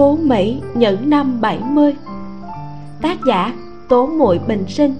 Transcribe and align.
Phú 0.00 0.16
Mỹ 0.16 0.60
những 0.74 1.10
năm 1.10 1.40
70 1.40 1.94
Tác 3.02 3.18
giả 3.26 3.54
Tố 3.88 4.06
Muội 4.06 4.38
Bình 4.38 4.64
Sinh. 4.68 4.94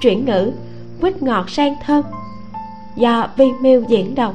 Chuyển 0.00 0.24
ngữ 0.24 0.52
Quýt 1.00 1.22
ngọt 1.22 1.50
sang 1.50 1.74
thơm. 1.84 2.04
Do 2.96 3.28
Vimeo 3.36 3.82
diễn 3.88 4.14
đọc. 4.14 4.34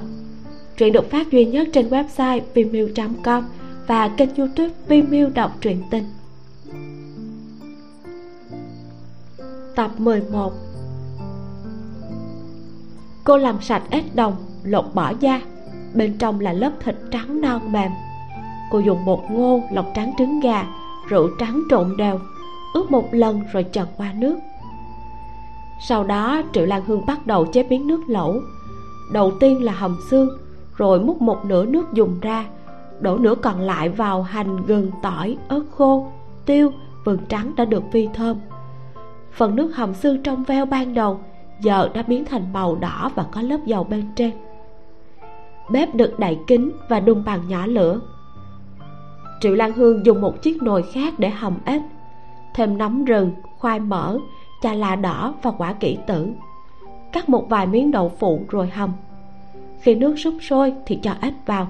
Truyện 0.77 0.93
được 0.93 1.11
phát 1.11 1.31
duy 1.31 1.45
nhất 1.45 1.67
trên 1.73 1.89
website 1.89 2.41
vimeo.com 2.53 3.43
Và 3.87 4.07
kênh 4.07 4.35
youtube 4.35 4.73
Vimeo 4.87 5.29
đọc 5.29 5.51
truyện 5.61 5.83
tình. 5.91 6.05
Tập 9.75 9.91
11 9.97 10.53
Cô 13.23 13.37
làm 13.37 13.61
sạch 13.61 13.83
ếch 13.89 14.15
đồng, 14.15 14.35
lột 14.63 14.85
bỏ 14.93 15.13
da. 15.19 15.41
Bên 15.93 16.17
trong 16.17 16.39
là 16.39 16.53
lớp 16.53 16.71
thịt 16.85 16.95
trắng 17.11 17.41
non 17.41 17.71
mềm. 17.71 17.91
Cô 18.71 18.79
dùng 18.79 19.05
bột 19.05 19.19
ngô, 19.29 19.61
lọc 19.71 19.85
trắng 19.95 20.13
trứng 20.17 20.39
gà, 20.39 20.65
rượu 21.09 21.29
trắng 21.39 21.63
trộn 21.69 21.97
đều 21.97 22.19
Ướp 22.73 22.91
một 22.91 23.07
lần 23.11 23.41
rồi 23.53 23.65
chần 23.71 23.85
qua 23.97 24.13
nước. 24.15 24.39
Sau 25.87 26.03
đó 26.03 26.41
Triệu 26.53 26.65
Lan 26.65 26.81
Hương 26.85 27.05
bắt 27.05 27.27
đầu 27.27 27.45
chế 27.45 27.63
biến 27.63 27.87
nước 27.87 28.01
lẩu. 28.07 28.35
Đầu 29.13 29.31
tiên 29.39 29.63
là 29.63 29.71
hầm 29.71 29.97
xương 30.09 30.29
Rồi 30.75 30.99
múc 30.99 31.21
một 31.21 31.45
nửa 31.45 31.65
nước 31.65 31.93
dùng 31.93 32.19
ra 32.21 32.45
Đổ 32.99 33.17
nửa 33.17 33.35
còn 33.35 33.59
lại 33.59 33.89
vào 33.89 34.23
hành, 34.23 34.65
gừng, 34.65 34.91
tỏi, 35.01 35.37
ớt 35.47 35.63
khô, 35.71 36.07
tiêu, 36.45 36.71
vừng 37.03 37.17
trắng 37.29 37.51
đã 37.55 37.65
được 37.65 37.83
phi 37.91 38.09
thơm. 38.13 38.37
Phần 39.31 39.55
nước 39.55 39.75
hầm 39.75 39.93
xương 39.93 40.23
trong 40.23 40.43
veo 40.43 40.65
ban 40.65 40.93
đầu 40.93 41.19
giờ 41.61 41.89
đã 41.93 42.01
biến 42.01 42.25
thành 42.25 42.53
màu 42.53 42.75
đỏ 42.75 43.11
và 43.15 43.25
có 43.31 43.41
lớp 43.41 43.57
dầu 43.65 43.83
bên 43.83 44.05
trên. 44.15 44.31
Bếp 45.71 45.95
được 45.95 46.19
đậy 46.19 46.37
kín 46.47 46.71
và 46.89 46.99
đun 46.99 47.23
bằng 47.25 47.47
nhỏ 47.47 47.65
lửa 47.65 47.99
triệu 49.41 49.55
lan 49.55 49.73
hương 49.73 50.05
dùng 50.05 50.21
một 50.21 50.41
chiếc 50.41 50.63
nồi 50.63 50.83
khác 50.93 51.19
để 51.19 51.29
hầm 51.29 51.57
ếch, 51.65 51.81
thêm 52.53 52.77
nấm 52.77 53.05
rừng, 53.05 53.31
khoai 53.59 53.79
mỡ, 53.79 54.17
chà 54.61 54.73
là 54.73 54.95
đỏ 54.95 55.33
và 55.41 55.51
quả 55.51 55.73
kỹ 55.73 55.97
tử. 56.07 56.27
Cắt 57.11 57.29
một 57.29 57.49
vài 57.49 57.67
miếng 57.67 57.91
đậu 57.91 58.11
phụ 58.19 58.41
rồi 58.49 58.67
hầm. 58.67 58.91
Khi 59.81 59.95
nước 59.95 60.15
súp 60.17 60.33
sôi 60.41 60.73
thì 60.85 60.99
cho 61.03 61.15
ếch 61.21 61.33
vào. 61.45 61.67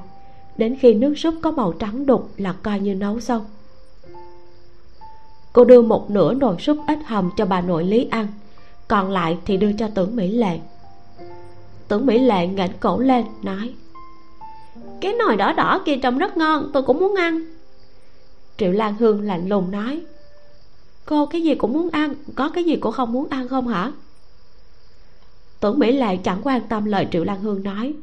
Đến 0.57 0.75
khi 0.79 0.93
nước 0.93 1.15
súp 1.17 1.33
có 1.41 1.51
màu 1.51 1.73
trắng 1.73 2.05
đục 2.05 2.29
là 2.37 2.53
coi 2.63 2.79
như 2.79 2.95
nấu 2.95 3.19
xong. 3.19 3.45
Cô 5.53 5.65
đưa 5.65 5.81
một 5.81 6.09
nửa 6.09 6.33
nồi 6.33 6.55
súp 6.59 6.77
ếch 6.87 7.07
hầm 7.07 7.29
cho 7.37 7.45
bà 7.45 7.61
nội 7.61 7.83
lý 7.83 8.07
ăn, 8.11 8.27
còn 8.87 9.11
lại 9.11 9.37
thì 9.45 9.57
đưa 9.57 9.71
cho 9.71 9.87
tưởng 9.95 10.15
mỹ 10.15 10.27
lệ. 10.27 10.59
Tưởng 11.87 12.05
mỹ 12.05 12.19
lệ 12.19 12.47
nghển 12.47 12.71
cổ 12.79 12.99
lên, 12.99 13.25
nói, 13.43 13.73
cái 15.01 15.13
nồi 15.13 15.37
đỏ 15.37 15.53
đỏ 15.53 15.81
kia 15.85 15.97
trông 15.97 16.17
rất 16.17 16.37
ngon, 16.37 16.69
tôi 16.73 16.83
cũng 16.83 16.99
muốn 16.99 17.15
ăn 17.15 17.54
triệu 18.57 18.71
lan 18.71 18.95
hương 18.99 19.21
lạnh 19.21 19.49
lùng 19.49 19.71
nói. 19.71 20.01
Cô 21.05 21.25
cái 21.25 21.41
gì 21.41 21.55
cũng 21.55 21.73
muốn 21.73 21.89
ăn, 21.89 22.13
có 22.35 22.49
cái 22.49 22.63
gì 22.63 22.77
cô 22.81 22.91
không 22.91 23.13
muốn 23.13 23.27
ăn 23.29 23.47
không 23.47 23.67
hả? 23.67 23.91
Tưởng 25.59 25.79
mỹ 25.79 25.91
lệ 25.91 26.17
chẳng 26.17 26.39
quan 26.43 26.61
tâm 26.69 26.85
lời 26.85 27.07
triệu 27.11 27.23
lan 27.23 27.41
hương 27.41 27.63
nói. 27.63 27.93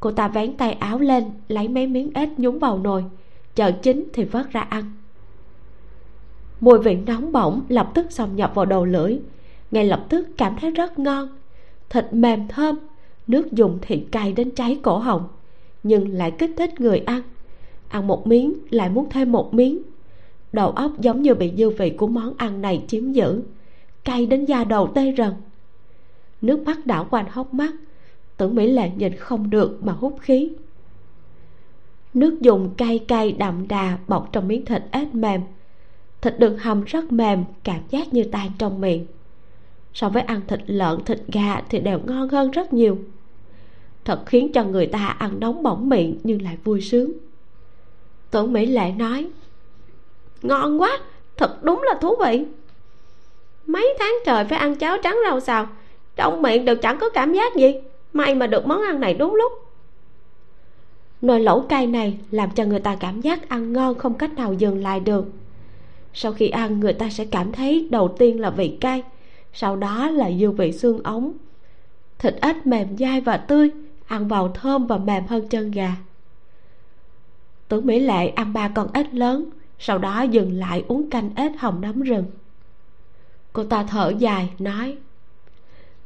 Cô 0.00 0.10
ta 0.10 0.28
vén 0.28 0.56
tay 0.56 0.72
áo 0.72 0.98
lên, 0.98 1.24
lấy 1.48 1.68
mấy 1.68 1.86
miếng 1.86 2.10
ếch 2.14 2.28
nhúng 2.38 2.58
vào 2.58 2.78
nồi. 2.78 3.04
Chờ 3.54 3.72
chín 3.72 4.08
thì 4.12 4.24
vớt 4.24 4.50
ra 4.50 4.60
ăn. 4.60 4.92
Mùi 6.60 6.78
vị 6.78 6.96
nóng 7.06 7.32
bỏng 7.32 7.62
lập 7.68 7.90
tức 7.94 8.06
xông 8.12 8.36
nhập 8.36 8.52
vào 8.54 8.64
đầu 8.64 8.84
lưỡi. 8.84 9.18
Ngay 9.70 9.84
lập 9.84 10.06
tức 10.08 10.28
cảm 10.36 10.56
thấy 10.60 10.70
rất 10.70 10.98
ngon. 10.98 11.28
Thịt 11.88 12.06
mềm 12.12 12.48
thơm, 12.48 12.78
nước 13.26 13.52
dùng 13.52 13.78
thì 13.82 14.06
cay 14.10 14.32
đến 14.32 14.50
cháy 14.50 14.78
cổ 14.82 14.98
họng, 14.98 15.28
nhưng 15.82 16.08
lại 16.08 16.30
kích 16.30 16.50
thích 16.56 16.80
người 16.80 16.98
ăn. 16.98 17.22
Ăn 17.88 18.06
một 18.06 18.26
miếng, 18.26 18.54
lại 18.70 18.88
muốn 18.90 19.10
thêm 19.10 19.32
một 19.32 19.54
miếng 19.54 19.82
đầu 20.52 20.70
óc 20.70 21.00
giống 21.00 21.22
như 21.22 21.34
bị 21.34 21.52
dư 21.56 21.70
vị 21.70 21.90
của 21.90 22.06
món 22.06 22.34
ăn 22.36 22.62
này 22.62 22.84
chiếm 22.88 23.12
giữ. 23.12 23.42
Cay 24.04 24.26
đến 24.26 24.44
da 24.44 24.64
đầu 24.64 24.92
tê 24.94 25.14
rần. 25.18 25.32
Nước 26.42 26.62
mắt 26.66 26.86
đảo 26.86 27.06
quanh 27.10 27.26
hốc 27.30 27.54
mắt. 27.54 27.74
Tưởng 28.36 28.54
mỹ 28.54 28.66
lệ 28.66 28.90
nhìn 28.96 29.16
không 29.16 29.50
được 29.50 29.78
mà 29.84 29.92
hút 29.92 30.16
khí. 30.20 30.52
Nước 32.14 32.40
dùng 32.40 32.74
cay 32.76 32.98
cay 32.98 33.32
đậm 33.32 33.68
đà 33.68 33.98
bọc 34.08 34.28
trong 34.32 34.48
miếng 34.48 34.64
thịt 34.64 34.82
ếch 34.90 35.14
mềm. 35.14 35.40
Thịt 36.20 36.38
được 36.38 36.62
hầm 36.62 36.84
rất 36.84 37.12
mềm, 37.12 37.44
cảm 37.64 37.80
giác 37.90 38.14
như 38.14 38.24
tan 38.24 38.50
trong 38.58 38.80
miệng. 38.80 39.06
So 39.94 40.08
với 40.08 40.22
ăn 40.22 40.40
thịt 40.48 40.60
lợn, 40.66 41.04
thịt 41.04 41.20
gà 41.32 41.60
thì 41.68 41.80
đều 41.80 42.00
ngon 42.06 42.28
hơn 42.28 42.50
rất 42.50 42.72
nhiều. 42.72 42.98
Thật 44.04 44.22
khiến 44.26 44.52
cho 44.52 44.64
người 44.64 44.86
ta 44.86 45.06
ăn 45.06 45.40
nóng 45.40 45.62
bỏng 45.62 45.88
miệng 45.88 46.18
nhưng 46.24 46.42
lại 46.42 46.56
vui 46.64 46.80
sướng. 46.80 47.12
Tưởng 48.30 48.52
mỹ 48.52 48.66
lệ 48.66 48.92
nói 48.92 49.26
ngon 50.42 50.80
quá, 50.80 50.98
thật 51.36 51.62
đúng 51.62 51.82
là 51.82 51.94
thú 52.00 52.16
vị. 52.24 52.44
Mấy 53.66 53.94
tháng 53.98 54.14
trời 54.26 54.44
phải 54.44 54.58
ăn 54.58 54.74
cháo 54.76 54.98
trắng 55.02 55.18
rau 55.24 55.40
xào, 55.40 55.68
trong 56.16 56.42
miệng 56.42 56.64
đều 56.64 56.76
chẳng 56.76 56.98
có 56.98 57.10
cảm 57.10 57.32
giác 57.32 57.56
gì. 57.56 57.74
May 58.12 58.34
mà 58.34 58.46
được 58.46 58.66
món 58.66 58.82
ăn 58.82 59.00
này 59.00 59.14
đúng 59.14 59.34
lúc. 59.34 59.52
Nồi 61.22 61.40
lẩu 61.40 61.60
cay 61.60 61.86
này 61.86 62.18
làm 62.30 62.50
cho 62.50 62.64
người 62.64 62.80
ta 62.80 62.96
cảm 63.00 63.20
giác 63.20 63.48
ăn 63.48 63.72
ngon 63.72 63.94
không 63.94 64.14
cách 64.14 64.34
nào 64.36 64.52
dừng 64.52 64.82
lại 64.82 65.00
được. 65.00 65.24
Sau 66.14 66.32
khi 66.32 66.48
ăn, 66.48 66.80
người 66.80 66.92
ta 66.92 67.08
sẽ 67.10 67.24
cảm 67.24 67.52
thấy 67.52 67.88
đầu 67.90 68.08
tiên 68.18 68.40
là 68.40 68.50
vị 68.50 68.76
cay, 68.80 69.02
sau 69.52 69.76
đó 69.76 70.10
là 70.10 70.30
dư 70.40 70.50
vị 70.50 70.72
xương 70.72 71.02
ống. 71.02 71.32
Thịt 72.18 72.34
ếch 72.42 72.66
mềm 72.66 72.96
dai 72.98 73.20
và 73.20 73.36
tươi, 73.36 73.70
ăn 74.06 74.28
vào 74.28 74.48
thơm 74.48 74.86
và 74.86 74.96
mềm 74.96 75.26
hơn 75.26 75.48
chân 75.48 75.70
gà. 75.70 75.96
Tưởng 77.68 77.86
mỹ 77.86 78.00
lệ 78.00 78.28
ăn 78.28 78.52
ba 78.52 78.68
con 78.68 78.88
ếch 78.92 79.14
lớn 79.14 79.44
sau 79.80 79.98
đó 79.98 80.22
dừng 80.22 80.58
lại 80.58 80.84
uống 80.88 81.10
canh 81.10 81.30
ếch 81.36 81.60
hồng 81.60 81.80
nấm 81.80 82.02
rừng. 82.02 82.24
Cô 83.52 83.64
ta 83.64 83.84
thở 83.88 84.12
dài, 84.18 84.50
nói 84.58 84.96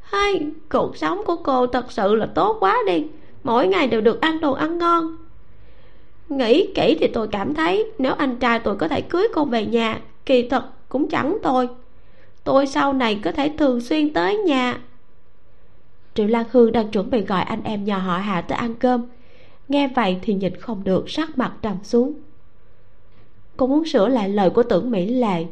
hay 0.01 0.47
cuộc 0.69 0.97
sống 0.97 1.21
của 1.25 1.35
cô 1.35 1.67
thật 1.67 1.91
sự 1.91 2.15
là 2.15 2.25
tốt 2.35 2.57
quá 2.59 2.77
đi. 2.87 3.05
Mỗi 3.43 3.67
ngày 3.67 3.87
đều 3.87 4.01
được 4.01 4.21
ăn 4.21 4.39
đồ 4.39 4.51
ăn 4.53 4.77
ngon. 4.77 5.17
Nghĩ 6.29 6.73
kỹ 6.75 6.97
thì 6.99 7.07
tôi 7.07 7.27
cảm 7.27 7.53
thấy 7.53 7.91
nếu 7.97 8.13
anh 8.13 8.35
trai 8.35 8.59
tôi 8.59 8.75
có 8.75 8.87
thể 8.87 9.01
cưới 9.01 9.27
cô 9.33 9.45
về 9.45 9.65
nhà, 9.65 10.01
kỳ 10.25 10.49
thật 10.49 10.63
cũng 10.89 11.09
chẳng 11.09 11.37
tôi 11.43 11.69
tôi 12.45 12.67
sau 12.67 12.93
này 12.93 13.19
có 13.23 13.31
thể 13.31 13.51
thường 13.57 13.81
xuyên 13.81 14.13
tới 14.13 14.37
nhà. 14.37 14.79
Triệu 16.13 16.27
lan 16.27 16.45
hương 16.51 16.71
đang 16.71 16.91
chuẩn 16.91 17.09
bị 17.09 17.21
gọi 17.21 17.43
anh 17.43 17.63
em 17.63 17.85
nhà 17.85 17.97
họ 17.97 18.17
hạ 18.17 18.41
tới 18.41 18.57
ăn 18.57 18.75
cơm. 18.75 19.05
Nghe 19.67 19.87
vậy 19.87 20.17
thì 20.21 20.33
nhịn 20.33 20.55
không 20.55 20.83
được, 20.83 21.09
sắc 21.09 21.37
mặt 21.37 21.53
trầm 21.61 21.77
xuống 21.83 22.13
cô 23.57 23.67
muốn 23.67 23.85
sửa 23.85 24.07
lại 24.07 24.29
lời 24.29 24.49
của 24.49 24.63
tưởng 24.63 24.91
mỹ 24.91 25.05
lệ. 25.05 25.45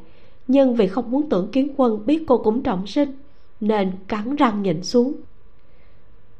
Nhưng 0.47 0.75
vì 0.75 0.87
không 0.87 1.11
muốn 1.11 1.29
tưởng 1.29 1.51
kiến 1.51 1.73
quân 1.77 2.05
biết 2.05 2.23
cô 2.27 2.37
cũng 2.37 2.63
trọng 2.63 2.87
sinh, 2.87 3.11
nên 3.59 3.91
cắn 4.07 4.35
răng 4.35 4.63
nhịn 4.63 4.83
xuống. 4.83 5.13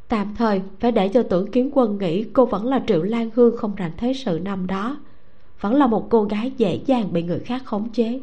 Tạm 0.08 0.36
thời, 0.38 0.62
phải 0.80 0.92
để 0.92 1.10
cho 1.10 1.24
tưởng 1.24 1.52
kiến 1.52 1.70
quân 1.74 1.98
nghĩ 1.98 2.24
cô 2.24 2.46
vẫn 2.46 2.66
là 2.66 2.84
triệu 2.88 3.04
lan 3.04 3.30
hương 3.36 3.58
không 3.58 3.76
rành 3.76 3.92
thế 3.98 4.14
sự 4.14 4.40
năm 4.44 4.68
đó. 4.68 4.98
Vẫn 5.62 5.76
là 5.76 5.88
một 5.88 6.08
cô 6.10 6.24
gái 6.24 6.52
dễ 6.58 6.80
dàng 6.86 7.14
bị 7.14 7.24
người 7.24 7.40
khác 7.40 7.62
khống 7.66 7.90
chế. 7.90 8.20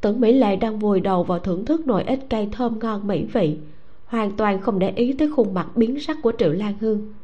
Tưởng 0.00 0.20
mỹ 0.20 0.32
lệ 0.32 0.56
đang 0.56 0.78
vùi 0.78 1.00
đầu 1.00 1.24
vào 1.24 1.38
thưởng 1.38 1.64
thức 1.64 1.86
nồi 1.86 2.02
ít 2.02 2.20
cây 2.30 2.48
thơm 2.52 2.78
ngon 2.78 3.06
mỹ 3.06 3.24
vị, 3.32 3.58
hoàn 4.06 4.36
toàn 4.36 4.60
không 4.60 4.78
để 4.78 4.92
ý 4.96 5.12
tới 5.12 5.30
khuôn 5.36 5.54
mặt 5.54 5.68
biến 5.76 6.00
sắc 6.00 6.18
của 6.22 6.32
triệu 6.38 6.52
lan 6.52 6.74
hương. 6.80 7.14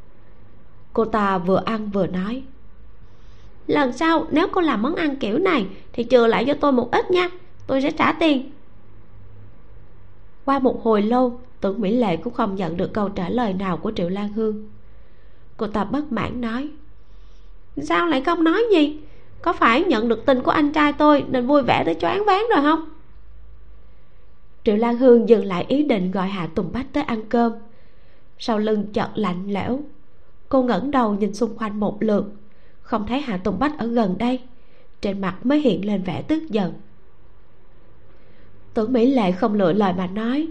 Cô 0.92 1.04
ta 1.04 1.38
vừa 1.38 1.62
ăn 1.64 1.90
vừa 1.90 2.06
nói 2.06 2.42
lần 3.66 3.92
sau, 3.92 4.26
nếu 4.30 4.48
cô 4.52 4.60
làm 4.60 4.82
món 4.82 4.94
ăn 4.94 5.16
kiểu 5.16 5.38
này, 5.38 5.66
thì 5.92 6.06
chừa 6.10 6.26
lại 6.26 6.44
cho 6.46 6.54
tôi 6.54 6.72
một 6.72 6.90
ít 6.90 7.10
nha. 7.10 7.28
Tôi 7.66 7.82
sẽ 7.82 7.90
trả 7.90 8.12
tiền. 8.12 8.50
Qua 10.44 10.58
một 10.58 10.82
hồi 10.82 11.02
lâu, 11.02 11.40
tưởng 11.60 11.80
mỹ 11.80 11.96
lệ 11.96 12.16
cũng 12.16 12.34
không 12.34 12.56
nhận 12.56 12.76
được 12.76 12.92
câu 12.92 13.08
trả 13.08 13.28
lời 13.28 13.52
nào 13.52 13.76
của 13.76 13.92
triệu 13.96 14.08
lan 14.08 14.32
hương. 14.32 14.68
Cô 15.56 15.66
ta 15.66 15.84
bất 15.84 16.12
mãn 16.12 16.40
nói, 16.40 16.70
sao 17.82 18.06
lại 18.06 18.20
không 18.20 18.44
nói 18.44 18.62
gì 18.72 18.98
có 19.42 19.52
phải 19.52 19.84
nhận 19.84 20.08
được 20.08 20.26
tin 20.26 20.42
của 20.42 20.50
anh 20.50 20.72
trai 20.72 20.92
tôi 20.92 21.24
nên 21.28 21.46
vui 21.46 21.62
vẻ 21.62 21.82
tới 21.84 21.94
choáng 21.94 22.24
váng 22.24 22.46
rồi 22.54 22.62
không? 22.62 22.84
Triệu 24.64 24.76
lan 24.76 24.96
hương 24.96 25.28
dừng 25.28 25.44
lại 25.44 25.64
ý 25.68 25.82
định 25.82 26.10
gọi 26.10 26.28
hạ 26.28 26.48
tùng 26.54 26.72
bách 26.72 26.86
tới 26.92 27.02
ăn 27.02 27.22
cơm. 27.28 27.52
Sau 28.38 28.58
lưng 28.58 28.86
chợt 28.92 29.08
lạnh 29.14 29.44
lẽo, 29.48 29.80
cô 30.48 30.62
ngẩng 30.62 30.90
đầu 30.90 31.14
nhìn 31.14 31.34
xung 31.34 31.58
quanh 31.58 31.80
một 31.80 32.02
lượt 32.02 32.24
không 32.84 33.06
thấy 33.06 33.20
hạ 33.20 33.36
tùng 33.36 33.58
bách 33.58 33.78
ở 33.78 33.86
gần 33.86 34.18
đây. 34.18 34.40
Trên 35.00 35.20
mặt 35.20 35.46
mới 35.46 35.60
hiện 35.60 35.86
lên 35.86 36.02
vẻ 36.02 36.22
tức 36.22 36.42
giận. 36.50 36.72
Tưởng 38.74 38.92
mỹ 38.92 39.06
lệ 39.06 39.32
không 39.32 39.54
lựa 39.54 39.72
lời 39.72 39.92
mà 39.92 40.06
nói. 40.06 40.48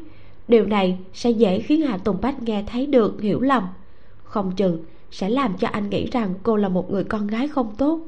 Điều 0.48 0.66
này 0.66 1.00
sẽ 1.14 1.30
dễ 1.30 1.60
khiến 1.60 1.82
hạ 1.82 1.98
tùng 1.98 2.22
bách 2.22 2.44
nghe 2.44 2.64
thấy 2.68 2.86
được 2.86 3.22
hiểu 3.22 3.42
lầm. 3.42 3.68
Không 4.24 4.52
chừng 4.56 4.84
sẽ 5.12 5.30
làm 5.30 5.58
cho 5.58 5.68
anh 5.68 5.90
nghĩ 5.90 6.06
rằng 6.12 6.34
cô 6.44 6.56
là 6.56 6.70
một 6.70 6.92
người 6.92 7.04
con 7.04 7.28
gái 7.28 7.48
không 7.48 7.76
tốt. 7.78 8.00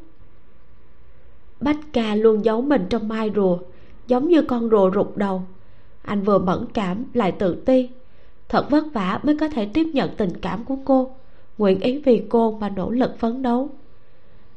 Bách 1.62 1.80
ca 1.94 2.16
luôn 2.16 2.46
giấu 2.46 2.62
mình 2.62 2.86
trong 2.90 3.08
mai 3.08 3.32
rùa, 3.36 3.58
giống 4.08 4.30
như 4.30 4.42
con 4.42 4.70
rùa 4.70 4.92
rụt 4.92 5.08
đầu. 5.16 5.42
Anh 6.02 6.22
vừa 6.24 6.40
mẫn 6.40 6.66
cảm 6.74 7.04
lại 7.14 7.32
tự 7.32 7.56
ti. 7.56 7.90
Thật 8.50 8.70
vất 8.70 8.86
vả 8.94 9.20
mới 9.24 9.38
có 9.38 9.50
thể 9.50 9.70
tiếp 9.74 9.84
nhận 9.94 10.10
tình 10.18 10.38
cảm 10.42 10.66
của 10.66 10.78
cô. 10.86 11.16
Nguyện 11.58 11.80
ý 11.80 12.02
vì 12.06 12.24
cô 12.30 12.58
mà 12.62 12.70
nỗ 12.70 12.90
lực 12.90 13.20
phấn 13.20 13.42
đấu 13.42 13.70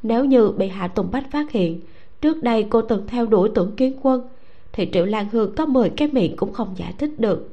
nếu 0.03 0.25
như 0.25 0.51
bị 0.51 0.67
hạ 0.67 0.87
tùng 0.87 1.11
bách 1.11 1.31
phát 1.31 1.51
hiện, 1.51 1.79
trước 2.21 2.43
đây 2.43 2.65
cô 2.69 2.81
từng 2.81 3.07
theo 3.07 3.25
đuổi 3.25 3.49
tưởng 3.55 3.75
kiến 3.75 3.99
quân, 4.01 4.27
thì 4.71 4.89
triệu 4.93 5.05
lan 5.05 5.29
hương 5.31 5.55
có 5.55 5.65
10 5.65 5.89
cái 5.89 6.07
miệng 6.07 6.35
cũng 6.35 6.53
không 6.53 6.73
giải 6.77 6.93
thích 6.97 7.19
được. 7.19 7.49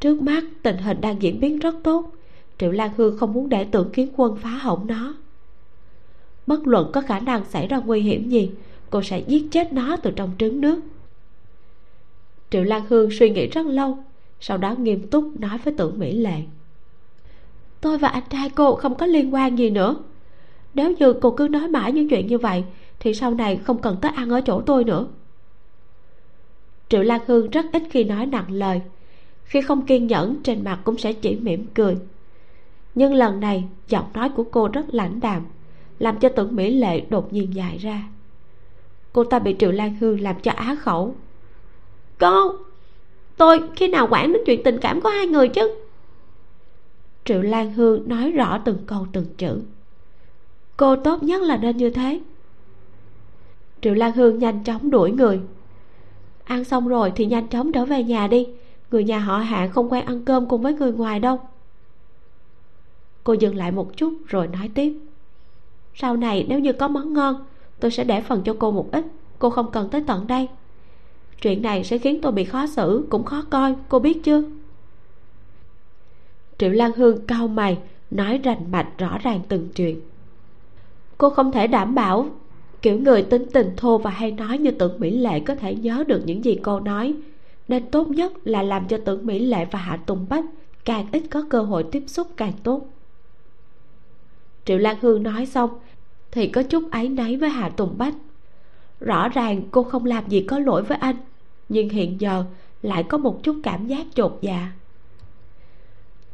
Trước 0.00 0.22
mắt, 0.22 0.44
tình 0.62 0.76
hình 0.76 1.00
đang 1.00 1.22
diễn 1.22 1.40
biến 1.40 1.58
rất 1.58 1.74
tốt, 1.82 2.12
triệu 2.58 2.72
lan 2.72 2.90
hương 2.96 3.18
không 3.18 3.32
muốn 3.32 3.48
để 3.48 3.64
tưởng 3.64 3.90
kiến 3.92 4.08
quân 4.16 4.36
phá 4.36 4.50
hỏng 4.50 4.86
nó. 4.86 5.14
Bất 6.46 6.66
luận 6.66 6.90
có 6.92 7.00
khả 7.00 7.20
năng 7.20 7.44
xảy 7.44 7.66
ra 7.66 7.78
nguy 7.78 8.00
hiểm 8.00 8.28
gì, 8.28 8.50
cô 8.90 9.02
sẽ 9.02 9.18
giết 9.18 9.46
chết 9.50 9.72
nó 9.72 9.96
từ 9.96 10.10
trong 10.10 10.30
trứng 10.38 10.60
nước. 10.60 10.80
Triệu 12.50 12.64
lan 12.64 12.82
hương 12.88 13.10
suy 13.10 13.30
nghĩ 13.30 13.46
rất 13.46 13.66
lâu, 13.66 13.98
sau 14.40 14.58
đó 14.58 14.74
nghiêm 14.74 15.06
túc 15.06 15.40
nói 15.40 15.58
với 15.64 15.74
tưởng 15.78 15.98
mỹ 15.98 16.12
lệ. 16.12 16.42
Tôi 17.80 17.98
và 17.98 18.08
anh 18.08 18.22
trai 18.30 18.50
cô 18.50 18.74
không 18.74 18.94
có 18.94 19.06
liên 19.06 19.34
quan 19.34 19.58
gì 19.58 19.70
nữa 19.70 19.96
nếu 20.74 20.94
như 20.98 21.12
cô 21.12 21.30
cứ 21.30 21.48
nói 21.48 21.68
mãi 21.68 21.92
những 21.92 22.08
chuyện 22.08 22.26
như 22.26 22.38
vậy, 22.38 22.64
thì 23.00 23.14
sau 23.14 23.34
này 23.34 23.56
không 23.56 23.82
cần 23.82 23.96
tới 24.00 24.12
ăn 24.14 24.30
ở 24.30 24.40
chỗ 24.40 24.60
tôi 24.60 24.84
nữa. 24.84 25.06
Triệu 26.88 27.02
lan 27.02 27.20
hương 27.26 27.50
rất 27.50 27.66
ít 27.72 27.82
khi 27.90 28.04
nói 28.04 28.26
nặng 28.26 28.52
lời. 28.52 28.80
Khi 29.44 29.60
không 29.60 29.86
kiên 29.86 30.06
nhẫn, 30.06 30.36
trên 30.42 30.64
mặt 30.64 30.80
cũng 30.84 30.98
sẽ 30.98 31.12
chỉ 31.12 31.36
mỉm 31.36 31.66
cười. 31.74 31.96
Nhưng 32.94 33.14
lần 33.14 33.40
này, 33.40 33.64
giọng 33.88 34.04
nói 34.14 34.28
của 34.28 34.44
cô 34.44 34.68
rất 34.68 34.94
lãnh 34.94 35.20
đạm, 35.20 35.42
làm 35.98 36.18
cho 36.18 36.28
tưởng 36.28 36.56
mỹ 36.56 36.70
lệ 36.70 37.00
đột 37.00 37.32
nhiên 37.32 37.54
dài 37.54 37.78
ra. 37.78 38.02
Cô 39.12 39.24
ta 39.24 39.38
bị 39.38 39.56
triệu 39.58 39.72
lan 39.72 39.96
hương 40.00 40.20
làm 40.20 40.40
cho 40.42 40.52
á 40.52 40.76
khẩu. 40.80 41.14
Cô, 42.18 42.54
tôi 43.36 43.60
khi 43.76 43.88
nào 43.88 44.08
quản 44.10 44.32
đến 44.32 44.42
chuyện 44.46 44.62
tình 44.62 44.78
cảm 44.80 45.00
của 45.00 45.08
hai 45.08 45.26
người 45.26 45.48
chứ? 45.48 45.74
Triệu 47.24 47.42
lan 47.42 47.72
hương 47.72 48.08
nói 48.08 48.30
rõ 48.30 48.58
từng 48.64 48.78
câu 48.86 49.06
từng 49.12 49.26
chữ 49.36 49.62
cô 50.80 50.96
tốt 50.96 51.22
nhất 51.22 51.42
là 51.42 51.56
nên 51.56 51.76
như 51.76 51.90
thế. 51.90 52.20
Triệu 53.82 53.94
lan 53.94 54.12
hương 54.12 54.38
nhanh 54.38 54.64
chóng 54.64 54.90
đuổi 54.90 55.10
người. 55.10 55.40
Ăn 56.44 56.64
xong 56.64 56.88
rồi 56.88 57.12
thì 57.16 57.26
nhanh 57.26 57.48
chóng 57.48 57.72
trở 57.72 57.84
về 57.84 58.02
nhà 58.02 58.26
đi. 58.26 58.48
Người 58.90 59.04
nhà 59.04 59.18
họ 59.18 59.38
hạng 59.38 59.72
không 59.72 59.92
quen 59.92 60.04
ăn 60.04 60.24
cơm 60.24 60.46
cùng 60.46 60.62
với 60.62 60.74
người 60.74 60.92
ngoài 60.92 61.20
đâu. 61.20 61.40
Cô 63.24 63.32
dừng 63.32 63.56
lại 63.56 63.72
một 63.72 63.96
chút 63.96 64.14
rồi 64.26 64.46
nói 64.46 64.70
tiếp. 64.74 64.98
Sau 65.94 66.16
này 66.16 66.46
nếu 66.48 66.58
như 66.58 66.72
có 66.72 66.88
món 66.88 67.12
ngon, 67.12 67.44
tôi 67.80 67.90
sẽ 67.90 68.04
để 68.04 68.20
phần 68.20 68.42
cho 68.44 68.56
cô 68.58 68.70
một 68.70 68.88
ít. 68.92 69.04
Cô 69.38 69.50
không 69.50 69.70
cần 69.70 69.88
tới 69.90 70.04
tận 70.06 70.26
đây. 70.26 70.48
Chuyện 71.42 71.62
này 71.62 71.84
sẽ 71.84 71.98
khiến 71.98 72.20
tôi 72.22 72.32
bị 72.32 72.44
khó 72.44 72.66
xử, 72.66 73.06
cũng 73.10 73.24
khó 73.24 73.44
coi, 73.50 73.74
cô 73.88 73.98
biết 73.98 74.24
chưa? 74.24 74.42
Triệu 76.58 76.70
lan 76.70 76.92
hương 76.96 77.26
cau 77.26 77.48
mày, 77.48 77.78
nói 78.10 78.40
rành 78.44 78.70
mạch 78.70 78.98
rõ 78.98 79.18
ràng 79.18 79.40
từng 79.48 79.68
chuyện 79.74 80.00
cô 81.20 81.30
không 81.30 81.52
thể 81.52 81.66
đảm 81.66 81.94
bảo, 81.94 82.26
kiểu 82.82 82.98
người 82.98 83.22
tính 83.22 83.46
tình 83.52 83.70
thô 83.76 83.98
và 83.98 84.10
hay 84.10 84.32
nói 84.32 84.58
như 84.58 84.70
tưởng 84.70 85.00
mỹ 85.00 85.10
lệ 85.10 85.40
có 85.40 85.54
thể 85.54 85.74
nhớ 85.74 86.04
được 86.06 86.22
những 86.24 86.44
gì 86.44 86.58
cô 86.62 86.80
nói. 86.80 87.14
Nên 87.68 87.90
tốt 87.90 88.08
nhất 88.08 88.32
là 88.44 88.62
làm 88.62 88.88
cho 88.88 88.98
tưởng 89.04 89.26
mỹ 89.26 89.38
lệ 89.38 89.66
và 89.70 89.78
hạ 89.78 89.96
tùng 90.06 90.26
bách 90.28 90.44
càng 90.84 91.06
ít 91.12 91.22
có 91.30 91.44
cơ 91.50 91.62
hội 91.62 91.84
tiếp 91.92 92.02
xúc 92.06 92.28
càng 92.36 92.52
tốt. 92.62 92.86
Triệu 94.64 94.78
lan 94.78 94.96
hương 95.00 95.22
nói 95.22 95.46
xong, 95.46 95.70
thì 96.30 96.46
có 96.46 96.62
chút 96.62 96.84
áy 96.90 97.08
náy 97.08 97.36
với 97.36 97.48
hạ 97.48 97.68
tùng 97.68 97.98
bách. 97.98 98.14
Rõ 99.00 99.28
ràng 99.28 99.62
cô 99.70 99.82
không 99.82 100.04
làm 100.04 100.28
gì 100.28 100.40
có 100.40 100.58
lỗi 100.58 100.82
với 100.82 100.98
anh, 100.98 101.16
nhưng 101.68 101.88
hiện 101.88 102.20
giờ 102.20 102.44
lại 102.82 103.02
có 103.02 103.18
một 103.18 103.42
chút 103.42 103.56
cảm 103.62 103.86
giác 103.86 104.06
chột 104.14 104.38
dạ. 104.40 104.72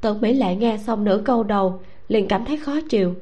Tưởng 0.01 0.21
mỹ 0.21 0.33
lệ 0.35 0.57
nghe 0.57 0.79
xong 0.87 1.05
nửa 1.05 1.23
câu 1.25 1.43
đầu 1.43 1.81
liền 2.09 2.29
cảm 2.29 2.45
thấy 2.45 2.57
khó 2.57 2.81
chịu 2.89 3.15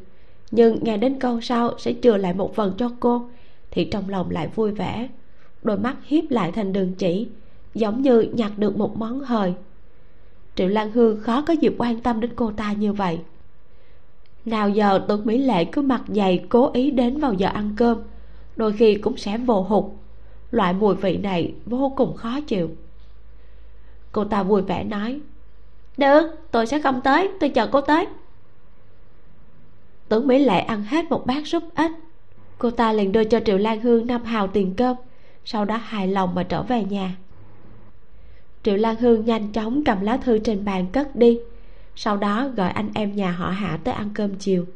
nhưng 0.54 0.78
nghe 0.82 0.96
đến 0.96 1.18
câu 1.20 1.40
sau 1.40 1.78
sẽ 1.78 1.94
chừa 2.02 2.16
lại 2.16 2.34
một 2.34 2.54
phần 2.54 2.74
cho 2.78 2.90
cô, 3.00 3.28
thì 3.70 3.84
trong 3.84 4.08
lòng 4.08 4.30
lại 4.30 4.48
vui 4.54 4.72
vẻ. 4.72 5.08
Đôi 5.62 5.78
mắt 5.78 5.96
hiếp 6.04 6.30
lại 6.30 6.52
thành 6.52 6.72
đường 6.72 6.94
chỉ, 6.94 7.28
giống 7.74 8.02
như 8.02 8.20
nhặt 8.20 8.52
được 8.58 8.76
một 8.76 8.96
món 8.96 9.20
hời. 9.20 9.54
Triệu 10.54 10.68
lan 10.68 10.90
hương 10.92 11.20
khó 11.20 11.42
có 11.42 11.52
dịp 11.52 11.74
quan 11.78 12.00
tâm 12.00 12.20
đến 12.20 12.30
cô 12.36 12.52
ta 12.52 12.72
như 12.72 12.92
vậy. 12.92 13.18
Nào 14.44 14.68
giờ 14.68 15.04
tưởng 15.08 15.26
mỹ 15.26 15.38
lệ 15.38 15.64
cứ 15.64 15.82
mặt 15.82 16.02
dày 16.08 16.44
cố 16.48 16.70
ý 16.72 16.90
đến 16.90 17.20
vào 17.20 17.32
giờ 17.32 17.48
ăn 17.48 17.74
cơm, 17.76 17.98
đôi 18.56 18.72
khi 18.72 18.94
cũng 18.94 19.16
sẽ 19.16 19.38
vô 19.38 19.60
hụt. 19.60 19.84
Loại 20.50 20.72
mùi 20.72 20.94
vị 20.94 21.16
này 21.16 21.54
vô 21.66 21.92
cùng 21.96 22.16
khó 22.16 22.40
chịu. 22.40 22.70
Cô 24.12 24.24
ta 24.24 24.42
vui 24.42 24.62
vẻ 24.62 24.84
nói, 24.84 25.20
được, 25.96 26.22
tôi 26.50 26.66
sẽ 26.66 26.80
không 26.80 27.00
tới, 27.04 27.30
tôi 27.40 27.50
chờ 27.50 27.66
cô 27.66 27.80
tới 27.80 28.06
tưởng 30.08 30.26
mỹ 30.26 30.38
lệ 30.38 30.60
ăn 30.60 30.82
hết 30.82 31.10
một 31.10 31.26
bát 31.26 31.46
súp 31.46 31.62
ếch. 31.74 31.90
Cô 32.58 32.70
ta 32.70 32.92
liền 32.92 33.12
đưa 33.12 33.24
cho 33.24 33.40
triệu 33.40 33.58
lan 33.58 33.80
hương 33.80 34.06
năm 34.06 34.24
hào 34.24 34.46
tiền 34.46 34.74
cơm, 34.76 34.96
sau 35.44 35.64
đó 35.64 35.76
hài 35.76 36.08
lòng 36.08 36.34
mà 36.34 36.42
trở 36.42 36.62
về 36.62 36.84
nhà. 36.84 37.16
Triệu 38.62 38.76
lan 38.76 38.96
hương 38.96 39.24
nhanh 39.24 39.52
chóng 39.52 39.84
cầm 39.84 40.00
lá 40.00 40.16
thư 40.16 40.38
trên 40.38 40.64
bàn 40.64 40.86
cất 40.92 41.16
đi, 41.16 41.38
sau 41.96 42.16
đó 42.16 42.48
gọi 42.56 42.70
anh 42.70 42.90
em 42.94 43.16
nhà 43.16 43.30
họ 43.30 43.50
hạ 43.50 43.78
tới 43.84 43.94
ăn 43.94 44.10
cơm 44.14 44.34
chiều. 44.34 44.66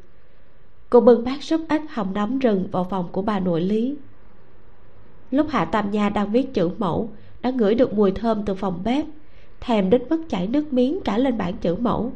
Cô 0.91 1.01
bưng 1.01 1.25
bát 1.25 1.43
súp 1.43 1.61
ếch 1.69 1.83
hồng 1.91 2.15
nóng 2.15 2.39
rừng 2.39 2.69
vào 2.73 2.87
phòng 2.91 3.09
của 3.13 3.23
bà 3.23 3.41
nội 3.41 3.61
lý. 3.61 3.97
Lúc 5.31 5.47
hạ 5.51 5.65
tam 5.65 5.91
nha 5.91 6.09
đang 6.09 6.33
viết 6.33 6.55
chữ 6.55 6.71
mẫu, 6.79 7.11
đã 7.41 7.51
ngửi 7.51 7.75
được 7.75 7.95
mùi 7.95 8.13
thơm 8.13 8.45
từ 8.45 8.55
phòng 8.55 8.81
bếp, 8.85 9.07
thèm 9.61 9.91
đến 9.91 10.03
mức 10.11 10.25
chảy 10.29 10.47
nước 10.47 10.73
miếng 10.73 11.01
cả 11.05 11.19
lên 11.19 11.39
bảng 11.39 11.57
chữ 11.57 11.75
mẫu 11.75 12.13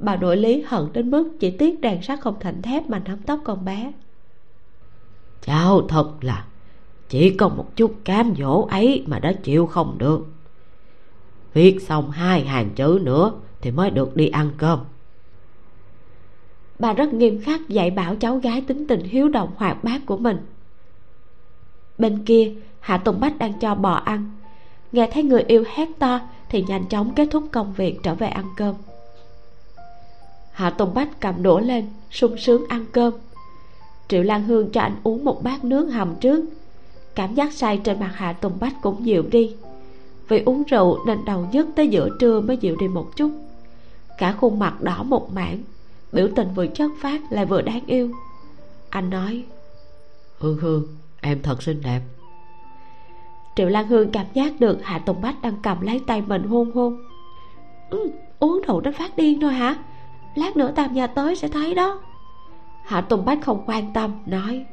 bà 0.00 0.16
nội 0.16 0.36
lý 0.36 0.62
hận 0.66 0.92
đến 0.92 1.10
mức 1.10 1.30
chỉ 1.40 1.50
tiếc 1.50 1.80
đèn 1.80 2.02
sắt 2.02 2.20
không 2.20 2.34
thành 2.40 2.62
thép 2.62 2.90
mà 2.90 2.98
nắm 2.98 3.18
tóc 3.26 3.40
con 3.44 3.64
bé. 3.64 3.92
Cháu 5.42 5.86
thật 5.88 6.10
là. 6.20 6.44
Chỉ 7.08 7.30
có 7.30 7.48
một 7.48 7.76
chút 7.76 7.94
cám 8.04 8.34
dỗ 8.38 8.66
ấy 8.70 9.04
mà 9.06 9.18
đã 9.18 9.32
chịu 9.32 9.66
không 9.66 9.98
được. 9.98 10.26
Viết 11.54 11.82
xong 11.82 12.10
hai 12.10 12.44
hàng 12.44 12.70
chữ 12.74 12.98
nữa 13.02 13.32
thì 13.60 13.70
mới 13.70 13.90
được 13.90 14.16
đi 14.16 14.28
ăn 14.28 14.50
cơm. 14.58 14.78
Bà 16.78 16.92
rất 16.92 17.12
nghiêm 17.12 17.42
khắc 17.42 17.68
dạy 17.68 17.90
bảo 17.90 18.16
cháu 18.16 18.36
gái 18.36 18.60
tính 18.60 18.86
tình 18.86 19.04
hiếu 19.04 19.28
động 19.28 19.50
hoạt 19.56 19.84
bát 19.84 20.06
của 20.06 20.16
mình. 20.16 20.36
Bên 21.98 22.24
kia 22.24 22.54
hạ 22.80 22.96
tùng 22.98 23.20
bách 23.20 23.38
đang 23.38 23.52
cho 23.60 23.74
bò 23.74 23.92
ăn. 23.92 24.30
Nghe 24.92 25.10
thấy 25.12 25.22
người 25.22 25.42
yêu 25.42 25.64
hét 25.74 25.88
to 25.98 26.20
thì 26.48 26.64
nhanh 26.68 26.84
chóng 26.88 27.14
kết 27.14 27.28
thúc 27.30 27.44
công 27.52 27.72
việc 27.72 28.00
trở 28.02 28.14
về 28.14 28.26
ăn 28.26 28.44
cơm 28.56 28.74
hạ 30.52 30.70
tùng 30.70 30.94
bách 30.94 31.20
cầm 31.20 31.42
đũa 31.42 31.60
lên 31.60 31.88
sung 32.10 32.36
sướng 32.38 32.68
ăn 32.68 32.84
cơm. 32.92 33.14
Triệu 34.08 34.22
lan 34.22 34.42
hương 34.42 34.70
cho 34.72 34.80
anh 34.80 34.96
uống 35.02 35.24
một 35.24 35.42
bát 35.42 35.64
nước 35.64 35.86
hầm 35.86 36.14
trước. 36.20 36.44
Cảm 37.14 37.34
giác 37.34 37.52
say 37.52 37.80
trên 37.84 38.00
mặt 38.00 38.12
hạ 38.14 38.32
tùng 38.32 38.52
bách 38.60 38.74
cũng 38.82 39.06
dịu 39.06 39.22
đi. 39.30 39.54
Vì 40.28 40.42
uống 40.46 40.62
rượu 40.62 40.98
nên 41.06 41.24
đầu 41.24 41.46
nhất 41.52 41.66
tới 41.76 41.88
giữa 41.88 42.08
trưa 42.20 42.40
mới 42.40 42.56
dịu 42.56 42.76
đi 42.76 42.88
một 42.88 43.16
chút. 43.16 43.30
Cả 44.18 44.32
khuôn 44.32 44.58
mặt 44.58 44.80
đỏ 44.80 45.02
một 45.02 45.32
mảng 45.32 45.58
biểu 46.12 46.28
tình 46.36 46.48
vừa 46.54 46.66
chất 46.66 46.90
phát 47.00 47.20
lại 47.30 47.46
vừa 47.46 47.62
đáng 47.62 47.80
yêu. 47.86 48.10
Anh 48.90 49.10
nói 49.10 49.44
hương 50.38 50.56
hương 50.56 50.86
em 51.20 51.42
thật 51.42 51.62
xinh 51.62 51.80
đẹp. 51.82 52.00
Triệu 53.56 53.68
lan 53.68 53.88
hương 53.88 54.10
cảm 54.12 54.26
giác 54.34 54.60
được 54.60 54.78
hạ 54.82 54.98
tùng 54.98 55.20
bách 55.20 55.42
đang 55.42 55.56
cầm 55.62 55.80
lấy 55.80 56.00
tay 56.06 56.22
mình 56.22 56.42
hôn 56.42 56.70
hôn. 56.70 57.04
Ừ, 57.90 58.10
uống 58.38 58.60
rượu 58.66 58.80
đến 58.80 58.94
phát 58.94 59.16
điên 59.16 59.40
thôi 59.40 59.52
hả 59.52 59.76
lát 60.34 60.56
nữa 60.56 60.72
tam 60.76 60.94
nhà 60.94 61.06
tới 61.06 61.36
sẽ 61.36 61.48
thấy 61.48 61.74
đó. 61.74 62.00
Hạ 62.84 63.00
tùng 63.00 63.24
bách 63.24 63.38
không 63.42 63.62
quan 63.66 63.92
tâm 63.92 64.22
nói. 64.26 64.66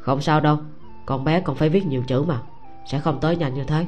Không 0.00 0.20
sao 0.20 0.40
đâu 0.40 0.58
con 1.06 1.24
bé 1.24 1.40
còn 1.40 1.56
phải 1.56 1.68
viết 1.68 1.86
nhiều 1.86 2.02
chữ 2.06 2.22
mà 2.22 2.42
sẽ 2.86 2.98
không 2.98 3.20
tới 3.20 3.36
nhanh 3.36 3.54
như 3.54 3.64
thế. 3.64 3.86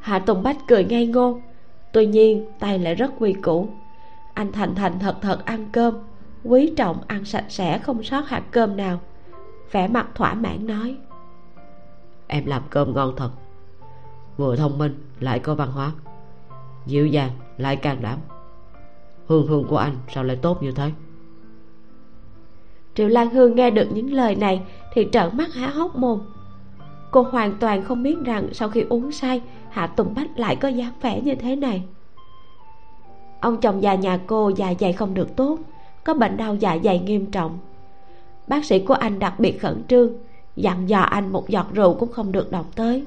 Hạ 0.00 0.18
tùng 0.18 0.42
bách 0.42 0.56
cười 0.68 0.84
ngây 0.84 1.06
ngô. 1.06 1.40
Tuy 1.92 2.06
nhiên 2.06 2.50
tay 2.58 2.78
lại 2.78 2.94
rất 2.94 3.10
quy 3.18 3.32
củ. 3.32 3.68
Anh 4.34 4.52
thành 4.52 4.74
thành 4.74 4.98
thật 4.98 5.16
thật 5.20 5.44
ăn 5.44 5.68
cơm 5.72 5.98
quý 6.44 6.72
trọng 6.76 6.98
ăn 7.06 7.24
sạch 7.24 7.44
sẽ 7.48 7.78
không 7.78 8.02
sót 8.02 8.28
hạt 8.28 8.42
cơm 8.50 8.76
nào. 8.76 9.00
Vẻ 9.72 9.88
mặt 9.88 10.06
thỏa 10.14 10.34
mãn 10.34 10.66
nói. 10.66 10.96
Em 12.26 12.46
làm 12.46 12.62
cơm 12.70 12.94
ngon 12.94 13.14
thật. 13.16 13.30
Vừa 14.36 14.56
thông 14.56 14.78
minh 14.78 15.04
lại 15.20 15.38
có 15.38 15.54
văn 15.54 15.72
hóa. 15.72 15.92
Dịu 16.86 17.06
dàng 17.06 17.30
lại 17.58 17.76
can 17.76 18.02
đảm 18.02 18.18
hương 19.26 19.46
hương 19.46 19.64
của 19.64 19.76
anh 19.76 19.96
sao 20.14 20.24
lại 20.24 20.36
tốt 20.42 20.62
như 20.62 20.72
thế? 20.72 20.90
Triệu 22.94 23.08
lan 23.08 23.30
hương 23.30 23.56
nghe 23.56 23.70
được 23.70 23.88
những 23.92 24.12
lời 24.12 24.34
này 24.34 24.62
thì 24.92 25.06
trợn 25.12 25.36
mắt 25.36 25.54
há 25.54 25.68
hốc 25.68 25.96
mồm. 25.96 26.20
Cô 27.10 27.22
hoàn 27.22 27.58
toàn 27.58 27.84
không 27.84 28.02
biết 28.02 28.16
rằng 28.24 28.48
sau 28.52 28.68
khi 28.68 28.84
uống 28.88 29.12
say, 29.12 29.42
hạ 29.70 29.86
tùng 29.86 30.14
bách 30.14 30.38
lại 30.38 30.56
có 30.56 30.68
dáng 30.68 30.92
vẻ 31.00 31.20
như 31.20 31.34
thế 31.34 31.56
này. 31.56 31.82
Ông 33.40 33.60
chồng 33.60 33.82
già 33.82 33.94
nhà 33.94 34.20
cô 34.26 34.48
dạ 34.56 34.74
dày 34.80 34.92
không 34.92 35.14
được 35.14 35.36
tốt, 35.36 35.58
có 36.04 36.14
bệnh 36.14 36.36
đau 36.36 36.54
dạ 36.54 36.78
dày 36.84 36.98
nghiêm 36.98 37.26
trọng. 37.26 37.58
Bác 38.46 38.64
sĩ 38.64 38.78
của 38.78 38.94
anh 38.94 39.18
đặc 39.18 39.40
biệt 39.40 39.60
khẩn 39.60 39.82
trương, 39.88 40.12
dặn 40.56 40.88
dò 40.88 41.00
anh 41.00 41.32
một 41.32 41.48
giọt 41.48 41.66
rượu 41.72 41.94
cũng 41.94 42.12
không 42.12 42.32
được 42.32 42.50
động 42.50 42.66
tới. 42.74 43.04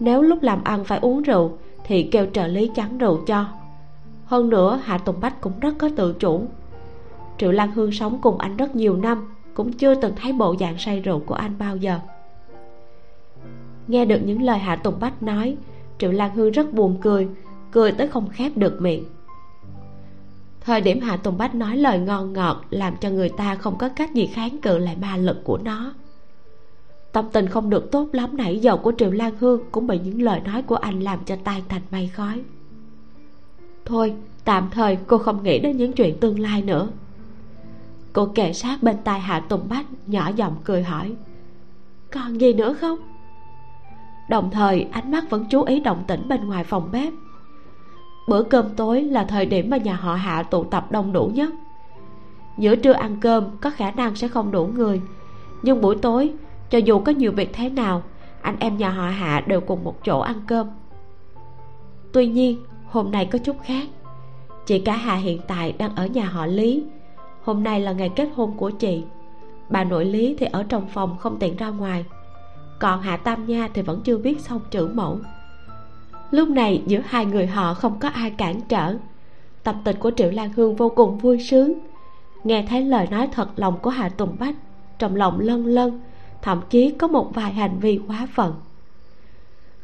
Nếu 0.00 0.22
lúc 0.22 0.42
làm 0.42 0.64
ăn 0.64 0.84
phải 0.84 0.98
uống 0.98 1.22
rượu 1.22 1.58
thì 1.84 2.02
kêu 2.02 2.26
trợ 2.32 2.46
lý 2.46 2.70
chắn 2.74 2.98
rượu 2.98 3.20
cho 3.26 3.44
hơn 4.26 4.48
nữa, 4.48 4.80
hạ 4.84 4.98
tùng 4.98 5.20
bách 5.20 5.40
cũng 5.40 5.60
rất 5.60 5.74
có 5.78 5.90
tự 5.96 6.12
chủ. 6.12 6.46
Triệu 7.38 7.52
lan 7.52 7.72
hương 7.72 7.92
sống 7.92 8.18
cùng 8.22 8.38
anh 8.38 8.56
rất 8.56 8.76
nhiều 8.76 8.96
năm, 8.96 9.34
cũng 9.54 9.72
chưa 9.72 9.94
từng 9.94 10.12
thấy 10.16 10.32
bộ 10.32 10.54
dạng 10.60 10.78
say 10.78 11.00
rượu 11.00 11.18
của 11.26 11.34
anh 11.34 11.58
bao 11.58 11.76
giờ. 11.76 11.98
Nghe 13.88 14.04
được 14.04 14.20
những 14.24 14.42
lời 14.42 14.58
hạ 14.58 14.76
tùng 14.76 15.00
bách 15.00 15.22
nói, 15.22 15.56
triệu 15.98 16.12
lan 16.12 16.34
hương 16.34 16.50
rất 16.50 16.72
buồn 16.72 16.96
cười 17.02 17.28
cười 17.76 17.92
tới 17.92 18.08
không 18.08 18.28
khép 18.28 18.56
được 18.56 18.80
miệng. 18.80 19.04
Thời 20.60 20.80
điểm 20.80 21.00
hạ 21.00 21.16
tùng 21.16 21.38
bách 21.38 21.54
nói 21.54 21.76
lời 21.76 21.98
ngon 21.98 22.32
ngọt 22.32 22.64
làm 22.70 22.96
cho 23.00 23.10
người 23.10 23.28
ta 23.28 23.54
không 23.54 23.78
có 23.78 23.88
cách 23.88 24.14
gì 24.14 24.26
kháng 24.26 24.58
cự 24.62 24.78
lại 24.78 24.96
ma 25.00 25.16
lực 25.16 25.44
của 25.44 25.58
nó. 25.58 25.94
Tâm 27.12 27.24
tình 27.32 27.48
không 27.48 27.70
được 27.70 27.90
tốt 27.92 28.08
lắm 28.12 28.36
nãy 28.36 28.58
giờ 28.58 28.76
của 28.76 28.92
triệu 28.98 29.10
lan 29.10 29.32
hương 29.40 29.60
cũng 29.70 29.86
bị 29.86 29.98
những 29.98 30.22
lời 30.22 30.40
nói 30.40 30.62
của 30.62 30.76
anh 30.76 31.00
làm 31.00 31.18
cho 31.24 31.36
tan 31.44 31.62
thành 31.68 31.82
mây 31.90 32.08
khói 32.08 32.42
thôi, 33.86 34.14
tạm 34.44 34.68
thời 34.70 34.96
cô 35.06 35.18
không 35.18 35.42
nghĩ 35.42 35.58
đến 35.58 35.76
những 35.76 35.92
chuyện 35.92 36.18
tương 36.20 36.38
lai 36.40 36.62
nữa. 36.62 36.88
Cô 38.12 38.26
kề 38.26 38.52
sát 38.52 38.82
bên 38.82 38.96
tai 39.04 39.20
hạ 39.20 39.40
tùng 39.40 39.68
bách, 39.68 39.86
nhỏ 40.06 40.30
giọng 40.36 40.56
cười 40.64 40.82
hỏi, 40.82 41.12
còn 42.12 42.40
gì 42.40 42.52
nữa 42.52 42.74
không? 42.74 42.98
Đồng 44.30 44.50
thời, 44.50 44.86
ánh 44.92 45.10
mắt 45.10 45.30
vẫn 45.30 45.44
chú 45.50 45.62
ý 45.62 45.80
động 45.80 46.04
tĩnh 46.06 46.28
bên 46.28 46.46
ngoài 46.46 46.64
phòng 46.64 46.88
bếp. 46.92 47.12
Bữa 48.28 48.42
cơm 48.42 48.74
tối 48.76 49.02
là 49.02 49.24
thời 49.24 49.46
điểm 49.46 49.70
mà 49.70 49.76
nhà 49.76 49.94
họ 49.94 50.14
hạ 50.14 50.42
tụ 50.42 50.64
tập 50.64 50.92
đông 50.92 51.12
đủ 51.12 51.30
nhất. 51.34 51.50
Giữa 52.58 52.76
trưa 52.76 52.92
ăn 52.92 53.16
cơm, 53.20 53.44
có 53.60 53.70
khả 53.70 53.90
năng 53.90 54.16
sẽ 54.16 54.28
không 54.28 54.50
đủ 54.50 54.66
người. 54.66 55.00
Nhưng 55.62 55.80
buổi 55.80 55.96
tối, 55.96 56.32
cho 56.70 56.78
dù 56.78 56.98
có 56.98 57.12
nhiều 57.12 57.32
việc 57.32 57.50
thế 57.52 57.68
nào, 57.68 58.02
anh 58.40 58.56
em 58.58 58.76
nhà 58.76 58.90
họ 58.90 59.08
hạ 59.08 59.44
đều 59.46 59.60
cùng 59.60 59.84
một 59.84 60.04
chỗ 60.04 60.20
ăn 60.20 60.40
cơm. 60.46 60.66
Tuy 62.12 62.26
nhiên 62.26 62.58
hôm 62.90 63.10
nay 63.10 63.26
có 63.26 63.38
chút 63.38 63.56
khác. 63.62 63.88
Chị 64.66 64.78
cả 64.78 64.96
hà 64.96 65.14
hiện 65.14 65.40
tại 65.48 65.72
đang 65.72 65.96
ở 65.96 66.06
nhà 66.06 66.24
họ 66.24 66.46
lý. 66.46 66.84
Hôm 67.42 67.62
nay 67.62 67.80
là 67.80 67.92
ngày 67.92 68.08
kết 68.08 68.28
hôn 68.34 68.54
của 68.56 68.70
chị. 68.70 69.02
Bà 69.68 69.84
nội 69.84 70.04
lý 70.04 70.36
thì 70.38 70.46
ở 70.52 70.62
trong 70.62 70.88
phòng 70.88 71.16
không 71.18 71.38
tiện 71.38 71.56
ra 71.56 71.68
ngoài. 71.68 72.04
Còn 72.78 73.00
hạ 73.00 73.16
tam 73.16 73.46
nha 73.46 73.68
thì 73.74 73.82
vẫn 73.82 74.00
chưa 74.04 74.18
biết 74.18 74.40
xong 74.40 74.60
chữ 74.70 74.88
mẫu. 74.94 75.18
Lúc 76.30 76.48
này 76.48 76.82
giữa 76.86 77.00
hai 77.06 77.26
người 77.26 77.46
họ 77.46 77.74
không 77.74 77.98
có 77.98 78.08
ai 78.08 78.30
cản 78.30 78.60
trở. 78.60 78.94
Tập 79.62 79.76
tình 79.84 79.96
của 79.98 80.10
triệu 80.16 80.30
lan 80.30 80.52
hương 80.56 80.76
vô 80.76 80.88
cùng 80.88 81.18
vui 81.18 81.40
sướng. 81.40 81.72
Nghe 82.44 82.66
thấy 82.68 82.82
lời 82.82 83.06
nói 83.10 83.28
thật 83.32 83.48
lòng 83.56 83.78
của 83.78 83.90
hạ 83.90 84.08
tùng 84.08 84.36
bách, 84.38 84.54
trong 84.98 85.16
lòng 85.16 85.40
lân 85.40 85.66
lân, 85.66 86.00
thậm 86.42 86.60
chí 86.70 86.90
có 86.90 87.06
một 87.06 87.34
vài 87.34 87.52
hành 87.52 87.78
vi 87.78 88.00
quá 88.08 88.28
phận 88.34 88.54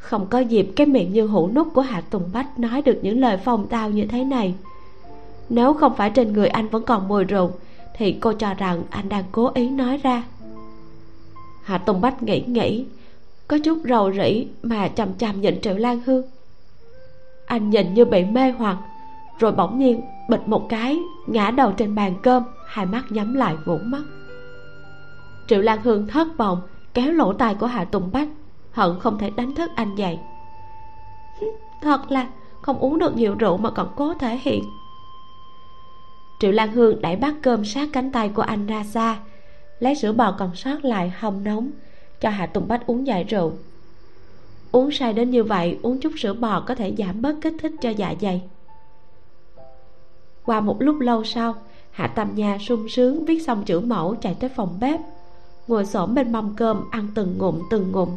không 0.03 0.27
có 0.27 0.39
dịp 0.39 0.71
cái 0.75 0.87
miệng 0.87 1.13
như 1.13 1.27
hũ 1.27 1.49
nút 1.55 1.67
của 1.73 1.81
hạ 1.81 2.01
tùng 2.01 2.29
bách 2.33 2.59
nói 2.59 2.81
được 2.81 2.99
những 3.01 3.19
lời 3.19 3.37
phong 3.45 3.67
tao 3.67 3.89
như 3.89 4.05
thế 4.05 4.23
này. 4.23 4.55
Nếu 5.49 5.73
không 5.73 5.95
phải 5.95 6.09
trên 6.09 6.33
người 6.33 6.47
anh 6.47 6.69
vẫn 6.69 6.83
còn 6.83 7.07
mùi 7.07 7.23
rượu, 7.23 7.51
thì 7.97 8.17
cô 8.19 8.33
cho 8.33 8.53
rằng 8.53 8.83
anh 8.89 9.09
đang 9.09 9.23
cố 9.31 9.51
ý 9.53 9.69
nói 9.69 9.99
ra. 10.03 10.23
Hạ 11.63 11.77
tùng 11.77 12.01
bách 12.01 12.23
nghĩ 12.23 12.43
nghĩ, 12.47 12.85
có 13.47 13.57
chút 13.63 13.77
rầu 13.89 14.11
rĩ 14.11 14.47
mà 14.63 14.87
chằm 14.87 15.09
chằm 15.17 15.41
nhìn 15.41 15.61
triệu 15.61 15.77
lan 15.77 16.01
hương. 16.05 16.23
Anh 17.45 17.69
nhìn 17.69 17.93
như 17.93 18.05
bị 18.05 18.23
mê 18.23 18.51
hoặc, 18.51 18.77
rồi 19.39 19.51
bỗng 19.51 19.79
nhiên 19.79 20.01
bịch 20.29 20.47
một 20.47 20.69
cái, 20.69 20.99
ngã 21.27 21.51
đầu 21.51 21.71
trên 21.71 21.95
bàn 21.95 22.13
cơm, 22.23 22.43
hai 22.67 22.85
mắt 22.85 23.03
nhắm 23.09 23.33
lại 23.33 23.55
ngủ 23.65 23.77
mất 23.77 24.03
triệu 25.47 25.61
lan 25.61 25.81
hương 25.83 26.07
thất 26.07 26.37
vọng, 26.37 26.61
kéo 26.93 27.11
lỗ 27.11 27.33
tai 27.33 27.55
của 27.55 27.65
hạ 27.65 27.83
tùng 27.83 28.09
bách 28.11 28.27
hận 28.73 28.99
không 28.99 29.17
thể 29.17 29.29
đánh 29.29 29.55
thức 29.55 29.71
anh 29.75 29.95
dậy. 29.95 30.19
Thật 31.81 32.11
là 32.11 32.27
không 32.61 32.79
uống 32.79 32.99
được 32.99 33.15
nhiều 33.15 33.35
rượu 33.39 33.57
mà 33.57 33.69
còn 33.69 33.93
cố 33.95 34.13
thể 34.13 34.39
hiện. 34.41 34.63
Triệu 36.39 36.51
lan 36.51 36.71
hương 36.71 37.01
đẩy 37.01 37.15
bát 37.15 37.33
cơm 37.41 37.65
sát 37.65 37.89
cánh 37.93 38.11
tay 38.11 38.29
của 38.29 38.41
anh 38.41 38.67
ra 38.67 38.83
xa, 38.83 39.19
lấy 39.79 39.95
sữa 39.95 40.11
bò 40.11 40.35
còn 40.39 40.55
sót 40.55 40.85
lại 40.85 41.09
hồng 41.09 41.43
nóng 41.43 41.71
cho 42.21 42.29
hạ 42.29 42.45
tùng 42.45 42.67
bách 42.67 42.87
uống 42.87 43.07
giải 43.07 43.23
rượu. 43.23 43.51
Uống 44.71 44.91
say 44.91 45.13
đến 45.13 45.29
như 45.29 45.43
vậy, 45.43 45.79
uống 45.81 45.99
chút 45.99 46.13
sữa 46.17 46.33
bò 46.33 46.59
có 46.59 46.75
thể 46.75 46.93
giảm 46.97 47.21
bớt 47.21 47.35
kích 47.41 47.53
thích 47.61 47.71
cho 47.81 47.89
dạ 47.89 48.13
dày. 48.21 48.41
Qua 50.45 50.61
một 50.61 50.81
lúc 50.81 50.99
lâu 50.99 51.23
sau, 51.23 51.55
hạ 51.91 52.07
tam 52.07 52.35
nha 52.35 52.57
sung 52.61 52.89
sướng 52.89 53.25
viết 53.25 53.39
xong 53.39 53.63
chữ 53.65 53.79
mẫu 53.79 54.15
chạy 54.15 54.35
tới 54.39 54.49
phòng 54.49 54.77
bếp, 54.79 54.99
ngồi 55.67 55.85
xổm 55.85 56.15
bên 56.15 56.31
mâm 56.31 56.55
cơm 56.55 56.89
ăn 56.91 57.07
từng 57.15 57.37
ngụm 57.37 57.59
từng 57.69 57.91
ngụm 57.91 58.09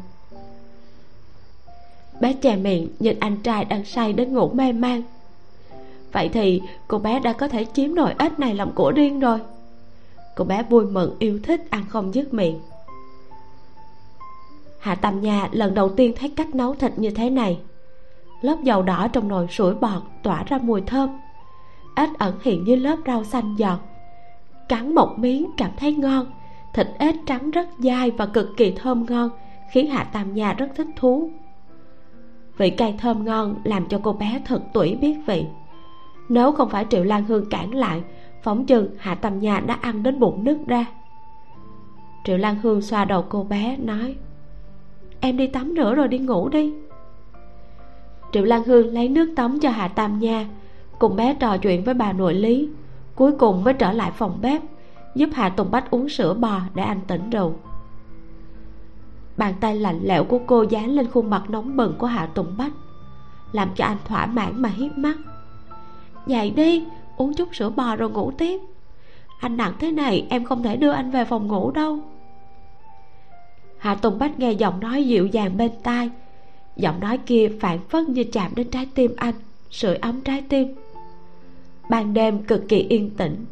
bé 2.21 2.33
che 2.33 2.57
miệng 2.57 2.89
nhìn 2.99 3.21
anh 3.21 3.37
trai 3.37 3.65
đang 3.65 3.85
say 3.85 4.13
đến 4.13 4.35
ngủ 4.35 4.51
mê 4.55 4.73
man. 4.73 5.03
Vậy 6.13 6.29
thì 6.29 6.63
cô 6.89 6.99
bé 6.99 7.21
đã 7.21 7.33
có 7.33 7.49
thể 7.49 7.67
chiếm 7.75 7.95
nồi 7.95 8.15
ếch 8.19 8.39
này 8.39 8.55
làm 8.55 8.73
của 8.73 8.93
riêng 8.97 9.21
rồi. 9.21 9.39
Cô 10.37 10.45
bé 10.45 10.63
vui 10.63 10.87
mừng 10.87 11.17
yêu 11.19 11.41
thích 11.43 11.71
ăn 11.71 11.85
không 11.89 12.15
dứt 12.15 12.35
miệng. 12.35 12.61
Hạ 14.79 14.95
tam 14.95 15.21
nha 15.21 15.49
lần 15.53 15.75
đầu 15.75 15.89
tiên 15.89 16.13
thấy 16.17 16.33
cách 16.37 16.55
nấu 16.55 16.75
thịt 16.75 16.93
như 16.99 17.11
thế 17.11 17.31
này. 17.31 17.59
Lớp 18.41 18.57
dầu 18.63 18.83
đỏ 18.83 19.09
trong 19.13 19.29
nồi 19.29 19.47
sủi 19.51 19.75
bọt 19.75 20.03
tỏa 20.23 20.43
ra 20.43 20.59
mùi 20.63 20.81
thơm. 20.81 21.21
Ếch 21.97 22.19
ẩn 22.19 22.35
hiện 22.43 22.65
như 22.65 22.77
lớp 22.77 22.97
rau 23.07 23.25
xanh 23.25 23.57
giòn. 23.59 23.79
Cắn 24.69 24.95
một 24.95 25.15
miếng 25.17 25.51
cảm 25.57 25.71
thấy 25.77 25.93
ngon. 25.93 26.27
Thịt 26.75 26.87
ếch 26.99 27.15
trắng 27.27 27.51
rất 27.51 27.69
dai 27.79 28.11
và 28.11 28.27
cực 28.27 28.57
kỳ 28.57 28.71
thơm 28.71 29.07
ngon, 29.09 29.31
khiến 29.71 29.91
hạ 29.91 30.05
tam 30.05 30.35
nha 30.35 30.53
rất 30.53 30.69
thích 30.77 30.89
thú 30.97 31.31
vị 32.57 32.71
cay 32.71 32.95
thơm 32.99 33.25
ngon 33.25 33.55
làm 33.65 33.89
cho 33.89 34.01
cô 34.03 34.13
bé 34.13 34.43
thật 34.45 34.63
tuổi 34.73 34.99
biết 35.01 35.17
vị. 35.27 35.47
Nếu 36.29 36.53
không 36.53 36.69
phải 36.71 36.87
triệu 36.91 37.05
lan 37.05 37.25
hương 37.25 37.51
cản 37.51 37.75
lại, 37.75 38.03
phóng 38.43 38.67
chừng 38.67 38.89
hạ 38.99 39.15
tam 39.15 39.39
nha 39.39 39.61
đã 39.61 39.79
ăn 39.81 40.03
đến 40.03 40.19
bụng 40.21 40.45
nứt 40.45 40.57
ra. 40.67 40.87
Triệu 42.25 42.37
lan 42.37 42.57
hương 42.63 42.83
xoa 42.83 43.05
đầu 43.05 43.25
cô 43.29 43.45
bé, 43.45 43.77
nói, 43.77 44.17
em 45.21 45.37
đi 45.37 45.47
tắm 45.47 45.75
rửa 45.77 45.95
rồi 45.95 46.09
đi 46.09 46.19
ngủ 46.19 46.49
đi. 46.49 46.75
Triệu 48.33 48.45
lan 48.45 48.63
hương 48.65 48.95
lấy 48.95 49.09
nước 49.09 49.33
tắm 49.37 49.59
cho 49.61 49.71
hạ 49.71 49.89
tam 49.89 50.19
nha, 50.19 50.47
cùng 50.99 51.17
bé 51.17 51.35
trò 51.35 51.57
chuyện 51.57 51.85
với 51.85 51.95
bà 51.95 52.13
nội 52.13 52.35
lý, 52.35 52.69
cuối 53.15 53.33
cùng 53.33 53.65
mới 53.65 53.75
trở 53.75 53.93
lại 53.93 54.11
phòng 54.11 54.39
bếp, 54.43 54.63
giúp 55.15 55.29
hạ 55.35 55.49
tùng 55.49 55.71
bách 55.71 55.91
uống 55.91 56.09
sữa 56.09 56.35
bò 56.35 56.61
để 56.75 56.83
anh 56.83 57.01
tỉnh 57.07 57.31
rượu 57.31 57.55
bàn 59.37 59.55
tay 59.61 59.77
lạnh 59.77 60.01
lẽo 60.03 60.25
của 60.25 60.41
cô 60.47 60.63
dán 60.63 60.91
lên 60.91 61.11
khuôn 61.11 61.31
mặt 61.31 61.51
nóng 61.51 61.77
bừng 61.77 61.95
của 61.99 62.07
hạ 62.07 62.27
tùng 62.27 62.55
bách, 62.59 62.73
làm 63.53 63.69
cho 63.77 63.85
anh 63.85 63.99
thỏa 64.05 64.27
mãn 64.27 64.63
mà 64.63 64.69
hiếp 64.69 64.99
mắt. 64.99 65.17
Dậy 66.27 66.51
đi, 66.51 66.85
uống 67.17 67.35
chút 67.35 67.49
sữa 67.55 67.71
bò 67.71 67.97
rồi 67.97 68.11
ngủ 68.11 68.31
tiếp. 68.39 68.61
Anh 69.41 69.57
nặng 69.57 69.73
thế 69.79 69.93
này, 69.93 70.27
em 70.31 70.45
không 70.45 70.63
thể 70.63 70.77
đưa 70.77 70.91
anh 70.91 71.11
về 71.11 71.25
phòng 71.25 71.47
ngủ 71.47 71.71
đâu. 71.71 71.99
Hạ 73.79 73.95
tùng 73.95 74.19
bách 74.19 74.39
nghe 74.39 74.53
giọng 74.53 74.81
nói 74.81 75.05
dịu 75.05 75.27
dàng 75.27 75.57
bên 75.57 75.71
tai. 75.83 76.11
Giọng 76.77 77.01
nói 77.01 77.19
kia 77.19 77.49
phản 77.61 77.79
phất 77.89 78.09
như 78.09 78.25
chạm 78.33 78.55
đến 78.55 78.71
trái 78.71 78.87
tim 78.95 79.15
anh, 79.17 79.35
sưởi 79.71 79.97
ấm 79.97 80.21
trái 80.21 80.43
tim. 80.49 80.75
Ban 81.91 82.15
đêm 82.15 82.43
cực 82.43 82.69
kỳ 82.69 82.77
yên 82.77 83.11
tĩnh, 83.11 83.45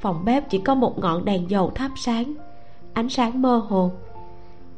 phòng 0.00 0.24
bếp 0.24 0.50
chỉ 0.50 0.58
có 0.58 0.74
một 0.74 0.98
ngọn 0.98 1.24
đèn 1.24 1.50
dầu 1.50 1.70
thắp 1.74 1.90
sáng, 1.96 2.34
ánh 2.92 3.08
sáng 3.08 3.42
mơ 3.42 3.56
hồ 3.68 3.90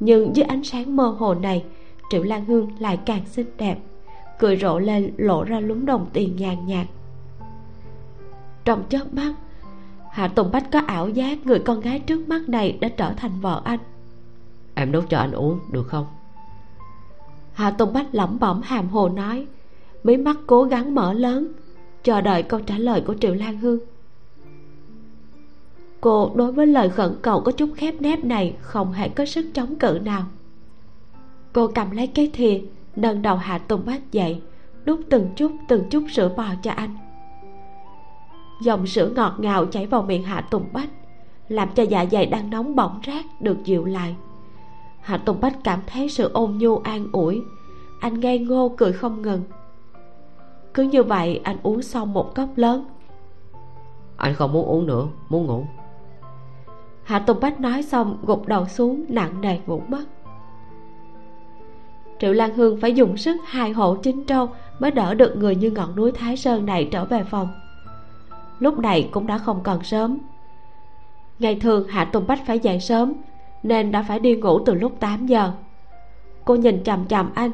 nhưng 0.04 0.36
dưới 0.36 0.44
ánh 0.44 0.64
sáng 0.64 0.96
mơ 0.96 1.06
hồ 1.18 1.34
này 1.34 1.64
triệu 2.10 2.22
lan 2.22 2.44
hương 2.44 2.70
lại 2.78 2.98
càng 3.06 3.26
xinh 3.26 3.46
đẹp 3.56 3.78
cười 4.38 4.56
rộ 4.56 4.78
lên 4.78 5.14
lộ 5.16 5.44
ra 5.44 5.60
lúng 5.60 5.86
đồng 5.86 6.06
tiền 6.12 6.36
nhàn 6.36 6.66
nhạt. 6.66 6.86
Trong 8.64 8.84
chớp 8.88 9.14
mắt 9.14 9.34
hạ 10.10 10.28
tùng 10.28 10.52
bách 10.52 10.70
có 10.72 10.80
ảo 10.86 11.08
giác 11.08 11.46
người 11.46 11.58
con 11.58 11.80
gái 11.80 11.98
trước 11.98 12.28
mắt 12.28 12.48
này 12.48 12.78
đã 12.80 12.88
trở 12.88 13.12
thành 13.16 13.40
vợ 13.40 13.62
anh. 13.64 13.78
Em 14.74 14.92
nấu 14.92 15.02
cho 15.02 15.18
anh 15.18 15.32
uống 15.32 15.58
được 15.70 15.88
không? 15.88 16.06
Hạ 17.52 17.70
tùng 17.70 17.92
bách 17.92 18.06
lẩm 18.12 18.38
bẩm 18.38 18.60
hàm 18.64 18.88
hồ 18.88 19.08
nói 19.08 19.46
mí 20.04 20.16
mắt 20.16 20.36
cố 20.46 20.64
gắng 20.64 20.94
mở 20.94 21.12
lớn 21.12 21.52
chờ 22.02 22.20
đợi 22.20 22.42
câu 22.42 22.60
trả 22.60 22.78
lời 22.78 23.00
của 23.06 23.14
triệu 23.14 23.34
lan 23.34 23.58
hương 23.58 23.78
cô 26.02 26.30
đối 26.34 26.52
với 26.52 26.66
lời 26.66 26.88
khẩn 26.88 27.16
cầu 27.22 27.40
có 27.40 27.52
chút 27.52 27.70
khép 27.76 27.94
nép 28.00 28.24
này 28.24 28.56
không 28.60 28.92
hề 28.92 29.08
có 29.08 29.26
sức 29.26 29.46
chống 29.54 29.76
cự 29.76 30.00
nào. 30.04 30.22
Cô 31.52 31.68
cầm 31.74 31.90
lấy 31.90 32.06
cái 32.06 32.30
thìa, 32.32 32.60
nâng 32.96 33.22
đầu 33.22 33.36
hạ 33.36 33.58
tùng 33.58 33.82
bách 33.86 34.12
dậy, 34.12 34.40
đút 34.84 35.00
từng 35.10 35.30
chút 35.36 35.52
từng 35.68 35.84
chút 35.90 36.04
sữa 36.12 36.30
bò 36.36 36.44
cho 36.62 36.70
anh. 36.70 36.96
Dòng 38.62 38.86
sữa 38.86 39.10
ngọt 39.16 39.34
ngào 39.38 39.66
chảy 39.66 39.86
vào 39.86 40.02
miệng 40.02 40.22
hạ 40.22 40.40
tùng 40.40 40.64
bách, 40.72 40.88
làm 41.48 41.68
cho 41.74 41.82
dạ 41.82 42.04
dày 42.12 42.26
đang 42.26 42.50
nóng 42.50 42.76
bỏng 42.76 43.00
rát 43.06 43.24
được 43.40 43.64
dịu 43.64 43.84
lại. 43.84 44.16
Hạ 45.00 45.16
tùng 45.16 45.40
bách 45.40 45.56
cảm 45.64 45.80
thấy 45.86 46.08
sự 46.08 46.30
ôn 46.32 46.58
nhu 46.58 46.78
an 46.78 47.06
ủi, 47.12 47.42
anh 48.00 48.20
ngây 48.20 48.38
ngô 48.38 48.74
cười 48.76 48.92
không 48.92 49.22
ngừng. 49.22 49.42
Cứ 50.74 50.82
như 50.82 51.02
vậy 51.02 51.40
anh 51.44 51.56
uống 51.62 51.82
xong 51.82 52.12
một 52.12 52.34
cốc 52.34 52.48
lớn. 52.56 52.84
Anh 54.16 54.34
không 54.34 54.52
muốn 54.52 54.66
uống 54.66 54.86
nữa, 54.86 55.06
muốn 55.28 55.46
ngủ 55.46 55.64
hạ 57.12 57.18
tùng 57.18 57.40
bách 57.40 57.60
nói 57.60 57.82
xong, 57.82 58.18
gục 58.22 58.46
đầu 58.46 58.68
xuống, 58.68 59.04
nặng 59.08 59.40
nề 59.40 59.58
ngủ 59.66 59.82
mất. 59.88 60.04
Triệu 62.20 62.32
lan 62.32 62.54
hương 62.54 62.80
phải 62.80 62.92
dùng 62.92 63.16
sức 63.16 63.36
hai 63.46 63.72
hộ 63.72 63.96
chính 63.96 64.24
trâu 64.24 64.48
mới 64.78 64.90
đỡ 64.90 65.14
được 65.14 65.36
người 65.36 65.56
như 65.56 65.70
ngọn 65.70 65.96
núi 65.96 66.12
thái 66.12 66.36
sơn 66.36 66.66
này 66.66 66.88
trở 66.92 67.04
về 67.04 67.24
phòng. 67.30 67.48
Lúc 68.58 68.78
này 68.78 69.08
cũng 69.12 69.26
đã 69.26 69.38
không 69.38 69.60
còn 69.62 69.84
sớm. 69.84 70.18
Ngày 71.38 71.60
thường 71.60 71.88
hạ 71.88 72.04
tùng 72.04 72.26
bách 72.26 72.46
phải 72.46 72.58
dậy 72.58 72.80
sớm, 72.80 73.12
nên 73.62 73.92
đã 73.92 74.04
phải 74.08 74.18
đi 74.18 74.36
ngủ 74.36 74.58
từ 74.58 74.74
lúc 74.74 75.00
8 75.00 75.26
giờ. 75.26 75.52
Cô 76.44 76.54
nhìn 76.54 76.84
chằm 76.84 77.06
chằm 77.06 77.30
anh, 77.34 77.50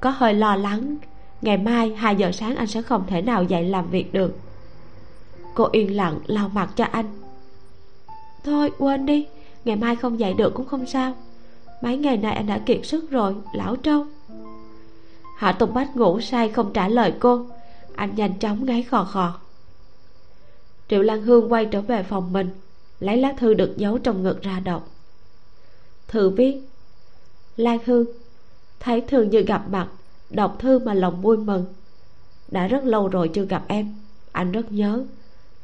có 0.00 0.10
hơi 0.10 0.34
lo 0.34 0.56
lắng, 0.56 0.96
ngày 1.42 1.56
mai 1.56 1.94
2 1.94 2.16
giờ 2.16 2.32
sáng 2.32 2.56
anh 2.56 2.66
sẽ 2.66 2.82
không 2.82 3.04
thể 3.06 3.22
nào 3.22 3.42
dậy 3.44 3.64
làm 3.64 3.90
việc 3.90 4.12
được. 4.12 4.38
Cô 5.54 5.68
yên 5.72 5.96
lặng 5.96 6.18
lau 6.26 6.48
mặt 6.48 6.70
cho 6.76 6.84
anh 6.84 7.19
thôi, 8.44 8.70
quên 8.78 9.06
đi. 9.06 9.26
Ngày 9.64 9.76
mai 9.76 9.96
không 9.96 10.20
dạy 10.20 10.34
được 10.34 10.54
cũng 10.54 10.66
không 10.66 10.86
sao. 10.86 11.14
Mấy 11.82 11.96
ngày 11.96 12.16
nay 12.16 12.32
anh 12.32 12.46
đã 12.46 12.58
kiệt 12.58 12.80
sức 12.82 13.10
rồi, 13.10 13.34
lão 13.54 13.76
trâu. 13.76 14.06
Hạ 15.36 15.52
tùng 15.52 15.74
bách 15.74 15.96
ngủ 15.96 16.20
say 16.20 16.48
không 16.48 16.72
trả 16.72 16.88
lời 16.88 17.14
cô. 17.20 17.46
Anh 17.94 18.14
nhanh 18.16 18.38
chóng 18.38 18.66
ngáy 18.66 18.82
khò 18.82 19.04
khò. 19.04 19.40
Triệu 20.88 21.02
lan 21.02 21.22
hương 21.22 21.52
quay 21.52 21.66
trở 21.66 21.80
về 21.80 22.02
phòng 22.02 22.32
mình, 22.32 22.50
lấy 23.00 23.16
lá 23.16 23.32
thư 23.38 23.54
được 23.54 23.74
giấu 23.76 23.98
trong 23.98 24.22
ngực 24.22 24.42
ra 24.42 24.60
đọc. 24.60 24.88
Thư 26.08 26.30
viết, 26.30 26.56
lan 27.56 27.78
hương, 27.84 28.06
thấy 28.80 29.00
thường 29.00 29.30
như 29.30 29.40
gặp 29.40 29.62
mặt, 29.70 29.88
đọc 30.30 30.56
thư 30.58 30.78
mà 30.78 30.94
lòng 30.94 31.20
vui 31.20 31.36
mừng. 31.36 31.64
Đã 32.48 32.66
rất 32.66 32.84
lâu 32.84 33.08
rồi 33.08 33.28
chưa 33.28 33.44
gặp 33.44 33.64
em, 33.68 33.94
anh 34.32 34.52
rất 34.52 34.72
nhớ. 34.72 35.04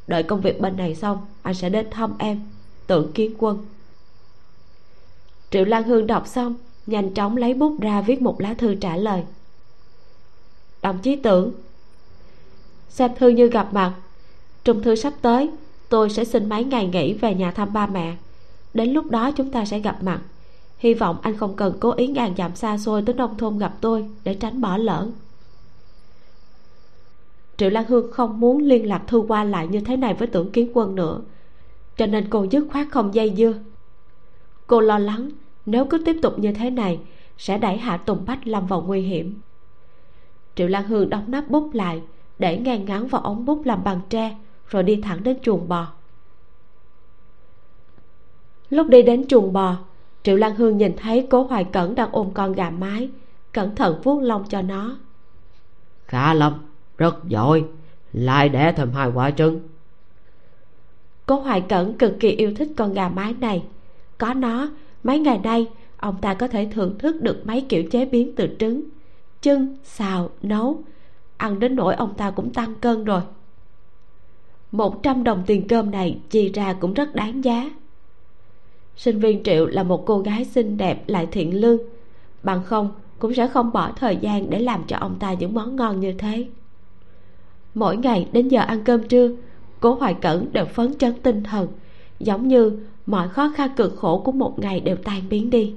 Đợi 0.06 0.23
công 0.23 0.40
việc 0.40 0.61
bên 0.61 0.76
này 0.76 0.95
xong, 0.95 1.26
anh 1.42 1.54
sẽ 1.54 1.68
đến 1.68 1.87
thăm 1.90 2.14
em 2.18 2.40
tưởng 2.87 3.12
kiến 3.12 3.35
quân. 3.38 3.66
Triệu 5.50 5.64
lan 5.64 5.83
hương 5.83 6.07
đọc 6.07 6.26
xong, 6.26 6.55
nhanh 6.87 7.14
chóng 7.14 7.37
lấy 7.37 7.55
bút 7.55 7.81
ra 7.81 8.00
viết 8.00 8.23
một 8.23 8.40
lá 8.40 8.55
thư 8.55 8.75
trả 8.75 8.97
lời. 8.97 9.23
Đồng 10.83 10.99
chí 10.99 11.16
tưởng 11.16 11.52
xem 12.88 13.11
thư 13.19 13.28
như 13.28 13.49
gặp 13.49 13.75
mặt. 13.75 13.95
Trung 14.64 14.83
thư 14.83 14.95
sắp 14.95 15.12
tới, 15.23 15.50
tôi 15.88 16.11
sẽ 16.11 16.25
xin 16.25 16.49
mấy 16.49 16.64
ngày 16.64 16.87
nghỉ 16.87 17.12
về 17.14 17.35
nhà 17.35 17.50
thăm 17.50 17.73
ba 17.73 17.87
mẹ. 17.87 18.16
Đến 18.75 18.93
lúc 18.93 19.11
đó 19.11 19.31
chúng 19.31 19.52
ta 19.52 19.64
sẽ 19.64 19.78
gặp 19.81 20.02
mặt. 20.02 20.21
Hy 20.78 20.95
vọng 20.95 21.16
anh 21.23 21.37
không 21.37 21.57
cần 21.57 21.76
cố 21.81 21.93
ý 21.93 22.07
ngàn 22.07 22.35
dặm 22.38 22.57
xa 22.57 22.78
xôi 22.78 23.02
tới 23.02 23.14
nông 23.14 23.38
thôn 23.38 23.59
gặp 23.59 23.75
tôi 23.81 24.11
để 24.25 24.35
tránh 24.35 24.61
bỏ 24.61 24.76
lỡ. 24.76 25.09
Triệu 27.57 27.71
lan 27.71 27.85
hương 27.88 28.12
không 28.12 28.40
muốn 28.40 28.62
liên 28.62 28.88
lạc 28.88 29.02
thư 29.07 29.19
qua 29.28 29.45
lại 29.45 29.69
như 29.69 29.81
thế 29.81 29.97
này 29.97 30.14
với 30.14 30.28
tưởng 30.28 30.50
kiến 30.50 30.71
quân 30.75 30.95
nữa 30.95 31.21
cho 31.96 32.06
nên 32.06 32.30
cô 32.30 32.46
dứt 32.50 32.66
khoát 32.72 32.86
không 32.90 33.14
dây 33.14 33.34
dưa. 33.36 33.54
Cô 34.66 34.80
lo 34.80 34.98
lắng, 34.98 35.30
nếu 35.66 35.84
cứ 35.84 35.98
tiếp 35.98 36.16
tục 36.22 36.38
như 36.38 36.52
thế 36.52 36.70
này, 36.70 37.00
sẽ 37.38 37.58
đẩy 37.58 37.76
hạ 37.76 37.96
tùng 37.96 38.24
bách 38.26 38.46
lâm 38.46 38.66
vào 38.66 38.82
nguy 38.82 39.00
hiểm. 39.00 39.40
Triệu 40.54 40.68
lan 40.68 40.84
hương 40.84 41.10
đóng 41.10 41.24
nắp 41.26 41.50
bút 41.50 41.70
lại, 41.74 42.02
để 42.38 42.58
ngang 42.58 42.84
ngắn 42.84 43.06
vào 43.06 43.22
ống 43.22 43.44
bút 43.44 43.62
làm 43.64 43.84
bằng 43.84 44.00
tre, 44.08 44.36
rồi 44.68 44.82
đi 44.82 44.96
thẳng 44.96 45.22
đến 45.22 45.38
chuồng 45.42 45.68
bò. 45.68 45.86
Lúc 48.70 48.88
đi 48.88 49.02
đến 49.02 49.28
chuồng 49.28 49.52
bò, 49.52 49.76
triệu 50.22 50.36
lan 50.36 50.56
hương 50.56 50.76
nhìn 50.76 50.96
thấy 50.96 51.26
cố 51.30 51.42
hoài 51.42 51.64
cẩn 51.64 51.94
đang 51.94 52.08
ôm 52.12 52.30
con 52.34 52.52
gà 52.52 52.70
mái, 52.70 53.10
cẩn 53.52 53.74
thận 53.74 54.00
vuốt 54.04 54.20
lông 54.20 54.48
cho 54.48 54.62
nó. 54.62 54.96
Khá 56.06 56.34
lắm 56.34 56.52
rất 56.98 57.24
giỏi 57.28 57.64
lại 58.12 58.48
đẻ 58.48 58.72
thêm 58.76 58.92
hai 58.92 59.10
quả 59.14 59.30
trứng 59.30 59.60
cố 61.26 61.40
hoài 61.40 61.61
cẩn 61.61 61.95
cực 61.99 62.21
kỳ 62.21 62.28
yêu 62.28 62.52
thích 62.56 62.68
con 62.76 62.95
gà 62.95 63.09
mái 63.09 63.35
này. 63.40 63.62
Có 64.18 64.35
nó, 64.35 64.71
mấy 65.04 65.18
ngày 65.18 65.38
nay, 65.38 65.66
ông 65.97 66.16
ta 66.20 66.35
có 66.35 66.48
thể 66.48 66.68
thưởng 66.72 66.98
thức 66.98 67.22
được 67.22 67.46
mấy 67.46 67.61
kiểu 67.61 67.83
chế 67.90 68.05
biến 68.05 68.33
từ 68.37 68.48
trứng, 68.59 68.83
chưng, 69.42 69.77
xào, 69.85 70.31
nấu. 70.42 70.83
Ăn 71.37 71.61
đến 71.61 71.77
nỗi 71.77 71.94
ông 71.94 72.14
ta 72.14 72.31
cũng 72.31 72.53
tăng 72.53 72.74
cân 72.74 73.05
rồi. 73.05 73.20
Một 74.72 75.03
trăm 75.03 75.24
đồng 75.24 75.42
tiền 75.46 75.68
cơm 75.68 75.90
này 75.90 76.18
chi 76.31 76.53
ra 76.55 76.72
cũng 76.72 76.94
rất 76.94 77.14
đáng 77.14 77.44
giá. 77.44 77.70
Sinh 78.96 79.18
viên 79.20 79.42
triệu 79.42 79.66
là 79.66 79.83
một 79.83 80.07
cô 80.07 80.18
gái 80.18 80.44
xinh 80.44 80.77
đẹp 80.77 81.09
lại 81.09 81.27
thiện 81.33 81.61
lương. 81.61 81.79
Bằng 82.42 82.62
không, 82.64 82.92
cũng 83.18 83.35
sẽ 83.35 83.48
không 83.48 83.72
bỏ 83.72 83.92
thời 83.96 84.16
gian 84.16 84.50
để 84.50 84.59
làm 84.59 84.85
cho 84.87 84.96
ông 84.96 85.16
ta 85.18 85.33
những 85.33 85.55
món 85.55 85.77
ngon 85.77 86.00
như 86.00 86.12
thế. 86.12 86.46
Mỗi 87.74 87.96
ngày 87.96 88.29
đến 88.33 88.48
giờ 88.48 88.61
ăn 88.61 88.85
cơm 88.85 89.09
trưa 89.09 89.31
cố 89.87 89.94
hoài 89.94 90.14
cẩn 90.14 90.53
đều 90.53 90.64
phấn 90.64 90.99
chấn 90.99 91.14
tinh 91.22 91.42
thần 91.42 91.68
giống 92.18 92.49
như 92.49 92.79
mọi 93.07 93.29
khó 93.29 93.53
khăn 93.57 93.70
cực 93.77 93.96
khổ 93.96 94.22
của 94.25 94.33
một 94.33 94.59
ngày 94.59 94.81
đều 94.81 94.96
tan 94.96 95.29
biến 95.29 95.51
đi. 95.51 95.75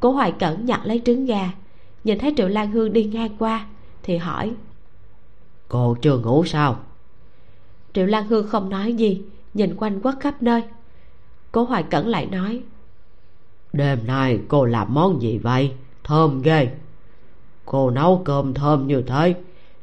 Cố 0.00 0.12
hoài 0.12 0.32
cẩn 0.32 0.66
nhặt 0.66 0.80
lấy 0.84 1.02
trứng 1.04 1.26
gà 1.26 1.50
nhìn 2.04 2.18
thấy 2.18 2.34
triệu 2.36 2.48
lan 2.48 2.70
hương 2.70 2.92
đi 2.92 3.04
ngang 3.04 3.36
qua 3.38 3.66
thì 4.02 4.16
hỏi 4.16 4.52
cô 5.68 5.96
chưa 6.02 6.18
ngủ 6.18 6.44
sao? 6.44 6.76
Triệu 7.92 8.06
lan 8.06 8.26
hương 8.26 8.48
không 8.48 8.70
nói 8.70 8.92
gì 8.92 9.22
nhìn 9.54 9.76
quanh 9.76 10.00
quất 10.00 10.14
khắp 10.20 10.42
nơi. 10.42 10.62
Cố 11.52 11.64
hoài 11.64 11.82
cẩn 11.82 12.08
lại 12.08 12.26
nói 12.26 12.62
đêm 13.72 14.06
nay 14.06 14.40
cô 14.48 14.64
làm 14.64 14.94
món 14.94 15.22
gì 15.22 15.38
vậy? 15.38 15.72
Thơm 16.04 16.42
ghê. 16.42 16.70
Cô 17.64 17.90
nấu 17.90 18.22
cơm 18.24 18.54
thơm 18.54 18.86
như 18.86 19.02
thế 19.02 19.34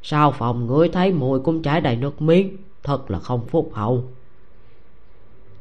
sao 0.03 0.31
phòng 0.31 0.67
ngửi 0.67 0.89
thấy 0.89 1.13
mùi 1.13 1.39
cũng 1.39 1.61
chảy 1.61 1.81
đầy 1.81 1.95
nước 1.95 2.21
miếng 2.21 2.57
thật 2.83 3.11
là 3.11 3.19
không 3.19 3.45
phúc 3.47 3.71
hậu. 3.73 4.03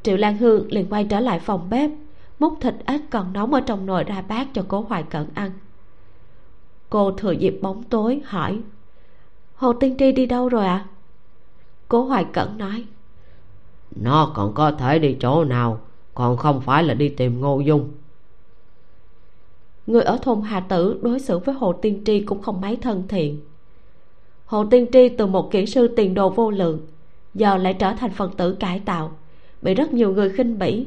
Triệu 0.02 0.16
lan 0.16 0.36
hương 0.36 0.72
liền 0.72 0.86
quay 0.90 1.04
trở 1.04 1.20
lại 1.20 1.38
phòng 1.38 1.70
bếp 1.70 1.90
múc 2.38 2.54
thịt 2.60 2.74
ếch 2.86 3.00
còn 3.10 3.32
nóng 3.32 3.54
ở 3.54 3.60
trong 3.60 3.86
nồi 3.86 4.04
ra 4.04 4.22
bát 4.22 4.48
cho 4.54 4.64
cố 4.68 4.80
hoài 4.80 5.02
cẩn 5.02 5.26
ăn. 5.34 5.50
Cô 6.90 7.12
thừa 7.12 7.32
dịp 7.32 7.58
bóng 7.62 7.82
tối 7.82 8.20
hỏi 8.24 8.60
hồ 9.54 9.72
tiên 9.72 9.96
tri 9.98 10.12
đi 10.12 10.26
đâu 10.26 10.48
rồi 10.48 10.66
ạ? 10.66 10.86
À? 10.86 10.88
cố 11.88 12.04
hoài 12.04 12.24
cẩn 12.32 12.58
nói 12.58 12.84
nó 13.96 14.32
còn 14.34 14.54
có 14.54 14.72
thể 14.72 14.98
đi 14.98 15.16
chỗ 15.20 15.44
nào 15.44 15.80
còn 16.14 16.36
không 16.36 16.60
phải 16.60 16.82
là 16.84 16.94
đi 16.94 17.08
tìm 17.08 17.40
ngô 17.40 17.60
dung. 17.60 17.90
Người 19.86 20.02
ở 20.02 20.18
thôn 20.22 20.40
hà 20.40 20.60
tử 20.60 21.00
đối 21.02 21.20
xử 21.20 21.38
với 21.38 21.54
hồ 21.54 21.72
tiên 21.72 22.02
tri 22.06 22.20
cũng 22.20 22.42
không 22.42 22.60
mấy 22.60 22.76
thân 22.76 23.08
thiện. 23.08 23.40
Hồ 24.46 24.64
tiên 24.70 24.86
tri 24.92 25.08
từ 25.08 25.26
một 25.26 25.50
kỹ 25.50 25.66
sư 25.66 25.94
tiền 25.96 26.14
đồ 26.14 26.30
vô 26.30 26.50
lượng 26.50 26.80
giờ 27.34 27.56
lại 27.56 27.74
trở 27.74 27.92
thành 27.92 28.10
phần 28.10 28.30
tử 28.36 28.52
cải 28.52 28.80
tạo. 28.80 29.12
Bị 29.62 29.74
rất 29.74 29.92
nhiều 29.92 30.12
người 30.12 30.30
khinh 30.30 30.58
bỉ. 30.58 30.86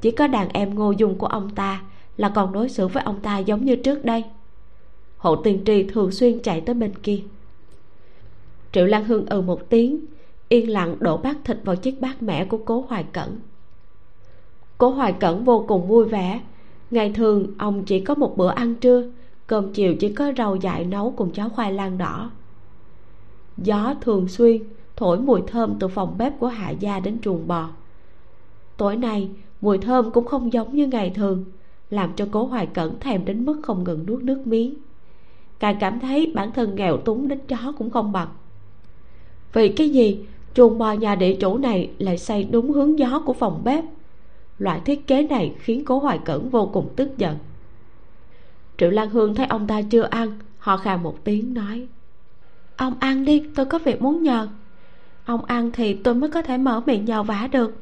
Chỉ 0.00 0.10
có 0.10 0.26
đàn 0.26 0.48
em 0.48 0.74
ngô 0.74 0.90
dung 0.90 1.18
của 1.18 1.26
ông 1.26 1.50
ta 1.50 1.82
là 2.16 2.28
còn 2.28 2.52
đối 2.52 2.68
xử 2.68 2.88
với 2.88 3.02
ông 3.02 3.20
ta 3.20 3.38
giống 3.38 3.64
như 3.64 3.76
trước 3.76 4.04
đây. 4.04 4.24
Hộ 5.16 5.36
tiên 5.36 5.62
tri 5.66 5.82
thường 5.82 6.10
xuyên 6.10 6.42
chạy 6.42 6.60
tới 6.60 6.74
bên 6.74 6.94
kia. 7.02 7.20
Triệu 8.72 8.86
lan 8.86 9.04
hương 9.04 9.26
ừ 9.26 9.40
một 9.40 9.70
tiếng, 9.70 10.00
yên 10.48 10.70
lặng 10.70 10.96
đổ 11.00 11.16
bát 11.16 11.36
thịt 11.44 11.58
vào 11.64 11.76
chiếc 11.76 12.00
bát 12.00 12.22
mẻ 12.22 12.44
của 12.44 12.58
cố 12.64 12.84
hoài 12.88 13.04
cẩn. 13.12 13.38
Cố 14.78 14.90
hoài 14.90 15.12
cẩn 15.12 15.44
vô 15.44 15.64
cùng 15.68 15.88
vui 15.88 16.04
vẻ. 16.04 16.40
Ngày 16.90 17.12
thường, 17.12 17.46
ông 17.58 17.84
chỉ 17.84 18.00
có 18.00 18.14
một 18.14 18.36
bữa 18.36 18.50
ăn 18.50 18.74
trưa, 18.74 19.10
cơm 19.46 19.72
chiều 19.72 19.94
chỉ 19.94 20.12
có 20.12 20.32
rau 20.36 20.56
dại 20.56 20.84
nấu 20.84 21.14
cùng 21.16 21.32
cháo 21.32 21.48
khoai 21.48 21.72
lang 21.72 21.98
đỏ. 21.98 22.30
Gió 23.56 23.94
thường 24.00 24.28
xuyên 24.28 24.62
thổi 24.96 25.18
mùi 25.18 25.42
thơm 25.46 25.74
từ 25.80 25.88
phòng 25.88 26.18
bếp 26.18 26.40
của 26.40 26.46
hạ 26.46 26.70
gia 26.70 27.00
đến 27.00 27.18
chuồng 27.22 27.48
bò. 27.48 27.68
Tối 28.76 28.96
nay, 28.96 29.28
mùi 29.60 29.78
thơm 29.78 30.10
cũng 30.10 30.24
không 30.24 30.52
giống 30.52 30.76
như 30.76 30.86
ngày 30.86 31.10
thường, 31.10 31.44
làm 31.90 32.12
cho 32.16 32.26
cố 32.30 32.44
hoài 32.44 32.66
cẩn 32.66 33.00
thèm 33.00 33.24
đến 33.24 33.44
mức 33.44 33.60
không 33.62 33.84
ngừng 33.84 34.06
nuốt 34.06 34.22
nước 34.22 34.46
miếng. 34.46 34.74
Càng 35.58 35.76
cảm 35.80 36.00
thấy 36.00 36.32
bản 36.34 36.52
thân 36.52 36.74
nghèo 36.74 36.96
túng 36.96 37.28
đến 37.28 37.38
chó 37.48 37.72
cũng 37.78 37.90
không 37.90 38.12
bằng. 38.12 38.28
Vì 39.52 39.68
cái 39.68 39.90
gì, 39.90 40.24
chuồng 40.54 40.78
bò 40.78 40.92
nhà 40.92 41.14
địa 41.14 41.34
chủ 41.34 41.58
này 41.58 41.90
lại 41.98 42.18
xây 42.18 42.44
đúng 42.44 42.72
hướng 42.72 42.98
gió 42.98 43.22
của 43.26 43.32
phòng 43.32 43.60
bếp? 43.64 43.84
Loại 44.58 44.80
thiết 44.84 45.06
kế 45.06 45.22
này 45.22 45.54
khiến 45.58 45.84
cố 45.84 45.98
hoài 45.98 46.18
cẩn 46.24 46.50
vô 46.50 46.70
cùng 46.72 46.88
tức 46.96 47.18
giận. 47.18 47.36
Triệu 48.78 48.90
lan 48.90 49.10
hương 49.10 49.34
thấy 49.34 49.46
ông 49.46 49.66
ta 49.66 49.82
chưa 49.82 50.02
ăn 50.02 50.38
họ 50.58 50.76
khà 50.76 50.96
một 50.96 51.24
tiếng 51.24 51.54
nói, 51.54 51.86
ông 52.76 52.94
ăn 53.00 53.24
đi, 53.24 53.42
tôi 53.54 53.66
có 53.66 53.78
việc 53.78 54.02
muốn 54.02 54.22
nhờ 54.22 54.48
ông 55.24 55.44
ăn 55.44 55.70
thì 55.72 55.94
tôi 55.94 56.14
mới 56.14 56.30
có 56.30 56.42
thể 56.42 56.56
mở 56.58 56.82
miệng 56.86 57.04
nhờ 57.04 57.22
vả 57.22 57.48
được. 57.52 57.76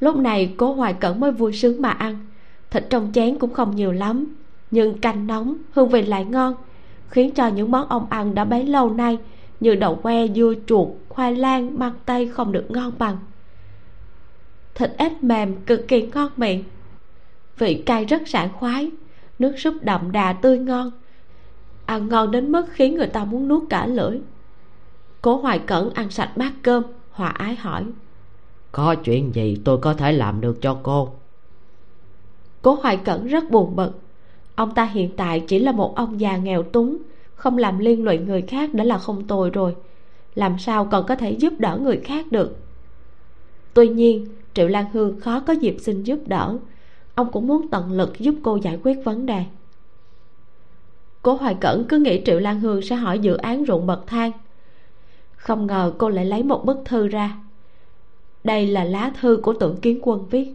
Lúc 0.00 0.16
này 0.16 0.54
cố 0.56 0.72
hoài 0.72 0.94
cẩn 0.94 1.20
mới 1.20 1.32
vui 1.32 1.52
sướng 1.52 1.82
mà 1.82 1.90
ăn. 1.90 2.26
Thịt 2.70 2.84
trong 2.90 3.10
chén 3.14 3.38
cũng 3.38 3.54
không 3.54 3.76
nhiều 3.76 3.92
lắm, 3.92 4.36
nhưng 4.70 4.98
canh 4.98 5.26
nóng, 5.26 5.54
hương 5.72 5.88
vị 5.88 6.02
lại 6.02 6.24
ngon, 6.24 6.54
khiến 7.08 7.30
cho 7.30 7.48
những 7.48 7.70
món 7.70 7.88
ông 7.88 8.06
ăn 8.10 8.34
đã 8.34 8.44
bấy 8.44 8.66
lâu 8.66 8.90
nay 8.90 9.18
như 9.60 9.74
đậu 9.74 9.94
que, 9.94 10.28
dưa 10.28 10.54
chuột, 10.66 10.88
khoai 11.08 11.36
lang, 11.36 11.78
măng 11.78 11.94
tây 12.06 12.26
không 12.26 12.52
được 12.52 12.70
ngon 12.70 12.92
bằng. 12.98 13.16
Thịt 14.74 14.90
ếch 14.96 15.24
mềm, 15.24 15.56
cực 15.66 15.88
kỳ 15.88 16.02
ngon 16.14 16.30
miệng. 16.36 16.64
Vị 17.58 17.82
cay 17.86 18.04
rất 18.04 18.28
sảng 18.28 18.52
khoái, 18.52 18.90
nước 19.38 19.58
súp 19.58 19.74
đậm 19.82 20.12
đà 20.12 20.32
tươi 20.32 20.58
ngon. 20.58 20.90
Ăn 21.86 22.08
ngon 22.08 22.30
đến 22.30 22.52
mức 22.52 22.66
khiến 22.70 22.94
người 22.94 23.06
ta 23.06 23.24
muốn 23.24 23.48
nuốt 23.48 23.62
cả 23.70 23.86
lưỡi 23.86 24.20
cố 25.22 25.36
hoài 25.36 25.58
cẩn 25.58 25.90
ăn 25.94 26.10
sạch 26.10 26.36
bát 26.36 26.52
cơm 26.62 26.82
hòa 27.10 27.28
ái 27.28 27.56
hỏi. 27.56 27.84
Có 28.72 28.94
chuyện 28.94 29.34
gì 29.34 29.58
tôi 29.64 29.78
có 29.78 29.94
thể 29.94 30.12
làm 30.12 30.40
được 30.40 30.62
cho 30.62 30.78
cô? 30.82 31.12
Cố 32.62 32.74
hoài 32.82 32.96
cẩn 32.96 33.26
rất 33.26 33.50
buồn 33.50 33.76
bực. 33.76 34.00
Ông 34.54 34.74
ta 34.74 34.84
hiện 34.84 35.16
tại 35.16 35.44
chỉ 35.48 35.58
là 35.58 35.72
một 35.72 35.96
ông 35.96 36.20
già 36.20 36.36
nghèo 36.36 36.62
túng 36.62 36.98
không 37.34 37.58
làm 37.58 37.78
liên 37.78 38.04
lụy 38.04 38.18
người 38.18 38.42
khác 38.42 38.74
đã 38.74 38.84
là 38.84 38.98
không 38.98 39.26
tồi 39.26 39.50
rồi. 39.50 39.76
Làm 40.34 40.58
sao 40.58 40.84
còn 40.84 41.06
có 41.06 41.16
thể 41.16 41.30
giúp 41.30 41.52
đỡ 41.58 41.78
người 41.82 41.96
khác 41.96 42.32
được? 42.32 42.56
Tuy 43.74 43.88
nhiên 43.88 44.26
triệu 44.54 44.68
lan 44.68 44.84
hương 44.92 45.20
khó 45.20 45.40
có 45.40 45.52
dịp 45.52 45.76
xin 45.80 46.02
giúp 46.02 46.18
đỡ. 46.26 46.58
Ông 47.14 47.32
cũng 47.32 47.46
muốn 47.46 47.68
tận 47.68 47.92
lực 47.92 48.18
giúp 48.18 48.34
cô 48.42 48.56
giải 48.56 48.78
quyết 48.82 48.98
vấn 49.04 49.26
đề. 49.26 49.44
Cố 51.22 51.34
hoài 51.34 51.54
cẩn 51.60 51.84
cứ 51.84 51.98
nghĩ 51.98 52.22
triệu 52.26 52.38
lan 52.38 52.60
hương 52.60 52.82
sẽ 52.82 52.96
hỏi 52.96 53.18
dự 53.18 53.36
án 53.36 53.64
ruộng 53.66 53.86
bậc 53.86 54.06
thang 54.06 54.32
không 55.42 55.66
ngờ 55.66 55.92
cô 55.98 56.08
lại 56.08 56.24
lấy 56.24 56.42
một 56.42 56.64
bức 56.64 56.78
thư 56.84 57.08
ra. 57.08 57.36
Đây 58.44 58.66
là 58.66 58.84
lá 58.84 59.12
thư 59.20 59.40
của 59.42 59.52
tưởng 59.52 59.76
kiến 59.76 59.98
quân 60.02 60.26
viết. 60.30 60.54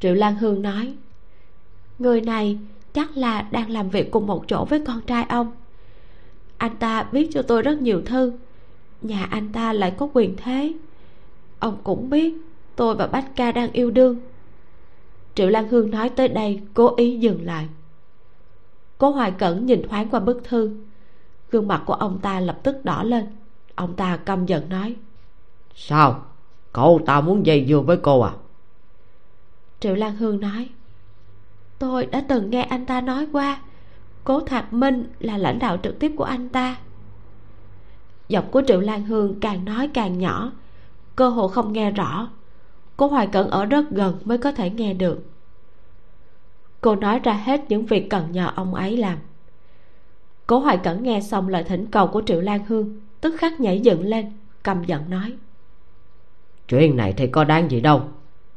Triệu 0.00 0.14
lan 0.14 0.36
hương 0.36 0.62
nói, 0.62 0.94
người 1.98 2.20
này 2.20 2.58
chắc 2.92 3.16
là 3.16 3.42
đang 3.50 3.70
làm 3.70 3.90
việc 3.90 4.10
cùng 4.10 4.26
một 4.26 4.44
chỗ 4.48 4.64
với 4.64 4.82
con 4.86 5.00
trai 5.00 5.24
ông. 5.28 5.52
Anh 6.56 6.76
ta 6.76 7.08
viết 7.12 7.28
cho 7.32 7.42
tôi 7.42 7.62
rất 7.62 7.82
nhiều 7.82 8.02
thư. 8.06 8.32
Nhà 9.02 9.24
anh 9.24 9.52
ta 9.52 9.72
lại 9.72 9.94
có 9.96 10.08
quyền 10.12 10.36
thế. 10.36 10.72
Ông 11.58 11.78
cũng 11.84 12.10
biết 12.10 12.34
tôi 12.76 12.94
và 12.94 13.06
bách 13.06 13.36
ca 13.36 13.52
đang 13.52 13.72
yêu 13.72 13.90
đương. 13.90 14.16
Triệu 15.34 15.48
lan 15.48 15.68
hương 15.68 15.90
nói 15.90 16.08
tới 16.08 16.28
đây, 16.28 16.60
cố 16.74 16.94
ý 16.96 17.18
dừng 17.18 17.46
lại. 17.46 17.68
Cố 18.98 19.10
hoài 19.10 19.30
cẩn 19.30 19.66
nhìn 19.66 19.88
thoáng 19.88 20.08
qua 20.08 20.20
bức 20.20 20.44
thư. 20.44 20.76
Gương 21.50 21.68
mặt 21.68 21.82
của 21.86 21.94
ông 21.94 22.18
ta 22.22 22.40
lập 22.40 22.60
tức 22.62 22.84
đỏ 22.84 23.02
lên 23.02 23.26
ông 23.74 23.96
ta 23.96 24.16
căm 24.16 24.46
giận 24.46 24.68
nói. 24.68 24.96
Sao? 25.74 26.24
Cậu 26.72 27.00
ta 27.06 27.20
muốn 27.20 27.46
dây 27.46 27.66
dưa 27.68 27.80
với 27.80 27.96
cô 27.96 28.20
à? 28.20 28.32
Triệu 29.80 29.94
lan 29.94 30.16
hương 30.16 30.40
nói. 30.40 30.68
Tôi 31.78 32.06
đã 32.06 32.24
từng 32.28 32.50
nghe 32.50 32.62
anh 32.62 32.86
ta 32.86 33.00
nói 33.00 33.26
qua. 33.32 33.60
Cố 34.24 34.40
thạc 34.40 34.72
minh 34.72 35.12
là 35.20 35.38
lãnh 35.38 35.58
đạo 35.58 35.76
trực 35.82 35.98
tiếp 35.98 36.12
của 36.16 36.24
anh 36.24 36.48
ta. 36.48 36.76
Giọng 38.28 38.50
của 38.50 38.62
triệu 38.66 38.80
lan 38.80 39.02
hương 39.04 39.40
càng 39.40 39.64
nói 39.64 39.90
càng 39.94 40.18
nhỏ. 40.18 40.52
Cơ 41.16 41.28
hồ 41.28 41.48
không 41.48 41.72
nghe 41.72 41.90
rõ. 41.90 42.28
Cố 42.96 43.06
hoài 43.06 43.26
cẩn 43.26 43.50
ở 43.50 43.64
rất 43.64 43.90
gần 43.90 44.18
mới 44.24 44.38
có 44.38 44.52
thể 44.52 44.70
nghe 44.70 44.94
được. 44.94 45.24
Cô 46.80 46.96
nói 46.96 47.18
ra 47.18 47.32
hết 47.32 47.60
những 47.68 47.86
việc 47.86 48.10
cần 48.10 48.32
nhờ 48.32 48.52
ông 48.54 48.74
ấy 48.74 48.96
làm. 48.96 49.18
Cố 50.46 50.58
hoài 50.58 50.78
cẩn 50.78 51.02
nghe 51.02 51.20
xong 51.20 51.48
lời 51.48 51.64
thỉnh 51.64 51.86
cầu 51.86 52.06
của 52.06 52.22
triệu 52.26 52.40
lan 52.40 52.66
hương 52.66 53.00
tức 53.20 53.34
khắc 53.38 53.60
nhảy 53.60 53.80
dựng 53.80 54.04
lên 54.04 54.26
căm 54.64 54.84
giận 54.84 55.10
nói. 55.10 55.32
Chuyện 56.68 56.96
này 56.96 57.14
thì 57.16 57.26
có 57.26 57.44
đáng 57.44 57.70
gì 57.70 57.80
đâu. 57.80 58.02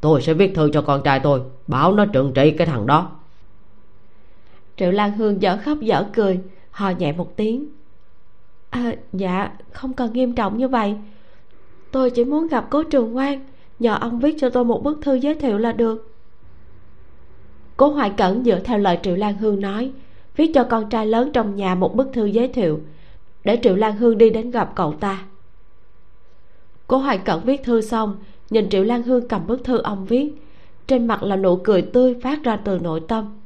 Tôi 0.00 0.22
sẽ 0.22 0.34
viết 0.34 0.54
thư 0.54 0.70
cho 0.72 0.82
con 0.82 1.02
trai 1.02 1.20
tôi 1.20 1.40
bảo 1.66 1.92
nó 1.92 2.06
trừng 2.06 2.32
trị 2.34 2.50
cái 2.50 2.66
thằng 2.66 2.86
đó. 2.86 3.10
Triệu 4.76 4.90
lan 4.90 5.16
hương 5.16 5.42
dở 5.42 5.58
khóc 5.64 5.78
dở 5.80 6.04
cười 6.12 6.40
hò 6.70 6.90
nhẹ 6.90 7.12
một 7.12 7.36
tiếng. 7.36 7.66
À, 8.70 8.92
dạ 9.12 9.50
không 9.72 9.92
cần 9.92 10.12
nghiêm 10.12 10.32
trọng 10.32 10.58
như 10.58 10.68
vậy. 10.68 10.94
Tôi 11.90 12.10
chỉ 12.10 12.24
muốn 12.24 12.46
gặp 12.46 12.66
cố 12.70 12.82
trường 12.82 13.12
ngoan 13.12 13.46
nhờ 13.78 13.96
ông 14.00 14.20
viết 14.20 14.36
cho 14.38 14.50
tôi 14.50 14.64
một 14.64 14.82
bức 14.82 14.98
thư 15.02 15.14
giới 15.14 15.34
thiệu 15.34 15.58
là 15.58 15.72
được. 15.72 16.14
Cố 17.76 17.88
hoài 17.88 18.10
cẩn 18.10 18.44
dựa 18.44 18.58
theo 18.58 18.78
lời 18.78 18.98
triệu 19.02 19.16
lan 19.16 19.38
hương 19.38 19.60
nói 19.60 19.92
viết 20.36 20.50
cho 20.54 20.64
con 20.64 20.88
trai 20.88 21.06
lớn 21.06 21.30
trong 21.32 21.56
nhà 21.56 21.74
một 21.74 21.96
bức 21.96 22.10
thư 22.12 22.24
giới 22.24 22.48
thiệu 22.48 22.80
để 23.44 23.58
triệu 23.62 23.76
lan 23.76 23.96
hương 23.96 24.18
đi 24.18 24.30
đến 24.30 24.50
gặp 24.50 24.72
cậu 24.74 24.92
ta. 24.92 25.24
Cố 26.86 26.96
hoài 26.96 27.18
cẩn 27.18 27.44
viết 27.44 27.64
thư 27.64 27.80
xong, 27.80 28.16
nhìn 28.50 28.68
triệu 28.68 28.84
lan 28.84 29.02
hương 29.02 29.28
cầm 29.28 29.46
bức 29.46 29.64
thư 29.64 29.78
ông 29.78 30.04
viết. 30.04 30.32
Trên 30.86 31.06
mặt 31.06 31.22
là 31.22 31.36
nụ 31.36 31.56
cười 31.56 31.82
tươi 31.82 32.16
phát 32.22 32.42
ra 32.42 32.56
từ 32.64 32.78
nội 32.78 33.00
tâm. 33.08 33.38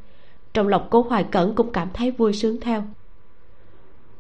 Trong 0.55 0.69
lòng 0.69 0.87
cố 0.91 1.03
hoài 1.03 1.25
cẩn 1.25 1.55
cũng 1.55 1.73
cảm 1.73 1.89
thấy 1.95 2.11
vui 2.11 2.33
sướng 2.33 2.61
theo. 2.61 2.83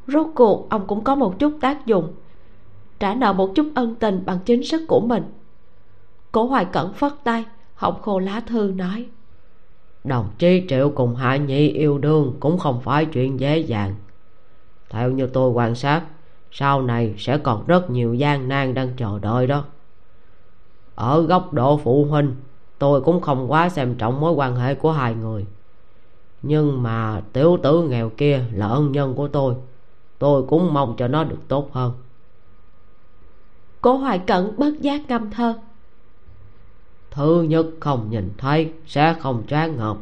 Rốt 0.06 0.26
cuộc, 0.34 0.66
ông 0.70 0.86
cũng 0.86 1.04
có 1.04 1.14
một 1.14 1.38
chút 1.38 1.52
tác 1.60 1.86
dụng. 1.86 2.14
Trả 2.98 3.14
nợ 3.14 3.32
một 3.32 3.52
chút 3.54 3.66
ân 3.74 3.94
tình 3.94 4.22
bằng 4.26 4.38
chính 4.44 4.64
sức 4.64 4.84
của 4.88 5.00
mình. 5.00 5.22
Cố 6.32 6.44
hoài 6.44 6.64
cẩn 6.64 6.92
phất 6.92 7.12
tay, 7.24 7.44
họng 7.74 8.02
khô 8.02 8.18
lá 8.18 8.40
thư 8.40 8.72
nói. 8.76 9.06
Đồng 10.04 10.28
chí 10.38 10.62
triệu 10.68 10.90
cùng 10.90 11.14
hạ 11.14 11.36
nhị 11.36 11.68
yêu 11.68 11.98
đương 11.98 12.36
cũng 12.40 12.58
không 12.58 12.80
phải 12.80 13.06
chuyện 13.06 13.40
dễ 13.40 13.58
dàng 13.58 13.94
theo 14.90 15.10
như 15.10 15.26
tôi 15.26 15.50
quan 15.50 15.74
sát 15.74 16.02
sau 16.50 16.82
này 16.82 17.14
sẽ 17.18 17.38
còn 17.38 17.66
rất 17.66 17.90
nhiều 17.90 18.14
gian 18.14 18.48
nan 18.48 18.74
đang 18.74 18.96
chờ 18.96 19.18
đợi 19.18 19.46
đó. 19.46 19.64
Ở 20.94 21.20
góc 21.20 21.52
độ 21.52 21.80
phụ 21.84 22.04
huynh 22.04 22.36
tôi 22.78 23.00
cũng 23.00 23.20
không 23.20 23.50
quá 23.50 23.68
xem 23.68 23.94
trọng 23.94 24.20
mối 24.20 24.32
quan 24.32 24.56
hệ 24.56 24.74
của 24.74 24.92
hai 24.92 25.14
người. 25.14 25.46
Nhưng 26.42 26.82
mà 26.82 27.22
tiểu 27.32 27.58
tử 27.62 27.82
nghèo 27.82 28.10
kia 28.10 28.44
là 28.52 28.66
ân 28.66 28.92
nhân 28.92 29.14
của 29.14 29.28
tôi 29.28 29.54
tôi 30.18 30.42
cũng 30.42 30.74
mong 30.74 30.94
cho 30.96 31.08
nó 31.08 31.24
được 31.24 31.38
tốt 31.48 31.70
hơn. 31.72 31.92
Cố 33.80 33.96
hoài 33.96 34.18
cẩn 34.18 34.54
bất 34.56 34.80
giác 34.80 35.08
ngâm 35.08 35.30
thơ. 35.30 35.58
Thứ 37.10 37.42
nhất 37.42 37.66
không 37.80 38.10
nhìn 38.10 38.30
thấy 38.38 38.72
sẽ 38.86 39.14
không 39.20 39.42
choáng 39.48 39.76
ngợp. 39.76 39.96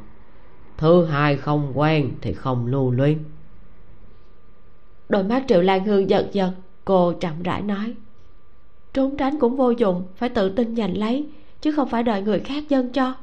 Thứ 0.76 1.04
hai 1.04 1.36
không 1.36 1.78
quen 1.78 2.12
thì 2.20 2.32
không 2.32 2.66
lưu 2.66 2.90
luyến 2.90 3.18
đôi 5.08 5.24
mắt 5.24 5.44
triệu 5.48 5.62
lan 5.62 5.84
hương 5.84 6.10
giật 6.10 6.28
giật, 6.32 6.52
cô 6.84 7.12
chậm 7.12 7.42
rãi 7.42 7.62
nói. 7.62 7.94
Trốn 8.92 9.16
tránh 9.16 9.38
cũng 9.38 9.56
vô 9.56 9.70
dụng, 9.70 10.04
phải 10.16 10.28
tự 10.28 10.48
tin 10.48 10.76
giành 10.76 10.98
lấy, 10.98 11.28
chứ 11.60 11.72
không 11.72 11.88
phải 11.88 12.02
đợi 12.02 12.22
người 12.22 12.40
khác 12.40 12.68
dâng 12.68 12.92
cho. 12.92 13.14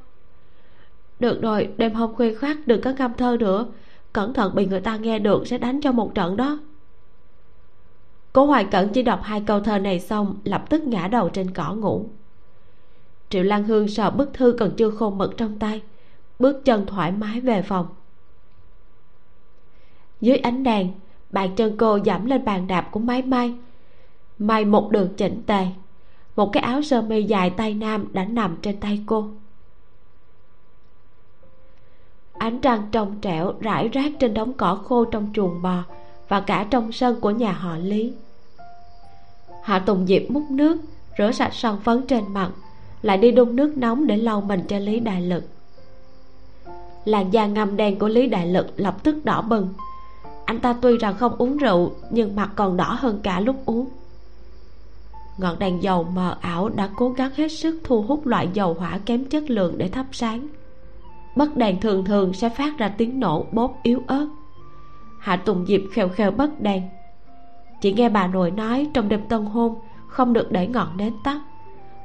Được 1.19 1.41
rồi, 1.41 1.69
đêm 1.77 1.93
hôm 1.93 2.15
khuya 2.15 2.35
khoát 2.35 2.57
đừng 2.65 2.81
có 2.81 2.93
ngâm 2.97 3.13
thơ 3.13 3.37
nữa, 3.39 3.65
cẩn 4.13 4.33
thận 4.33 4.55
bị 4.55 4.65
người 4.65 4.81
ta 4.81 4.97
nghe 4.97 5.19
được 5.19 5.47
sẽ 5.47 5.57
đánh 5.57 5.81
cho 5.81 5.91
một 5.91 6.15
trận 6.15 6.37
đó. 6.37 6.59
Cố 8.33 8.45
hoài 8.45 8.65
cẩn 8.71 8.89
chỉ 8.89 9.01
đọc 9.01 9.19
hai 9.23 9.43
câu 9.47 9.59
thơ 9.59 9.79
này 9.79 9.99
xong, 9.99 10.37
lập 10.43 10.65
tức 10.69 10.83
ngã 10.83 11.07
đầu 11.07 11.29
trên 11.29 11.51
cỏ 11.53 11.73
ngủ. 11.73 12.05
Triệu 13.29 13.43
lan 13.43 13.63
hương 13.63 13.87
sờ 13.87 14.11
bức 14.11 14.33
thư 14.33 14.55
còn 14.59 14.71
chưa 14.77 14.89
khô 14.89 15.09
mực 15.09 15.37
trong 15.37 15.59
tay, 15.59 15.81
bước 16.39 16.65
chân 16.65 16.85
thoải 16.85 17.11
mái 17.11 17.41
về 17.41 17.61
phòng. 17.61 17.87
Dưới 20.21 20.37
ánh 20.37 20.63
đèn 20.63 20.91
bàn 21.33 21.55
chân 21.55 21.77
cô 21.77 21.99
giảm 22.05 22.25
lên 22.25 22.45
bàn 22.45 22.67
đạp 22.67 22.87
của 22.91 22.99
máy 22.99 23.21
may 23.21 23.53
may 24.39 24.65
một 24.65 24.91
đường 24.91 25.09
chỉnh 25.17 25.41
tề, 25.45 25.67
một 26.35 26.49
cái 26.53 26.63
áo 26.63 26.81
sơ 26.81 27.01
mi 27.01 27.23
dài 27.23 27.49
tay 27.49 27.73
nam 27.73 28.07
đã 28.13 28.25
nằm 28.25 28.57
trên 28.61 28.79
tay 28.79 29.03
cô. 29.05 29.27
Ánh 32.33 32.61
trăng 32.61 32.87
trong 32.91 33.19
trẻo 33.21 33.53
rải 33.59 33.87
rác 33.87 34.11
trên 34.19 34.33
đống 34.33 34.53
cỏ 34.53 34.75
khô 34.75 35.05
trong 35.05 35.29
chuồng 35.33 35.61
bò 35.61 35.83
và 36.27 36.39
cả 36.39 36.67
trong 36.69 36.91
sân 36.91 37.19
của 37.19 37.31
nhà 37.31 37.51
họ 37.51 37.77
lý. 37.77 38.13
Hạ 39.63 39.79
tùng 39.79 40.05
diệp 40.07 40.21
múc 40.29 40.43
nước, 40.51 40.77
rửa 41.17 41.31
sạch 41.31 41.53
son 41.53 41.79
phấn 41.83 42.07
trên 42.07 42.33
mặt, 42.33 42.51
lại 43.01 43.17
đi 43.17 43.31
đun 43.31 43.55
nước 43.55 43.77
nóng 43.77 44.07
để 44.07 44.17
lau 44.17 44.41
mình 44.41 44.61
cho 44.67 44.79
lý 44.79 44.99
đại 44.99 45.21
lực. 45.21 45.43
Làn 47.05 47.33
da 47.33 47.45
ngâm 47.45 47.77
đen 47.77 47.99
của 47.99 48.07
lý 48.07 48.27
đại 48.27 48.47
lực 48.47 48.67
lập 48.75 49.03
tức 49.03 49.25
đỏ 49.25 49.41
bừng 49.41 49.73
anh 50.45 50.59
ta 50.59 50.75
tuy 50.81 50.97
rằng 50.97 51.15
không 51.17 51.35
uống 51.37 51.57
rượu, 51.57 51.91
nhưng 52.09 52.35
mặt 52.35 52.51
còn 52.55 52.77
đỏ 52.77 52.97
hơn 52.99 53.19
cả 53.23 53.39
lúc 53.39 53.55
uống. 53.65 53.89
Ngọn 55.37 55.59
đèn 55.59 55.83
dầu 55.83 56.03
mờ 56.03 56.37
ảo 56.41 56.69
đã 56.69 56.89
cố 56.95 57.09
gắng 57.09 57.31
hết 57.35 57.47
sức 57.47 57.81
thu 57.83 58.01
hút 58.01 58.25
loại 58.25 58.49
dầu 58.53 58.73
hỏa 58.73 58.97
kém 58.97 59.25
chất 59.25 59.49
lượng 59.49 59.77
để 59.77 59.87
thắp 59.87 60.05
sáng. 60.11 60.47
Bất 61.35 61.57
đèn 61.57 61.79
thường 61.79 62.05
thường 62.05 62.33
sẽ 62.33 62.49
phát 62.49 62.77
ra 62.77 62.87
tiếng 62.97 63.19
nổ 63.19 63.45
bốp 63.51 63.79
yếu 63.83 64.01
ớt. 64.07 64.27
Hạ 65.19 65.35
tùng 65.35 65.65
diệp 65.65 65.81
khều 65.91 66.09
khều 66.09 66.31
bất 66.31 66.61
đèn. 66.61 66.83
Chỉ 67.81 67.93
nghe 67.93 68.09
bà 68.09 68.27
nội 68.27 68.51
nói 68.51 68.89
trong 68.93 69.09
đêm 69.09 69.27
tân 69.27 69.45
hôn 69.45 69.75
không 70.07 70.33
được 70.33 70.51
để 70.51 70.67
ngọn 70.67 70.97
nến 70.97 71.13
tắt. 71.23 71.41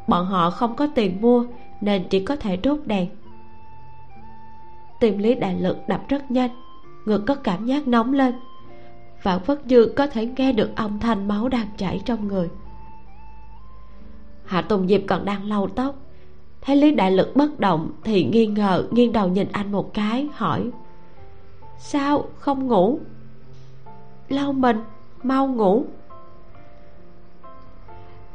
Bọn 0.06 0.26
họ 0.26 0.50
không 0.50 0.76
có 0.76 0.86
tiền 0.94 1.20
mua 1.20 1.44
nên 1.80 2.04
chỉ 2.10 2.24
có 2.24 2.36
thể 2.36 2.56
đốt 2.56 2.80
đèn. 2.86 3.08
Tim 5.00 5.18
lý 5.18 5.34
đại 5.34 5.60
lực 5.60 5.88
đập 5.88 6.00
rất 6.08 6.30
nhanh 6.30 6.50
ngực 7.08 7.22
có 7.26 7.34
cảm 7.34 7.66
giác 7.66 7.88
nóng 7.88 8.12
lên. 8.12 8.34
Phản 9.20 9.40
phất 9.40 9.66
như 9.66 9.86
có 9.96 10.06
thể 10.06 10.26
nghe 10.26 10.52
được 10.52 10.70
âm 10.76 10.98
thanh 10.98 11.28
máu 11.28 11.48
đang 11.48 11.66
chảy 11.76 12.00
trong 12.04 12.28
người. 12.28 12.48
Hạ 14.44 14.62
tùng 14.62 14.88
diệp 14.88 15.00
còn 15.06 15.24
đang 15.24 15.44
lau 15.44 15.68
tóc. 15.68 15.94
Thấy 16.60 16.76
lý 16.76 16.90
đại 16.90 17.10
lực 17.10 17.36
bất 17.36 17.60
động 17.60 17.90
thì 18.04 18.24
nghi 18.24 18.46
ngờ, 18.46 18.84
nghiêng 18.90 19.12
đầu 19.12 19.28
nhìn 19.28 19.48
anh 19.52 19.72
một 19.72 19.94
cái, 19.94 20.28
hỏi, 20.34 20.70
sao 21.78 22.24
không 22.38 22.66
ngủ? 22.66 23.00
Lau 24.28 24.52
mình, 24.52 24.82
mau 25.22 25.46
ngủ. 25.46 25.84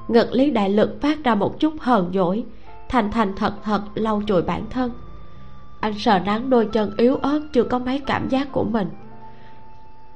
Ngực 0.07 0.31
lý 0.31 0.51
đại 0.51 0.69
lực 0.69 1.01
phát 1.01 1.23
ra 1.23 1.35
một 1.35 1.59
chút 1.59 1.73
hờn 1.79 2.11
dỗi, 2.13 2.45
thành 2.89 3.11
thành 3.11 3.33
thật 3.35 3.53
thật 3.63 3.81
lau 3.95 4.21
chùi 4.27 4.41
bản 4.41 4.65
thân 4.69 4.91
anh 5.83 5.99
sờ 5.99 6.19
nắng 6.19 6.49
đôi 6.49 6.65
chân 6.65 6.91
yếu 6.97 7.15
ớt 7.15 7.41
chưa 7.53 7.63
có 7.63 7.79
mấy 7.79 7.99
cảm 7.99 8.29
giác 8.29 8.51
của 8.51 8.63
mình. 8.63 8.89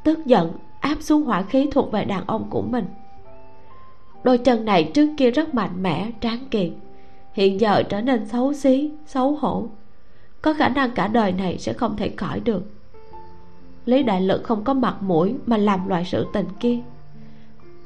Tức 0.04 0.26
giận, 0.26 0.52
áp 0.80 0.96
xuống 1.00 1.24
hỏa 1.24 1.42
khí 1.42 1.70
thuộc 1.72 1.92
về 1.92 2.06
đàn 2.06 2.24
ông 2.28 2.50
của 2.50 2.62
mình. 2.62 2.86
Đôi 4.24 4.38
chân 4.38 4.66
này 4.66 4.92
trước 4.94 5.10
kia 5.18 5.32
rất 5.32 5.54
mạnh 5.54 5.84
mẽ, 5.84 6.12
tráng 6.22 6.48
kiện. 6.52 6.74
Hiện 7.34 7.60
giờ 7.60 7.84
trở 7.84 8.02
nên 8.02 8.28
xấu 8.28 8.54
xí, 8.54 8.92
xấu 9.06 9.32
hổ. 9.36 9.68
Có 10.42 10.54
khả 10.54 10.70
năng 10.70 10.92
cả 10.92 11.08
đời 11.08 11.32
này 11.32 11.58
sẽ 11.58 11.74
không 11.74 11.98
thể 11.98 12.10
khỏi 12.18 12.40
được. 12.40 12.64
Lý 13.86 14.04
đại 14.04 14.22
lực 14.22 14.44
không 14.44 14.64
có 14.64 14.74
mặt 14.74 14.96
mũi 15.02 15.36
mà 15.46 15.58
làm 15.58 15.88
loại 15.88 16.06
sự 16.06 16.28
tình 16.34 16.48
kia. 16.60 16.80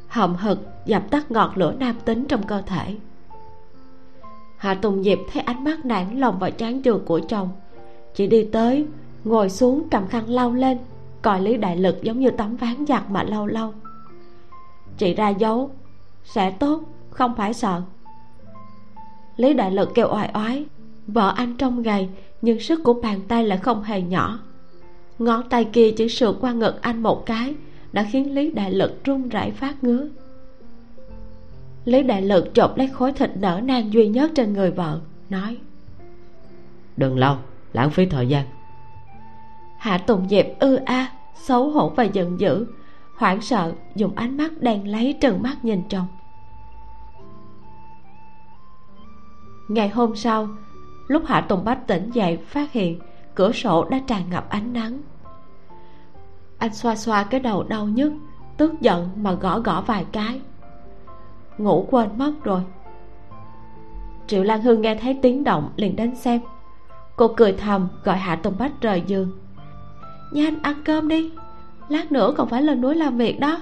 Hậm 0.07 0.35
hực, 0.35 0.59
dập 0.85 1.03
tắt 1.11 1.31
ngọn 1.31 1.57
lửa 1.57 1.73
nam 1.79 1.95
tính 2.05 2.25
trong 2.27 2.43
cơ 2.43 2.61
thể. 2.61 2.95
Hạ 4.57 4.73
tùng 4.73 5.03
diệp 5.03 5.17
thấy 5.33 5.43
ánh 5.43 5.63
mắt 5.63 5.85
nản 5.85 6.19
lòng 6.19 6.39
và 6.39 6.49
chán 6.49 6.81
chường 6.83 7.05
của 7.05 7.19
chồng 7.19 7.49
chị 8.15 8.27
đi 8.27 8.43
tới, 8.43 8.85
ngồi 9.23 9.49
xuống 9.49 9.87
cầm 9.91 10.07
khăn 10.07 10.29
lau 10.29 10.53
lên, 10.53 10.77
coi 11.21 11.41
lý 11.41 11.57
đại 11.57 11.77
lực 11.77 12.03
giống 12.03 12.19
như 12.19 12.29
tấm 12.29 12.55
ván 12.55 12.85
giặt 12.87 13.11
mà 13.11 13.23
lau 13.23 13.47
lâu 13.47 13.73
chị 15.01 15.13
ra 15.13 15.29
dấu, 15.29 15.71
sẽ 16.23 16.51
tốt, 16.51 16.83
không 17.09 17.35
phải 17.37 17.53
sợ. 17.53 17.81
Lý 19.37 19.53
đại 19.53 19.71
lực 19.71 19.89
kêu 19.95 20.07
oai 20.11 20.29
oái, 20.33 20.65
vợ 21.07 21.33
anh 21.37 21.55
trong 21.57 21.81
gầy, 21.81 22.09
nhưng 22.41 22.59
sức 22.59 22.83
của 22.83 22.93
bàn 22.93 23.21
tay 23.27 23.45
lại 23.45 23.57
không 23.57 23.83
hề 23.83 24.01
nhỏ. 24.01 24.39
Ngón 25.19 25.49
tay 25.49 25.65
kia 25.65 25.91
chỉ 25.91 26.09
sượt 26.09 26.35
qua 26.41 26.53
ngực 26.53 26.81
anh 26.81 27.03
một 27.03 27.25
cái, 27.25 27.55
đã 27.93 28.05
khiến 28.11 28.35
lý 28.35 28.51
đại 28.51 28.71
lực 28.71 29.03
run 29.03 29.29
rẩy 29.29 29.51
phát 29.51 29.83
ngứa. 29.83 30.07
Lý 31.85 32.03
đại 32.03 32.21
lực 32.21 32.53
chộp 32.53 32.77
lấy 32.77 32.87
khối 32.87 33.13
thịt 33.13 33.31
nở 33.35 33.61
nang 33.63 33.93
duy 33.93 34.07
nhất 34.07 34.31
trên 34.35 34.53
người 34.53 34.71
vợ, 34.71 34.99
nói, 35.29 35.57
đừng 36.97 37.17
lâu 37.17 37.35
lãng 37.73 37.89
phí 37.89 38.05
thời 38.05 38.27
gian. 38.27 38.45
Hạ 39.77 39.97
tùng 39.97 40.29
diệp 40.29 40.45
ư 40.59 40.75
a, 40.75 41.11
xấu 41.35 41.69
hổ 41.69 41.89
và 41.89 42.03
giận 42.03 42.39
dữ, 42.39 42.65
hoảng 43.15 43.41
sợ, 43.41 43.73
dùng 43.95 44.15
ánh 44.15 44.37
mắt 44.37 44.51
đang 44.59 44.87
lấy 44.87 45.17
trừng 45.21 45.41
mắt 45.41 45.65
nhìn 45.65 45.83
chồng. 45.89 46.07
Ngày 49.67 49.89
hôm 49.89 50.15
sau, 50.15 50.47
lúc 51.07 51.23
hạ 51.25 51.41
tùng 51.41 51.65
bách 51.65 51.87
tỉnh 51.87 52.09
dậy, 52.13 52.37
phát 52.37 52.71
hiện 52.71 52.99
cửa 53.35 53.51
sổ 53.51 53.83
đã 53.89 53.99
tràn 54.07 54.29
ngập 54.29 54.49
ánh 54.49 54.73
nắng. 54.73 55.01
Anh 56.57 56.73
xoa 56.73 56.95
xoa 56.95 57.23
cái 57.23 57.39
đầu 57.39 57.63
đau 57.63 57.85
nhức, 57.85 58.13
tức 58.57 58.81
giận 58.81 59.09
mà 59.15 59.33
gõ 59.33 59.59
gõ 59.59 59.81
vài 59.81 60.05
cái. 60.11 60.41
Ngủ 61.57 61.87
quên 61.91 62.09
mất 62.17 62.33
rồi. 62.43 62.61
Triệu 64.27 64.43
lan 64.43 64.61
hương 64.61 64.81
nghe 64.81 64.95
thấy 64.95 65.19
tiếng 65.21 65.43
động 65.43 65.71
liền 65.75 65.95
đến 65.95 66.15
xem 66.15 66.41
cô 67.15 67.27
cười 67.37 67.53
thầm 67.53 67.87
gọi 68.03 68.17
hạ 68.17 68.35
tùng 68.35 68.57
bách 68.57 68.81
rời 68.81 69.03
giường. 69.07 69.31
Nhanh 70.31 70.61
ăn 70.63 70.81
cơm 70.85 71.07
đi 71.07 71.31
lát 71.89 72.11
nữa 72.11 72.33
còn 72.37 72.49
phải 72.49 72.61
lên 72.61 72.81
núi 72.81 72.95
làm 72.95 73.17
việc 73.17 73.39
đó. 73.39 73.57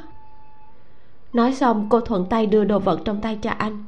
Nói 1.33 1.53
xong 1.53 1.87
cô 1.89 1.99
thuận 1.99 2.25
tay 2.25 2.45
đưa 2.45 2.63
đồ 2.63 2.79
vật 2.79 2.99
trong 3.05 3.21
tay 3.21 3.39
cho 3.41 3.49
anh. 3.49 3.83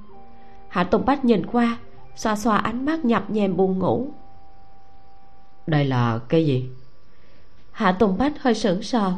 Hạ 0.70 0.84
tùng 0.84 1.06
bách 1.06 1.26
nhìn 1.26 1.46
qua 1.46 1.78
xoa 2.16 2.36
xoa 2.36 2.58
ánh 2.58 2.86
mắt 2.86 3.06
nhập 3.06 3.24
nhèm 3.30 3.58
buồn 3.58 3.80
ngủ. 3.80 4.08
Đây 5.68 5.86
là 5.86 6.20
cái 6.30 6.46
gì? 6.46 6.70
Hạ 7.72 7.92
tùng 7.92 8.18
bách 8.18 8.44
hơi 8.44 8.54
sững 8.54 8.84
sờ. 8.84 9.14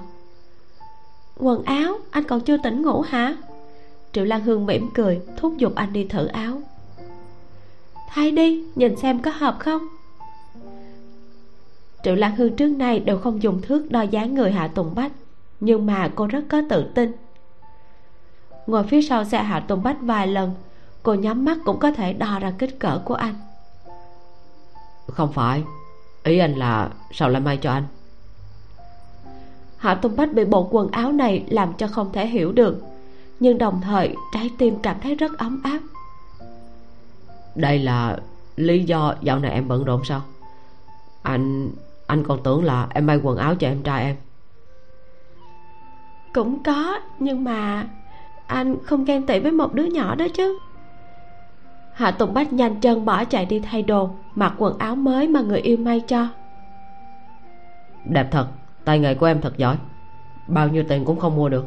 Quần 1.38 1.64
áo 1.64 1.94
anh 2.12 2.24
còn 2.24 2.42
chưa 2.42 2.58
tỉnh 2.58 2.82
ngủ 2.82 3.02
hả? 3.02 3.36
Triệu 4.12 4.26
lan 4.26 4.42
hương 4.42 4.66
mỉm 4.66 4.90
cười 4.94 5.22
thúc 5.38 5.54
giục 5.58 5.76
anh 5.76 5.94
đi 5.94 6.08
thử 6.08 6.26
áo. 6.26 6.62
Thay 8.10 8.32
đi 8.32 8.64
nhìn 8.76 8.96
xem 8.96 9.22
có 9.22 9.32
hợp 9.32 9.58
không 9.60 9.88
triệu 12.04 12.16
lan 12.16 12.36
hương 12.36 12.56
trước 12.56 12.68
nay 12.68 13.00
đều 13.00 13.18
không 13.18 13.44
dùng 13.44 13.62
thước 13.62 13.92
đo 13.92 14.02
dáng 14.02 14.36
người 14.36 14.52
hạ 14.52 14.68
tùng 14.68 14.96
bách 14.96 15.12
nhưng 15.60 15.86
mà 15.86 16.12
cô 16.16 16.28
rất 16.28 16.44
có 16.50 16.62
tự 16.70 16.86
tin. 16.96 17.12
Ngồi 18.68 18.84
phía 18.84 19.02
sau 19.02 19.24
xe 19.26 19.44
hạ 19.44 19.60
tùng 19.60 19.84
bách 19.84 19.98
vài 20.02 20.28
lần 20.28 20.54
cô 21.04 21.14
nhắm 21.14 21.46
mắt 21.46 21.58
cũng 21.66 21.80
có 21.80 21.92
thể 21.92 22.14
đo 22.14 22.40
ra 22.40 22.54
kích 22.60 22.80
cỡ 22.80 23.02
của 23.06 23.14
anh. 23.14 23.36
Không 25.08 25.34
phải 25.34 25.64
ý 26.24 26.40
anh 26.40 26.56
là 26.56 26.90
sao 27.12 27.30
lại 27.30 27.42
may 27.42 27.58
cho 27.58 27.72
anh? 27.72 27.84
Hạ 29.78 29.96
tùng 29.96 30.16
bách 30.16 30.34
bị 30.34 30.46
bộ 30.46 30.68
quần 30.72 30.92
áo 30.92 31.12
này 31.12 31.46
làm 31.50 31.74
cho 31.78 31.88
không 31.88 32.12
thể 32.14 32.28
hiểu 32.28 32.52
được 32.52 32.84
nhưng 33.40 33.58
đồng 33.58 33.82
thời 33.82 34.16
trái 34.34 34.50
tim 34.58 34.76
cảm 34.84 35.00
thấy 35.02 35.16
rất 35.16 35.38
ấm 35.38 35.62
áp. 35.64 35.80
Đây 37.56 37.80
là 37.80 38.18
lý 38.56 38.84
do 38.84 39.16
dạo 39.22 39.40
này 39.40 39.52
em 39.52 39.68
bận 39.68 39.84
rộn 39.84 40.02
sao? 40.06 40.22
Anh 41.22 41.70
anh 42.14 42.24
còn 42.24 42.44
tưởng 42.44 42.64
là 42.64 42.88
em 42.94 43.06
may 43.06 43.20
quần 43.24 43.38
áo 43.38 43.56
cho 43.56 43.68
em 43.68 43.82
trai 43.84 44.04
em. 44.04 44.16
Cũng 46.34 46.64
có 46.64 47.00
nhưng 47.20 47.44
mà 47.44 47.88
anh 48.48 48.76
không 48.84 49.06
ghen 49.06 49.26
tị 49.26 49.40
với 49.40 49.52
một 49.52 49.74
đứa 49.74 49.84
nhỏ 49.84 50.16
đó 50.16 50.26
chứ. 50.34 50.60
Hạ 51.94 52.12
tùng 52.12 52.34
bách 52.34 52.54
nhanh 52.54 52.82
chân 52.82 53.06
bỏ 53.06 53.26
chạy 53.26 53.46
đi 53.46 53.60
thay 53.60 53.82
đồ 53.82 54.10
mặc 54.36 54.54
quần 54.58 54.78
áo 54.78 54.96
mới 54.96 55.28
mà 55.28 55.42
người 55.42 55.60
yêu 55.60 55.78
may 55.78 56.00
cho. 56.00 56.28
Đẹp 58.06 58.28
thật 58.32 58.48
tay 58.86 59.00
nghề 59.00 59.16
của 59.16 59.26
em 59.26 59.42
thật 59.42 59.58
giỏi. 59.58 59.78
Bao 60.48 60.68
nhiêu 60.68 60.84
tiền 60.90 61.06
cũng 61.06 61.20
không 61.20 61.36
mua 61.36 61.50
được. 61.50 61.66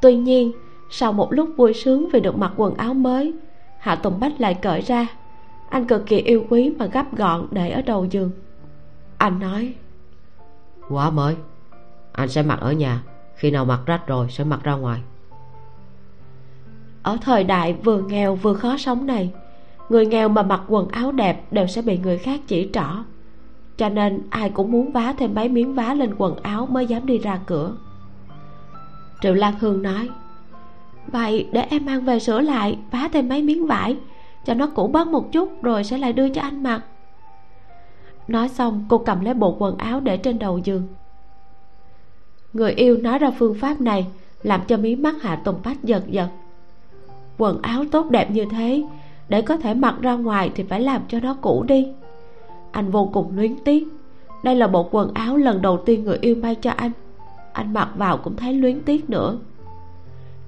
Tuy 0.00 0.16
nhiên 0.16 0.52
sau 0.90 1.12
một 1.12 1.32
lúc 1.32 1.48
vui 1.56 1.74
sướng 1.74 2.08
vì 2.12 2.20
được 2.20 2.38
mặc 2.38 2.52
quần 2.56 2.74
áo 2.74 2.94
mới 2.94 3.34
hạ 3.78 3.94
tùng 3.96 4.20
bách 4.20 4.40
lại 4.40 4.54
cởi 4.54 4.80
ra. 4.80 5.06
Anh 5.68 5.86
cực 5.86 6.06
kỳ 6.06 6.16
yêu 6.16 6.44
quý 6.48 6.70
mà 6.78 6.86
gấp 6.86 7.16
gọn 7.16 7.46
để 7.50 7.70
ở 7.70 7.82
đầu 7.82 8.04
giường 8.04 8.30
anh 9.20 9.40
nói. 9.40 9.74
Quá 10.88 11.10
mới. 11.10 11.36
Anh 12.12 12.28
sẽ 12.28 12.42
mặc 12.42 12.58
ở 12.60 12.72
nhà. 12.72 13.02
Khi 13.36 13.50
nào 13.50 13.64
mặc 13.64 13.80
rách 13.86 14.06
rồi 14.06 14.26
sẽ 14.30 14.44
mặc 14.44 14.60
ra 14.62 14.74
ngoài. 14.74 15.00
Ở 17.02 17.18
thời 17.20 17.44
đại 17.44 17.72
vừa 17.72 18.02
nghèo 18.02 18.34
vừa 18.34 18.54
khó 18.54 18.76
sống 18.76 19.06
này 19.06 19.32
người 19.88 20.06
nghèo 20.06 20.28
mà 20.28 20.42
mặc 20.42 20.60
quần 20.68 20.88
áo 20.88 21.12
đẹp 21.12 21.52
đều 21.52 21.66
sẽ 21.66 21.82
bị 21.82 21.98
người 21.98 22.18
khác 22.18 22.40
chỉ 22.46 22.70
trỏ. 22.72 23.04
Cho 23.76 23.88
nên 23.88 24.22
ai 24.30 24.50
cũng 24.50 24.72
muốn 24.72 24.92
vá 24.92 25.14
thêm 25.18 25.34
mấy 25.34 25.48
miếng 25.48 25.74
vá 25.74 25.94
lên 25.94 26.14
quần 26.18 26.36
áo 26.36 26.66
mới 26.66 26.86
dám 26.86 27.06
đi 27.06 27.18
ra 27.18 27.40
cửa. 27.46 27.76
Triệu 29.20 29.34
lan 29.34 29.54
hương 29.60 29.82
nói 29.82 30.08
vậy 31.06 31.48
để 31.52 31.66
em 31.70 31.86
mang 31.86 32.04
về 32.04 32.18
sửa 32.18 32.40
lại 32.40 32.78
vá 32.90 33.08
thêm 33.12 33.28
mấy 33.28 33.42
miếng 33.42 33.66
vải 33.66 33.96
cho 34.44 34.54
nó 34.54 34.66
cũ 34.66 34.88
bớt 34.88 35.08
một 35.08 35.32
chút 35.32 35.62
rồi 35.62 35.84
sẽ 35.84 35.98
lại 35.98 36.12
đưa 36.12 36.28
cho 36.28 36.42
anh 36.42 36.62
mặc 36.62 36.82
nói 38.30 38.48
xong, 38.48 38.84
cô 38.88 38.98
cầm 38.98 39.20
lấy 39.20 39.34
bộ 39.34 39.56
quần 39.58 39.78
áo 39.78 40.00
để 40.00 40.16
trên 40.16 40.38
đầu 40.38 40.58
giường. 40.58 40.82
Người 42.52 42.72
yêu 42.72 42.96
nói 42.96 43.18
ra 43.18 43.30
phương 43.38 43.54
pháp 43.54 43.80
này, 43.80 44.06
làm 44.42 44.60
cho 44.66 44.76
mí 44.76 44.96
mắt 44.96 45.14
hạ 45.22 45.36
tùng 45.36 45.60
bách 45.64 45.84
giật 45.84 46.02
giật. 46.08 46.28
Quần 47.38 47.62
áo 47.62 47.84
tốt 47.92 48.10
đẹp 48.10 48.30
như 48.30 48.44
thế, 48.50 48.84
để 49.28 49.42
có 49.42 49.56
thể 49.56 49.74
mặc 49.74 49.94
ra 50.00 50.14
ngoài 50.14 50.50
thì 50.54 50.62
phải 50.62 50.80
làm 50.80 51.02
cho 51.08 51.20
nó 51.20 51.36
cũ 51.40 51.64
đi. 51.68 51.88
Anh 52.72 52.90
vô 52.90 53.10
cùng 53.12 53.36
luyến 53.36 53.54
tiếc. 53.64 53.88
Đây 54.42 54.56
là 54.56 54.66
bộ 54.66 54.88
quần 54.90 55.14
áo 55.14 55.36
lần 55.36 55.62
đầu 55.62 55.82
tiên 55.86 56.04
người 56.04 56.18
yêu 56.20 56.34
may 56.34 56.54
cho 56.54 56.70
anh. 56.70 56.90
Anh 57.52 57.72
mặc 57.72 57.88
vào 57.96 58.16
cũng 58.16 58.36
thấy 58.36 58.54
luyến 58.54 58.80
tiếc 58.80 59.10
nữa. 59.10 59.38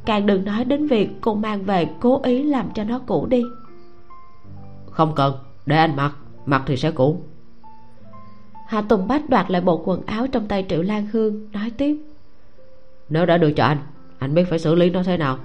Càng 0.05 0.27
đừng 0.27 0.45
nói 0.45 0.65
đến 0.65 0.87
việc 0.87 1.11
cô 1.21 1.35
mang 1.35 1.63
về 1.63 1.89
cố 2.01 2.21
ý 2.23 2.43
làm 2.43 2.67
cho 2.75 2.85
nó 2.85 3.01
cũ 3.07 3.27
đi. 3.27 3.43
Không 4.91 5.13
cần, 5.17 5.35
để 5.67 5.77
anh 5.77 5.97
mặc. 5.97 6.13
Mặc 6.47 6.63
thì 6.67 6.77
sẽ 6.77 6.91
cũ 6.91 7.21
hạ 8.73 8.83
tùng 8.83 9.09
bách 9.09 9.31
đoạt 9.31 9.51
lại 9.51 9.61
bộ 9.61 9.83
quần 9.85 10.07
áo 10.07 10.27
trong 10.27 10.49
tay 10.49 10.67
triệu 10.69 10.83
lan 10.83 11.07
hương 11.13 11.53
nói 11.53 11.71
tiếp. 11.71 11.97
Nếu 13.09 13.27
đã 13.27 13.39
đưa 13.39 13.53
cho 13.53 13.65
anh 13.65 13.79
anh 14.19 14.35
biết 14.35 14.45
phải 14.51 14.59
xử 14.59 14.75
lý 14.75 14.91
nó 14.91 15.03
thế 15.03 15.17
nào? 15.17 15.39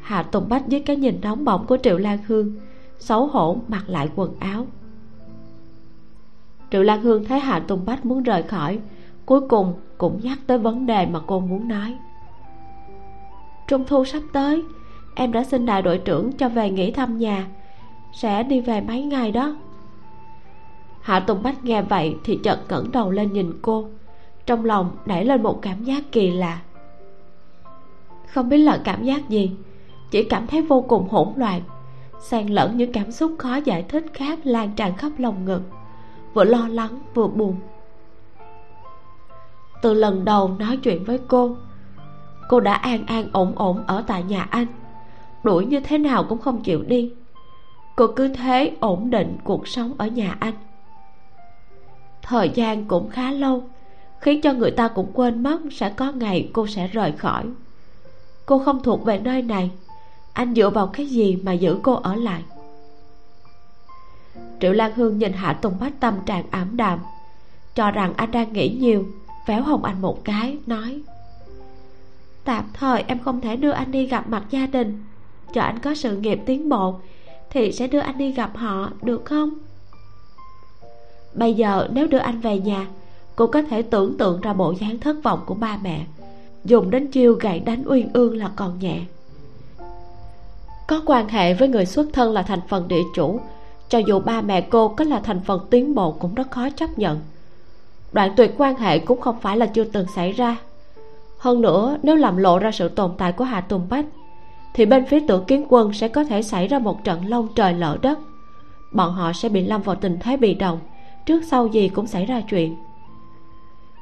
Hạ 0.00 0.22
tùng 0.22 0.48
bách 0.48 0.62
với 0.66 0.80
cái 0.80 0.96
nhìn 0.96 1.18
nóng 1.22 1.44
bỏng 1.44 1.66
của 1.66 1.78
triệu 1.82 1.98
lan 1.98 2.18
hương 2.26 2.54
xấu 2.98 3.26
hổ 3.26 3.56
mặc 3.68 3.84
lại 3.88 4.08
quần 4.16 4.34
áo. 4.40 4.66
Triệu 6.70 6.82
lan 6.82 7.02
hương 7.02 7.24
thấy 7.24 7.40
hạ 7.40 7.58
tùng 7.58 7.84
bách 7.84 8.06
muốn 8.06 8.22
rời 8.22 8.42
khỏi 8.42 8.78
cuối 9.26 9.40
cùng 9.48 9.74
cũng 9.98 10.20
nhắc 10.22 10.38
tới 10.46 10.58
vấn 10.58 10.86
đề 10.86 11.06
mà 11.06 11.20
cô 11.26 11.40
muốn 11.40 11.68
nói. 11.68 11.94
Trung 13.68 13.84
thu 13.86 14.04
sắp 14.04 14.22
tới 14.32 14.62
em 15.14 15.32
đã 15.32 15.44
xin 15.44 15.66
đại 15.66 15.82
đội 15.82 15.98
trưởng 15.98 16.32
cho 16.32 16.48
về 16.48 16.70
nghỉ 16.70 16.90
thăm 16.90 17.18
nhà. 17.18 17.46
Sẽ 18.12 18.42
đi 18.42 18.60
về 18.60 18.80
mấy 18.80 19.02
ngày 19.02 19.32
đó 19.32 19.56
hạ 21.04 21.20
tùng 21.20 21.42
bách 21.42 21.64
nghe 21.64 21.82
vậy 21.82 22.16
thì 22.24 22.40
chợt 22.42 22.58
ngẩng 22.68 22.92
đầu 22.92 23.10
lên 23.10 23.32
nhìn 23.32 23.52
cô. 23.62 23.88
Trong 24.46 24.64
lòng 24.64 24.90
nảy 25.06 25.24
lên 25.24 25.42
một 25.42 25.58
cảm 25.62 25.84
giác 25.84 26.02
kỳ 26.12 26.30
lạ. 26.30 26.60
Không 28.28 28.48
biết 28.48 28.58
là 28.58 28.80
cảm 28.84 29.04
giác 29.04 29.28
gì, 29.28 29.50
chỉ 30.10 30.24
cảm 30.24 30.46
thấy 30.46 30.62
vô 30.62 30.80
cùng 30.80 31.08
hỗn 31.08 31.28
loạn, 31.36 31.60
xen 32.20 32.46
lẫn 32.46 32.76
những 32.76 32.92
cảm 32.92 33.12
xúc 33.12 33.32
khó 33.38 33.56
giải 33.56 33.82
thích 33.82 34.04
khác 34.14 34.38
lan 34.44 34.70
tràn 34.76 34.96
khắp 34.96 35.12
lòng 35.18 35.44
ngực, 35.44 35.62
vừa 36.34 36.44
lo 36.44 36.68
lắng 36.68 36.98
vừa 37.14 37.26
buồn. 37.26 37.56
Từ 39.82 39.94
lần 39.94 40.24
đầu 40.24 40.50
nói 40.58 40.76
chuyện 40.76 41.04
với 41.04 41.20
cô 41.28 41.56
cô 42.48 42.60
đã 42.60 42.74
an 42.74 43.06
an 43.06 43.28
ổn 43.32 43.52
ổn 43.56 43.84
ở 43.86 44.04
tại 44.06 44.22
nhà 44.22 44.46
anh. 44.50 44.66
Đuổi 45.42 45.66
như 45.66 45.80
thế 45.80 45.98
nào 45.98 46.24
cũng 46.28 46.38
không 46.38 46.62
chịu 46.62 46.82
đi. 46.82 47.12
Cô 47.96 48.06
cứ 48.16 48.28
thế 48.28 48.76
ổn 48.80 49.10
định 49.10 49.36
cuộc 49.44 49.68
sống 49.68 49.94
ở 49.98 50.06
nhà 50.06 50.36
anh 50.40 50.54
thời 52.26 52.50
gian 52.54 52.84
cũng 52.84 53.10
khá 53.10 53.30
lâu, 53.30 53.64
khiến 54.20 54.40
cho 54.40 54.52
người 54.52 54.70
ta 54.70 54.88
cũng 54.88 55.10
quên 55.14 55.42
mất 55.42 55.58
sẽ 55.72 55.90
có 55.90 56.12
ngày 56.12 56.50
cô 56.52 56.66
sẽ 56.66 56.88
rời 56.88 57.12
khỏi. 57.12 57.44
Cô 58.46 58.58
không 58.58 58.82
thuộc 58.82 59.04
về 59.04 59.18
nơi 59.18 59.42
này. 59.42 59.70
Anh 60.32 60.54
dựa 60.54 60.70
vào 60.70 60.86
cái 60.86 61.06
gì 61.06 61.36
mà 61.36 61.52
giữ 61.52 61.78
cô 61.82 61.94
ở 61.94 62.14
lại? 62.14 62.42
Triệu 64.60 64.72
lan 64.72 64.92
hương 64.94 65.18
nhìn 65.18 65.32
hạ 65.32 65.52
tùng 65.52 65.74
bách 65.80 66.00
tâm 66.00 66.14
trạng 66.26 66.44
ảm 66.50 66.76
đạm, 66.76 66.98
cho 67.74 67.90
rằng 67.90 68.12
anh 68.16 68.30
đang 68.30 68.52
nghĩ 68.52 68.76
nhiều, 68.80 69.06
véo 69.46 69.62
hồng 69.62 69.84
anh 69.84 70.00
một 70.00 70.24
cái, 70.24 70.58
nói, 70.66 71.00
tạm 72.44 72.64
thời 72.72 73.04
em 73.06 73.18
không 73.18 73.40
thể 73.40 73.56
đưa 73.56 73.70
anh 73.70 73.92
đi 73.92 74.06
gặp 74.06 74.28
mặt 74.28 74.44
gia 74.50 74.66
đình. 74.66 75.04
Chờ 75.52 75.60
anh 75.60 75.78
có 75.78 75.94
sự 75.94 76.16
nghiệp 76.16 76.40
tiến 76.46 76.68
bộ 76.68 77.00
thì 77.50 77.72
sẽ 77.72 77.86
đưa 77.86 77.98
anh 77.98 78.18
đi 78.18 78.32
gặp 78.32 78.56
họ, 78.56 78.90
được 79.02 79.24
không? 79.24 79.50
Bây 81.34 81.54
giờ 81.54 81.88
nếu 81.92 82.06
đưa 82.06 82.18
anh 82.18 82.40
về 82.40 82.58
nhà, 82.58 82.86
cô 83.36 83.46
có 83.46 83.62
thể 83.62 83.82
tưởng 83.82 84.18
tượng 84.18 84.40
ra 84.40 84.52
bộ 84.52 84.74
dáng 84.80 84.98
thất 84.98 85.16
vọng 85.22 85.40
của 85.46 85.54
ba 85.54 85.78
mẹ. 85.82 86.04
Dùng 86.64 86.90
đến 86.90 87.06
chiêu 87.06 87.34
gậy 87.34 87.60
đánh 87.60 87.82
uyên 87.86 88.08
ương 88.12 88.36
là 88.36 88.50
còn 88.56 88.78
nhẹ. 88.78 89.00
Có 90.88 91.02
quan 91.06 91.28
hệ 91.28 91.54
với 91.54 91.68
người 91.68 91.86
xuất 91.86 92.06
thân 92.12 92.32
là 92.32 92.42
thành 92.42 92.60
phần 92.68 92.88
địa 92.88 93.02
chủ, 93.14 93.40
cho 93.88 93.98
dù 93.98 94.20
ba 94.20 94.40
mẹ 94.40 94.60
cô 94.60 94.88
có 94.88 95.04
là 95.04 95.20
thành 95.20 95.40
phần 95.40 95.60
tiến 95.70 95.94
bộ 95.94 96.12
cũng 96.12 96.34
rất 96.34 96.50
khó 96.50 96.70
chấp 96.70 96.98
nhận. 96.98 97.20
Đoạn 98.12 98.32
tuyệt 98.36 98.54
quan 98.58 98.76
hệ 98.76 98.98
cũng 98.98 99.20
không 99.20 99.40
phải 99.40 99.56
là 99.56 99.66
chưa 99.66 99.84
từng 99.84 100.06
xảy 100.14 100.32
ra. 100.32 100.56
Hơn 101.38 101.60
nữa, 101.60 101.96
nếu 102.02 102.16
làm 102.16 102.36
lộ 102.36 102.58
ra 102.58 102.70
sự 102.70 102.88
tồn 102.88 103.10
tại 103.18 103.32
của 103.32 103.44
hạ 103.44 103.60
tùng 103.60 103.86
bách, 103.90 104.06
thì 104.74 104.86
bên 104.86 105.06
phía 105.06 105.20
tử 105.28 105.40
kiến 105.46 105.66
quân 105.68 105.92
sẽ 105.92 106.08
có 106.08 106.24
thể 106.24 106.42
xảy 106.42 106.68
ra 106.68 106.78
một 106.78 107.04
trận 107.04 107.28
lông 107.28 107.48
trời 107.54 107.74
lỡ 107.74 107.98
đất. 108.02 108.18
Bọn 108.92 109.12
họ 109.12 109.32
sẽ 109.32 109.48
bị 109.48 109.60
lâm 109.66 109.82
vào 109.82 109.96
tình 109.96 110.18
thế 110.20 110.36
bị 110.36 110.54
động 110.54 110.78
trước 111.26 111.44
sau 111.44 111.66
gì 111.66 111.88
cũng 111.88 112.06
xảy 112.06 112.26
ra 112.26 112.40
chuyện. 112.40 112.76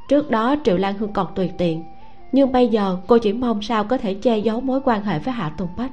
Trước 0.08 0.30
đó, 0.30 0.56
triệu 0.64 0.76
lan 0.76 0.98
hương 0.98 1.12
còn 1.12 1.26
tùy 1.34 1.50
tiện, 1.58 1.84
nhưng 2.32 2.52
bây 2.52 2.68
giờ 2.68 2.96
cô 3.06 3.18
chỉ 3.18 3.32
mong 3.32 3.62
sao 3.62 3.84
có 3.84 3.98
thể 3.98 4.14
che 4.14 4.38
giấu 4.38 4.60
mối 4.60 4.80
quan 4.84 5.02
hệ 5.04 5.18
với 5.18 5.34
hạ 5.34 5.52
tùng 5.56 5.68
bách. 5.76 5.92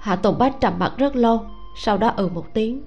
Hạ 0.00 0.16
tùng 0.16 0.38
bách 0.38 0.60
trầm 0.60 0.72
mặt 0.78 0.92
rất 0.96 1.16
lâu, 1.16 1.40
sau 1.76 1.98
đó 1.98 2.12
ừ 2.16 2.28
một 2.34 2.54
tiếng. 2.54 2.82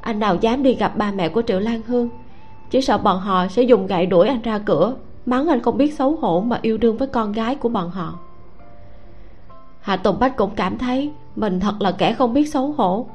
Anh 0.00 0.18
nào 0.18 0.36
dám 0.36 0.62
đi 0.62 0.74
gặp 0.74 0.96
ba 0.96 1.12
mẹ 1.12 1.28
của 1.28 1.42
triệu 1.46 1.60
lan 1.60 1.82
hương, 1.86 2.08
chỉ 2.70 2.80
sợ 2.80 2.98
bọn 2.98 3.20
họ 3.20 3.48
sẽ 3.48 3.62
dùng 3.62 3.86
gậy 3.86 4.06
đuổi 4.06 4.28
anh 4.28 4.42
ra 4.42 4.58
cửa, 4.58 4.96
mắng 5.26 5.48
anh 5.48 5.62
không 5.62 5.78
biết 5.78 5.94
xấu 5.94 6.16
hổ 6.16 6.40
mà 6.40 6.58
yêu 6.62 6.78
đương 6.78 6.96
với 6.96 7.08
con 7.08 7.32
gái 7.32 7.54
của 7.54 7.68
bọn 7.68 7.90
họ. 7.90 8.18
Hạ 9.80 9.96
tùng 9.96 10.18
bách 10.18 10.36
cũng 10.36 10.50
cảm 10.56 10.78
thấy 10.78 11.12
mình 11.36 11.60
thật 11.60 11.74
là 11.80 11.92
kẻ 11.92 12.12
không 12.12 12.34
biết 12.34 12.48
xấu 12.48 12.72
hổ 12.72 13.06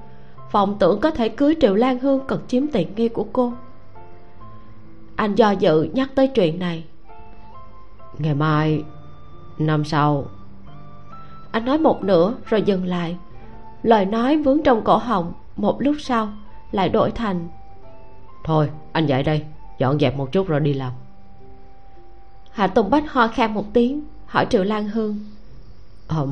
vọng 0.54 0.76
tưởng 0.80 1.00
có 1.00 1.12
thể 1.12 1.30
cưới 1.30 1.56
triệu 1.62 1.76
lan 1.76 2.00
hương 2.00 2.22
cần 2.28 2.42
chiếm 2.48 2.68
tiện 2.68 2.96
nghi 2.96 3.10
của 3.10 3.26
cô. 3.34 3.54
Anh 5.16 5.36
do 5.36 5.52
dự 5.52 5.90
nhắc 5.94 6.10
tới 6.16 6.28
chuyện 6.28 6.60
này. 6.60 6.84
Ngày 8.20 8.36
mai 8.36 8.84
năm 9.58 9.86
sau. 9.86 10.26
Anh 11.52 11.66
nói 11.66 11.78
một 11.78 12.04
nửa 12.04 12.34
rồi 12.46 12.62
dừng 12.62 12.86
lại. 12.86 13.18
Lời 13.84 14.06
nói 14.06 14.38
vướng 14.38 14.64
trong 14.64 14.84
cổ 14.84 14.98
họng 14.98 15.34
một 15.56 15.82
lúc 15.82 15.96
sau 16.00 16.30
lại 16.72 16.90
đổi 16.90 17.12
thành. 17.12 17.48
Thôi 18.44 18.70
anh 18.92 19.06
dậy 19.06 19.24
đây 19.24 19.46
dọn 19.78 20.00
dẹp 20.00 20.18
một 20.18 20.32
chút 20.32 20.48
rồi 20.48 20.60
đi 20.60 20.74
làm. 20.74 20.92
Hạ 22.52 22.68
tùng 22.68 22.90
bách 22.90 23.12
ho 23.12 23.28
khan 23.28 23.54
một 23.54 23.66
tiếng 23.74 24.04
hỏi 24.26 24.48
triệu 24.50 24.64
lan 24.64 24.88
hương. 24.88 25.20
Ờ, 26.08 26.28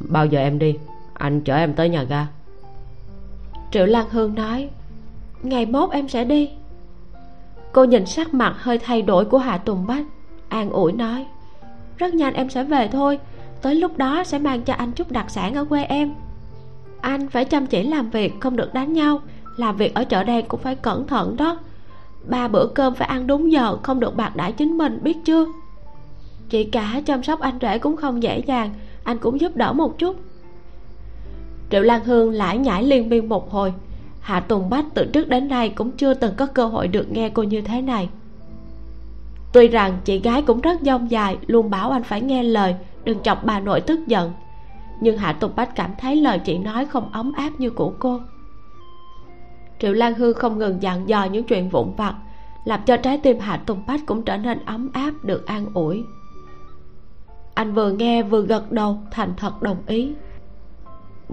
bao 0.00 0.26
giờ 0.26 0.40
em 0.40 0.58
đi? 0.58 0.78
Anh 1.14 1.40
chở 1.40 1.56
em 1.56 1.74
tới 1.74 1.88
nhà 1.88 2.02
ga 2.02 2.26
triệu 3.70 3.86
lan 3.86 4.06
hương 4.10 4.34
nói, 4.34 4.68
ngày 5.42 5.66
mốt 5.66 5.90
em 5.90 6.08
sẽ 6.08 6.24
đi. 6.24 6.50
Cô 7.72 7.84
nhìn 7.84 8.06
sắc 8.06 8.34
mặt 8.34 8.54
hơi 8.58 8.78
thay 8.78 9.02
đổi 9.02 9.24
của 9.24 9.38
hạ 9.38 9.58
tùng 9.58 9.86
bách, 9.86 10.06
an 10.48 10.70
ủi 10.70 10.92
nói, 10.92 11.26
rất 11.96 12.14
nhanh 12.14 12.34
em 12.34 12.50
sẽ 12.50 12.64
về 12.64 12.88
thôi, 12.88 13.18
tới 13.62 13.74
lúc 13.74 13.96
đó 13.96 14.24
sẽ 14.24 14.38
mang 14.38 14.62
cho 14.62 14.74
anh 14.74 14.92
chút 14.92 15.10
đặc 15.10 15.30
sản 15.30 15.54
ở 15.54 15.64
quê 15.64 15.84
em. 15.84 16.14
Anh 17.00 17.28
phải 17.28 17.44
chăm 17.44 17.66
chỉ 17.66 17.82
làm 17.82 18.10
việc, 18.10 18.40
không 18.40 18.56
được 18.56 18.74
đánh 18.74 18.92
nhau, 18.92 19.20
làm 19.56 19.76
việc 19.76 19.94
ở 19.94 20.04
chợ 20.04 20.24
đen 20.24 20.44
cũng 20.48 20.60
phải 20.60 20.74
cẩn 20.74 21.06
thận 21.06 21.36
đó. 21.36 21.58
Ba 22.28 22.48
bữa 22.48 22.66
cơm 22.66 22.94
phải 22.94 23.08
ăn 23.08 23.26
đúng 23.26 23.52
giờ, 23.52 23.76
không 23.82 24.00
được 24.00 24.16
bạc 24.16 24.36
đãi 24.36 24.52
chính 24.52 24.78
mình, 24.78 24.98
biết 25.02 25.16
chưa? 25.24 25.46
Chị 26.48 26.64
cả 26.64 27.00
chăm 27.06 27.22
sóc 27.22 27.40
anh 27.40 27.58
rể 27.60 27.78
cũng 27.78 27.96
không 27.96 28.22
dễ 28.22 28.38
dàng, 28.38 28.70
anh 29.04 29.18
cũng 29.18 29.40
giúp 29.40 29.56
đỡ 29.56 29.72
một 29.72 29.98
chút 29.98 30.16
triệu 31.70 31.82
lan 31.82 32.04
hương 32.04 32.32
lải 32.32 32.58
nhải 32.58 32.82
liên 32.82 33.08
miên 33.08 33.28
một 33.28 33.50
hồi. 33.50 33.72
Hạ 34.20 34.40
tùng 34.40 34.70
bách 34.70 34.84
từ 34.94 35.04
trước 35.12 35.28
đến 35.28 35.48
nay 35.48 35.68
cũng 35.68 35.90
chưa 35.90 36.14
từng 36.14 36.34
có 36.36 36.46
cơ 36.46 36.66
hội 36.66 36.88
được 36.88 37.12
nghe 37.12 37.28
cô 37.28 37.42
như 37.42 37.60
thế 37.60 37.82
này. 37.82 38.08
Tuy 39.52 39.68
rằng 39.68 39.98
chị 40.04 40.18
gái 40.18 40.42
cũng 40.42 40.60
rất 40.60 40.80
dông 40.80 41.10
dài, 41.10 41.38
luôn 41.46 41.70
bảo 41.70 41.90
anh 41.90 42.02
phải 42.02 42.20
nghe 42.20 42.42
lời, 42.42 42.74
đừng 43.04 43.22
chọc 43.22 43.44
bà 43.44 43.60
nội 43.60 43.80
tức 43.80 44.00
giận. 44.06 44.32
Nhưng 45.00 45.18
hạ 45.18 45.32
tùng 45.32 45.52
bách 45.56 45.76
cảm 45.76 45.90
thấy 45.98 46.16
lời 46.16 46.38
chị 46.38 46.58
nói 46.58 46.86
không 46.86 47.12
ấm 47.12 47.32
áp 47.32 47.50
như 47.58 47.70
của 47.70 47.92
cô. 47.98 48.20
Triệu 49.80 49.92
lan 49.92 50.14
hương 50.14 50.34
không 50.34 50.58
ngừng 50.58 50.82
dặn 50.82 51.08
dò 51.08 51.24
những 51.24 51.44
chuyện 51.44 51.68
vụn 51.68 51.92
vặt, 51.96 52.14
làm 52.64 52.80
cho 52.86 52.96
trái 52.96 53.18
tim 53.18 53.38
hạ 53.38 53.56
tùng 53.66 53.82
bách 53.86 54.00
cũng 54.06 54.22
trở 54.22 54.36
nên 54.36 54.64
ấm 54.64 54.90
áp 54.92 55.12
được 55.22 55.46
an 55.46 55.66
ủi. 55.74 56.04
Anh 57.54 57.72
vừa 57.72 57.90
nghe 57.90 58.22
vừa 58.22 58.42
gật 58.42 58.72
đầu, 58.72 58.98
thành 59.10 59.34
thật 59.36 59.62
đồng 59.62 59.82
ý 59.86 60.12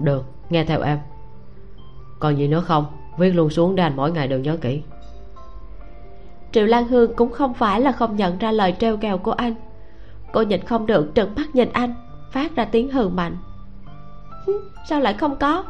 được, 0.04 0.24
nghe 0.50 0.64
theo 0.64 0.80
em. 0.80 0.98
Còn 2.18 2.38
gì 2.38 2.48
nữa 2.48 2.60
không? 2.60 2.86
Viết 3.18 3.30
luôn 3.30 3.50
xuống 3.50 3.76
để 3.76 3.82
anh 3.82 3.96
mỗi 3.96 4.12
ngày 4.12 4.28
đều 4.28 4.38
nhớ 4.38 4.56
kỹ. 4.60 4.82
Triệu 6.52 6.66
lan 6.66 6.88
hương 6.88 7.14
cũng 7.14 7.32
không 7.32 7.54
phải 7.54 7.80
là 7.80 7.92
không 7.92 8.16
nhận 8.16 8.38
ra 8.38 8.52
lời 8.52 8.74
treo 8.78 8.96
ghẹo 8.96 9.18
của 9.18 9.32
anh. 9.32 9.54
Cô 10.32 10.42
nhìn 10.42 10.60
không 10.64 10.86
được 10.86 11.14
trừng 11.14 11.34
mắt 11.36 11.54
nhìn 11.54 11.68
anh, 11.72 11.94
phát 12.30 12.56
ra 12.56 12.64
tiếng 12.64 12.90
hừ 12.90 13.08
mạnh. 13.08 13.36
Sao 14.88 15.00
lại 15.00 15.14
không 15.14 15.36
có? 15.36 15.64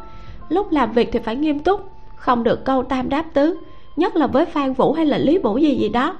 Lúc 0.49 0.71
làm 0.71 0.91
việc 0.91 1.09
thì 1.11 1.19
phải 1.19 1.35
nghiêm 1.35 1.59
túc, 1.59 1.81
không 2.15 2.43
được 2.43 2.65
câu 2.65 2.83
tam 2.83 3.09
đáp 3.09 3.25
tứ, 3.33 3.57
nhất 3.95 4.15
là 4.15 4.27
với 4.27 4.45
phan 4.45 4.73
vũ 4.73 4.93
hay 4.93 5.05
là 5.05 5.17
lý 5.17 5.37
vũ 5.37 5.57
gì 5.57 5.75
gì 5.75 5.89
đó. 5.89 6.17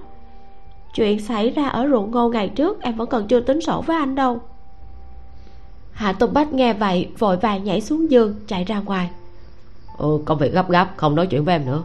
Chuyện 0.93 1.19
xảy 1.19 1.49
ra 1.49 1.67
ở 1.67 1.87
ruộng 1.87 2.11
ngô 2.11 2.29
ngày 2.29 2.49
trước 2.49 2.81
em 2.81 2.95
vẫn 2.95 3.09
còn 3.09 3.27
chưa 3.27 3.39
tính 3.39 3.61
sổ 3.61 3.81
với 3.81 3.97
anh 3.97 4.15
đâu 4.15 4.39
hạ 5.99 6.13
tùng 6.13 6.33
bách 6.33 6.53
nghe 6.53 6.73
vậy 6.73 7.07
vội 7.17 7.37
vàng 7.37 7.63
nhảy 7.63 7.81
xuống 7.81 8.11
giường 8.11 8.35
chạy 8.47 8.63
ra 8.63 8.79
ngoài. 8.79 9.09
Ừ 9.97 10.19
công 10.25 10.37
việc 10.37 10.53
gấp 10.53 10.69
gáp 10.69 10.93
không 10.97 11.15
nói 11.15 11.27
chuyện 11.27 11.45
với 11.45 11.55
em 11.55 11.65
nữa. 11.65 11.83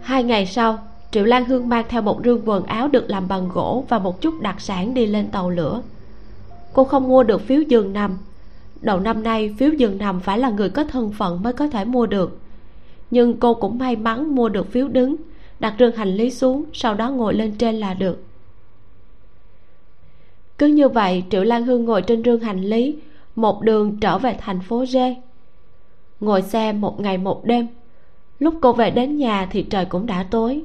Hai 0.00 0.24
ngày 0.24 0.46
sau 0.46 0.78
triệu 1.10 1.24
lan 1.24 1.44
hương 1.44 1.68
mang 1.68 1.84
theo 1.88 2.02
một 2.02 2.20
rương 2.24 2.48
quần 2.48 2.64
áo 2.64 2.88
được 2.88 3.10
làm 3.10 3.28
bằng 3.28 3.48
gỗ 3.48 3.84
và 3.88 3.98
một 3.98 4.20
chút 4.20 4.34
đặc 4.40 4.60
sản 4.60 4.94
đi 4.94 5.06
lên 5.06 5.30
tàu 5.30 5.50
lửa. 5.50 5.82
Cô 6.72 6.84
không 6.84 7.08
mua 7.08 7.22
được 7.22 7.40
phiếu 7.40 7.60
giường 7.62 7.92
nằm. 7.92 8.18
Đầu 8.80 9.00
năm 9.00 9.22
nay 9.22 9.54
phiếu 9.58 9.70
giường 9.70 9.98
nằm 9.98 10.20
phải 10.20 10.38
là 10.38 10.50
người 10.50 10.70
có 10.70 10.84
thân 10.84 11.12
phận 11.12 11.42
mới 11.42 11.52
có 11.52 11.68
thể 11.68 11.84
mua 11.84 12.06
được. 12.06 12.38
Nhưng 13.10 13.36
cô 13.38 13.54
cũng 13.54 13.78
may 13.78 13.96
mắn 13.96 14.34
mua 14.34 14.48
được 14.48 14.72
phiếu 14.72 14.88
đứng 14.88 15.16
đặt 15.60 15.74
rương 15.78 15.96
hành 15.96 16.16
lý 16.16 16.30
xuống 16.30 16.64
sau 16.72 16.94
đó 16.94 17.10
ngồi 17.10 17.34
lên 17.34 17.52
trên 17.58 17.74
là 17.74 17.94
được 17.94 18.24
cứ 20.58 20.66
như 20.66 20.88
vậy, 20.88 21.24
triệu 21.30 21.44
lan 21.44 21.64
hương 21.64 21.84
ngồi 21.84 22.02
trên 22.02 22.22
rương 22.24 22.40
hành 22.40 22.60
lý, 22.60 22.98
một 23.36 23.62
đường 23.62 23.96
trở 24.00 24.18
về 24.18 24.36
thành 24.40 24.60
phố 24.60 24.86
rê 24.86 25.16
ngồi 26.22 26.42
xe 26.42 26.72
một 26.72 27.00
ngày 27.00 27.18
một 27.18 27.44
đêm. 27.44 27.66
Lúc 28.38 28.54
cô 28.60 28.72
về 28.72 28.90
đến 28.90 29.16
nhà 29.16 29.48
thì 29.50 29.62
trời 29.62 29.84
cũng 29.84 30.06
đã 30.06 30.26
tối. 30.30 30.62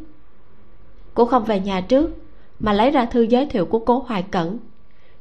Cô 1.14 1.26
không 1.26 1.44
về 1.44 1.60
nhà 1.60 1.82
trước, 1.82 2.12
mà 2.60 2.74
lấy 2.74 2.92
ra 2.92 3.06
thư 3.06 3.22
giới 3.22 3.46
thiệu 3.46 3.66
của 3.66 3.80
cố 3.80 4.04
hoài 4.08 4.24
cẩn, 4.24 4.58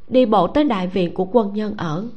đi 0.09 0.27
bộ 0.27 0.47
tới 0.47 0.65
đại 0.65 0.87
viện 0.87 1.15
của 1.15 1.25
quân 1.33 1.55
nhân 1.55 1.75
ở. 1.77 2.09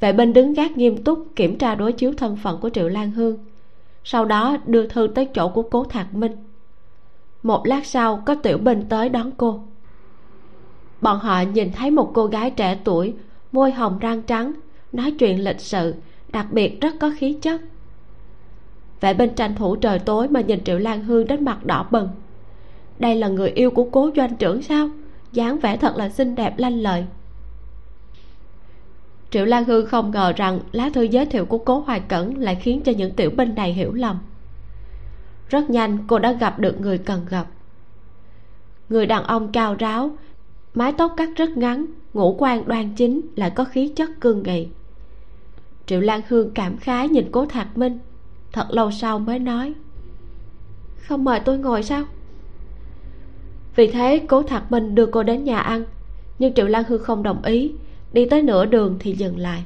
Vệ 0.00 0.12
binh 0.12 0.32
đứng 0.32 0.52
gác 0.52 0.76
nghiêm 0.76 1.04
túc 1.04 1.26
kiểm 1.36 1.58
tra 1.58 1.74
đối 1.74 1.92
chiếu 1.92 2.12
thân 2.16 2.36
phận 2.36 2.60
của 2.60 2.70
triệu 2.70 2.88
lan 2.88 3.10
hương, 3.10 3.38
sau 4.04 4.24
đó 4.24 4.56
đưa 4.66 4.86
thư 4.86 5.06
tới 5.14 5.28
chỗ 5.34 5.48
của 5.48 5.62
cố 5.62 5.84
thạc 5.84 6.14
minh. 6.14 6.32
Một 7.42 7.66
lát 7.66 7.86
sau, 7.86 8.22
có 8.26 8.34
tiểu 8.34 8.58
binh 8.58 8.84
tới 8.88 9.08
đón 9.08 9.30
cô 9.36 9.60
bọn 11.04 11.18
họ 11.18 11.40
nhìn 11.40 11.72
thấy 11.72 11.90
một 11.90 12.10
cô 12.14 12.26
gái 12.26 12.50
trẻ 12.50 12.78
tuổi, 12.84 13.14
môi 13.52 13.72
hồng 13.72 13.98
răng 13.98 14.22
trắng, 14.22 14.52
nói 14.92 15.10
chuyện 15.10 15.44
lịch 15.44 15.60
sự, 15.60 15.94
đặc 16.32 16.46
biệt 16.50 16.80
rất 16.80 16.94
có 17.00 17.10
khí 17.18 17.38
chất. 17.42 17.60
Vệ 19.00 19.14
binh 19.14 19.34
tranh 19.34 19.54
thủ 19.54 19.76
trời 19.76 19.98
tối 19.98 20.28
mà 20.28 20.40
nhìn 20.40 20.64
triệu 20.64 20.78
lan 20.78 21.04
hương 21.04 21.26
đến 21.26 21.44
mặt 21.44 21.66
đỏ 21.66 21.86
bừng. 21.90 22.08
Đây 22.98 23.16
là 23.16 23.28
người 23.28 23.50
yêu 23.50 23.70
của 23.70 23.88
cố 23.92 24.10
doanh 24.16 24.36
trưởng 24.36 24.62
sao? 24.62 24.88
dáng 25.32 25.58
vẻ 25.58 25.76
thật 25.76 25.96
là 25.96 26.08
xinh 26.08 26.34
đẹp 26.34 26.58
lanh 26.58 26.82
lợi. 26.82 27.04
Triệu 29.30 29.44
lan 29.44 29.64
hương 29.64 29.86
không 29.86 30.10
ngờ 30.10 30.32
rằng 30.36 30.60
lá 30.72 30.90
thư 30.94 31.02
giới 31.02 31.26
thiệu 31.26 31.46
của 31.46 31.58
cố 31.58 31.78
hoài 31.78 32.00
cẩn 32.00 32.38
lại 32.38 32.54
khiến 32.54 32.80
cho 32.84 32.92
những 32.92 33.14
tiểu 33.14 33.30
binh 33.30 33.54
này 33.54 33.72
hiểu 33.72 33.92
lầm. 33.92 34.18
Rất 35.48 35.70
nhanh, 35.70 35.98
cô 36.06 36.18
đã 36.18 36.32
gặp 36.32 36.58
được 36.58 36.80
người 36.80 36.98
cần 36.98 37.26
gặp. 37.30 37.46
Người 38.88 39.06
đàn 39.06 39.24
ông 39.24 39.52
cao 39.52 39.74
ráo 39.74 40.10
mái 40.74 40.92
tóc 40.92 41.14
cắt 41.16 41.28
rất 41.36 41.56
ngắn, 41.56 41.86
ngũ 42.14 42.36
quan 42.38 42.68
đoan 42.68 42.94
chính 42.94 43.20
lại 43.36 43.50
có 43.50 43.64
khí 43.64 43.88
chất 43.96 44.10
cương 44.20 44.42
nghị. 44.42 44.68
Triệu 45.86 46.00
lan 46.00 46.20
hương 46.28 46.50
cảm 46.54 46.76
khái 46.76 47.08
nhìn 47.08 47.28
cố 47.32 47.46
thạc 47.46 47.78
minh, 47.78 47.98
thật 48.52 48.66
lâu 48.70 48.90
sau 48.90 49.18
mới 49.18 49.38
nói, 49.38 49.74
không 50.96 51.24
mời 51.24 51.40
tôi 51.40 51.58
ngồi 51.58 51.82
sao? 51.82 52.04
Vì 53.76 53.86
thế 53.86 54.20
cố 54.28 54.42
thạc 54.42 54.72
minh 54.72 54.94
đưa 54.94 55.06
cô 55.06 55.22
đến 55.22 55.44
nhà 55.44 55.58
ăn, 55.58 55.84
nhưng 56.38 56.54
triệu 56.54 56.66
lan 56.66 56.84
hương 56.88 57.02
không 57.02 57.22
đồng 57.22 57.42
ý, 57.42 57.72
đi 58.12 58.28
tới 58.28 58.42
nửa 58.42 58.66
đường 58.66 58.96
thì 59.00 59.12
dừng 59.12 59.38
lại. 59.38 59.64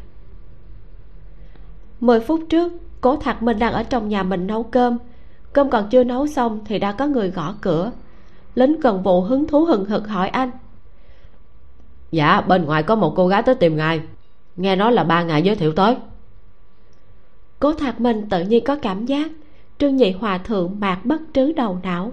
Mười 2.01 2.21
phút 2.21 2.41
trước, 2.49 2.73
cố 3.01 3.17
thạc 3.17 3.43
minh 3.43 3.59
đang 3.59 3.73
ở 3.73 3.83
trong 3.83 4.09
nhà 4.09 4.23
mình 4.23 4.47
nấu 4.47 4.63
cơm. 4.63 4.99
Cơm 5.53 5.71
còn 5.71 5.89
chưa 5.91 6.05
nấu 6.05 6.27
xong 6.27 6.61
thì 6.65 6.79
đã 6.79 6.93
có 6.93 7.07
người 7.07 7.31
gõ 7.31 7.55
cửa. 7.61 7.91
Lính 8.55 8.81
cần 8.83 9.03
vụ 9.03 9.21
hứng 9.21 9.47
thú 9.47 9.65
hừng 9.65 9.85
hực 9.85 10.09
hỏi 10.09 10.29
anh 10.29 10.51
dạ 12.11 12.41
bên 12.41 12.65
ngoài 12.65 12.83
có 12.83 12.95
một 12.95 13.13
cô 13.17 13.27
gái 13.27 13.43
tới 13.43 13.55
tìm 13.55 13.77
ngài. 13.77 14.01
Nghe 14.57 14.77
nói 14.77 14.93
là 14.93 15.05
ba 15.05 15.23
ngài 15.23 15.43
giới 15.43 15.57
thiệu 15.57 15.73
tới. 15.73 15.97
Cố 17.59 17.75
thạc 17.75 18.01
minh 18.01 18.29
tự 18.31 18.45
nhiên 18.45 18.65
có 18.65 18.77
cảm 18.77 19.07
giác 19.07 19.31
trương 19.79 19.97
nhị 19.97 20.11
hòa 20.11 20.39
thượng 20.39 20.81
mạc 20.81 21.05
bất 21.05 21.21
trứ 21.35 21.53
đầu 21.53 21.79
não. 21.83 22.13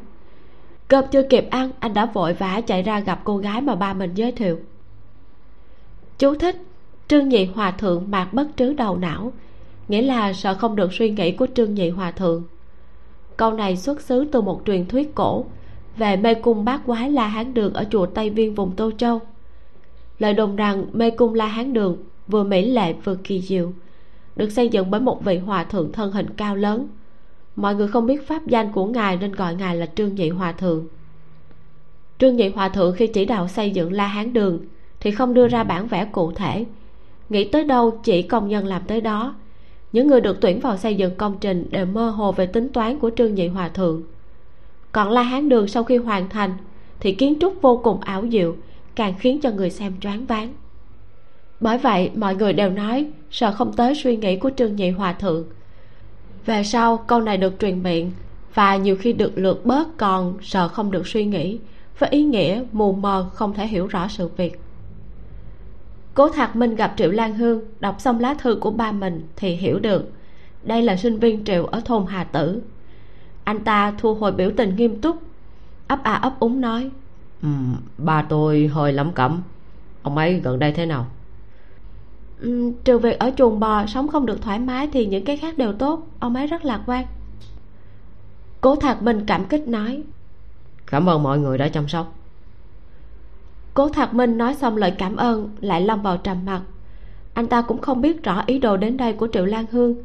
Cơm 0.87 1.05
chưa 1.11 1.23
kịp 1.23 1.47
ăn, 1.49 1.71
anh 1.79 1.93
đã 1.93 2.05
vội 2.05 2.33
vã 2.33 2.61
chạy 2.61 2.81
ra 2.81 2.99
gặp 2.99 3.21
cô 3.23 3.37
gái 3.37 3.61
mà 3.61 3.75
ba 3.75 3.93
mình 3.93 4.11
giới 4.15 4.31
thiệu. 4.31 4.59
Chú 6.17 6.35
thích, 6.35 6.55
trương 7.07 7.29
nhị 7.29 7.45
hòa 7.45 7.71
thượng 7.71 8.11
mạc 8.11 8.33
bất 8.33 8.47
trứ 8.57 8.73
đầu 8.73 8.97
não, 8.97 9.33
nghĩa 9.87 10.01
là 10.01 10.33
sợ 10.33 10.53
không 10.53 10.75
được 10.75 10.93
suy 10.93 11.09
nghĩ 11.09 11.31
của 11.31 11.47
trương 11.55 11.73
nhị 11.73 11.89
hòa 11.89 12.11
thượng. 12.11 12.43
Câu 13.37 13.51
này 13.53 13.77
xuất 13.77 14.01
xứ 14.01 14.25
từ 14.31 14.41
một 14.41 14.61
truyền 14.65 14.85
thuyết 14.85 15.15
cổ 15.15 15.45
về 15.97 16.15
mê 16.15 16.33
cung 16.33 16.65
bát 16.65 16.81
quái 16.85 17.11
la 17.11 17.27
hán 17.27 17.53
đường 17.53 17.73
ở 17.73 17.85
chùa 17.91 18.05
tây 18.05 18.29
viên, 18.29 18.55
vùng 18.55 18.71
tô 18.71 18.91
châu 18.97 19.21
lời 20.19 20.33
đồn 20.33 20.55
rằng 20.55 20.85
mê 20.93 21.09
cung 21.09 21.33
la 21.33 21.45
hán 21.45 21.73
đường 21.73 21.97
vừa 22.27 22.43
mỹ 22.43 22.65
lệ 22.65 22.93
vừa 22.93 23.15
kỳ 23.15 23.41
diệu, 23.41 23.71
được 24.35 24.49
xây 24.49 24.69
dựng 24.69 24.91
bởi 24.91 25.01
một 25.01 25.23
vị 25.23 25.37
hòa 25.37 25.63
thượng 25.63 25.91
thân 25.91 26.11
hình 26.11 26.29
cao 26.37 26.55
lớn. 26.55 26.87
Mọi 27.55 27.75
người 27.75 27.87
không 27.87 28.05
biết 28.05 28.27
pháp 28.27 28.47
danh 28.47 28.71
của 28.71 28.85
ngài 28.85 29.17
nên 29.17 29.31
gọi 29.31 29.55
ngài 29.55 29.75
là 29.75 29.85
trương 29.85 30.15
nhị 30.15 30.29
hòa 30.29 30.51
thượng. 30.51 30.87
Trương 32.19 32.35
nhị 32.35 32.49
hòa 32.49 32.69
thượng 32.69 32.95
khi 32.95 33.07
chỉ 33.07 33.25
đạo 33.25 33.47
xây 33.47 33.71
dựng 33.71 33.93
la 33.93 34.07
hán 34.07 34.33
đường 34.33 34.59
thì 34.99 35.11
không 35.11 35.33
đưa 35.33 35.47
ra 35.47 35.63
bản 35.63 35.87
vẽ 35.87 36.05
cụ 36.05 36.31
thể. 36.31 36.65
Nghĩ 37.29 37.43
tới 37.43 37.63
đâu 37.63 37.99
chỉ 38.03 38.21
công 38.21 38.47
nhân 38.47 38.65
làm 38.65 38.81
tới 38.87 39.01
đó. 39.01 39.35
Những 39.91 40.07
người 40.07 40.21
được 40.21 40.37
tuyển 40.41 40.59
vào 40.59 40.77
xây 40.77 40.95
dựng 40.95 41.15
công 41.15 41.37
trình 41.41 41.67
đều 41.71 41.85
mơ 41.85 42.09
hồ 42.09 42.31
về 42.31 42.45
tính 42.45 42.69
toán 42.69 42.99
của 42.99 43.11
trương 43.17 43.35
nhị 43.35 43.47
hòa 43.47 43.69
thượng. 43.69 44.03
Còn 44.91 45.09
la 45.09 45.21
hán 45.21 45.49
đường 45.49 45.67
sau 45.67 45.83
khi 45.83 45.97
hoàn 45.97 46.29
thành 46.29 46.53
thì 46.99 47.11
kiến 47.11 47.37
trúc 47.41 47.61
vô 47.61 47.77
cùng 47.83 47.99
ảo 48.01 48.23
diệu 48.31 48.55
càng 48.95 49.13
khiến 49.19 49.41
cho 49.41 49.51
người 49.51 49.69
xem 49.69 49.93
choáng 49.99 50.25
váng. 50.25 50.53
Bởi 51.59 51.77
vậy, 51.77 52.11
mọi 52.15 52.35
người 52.35 52.53
đều 52.53 52.69
nói 52.69 53.07
sợ 53.31 53.51
không 53.51 53.73
tới 53.73 53.95
suy 53.95 54.17
nghĩ 54.17 54.37
của 54.37 54.51
trương 54.57 54.75
nhị 54.75 54.89
hòa 54.89 55.13
thượng. 55.13 55.45
Về 56.45 56.63
sau, 56.63 56.97
câu 56.97 57.21
này 57.21 57.37
được 57.37 57.59
truyền 57.59 57.83
miệng 57.83 58.11
và 58.53 58.75
nhiều 58.75 58.95
khi 58.95 59.13
được 59.13 59.31
lượt 59.35 59.65
bớt 59.65 59.97
còn 59.97 60.37
sợ 60.41 60.67
không 60.67 60.91
được 60.91 61.07
suy 61.07 61.25
nghĩ 61.25 61.59
với 61.99 62.09
ý 62.09 62.23
nghĩa 62.23 62.63
mù 62.71 62.91
mờ 62.91 63.29
không 63.33 63.53
thể 63.53 63.67
hiểu 63.67 63.87
rõ 63.87 64.07
sự 64.07 64.29
việc. 64.37 64.59
Cố 66.13 66.29
thạc 66.29 66.55
minh 66.55 66.75
gặp 66.75 66.93
triệu 66.97 67.11
lan 67.11 67.35
hương, 67.35 67.61
đọc 67.79 67.95
xong 67.99 68.19
lá 68.19 68.33
thư 68.33 68.55
của 68.55 68.71
ba 68.71 68.91
mình 68.91 69.27
thì 69.35 69.55
hiểu 69.55 69.79
được 69.79 70.11
đây 70.63 70.81
là 70.81 70.95
sinh 70.95 71.19
viên 71.19 71.43
triệu 71.43 71.65
ở 71.65 71.81
thôn 71.85 72.05
hà 72.07 72.23
tử. 72.23 72.61
Anh 73.43 73.63
ta 73.63 73.93
thu 73.97 74.13
hồi 74.13 74.31
biểu 74.31 74.51
tình 74.57 74.75
nghiêm 74.75 75.01
túc, 75.01 75.17
ấp 75.87 76.03
à 76.03 76.13
ấp 76.13 76.39
úng 76.39 76.61
nói 76.61 76.89
ừ, 77.45 77.49
ba 77.97 78.25
tôi 78.29 78.67
hơi 78.73 78.93
lắm 78.93 79.11
cẩm 79.11 79.41
ông 80.01 80.17
ấy 80.17 80.39
gần 80.39 80.59
đây 80.59 80.71
thế 80.71 80.85
nào? 80.85 81.05
Ừ, 82.39 82.71
trừ 82.83 82.97
việc 82.97 83.19
ở 83.19 83.31
chuồng 83.37 83.59
bò 83.59 83.85
sống 83.85 84.07
không 84.07 84.25
được 84.25 84.41
thoải 84.41 84.59
mái 84.59 84.87
thì 84.93 85.05
những 85.05 85.25
cái 85.25 85.37
khác 85.37 85.57
đều 85.57 85.73
tốt. 85.73 86.07
Ông 86.19 86.35
ấy 86.35 86.47
rất 86.47 86.65
lạc 86.65 86.81
quan. 86.85 87.05
Cố 88.61 88.75
thạc 88.75 89.03
minh 89.03 89.25
cảm 89.25 89.45
kích 89.45 89.67
nói. 89.67 90.03
Cảm 90.87 91.09
ơn 91.09 91.23
mọi 91.23 91.39
người 91.39 91.57
đã 91.57 91.67
chăm 91.67 91.87
sóc. 91.87 92.13
Cố 93.73 93.89
thạc 93.89 94.13
minh 94.13 94.37
nói 94.37 94.53
xong 94.53 94.77
lời 94.77 94.93
cảm 94.97 95.15
ơn 95.15 95.49
lại 95.61 95.81
lâm 95.81 96.01
vào 96.01 96.17
trầm 96.17 96.45
mặc 96.45 96.61
anh 97.35 97.47
ta 97.47 97.61
cũng 97.61 97.81
không 97.81 98.01
biết 98.01 98.23
rõ 98.23 98.43
ý 98.45 98.59
đồ 98.59 98.77
đến 98.77 98.97
đây 98.97 99.13
của 99.13 99.27
triệu 99.33 99.45
lan 99.45 99.65
hương. 99.71 99.95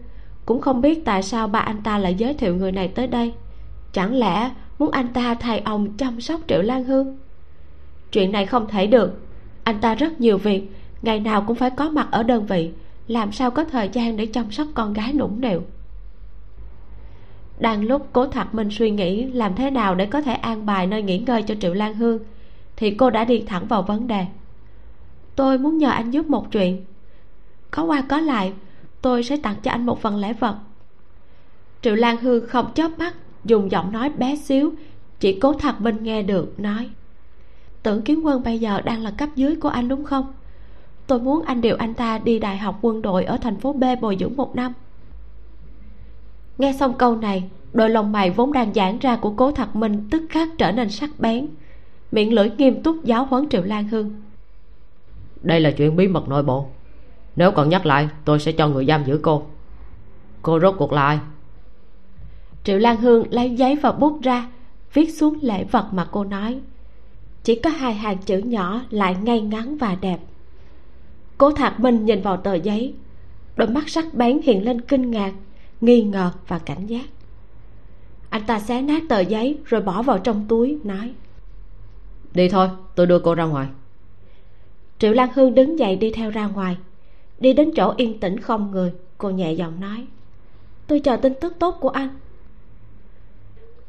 Cũng 0.46 0.60
không 0.60 0.80
biết 0.80 1.04
tại 1.04 1.22
sao 1.22 1.48
ba 1.48 1.60
anh 1.60 1.82
ta 1.82 1.98
lại 1.98 2.14
giới 2.14 2.34
thiệu 2.34 2.56
người 2.56 2.72
này 2.72 2.88
tới 2.88 3.06
đây. 3.06 3.32
Chẳng 3.92 4.14
lẽ 4.14 4.50
muốn 4.78 4.90
anh 4.90 5.08
ta 5.08 5.34
thay 5.34 5.58
ông 5.58 5.96
chăm 5.96 6.20
sóc 6.20 6.40
triệu 6.48 6.62
lan 6.62 6.84
hương 6.84 7.18
chuyện 8.12 8.32
này 8.32 8.46
không 8.46 8.68
thể 8.68 8.86
được. 8.86 9.12
Anh 9.64 9.80
ta 9.80 9.94
rất 9.94 10.20
nhiều 10.20 10.38
việc, 10.38 10.62
ngày 11.02 11.20
nào 11.20 11.44
cũng 11.46 11.56
phải 11.56 11.70
có 11.70 11.90
mặt 11.90 12.08
ở 12.10 12.22
đơn 12.22 12.46
vị, 12.46 12.70
làm 13.08 13.32
sao 13.32 13.50
có 13.50 13.64
thời 13.64 13.88
gian 13.92 14.16
để 14.16 14.26
chăm 14.26 14.52
sóc 14.52 14.66
con 14.74 14.92
gái 14.92 15.12
nũng 15.12 15.40
nịu. 15.40 15.62
Đang 17.58 17.84
lúc 17.84 18.08
cố 18.12 18.26
thạc 18.26 18.54
minh 18.54 18.68
suy 18.70 18.90
nghĩ 18.90 19.24
làm 19.24 19.54
thế 19.54 19.70
nào 19.70 19.94
để 19.94 20.06
có 20.06 20.20
thể 20.20 20.32
an 20.32 20.66
bài 20.66 20.86
nơi 20.86 21.02
nghỉ 21.02 21.18
ngơi 21.18 21.42
cho 21.42 21.54
triệu 21.60 21.74
lan 21.74 21.94
hương, 21.94 22.18
thì 22.76 22.90
cô 22.90 23.10
đã 23.10 23.24
đi 23.24 23.42
thẳng 23.46 23.66
vào 23.66 23.82
vấn 23.82 24.06
đề. 24.06 24.26
Tôi 25.36 25.58
muốn 25.58 25.78
nhờ 25.78 25.90
anh 25.90 26.10
giúp 26.10 26.26
một 26.26 26.52
chuyện. 26.52 26.84
Có 27.70 27.84
qua 27.84 28.02
có 28.08 28.20
lại, 28.20 28.52
tôi 29.02 29.22
sẽ 29.22 29.36
tặng 29.36 29.56
cho 29.62 29.70
anh 29.70 29.86
một 29.86 30.00
phần 30.00 30.16
lễ 30.16 30.32
vật. 30.32 30.56
Triệu 31.82 31.94
lan 31.94 32.16
hương 32.16 32.48
không 32.48 32.72
chớp 32.74 32.98
mắt, 32.98 33.14
dùng 33.44 33.70
giọng 33.70 33.92
nói 33.92 34.08
bé 34.08 34.36
xíu, 34.36 34.72
chỉ 35.20 35.38
cố 35.40 35.52
thật 35.52 35.80
minh 35.80 35.96
nghe 36.02 36.22
được, 36.22 36.60
nói 36.60 36.90
tưởng 37.82 38.02
kiến 38.02 38.26
quân 38.26 38.42
bây 38.42 38.58
giờ 38.58 38.80
đang 38.80 39.02
là 39.02 39.10
cấp 39.10 39.28
dưới 39.36 39.56
của 39.56 39.68
anh 39.68 39.88
đúng 39.88 40.04
không? 40.04 40.32
Tôi 41.06 41.20
muốn 41.20 41.42
anh 41.42 41.60
điều 41.60 41.76
anh 41.76 41.94
ta 41.94 42.18
đi 42.18 42.38
đại 42.38 42.58
học 42.58 42.78
quân 42.82 43.02
đội 43.02 43.24
ở 43.24 43.36
thành 43.36 43.60
phố 43.60 43.72
b 43.72 43.84
bồi 44.00 44.16
dưỡng 44.20 44.36
một 44.36 44.56
năm. 44.56 44.72
Nghe 46.58 46.72
xong 46.72 46.94
câu 46.98 47.16
này 47.16 47.50
đôi 47.72 47.90
lông 47.90 48.12
mày 48.12 48.30
vốn 48.30 48.52
đang 48.52 48.74
giãn 48.74 48.98
ra 48.98 49.16
của 49.16 49.30
cố 49.30 49.52
thật 49.52 49.76
minh 49.76 50.08
tức 50.10 50.22
khắc 50.30 50.48
trở 50.58 50.72
nên 50.72 50.90
sắc 50.90 51.10
bén. 51.18 51.46
Miệng 52.12 52.32
lưỡi 52.32 52.50
nghiêm 52.50 52.82
túc 52.82 53.04
giáo 53.04 53.24
huấn 53.24 53.48
triệu 53.48 53.62
lan 53.62 53.88
hương. 53.88 54.22
Đây 55.42 55.60
là 55.60 55.70
chuyện 55.70 55.96
bí 55.96 56.08
mật 56.08 56.28
nội 56.28 56.42
bộ. 56.42 56.66
Nếu 57.36 57.52
còn 57.52 57.68
nhắc 57.68 57.86
lại 57.86 58.08
tôi 58.24 58.38
sẽ 58.38 58.52
cho 58.52 58.68
người 58.68 58.86
giam 58.86 59.04
giữ 59.04 59.20
cô. 59.22 59.42
Cô 60.42 60.60
rốt 60.60 60.74
cuộc 60.78 60.92
là 60.92 61.06
ai? 61.06 61.18
Triệu 62.64 62.78
lan 62.78 62.96
hương 62.96 63.24
lấy 63.30 63.50
giấy 63.50 63.76
và 63.76 63.92
bút 63.92 64.22
ra 64.22 64.46
viết 64.92 65.10
xuống 65.14 65.38
lễ 65.42 65.64
vật 65.64 65.86
mà 65.92 66.06
cô 66.10 66.24
nói 66.24 66.60
chỉ 67.44 67.54
có 67.54 67.70
hai 67.70 67.94
hàng 67.94 68.18
chữ 68.18 68.38
nhỏ 68.38 68.82
lại 68.90 69.16
ngay 69.22 69.40
ngắn 69.40 69.76
và 69.76 69.94
đẹp. 70.00 70.18
Cố 71.38 71.50
thạc 71.50 71.80
minh 71.80 72.04
nhìn 72.04 72.22
vào 72.22 72.36
tờ 72.36 72.54
giấy. 72.54 72.94
Đôi 73.56 73.68
mắt 73.68 73.88
sắc 73.88 74.14
bén 74.14 74.40
hiện 74.42 74.64
lên 74.64 74.80
kinh 74.80 75.10
ngạc 75.10 75.32
nghi 75.80 76.02
ngờ 76.02 76.32
và 76.48 76.58
cảnh 76.58 76.86
giác. 76.86 77.04
Anh 78.30 78.42
ta 78.46 78.60
xé 78.60 78.82
nát 78.82 79.02
tờ 79.08 79.20
giấy 79.20 79.58
rồi 79.64 79.80
bỏ 79.80 80.02
vào 80.02 80.18
trong 80.18 80.46
túi 80.48 80.78
nói 80.84 81.12
đi 82.34 82.48
thôi 82.48 82.68
tôi 82.94 83.06
đưa 83.06 83.18
cô 83.18 83.34
ra 83.34 83.44
ngoài. 83.44 83.68
Triệu 84.98 85.12
lan 85.12 85.28
hương 85.34 85.54
đứng 85.54 85.78
dậy 85.78 85.96
đi 85.96 86.10
theo 86.10 86.30
ra 86.30 86.46
ngoài. 86.46 86.76
Đi 87.38 87.52
đến 87.52 87.70
chỗ 87.76 87.94
yên 87.96 88.20
tĩnh 88.20 88.40
không 88.40 88.70
người 88.70 88.92
cô 89.18 89.30
nhẹ 89.30 89.52
giọng 89.52 89.80
nói 89.80 90.06
tôi 90.86 91.00
chờ 91.00 91.16
tin 91.16 91.32
tức 91.40 91.56
tốt 91.58 91.76
của 91.80 91.88
anh 91.88 92.08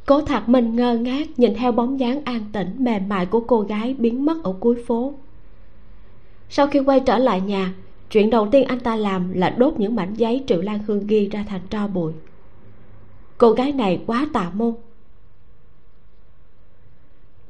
cố 0.06 0.22
thạc 0.22 0.50
minh 0.50 0.76
ngơ 0.76 0.98
ngác 0.98 1.40
nhìn 1.40 1.56
theo 1.56 1.72
bóng 1.72 2.00
dáng 2.00 2.22
an 2.26 2.46
tĩnh, 2.54 2.76
mềm 2.78 3.10
mại 3.10 3.26
của 3.26 3.40
cô 3.40 3.62
gái 3.62 3.96
biến 3.98 4.26
mất 4.26 4.44
ở 4.44 4.54
cuối 4.60 4.84
phố. 4.88 5.14
Sau 6.50 6.68
khi 6.68 6.80
quay 6.80 7.00
trở 7.00 7.18
lại 7.18 7.42
nhà, 7.42 7.74
chuyện 8.12 8.30
đầu 8.30 8.48
tiên 8.52 8.64
anh 8.68 8.80
ta 8.80 8.96
làm 8.96 9.34
là 9.34 9.50
đốt 9.50 9.74
những 9.78 9.96
mảnh 9.96 10.14
giấy 10.14 10.44
triệu 10.48 10.62
lan 10.62 10.80
hương 10.88 11.08
ghi 11.08 11.30
ra 11.30 11.46
thành 11.50 11.62
tro 11.70 11.88
bụi. 11.88 12.14
Cô 13.38 13.52
gái 13.52 13.72
này 13.72 14.02
quá 14.08 14.28
tà 14.34 14.52
môn. 14.54 14.74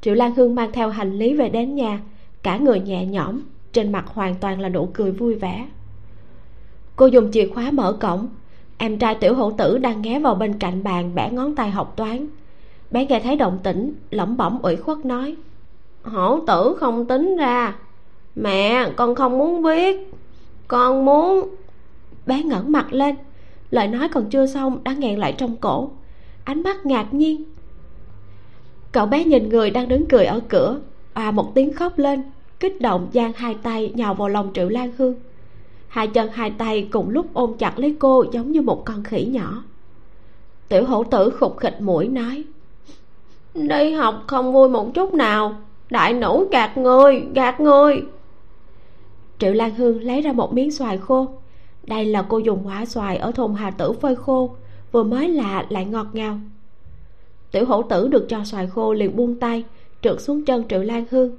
Triệu 0.02 0.14
lan 0.14 0.36
hương 0.36 0.56
mang 0.56 0.72
theo 0.72 0.90
hành 0.90 1.20
lý 1.20 1.34
về 1.34 1.50
đến 1.50 1.76
nhà, 1.76 2.02
cả 2.44 2.58
người 2.58 2.80
nhẹ 2.80 3.06
nhõm, 3.06 3.42
trên 3.74 3.92
mặt 3.92 4.06
hoàn 4.08 4.36
toàn 4.36 4.60
là 4.60 4.70
nụ 4.70 4.90
cười 4.94 5.12
vui 5.12 5.36
vẻ. 5.36 5.68
Cô 6.96 7.06
dùng 7.06 7.32
chìa 7.32 7.48
khóa 7.48 7.72
mở 7.72 7.98
cổng, 8.02 8.28
em 8.78 9.00
trai 9.00 9.16
tiểu 9.16 9.36
hậu 9.36 9.52
tử 9.58 9.78
đang 9.78 10.02
ghé 10.02 10.20
vào 10.20 10.36
bên 10.36 10.60
cạnh 10.60 10.84
bàn 10.84 11.16
bẻ 11.16 11.32
ngón 11.32 11.56
tay 11.56 11.70
học 11.70 11.94
toán 11.98 12.28
bé 12.92 13.06
nghe 13.06 13.20
thấy 13.20 13.36
động 13.36 13.60
tĩnh, 13.64 13.94
lẩm 14.12 14.38
bẩm 14.38 14.60
ủy 14.62 14.76
khuất 14.76 15.06
nói, 15.06 15.36
hổ 16.04 16.40
tử 16.48 16.76
không 16.80 17.06
tính 17.06 17.38
ra. 17.38 17.76
Mẹ, 18.36 18.90
con 18.96 19.16
không 19.16 19.38
muốn 19.38 19.64
biết. 19.64 20.14
Con 20.68 21.06
muốn 21.06 21.56
bé 22.26 22.44
ngẩng 22.44 22.72
mặt 22.72 22.94
lên, 22.94 23.16
lời 23.72 23.88
nói 23.88 24.08
còn 24.08 24.30
chưa 24.30 24.46
xong 24.46 24.84
đã 24.84 24.94
nghẹn 24.94 25.20
lại 25.20 25.36
trong 25.38 25.58
cổ. 25.58 25.92
Ánh 26.44 26.64
mắt 26.64 26.86
ngạc 26.86 27.14
nhiên. 27.14 27.44
Cậu 28.92 29.06
bé 29.06 29.24
nhìn 29.24 29.50
người 29.50 29.70
đang 29.70 29.88
đứng 29.88 30.06
cười 30.06 30.26
ở 30.26 30.40
cửa 30.50 30.80
à 31.14 31.32
một 31.32 31.56
tiếng 31.56 31.74
khóc 31.74 31.98
lên, 31.98 32.24
kích 32.60 32.82
động 32.82 33.08
giang 33.14 33.34
hai 33.36 33.56
tay 33.64 33.92
nhào 33.96 34.14
vào 34.14 34.30
lòng 34.30 34.52
triệu 34.54 34.70
lan 34.70 34.92
hương. 34.98 35.16
Hai 35.88 36.08
chân 36.08 36.30
hai 36.34 36.52
tay 36.52 36.88
cùng 36.92 37.10
lúc 37.10 37.26
ôm 37.34 37.54
chặt 37.58 37.80
lấy 37.80 37.96
cô 38.00 38.26
giống 38.32 38.52
như 38.52 38.62
một 38.62 38.86
con 38.86 39.04
khỉ 39.04 39.26
nhỏ. 39.26 39.64
Tiểu 40.70 40.86
hổ 40.86 41.04
tử 41.04 41.30
khục 41.30 41.58
khịch 41.58 41.82
mũi 41.82 42.08
nói 42.08 42.44
đi 43.54 43.92
học 43.92 44.24
không 44.28 44.54
vui 44.54 44.70
một 44.70 44.94
chút 44.94 45.14
nào. 45.14 45.56
Đại 45.90 46.14
nũ 46.14 46.48
gạt 46.52 46.78
người 46.78 47.24
gạt 47.36 47.60
người. 47.60 48.04
Triệu 49.40 49.54
lan 49.54 49.76
hương 49.76 50.02
lấy 50.02 50.22
ra 50.22 50.32
một 50.32 50.54
miếng 50.54 50.72
xoài 50.72 50.98
khô. 50.98 51.28
Đây 51.84 52.06
là 52.06 52.26
cô 52.30 52.38
dùng 52.38 52.68
quả 52.68 52.86
xoài 52.86 53.18
ở 53.18 53.32
thùng 53.32 53.56
hà 53.56 53.72
tử 53.72 53.92
phơi 53.92 54.16
khô, 54.16 54.56
vừa 54.92 55.04
mới 55.04 55.30
lạ 55.30 55.66
lại 55.70 55.86
ngọt 55.86 56.08
ngào. 56.14 56.40
Tiểu 57.52 57.66
hổ 57.66 57.82
tử 57.82 58.08
được 58.08 58.26
cho 58.30 58.44
xoài 58.44 58.68
khô 58.68 58.94
liền 58.94 59.16
buông 59.16 59.40
tay, 59.40 59.64
trượt 60.02 60.22
xuống 60.22 60.46
chân 60.46 60.64
triệu 60.70 60.84
lan 60.84 61.06
hương. 61.12 61.38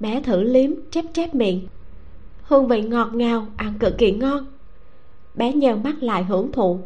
Bé 0.00 0.22
thử 0.22 0.42
liếm, 0.42 0.70
chép 0.90 1.04
chép 1.12 1.34
miệng. 1.34 1.68
Hương 2.42 2.68
vị 2.68 2.82
ngọt 2.82 3.08
ngào, 3.14 3.46
ăn 3.56 3.74
cực 3.78 3.98
kỳ 3.98 4.12
ngon. 4.12 4.46
Bé 5.34 5.52
nheo 5.52 5.76
mắt 5.76 6.02
lại 6.02 6.24
hưởng 6.24 6.52
thụ. 6.52 6.78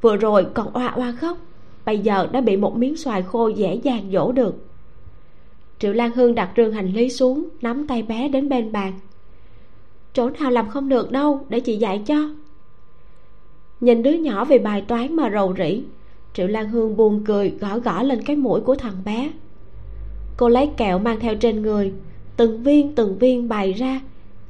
Vừa 0.00 0.16
rồi 0.16 0.46
còn 0.54 0.72
oa 0.72 0.92
oa 0.96 1.12
khóc 1.12 1.38
bây 1.84 1.98
giờ 1.98 2.28
đã 2.32 2.40
bị 2.40 2.56
một 2.56 2.76
miếng 2.76 2.96
xoài 2.96 3.22
khô 3.22 3.48
dễ 3.48 3.74
dàng 3.74 4.10
dỗ 4.12 4.32
được. 4.32 4.66
Triệu 5.78 5.92
lan 5.92 6.10
hương 6.12 6.34
đặt 6.34 6.50
rương 6.56 6.72
hành 6.72 6.92
lý 6.92 7.10
xuống, 7.10 7.48
nắm 7.62 7.86
tay 7.86 8.02
bé 8.02 8.28
đến 8.28 8.48
bên 8.48 8.72
bàn. 8.72 8.92
Chỗ 10.12 10.30
nào 10.30 10.50
làm 10.50 10.68
không 10.68 10.88
được 10.88 11.10
đâu, 11.10 11.46
để 11.48 11.60
chị 11.60 11.76
dạy 11.76 12.02
cho. 12.06 12.28
Nhìn 13.80 14.02
đứa 14.02 14.12
nhỏ 14.12 14.44
về 14.44 14.58
bài 14.58 14.80
toán 14.80 15.16
mà 15.16 15.30
rầu 15.30 15.54
rĩ, 15.58 15.82
triệu 16.34 16.46
lan 16.46 16.68
hương 16.68 16.96
buồn 16.96 17.24
cười 17.26 17.50
gõ 17.60 17.78
gõ 17.78 18.02
lên 18.02 18.22
cái 18.22 18.36
mũi 18.36 18.60
của 18.60 18.74
thằng 18.74 18.96
bé. 19.04 19.30
Cô 20.36 20.48
lấy 20.48 20.70
kẹo 20.76 20.98
mang 20.98 21.20
theo 21.20 21.34
trên 21.34 21.62
người, 21.62 21.92
từng 22.36 22.62
viên 22.62 22.94
từng 22.94 23.18
viên 23.18 23.48
bày 23.48 23.72
ra, 23.72 24.00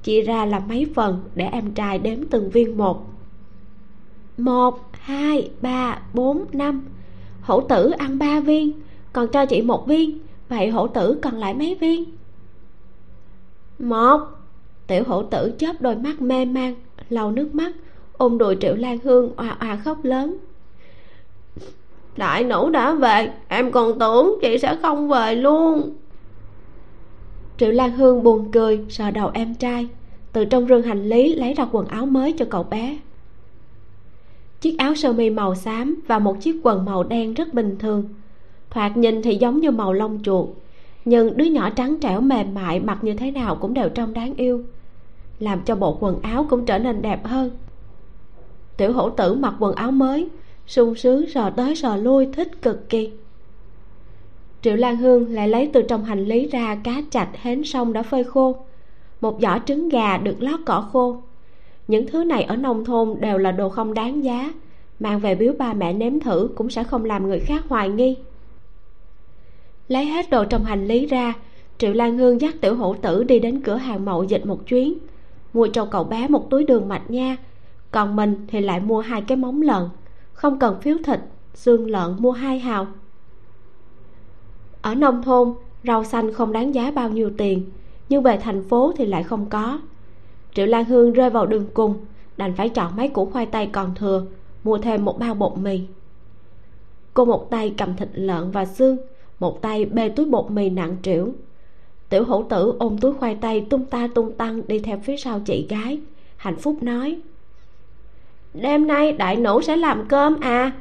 chia 0.02 0.20
ra 0.20 0.46
làm 0.46 0.68
mấy 0.68 0.86
phần 0.94 1.20
để 1.34 1.44
em 1.44 1.70
trai 1.70 1.98
đếm 1.98 2.26
từng 2.30 2.50
viên 2.50 2.76
một. 2.76 3.06
Một, 4.36 4.80
hai, 4.92 5.50
ba, 5.60 6.02
bốn, 6.14 6.44
năm 6.52 6.84
hổ 7.44 7.60
tử 7.60 7.90
ăn 7.90 8.18
ba 8.18 8.40
viên, 8.40 8.72
còn 9.12 9.28
cho 9.28 9.46
chị 9.46 9.62
một 9.62 9.86
viên, 9.86 10.18
vậy 10.48 10.68
hổ 10.68 10.86
tử 10.86 11.18
còn 11.22 11.34
lại 11.34 11.54
mấy 11.54 11.74
viên? 11.74 12.04
Một. 13.78 14.20
Tiểu 14.86 15.02
hổ 15.06 15.22
tử 15.22 15.52
chớp 15.58 15.80
đôi 15.80 15.96
mắt 15.96 16.22
mê 16.22 16.44
man 16.44 16.74
lau 17.08 17.30
nước 17.30 17.54
mắt, 17.54 17.72
ôm 18.12 18.38
đùi 18.38 18.56
triệu 18.60 18.74
lan 18.74 18.98
hương 19.04 19.32
oà 19.36 19.56
oà 19.60 19.76
khóc 19.76 20.04
lớn. 20.04 20.36
Đại 22.16 22.44
nũ 22.44 22.70
đã 22.70 22.94
về, 22.94 23.30
em 23.48 23.72
còn 23.72 23.98
tưởng 23.98 24.38
chị 24.42 24.58
sẽ 24.58 24.76
không 24.82 25.08
về 25.08 25.34
luôn. 25.34 25.96
Triệu 27.58 27.70
lan 27.70 27.90
hương 27.90 28.22
buồn 28.22 28.50
cười 28.52 28.84
sờ 28.88 29.10
đầu 29.10 29.30
em 29.34 29.54
trai, 29.54 29.88
từ 30.32 30.44
trong 30.44 30.66
rương 30.68 30.82
hành 30.82 31.08
lý 31.08 31.34
lấy 31.34 31.54
ra 31.54 31.66
quần 31.72 31.86
áo 31.86 32.06
mới 32.06 32.32
cho 32.32 32.44
cậu 32.50 32.62
bé 32.62 32.98
chiếc 34.64 34.78
áo 34.78 34.94
sơ 34.94 35.12
mi 35.12 35.30
màu 35.30 35.54
xám 35.54 36.00
và 36.06 36.18
một 36.18 36.40
chiếc 36.40 36.60
quần 36.62 36.84
màu 36.84 37.04
đen 37.04 37.34
rất 37.34 37.54
bình 37.54 37.76
thường. 37.78 38.08
Thoạt 38.70 38.96
nhìn 38.96 39.22
thì 39.22 39.34
giống 39.34 39.60
như 39.60 39.70
màu 39.70 39.92
lông 39.92 40.22
chuột, 40.22 40.48
nhưng 41.04 41.36
đứa 41.36 41.44
nhỏ 41.44 41.70
trắng 41.70 41.96
trẻo 42.00 42.20
mềm 42.20 42.54
mại, 42.54 42.80
mặc 42.80 42.98
như 43.02 43.14
thế 43.14 43.30
nào 43.30 43.56
cũng 43.56 43.74
đều 43.74 43.88
trông 43.88 44.12
đáng 44.12 44.34
yêu, 44.36 44.64
làm 45.38 45.60
cho 45.60 45.76
bộ 45.76 45.96
quần 46.00 46.20
áo 46.22 46.46
cũng 46.50 46.66
trở 46.66 46.78
nên 46.78 47.02
đẹp 47.02 47.26
hơn. 47.26 47.50
Tiểu 48.76 48.92
hổ 48.92 49.10
tử 49.10 49.34
mặc 49.34 49.54
quần 49.58 49.74
áo 49.74 49.90
mới, 49.90 50.28
sung 50.66 50.94
sướng 50.94 51.26
sờ 51.26 51.50
tới 51.50 51.76
sờ 51.76 51.96
lui, 51.96 52.26
thích 52.32 52.62
cực 52.62 52.88
kỳ. 52.88 53.10
Triệu 54.62 54.76
lan 54.76 54.96
hương 54.96 55.30
lại 55.30 55.48
lấy 55.48 55.70
từ 55.72 55.82
trong 55.82 56.04
hành 56.04 56.24
lý 56.24 56.48
ra 56.48 56.74
cá 56.84 57.02
chạch 57.10 57.42
hến 57.42 57.64
sông 57.64 57.92
đã 57.92 58.02
phơi 58.02 58.24
khô. 58.24 58.56
Một 59.20 59.38
giỏ 59.40 59.58
trứng 59.66 59.88
gà 59.88 60.18
được 60.18 60.36
lót 60.38 60.60
cỏ 60.66 60.88
khô 60.92 61.22
những 61.88 62.06
thứ 62.06 62.24
này 62.24 62.42
ở 62.42 62.56
nông 62.56 62.84
thôn 62.84 63.20
đều 63.20 63.38
là 63.38 63.52
đồ 63.52 63.68
không 63.68 63.94
đáng 63.94 64.24
giá. 64.24 64.52
Mang 65.00 65.20
về 65.20 65.34
biếu 65.34 65.52
ba 65.58 65.72
mẹ 65.72 65.92
nếm 65.92 66.20
thử 66.20 66.50
cũng 66.54 66.70
sẽ 66.70 66.84
không 66.84 67.04
làm 67.04 67.28
người 67.28 67.40
khác 67.40 67.64
hoài 67.68 67.88
nghi. 67.88 68.16
Lấy 69.88 70.04
hết 70.04 70.30
đồ 70.30 70.44
trong 70.44 70.64
hành 70.64 70.86
lý 70.86 71.06
ra, 71.06 71.34
triệu 71.78 71.92
lan 71.92 72.18
hương 72.18 72.40
dắt 72.40 72.54
tiểu 72.60 72.74
hổ 72.74 72.94
tử 72.94 73.24
đi 73.24 73.38
đến 73.38 73.60
cửa 73.60 73.76
hàng 73.76 74.04
mậu 74.04 74.24
dịch 74.24 74.46
một 74.46 74.66
chuyến. 74.66 74.98
Mua 75.52 75.68
cho 75.72 75.84
cậu 75.84 76.04
bé 76.04 76.28
một 76.28 76.50
túi 76.50 76.64
đường 76.64 76.88
mạch 76.88 77.10
nha, 77.10 77.36
còn 77.90 78.16
mình 78.16 78.46
thì 78.48 78.60
lại 78.60 78.80
mua 78.80 79.00
hai 79.00 79.20
cái 79.20 79.36
móng 79.36 79.62
lợn. 79.62 79.82
Không 80.32 80.58
cần 80.58 80.80
phiếu 80.80 80.96
thịt, 81.04 81.20
xương 81.54 81.90
lợn 81.90 82.16
mua 82.18 82.32
hai 82.32 82.58
hào. 82.58 82.86
Ở 84.82 84.94
nông 84.94 85.22
thôn, 85.22 85.54
rau 85.84 86.04
xanh 86.04 86.32
không 86.32 86.52
đáng 86.52 86.74
giá 86.74 86.90
bao 86.90 87.10
nhiêu 87.10 87.30
tiền, 87.38 87.70
nhưng 88.08 88.22
về 88.22 88.38
thành 88.38 88.68
phố 88.68 88.92
thì 88.96 89.06
lại 89.06 89.22
không 89.22 89.46
có 89.46 89.80
triệu 90.54 90.66
lan 90.66 90.84
hương 90.84 91.12
rơi 91.12 91.30
vào 91.30 91.46
đường 91.46 91.66
cùng, 91.74 91.94
đành 92.36 92.54
phải 92.54 92.68
chọn 92.68 92.96
mấy 92.96 93.08
củ 93.08 93.26
khoai 93.26 93.46
tây 93.46 93.68
còn 93.72 93.94
thừa, 93.94 94.26
mua 94.64 94.78
thêm 94.78 95.04
một 95.04 95.18
bao 95.18 95.34
bột 95.34 95.58
mì. 95.58 95.80
Cô 97.14 97.24
một 97.24 97.50
tay 97.50 97.74
cầm 97.78 97.96
thịt 97.96 98.08
lợn 98.14 98.50
và 98.50 98.64
xương, 98.64 98.96
một 99.40 99.62
tay 99.62 99.84
bê 99.84 100.08
túi 100.08 100.26
bột 100.26 100.50
mì 100.50 100.70
nặng 100.70 100.96
trĩu. 101.02 101.32
Tiểu 102.08 102.24
hữu 102.24 102.46
tử 102.48 102.74
ôm 102.78 102.98
túi 102.98 103.12
khoai 103.12 103.34
tây 103.34 103.66
tung 103.70 103.84
ta 103.84 104.08
tung 104.14 104.32
tăng 104.32 104.62
đi 104.66 104.78
theo 104.78 104.98
phía 105.04 105.16
sau 105.16 105.40
chị 105.40 105.66
gái, 105.70 106.00
hạnh 106.36 106.56
phúc 106.56 106.82
nói. 106.82 107.20
Đêm 108.54 108.86
nay 108.86 109.12
đại 109.12 109.36
nũ 109.36 109.60
sẽ 109.60 109.76
làm 109.76 110.08
cơm 110.08 110.40
à? 110.40 110.72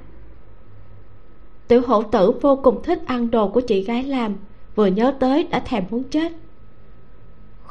Tiểu 1.67 1.82
hổ 1.88 2.03
tử 2.03 2.32
vô 2.32 2.59
cùng 2.63 2.84
thích 2.84 3.01
ăn 3.05 3.32
đồ 3.32 3.47
của 3.47 3.61
chị 3.61 3.84
gái 3.84 4.03
làm, 4.03 4.36
vừa 4.76 4.86
nhớ 4.86 5.15
tới 5.19 5.43
đã 5.43 5.59
thèm 5.59 5.84
muốn 5.89 6.03
chết 6.03 6.32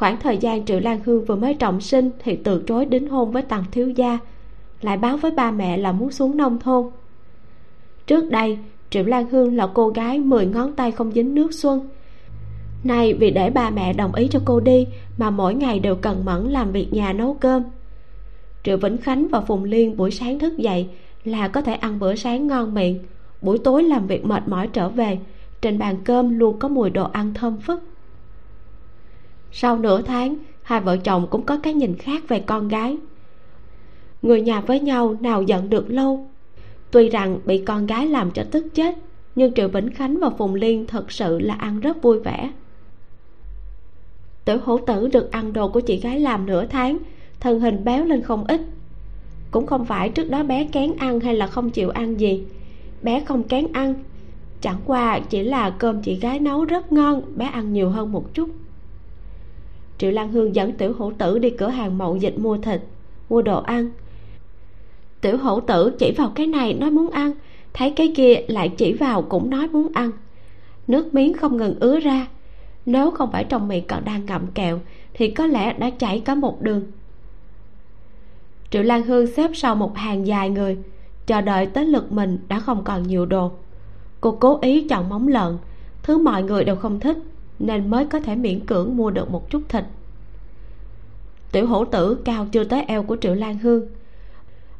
khoảng 0.02 0.20
thời 0.20 0.38
gian 0.38 0.64
triệu 0.64 0.80
lan 0.80 1.00
hương 1.04 1.24
vừa 1.24 1.36
mới 1.36 1.54
trọng 1.54 1.80
sinh 1.80 2.10
thì 2.18 2.36
từ 2.36 2.62
chối 2.66 2.86
đính 2.86 3.08
hôn 3.08 3.30
với 3.30 3.42
tằng 3.42 3.64
thiếu 3.72 3.90
gia, 3.90 4.18
lại 4.80 4.96
báo 4.96 5.16
với 5.16 5.30
ba 5.30 5.50
mẹ 5.50 5.76
là 5.76 5.92
muốn 5.92 6.10
xuống 6.10 6.36
nông 6.36 6.58
thôn. 6.58 6.86
Trước 8.06 8.30
đây 8.30 8.58
triệu 8.90 9.04
lan 9.04 9.28
hương 9.30 9.56
là 9.56 9.68
cô 9.74 9.88
gái 9.88 10.18
mười 10.18 10.46
ngón 10.46 10.72
tay 10.72 10.92
không 10.92 11.12
dính 11.12 11.34
nước 11.34 11.54
xuân. 11.54 11.88
Nay 12.84 13.14
vì 13.14 13.30
để 13.30 13.50
ba 13.50 13.70
mẹ 13.70 13.92
đồng 13.92 14.14
ý 14.14 14.28
cho 14.28 14.40
cô 14.44 14.60
đi 14.60 14.86
mà 15.18 15.30
mỗi 15.30 15.54
ngày 15.54 15.78
đều 15.78 15.94
cần 15.94 16.24
mẫn 16.24 16.48
làm 16.48 16.72
việc 16.72 16.92
nhà 16.92 17.12
nấu 17.12 17.34
cơm. 17.34 17.62
Triệu 18.64 18.76
vĩnh 18.76 18.98
khánh 18.98 19.28
và 19.28 19.40
phùng 19.40 19.64
liên 19.64 19.96
buổi 19.96 20.10
sáng 20.10 20.38
thức 20.38 20.58
dậy 20.58 20.88
là 21.24 21.48
có 21.48 21.60
thể 21.60 21.74
ăn 21.74 21.98
bữa 21.98 22.14
sáng 22.14 22.46
ngon 22.46 22.74
miệng. 22.74 22.98
Buổi 23.42 23.58
tối 23.58 23.82
làm 23.82 24.06
việc 24.06 24.24
mệt 24.24 24.42
mỏi 24.48 24.68
trở 24.72 24.88
về, 24.88 25.18
trên 25.60 25.78
bàn 25.78 25.96
cơm 26.04 26.38
luôn 26.38 26.58
có 26.58 26.68
mùi 26.68 26.90
đồ 26.90 27.04
ăn 27.04 27.34
thơm 27.34 27.56
phức 27.56 27.91
sau 29.52 29.78
nửa 29.78 30.02
tháng, 30.02 30.36
hai 30.62 30.80
vợ 30.80 30.96
chồng 30.96 31.26
cũng 31.30 31.46
có 31.46 31.56
cái 31.56 31.74
nhìn 31.74 31.96
khác 31.96 32.22
về 32.28 32.40
con 32.40 32.68
gái. 32.68 32.96
Người 34.22 34.40
nhà 34.40 34.60
với 34.60 34.80
nhau 34.80 35.16
nào 35.20 35.42
giận 35.42 35.70
được 35.70 35.90
lâu. 35.90 36.26
Tuy 36.90 37.08
rằng 37.08 37.38
bị 37.44 37.64
con 37.64 37.86
gái 37.86 38.06
làm 38.06 38.30
cho 38.30 38.44
tức 38.50 38.66
chết, 38.74 38.98
nhưng 39.34 39.54
triệu 39.54 39.68
vĩnh 39.68 39.90
khánh 39.90 40.18
và 40.20 40.30
phùng 40.30 40.54
liên 40.54 40.86
thật 40.86 41.12
sự 41.12 41.38
là 41.38 41.54
ăn 41.54 41.80
rất 41.80 42.02
vui 42.02 42.18
vẻ. 42.18 42.50
Tiểu 44.44 44.58
hổ 44.64 44.78
tử 44.78 45.08
được 45.08 45.30
ăn 45.30 45.52
đồ 45.52 45.68
của 45.68 45.80
chị 45.80 46.00
gái 46.00 46.20
làm 46.20 46.46
nửa 46.46 46.66
tháng, 46.66 46.98
thân 47.40 47.60
hình 47.60 47.84
béo 47.84 48.04
lên 48.04 48.22
không 48.22 48.44
ít. 48.44 48.60
Cũng 49.50 49.66
không 49.66 49.84
phải 49.84 50.08
trước 50.08 50.30
đó 50.30 50.42
bé 50.42 50.68
kén 50.72 50.92
ăn 50.98 51.20
hay 51.20 51.36
là 51.36 51.46
không 51.46 51.70
chịu 51.70 51.90
ăn 51.90 52.20
gì. 52.20 52.44
Bé 53.02 53.20
không 53.20 53.42
kén 53.42 53.66
ăn, 53.72 53.94
chẳng 54.60 54.80
qua 54.86 55.18
chỉ 55.18 55.42
là 55.42 55.70
cơm 55.70 56.02
chị 56.02 56.14
gái 56.14 56.40
nấu 56.40 56.64
rất 56.64 56.92
ngon, 56.92 57.22
bé 57.36 57.46
ăn 57.46 57.72
nhiều 57.72 57.90
hơn 57.90 58.12
một 58.12 58.34
chút 58.34 58.48
triệu 60.02 60.10
lan 60.10 60.32
hương 60.32 60.54
dẫn 60.54 60.72
tiểu 60.72 60.92
hổ 60.98 61.12
tử 61.18 61.38
đi 61.38 61.50
cửa 61.50 61.68
hàng 61.68 61.98
mậu 61.98 62.16
dịch 62.16 62.38
mua 62.38 62.58
thịt, 62.58 62.80
mua 63.28 63.42
đồ 63.42 63.62
ăn. 63.62 63.90
Tiểu 65.20 65.36
hổ 65.36 65.60
tử 65.60 65.92
chỉ 65.98 66.12
vào 66.16 66.32
cái 66.34 66.46
này 66.46 66.74
nói 66.74 66.90
muốn 66.90 67.10
ăn, 67.10 67.32
thấy 67.72 67.90
cái 67.90 68.12
kia 68.16 68.34
lại 68.48 68.68
chỉ 68.68 68.92
vào 68.92 69.22
cũng 69.22 69.50
nói 69.50 69.68
muốn 69.68 69.88
ăn. 69.94 70.10
Nước 70.86 71.14
miếng 71.14 71.34
không 71.34 71.56
ngừng 71.56 71.80
ứa 71.80 72.00
ra. 72.00 72.26
Nếu 72.86 73.10
không 73.10 73.32
phải 73.32 73.44
trong 73.44 73.68
miệng 73.68 73.86
còn 73.86 74.04
đang 74.04 74.26
ngậm 74.26 74.46
kẹo, 74.46 74.80
thì 75.14 75.30
có 75.30 75.46
lẽ 75.46 75.72
đã 75.72 75.90
chảy 75.90 76.20
cả 76.20 76.34
một 76.34 76.62
đường. 76.62 76.82
Triệu 78.70 78.82
lan 78.82 79.02
hương 79.02 79.26
xếp 79.26 79.50
sau 79.54 79.74
một 79.74 79.96
hàng 79.96 80.26
dài 80.26 80.50
người, 80.50 80.78
chờ 81.26 81.40
đợi 81.40 81.66
tới 81.66 81.86
lượt 81.86 82.12
mình 82.12 82.38
đã 82.48 82.60
không 82.60 82.84
còn 82.84 83.02
nhiều 83.02 83.26
đồ. 83.26 83.50
Cô 84.20 84.36
cố 84.40 84.58
ý 84.62 84.88
chọn 84.88 85.08
móng 85.08 85.28
lợn, 85.28 85.58
thứ 86.02 86.18
mọi 86.18 86.42
người 86.42 86.64
đều 86.64 86.76
không 86.76 87.00
thích 87.00 87.18
nên 87.58 87.90
mới 87.90 88.06
có 88.06 88.20
thể 88.20 88.36
miễn 88.36 88.66
cưỡng 88.66 88.96
mua 88.96 89.10
được 89.10 89.30
một 89.30 89.50
chút 89.50 89.62
thịt. 89.68 89.84
Tiểu 91.52 91.66
hổ 91.66 91.84
tử 91.84 92.14
cao 92.24 92.46
chưa 92.52 92.64
tới 92.64 92.84
eo 92.84 93.02
của 93.02 93.16
triệu 93.20 93.34
lan 93.34 93.58
hương. 93.58 93.86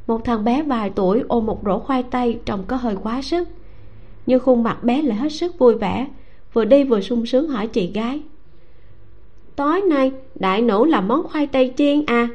Một 0.07 0.25
thằng 0.25 0.43
bé 0.43 0.63
vài 0.63 0.89
tuổi 0.89 1.23
ôm 1.27 1.45
một 1.45 1.61
rổ 1.65 1.79
khoai 1.79 2.03
tây 2.03 2.39
trông 2.45 2.63
có 2.67 2.75
hơi 2.75 2.95
quá 3.03 3.21
sức, 3.21 3.49
nhưng 4.25 4.39
khuôn 4.39 4.63
mặt 4.63 4.83
bé 4.83 5.01
lại 5.01 5.17
hết 5.17 5.29
sức 5.29 5.59
vui 5.59 5.75
vẻ, 5.75 6.07
vừa 6.53 6.65
đi 6.65 6.83
vừa 6.83 7.01
sung 7.01 7.25
sướng 7.25 7.49
hỏi 7.49 7.67
chị 7.67 7.91
gái. 7.91 8.21
Tối 9.55 9.81
nay 9.81 10.11
đại 10.35 10.61
nũ 10.61 10.85
làm 10.85 11.07
món 11.07 11.23
khoai 11.23 11.47
tây 11.47 11.73
chiên 11.77 12.05
à? 12.05 12.27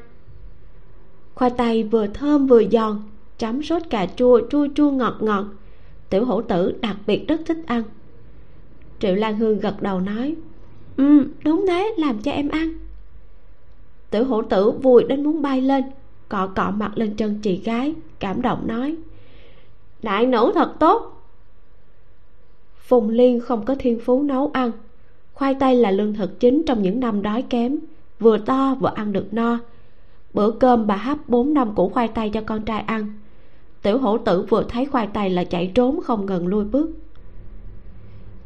Khoai 1.35 1.51
tây 1.51 1.83
vừa 1.83 2.07
thơm 2.07 2.47
vừa 2.47 2.63
giòn, 2.73 3.03
chấm 3.39 3.63
sốt 3.63 3.83
cà 3.91 4.07
chua 4.17 4.41
chua 4.51 4.69
chua 4.75 4.91
ngọt 4.91 5.17
ngọt. 5.21 5.45
Tiểu 6.11 6.25
hổ 6.25 6.43
tử 6.43 6.75
đặc 6.81 6.97
biệt 7.07 7.29
rất 7.29 7.41
thích 7.47 7.59
ăn 7.67 7.83
triệu 8.99 9.15
lan 9.15 9.39
hương 9.39 9.61
gật 9.61 9.83
đầu 9.83 10.01
nói 10.01 10.37
ừ 10.97 11.27
đúng 11.45 11.65
thế, 11.69 11.95
làm 11.99 12.19
cho 12.19 12.33
em 12.33 12.49
ăn. 12.49 12.73
Tiểu 14.11 14.25
hổ 14.25 14.43
tử 14.43 14.71
vui 14.71 15.05
đến 15.09 15.23
muốn 15.25 15.43
bay 15.43 15.61
lên, 15.61 15.85
cọ 16.29 16.47
cọ 16.57 16.71
mặt 16.71 16.93
lên 16.95 17.15
chân 17.17 17.39
chị 17.43 17.57
gái, 17.57 17.95
cảm 18.19 18.43
động 18.43 18.67
nói, 18.67 18.97
đại 20.03 20.27
nữ 20.27 20.53
thật 20.55 20.73
tốt. 20.81 21.23
Phùng 22.77 23.09
liên 23.09 23.41
không 23.41 23.65
có 23.65 23.75
thiên 23.79 24.01
phú 24.05 24.23
nấu 24.23 24.51
ăn, 24.53 24.71
khoai 25.35 25.55
tây 25.55 25.77
là 25.77 25.91
lương 25.91 26.15
thực 26.15 26.41
chính 26.41 26.63
trong 26.67 26.83
những 26.83 27.01
năm 27.01 27.23
đói 27.23 27.43
kém, 27.43 27.79
vừa 28.19 28.39
to 28.39 28.77
vừa 28.81 28.93
ăn 28.95 29.13
được 29.13 29.35
no. 29.35 29.59
Bữa 30.35 30.51
cơm 30.51 30.87
bà 30.87 30.97
hấp 30.97 31.29
bốn 31.29 31.55
năm 31.55 31.75
củ 31.75 31.89
khoai 31.89 32.09
tây 32.09 32.31
cho 32.31 32.41
con 32.47 32.63
trai 32.63 32.81
ăn. 32.81 33.19
Tiểu 33.83 33.99
hổ 33.99 34.19
tử 34.19 34.43
vừa 34.43 34.65
thấy 34.69 34.87
khoai 34.87 35.07
tây 35.07 35.31
là 35.31 35.45
chạy 35.45 35.73
trốn 35.75 36.01
không 36.01 36.27
ngừng 36.27 36.47
lui 36.47 36.65
bước 36.65 36.91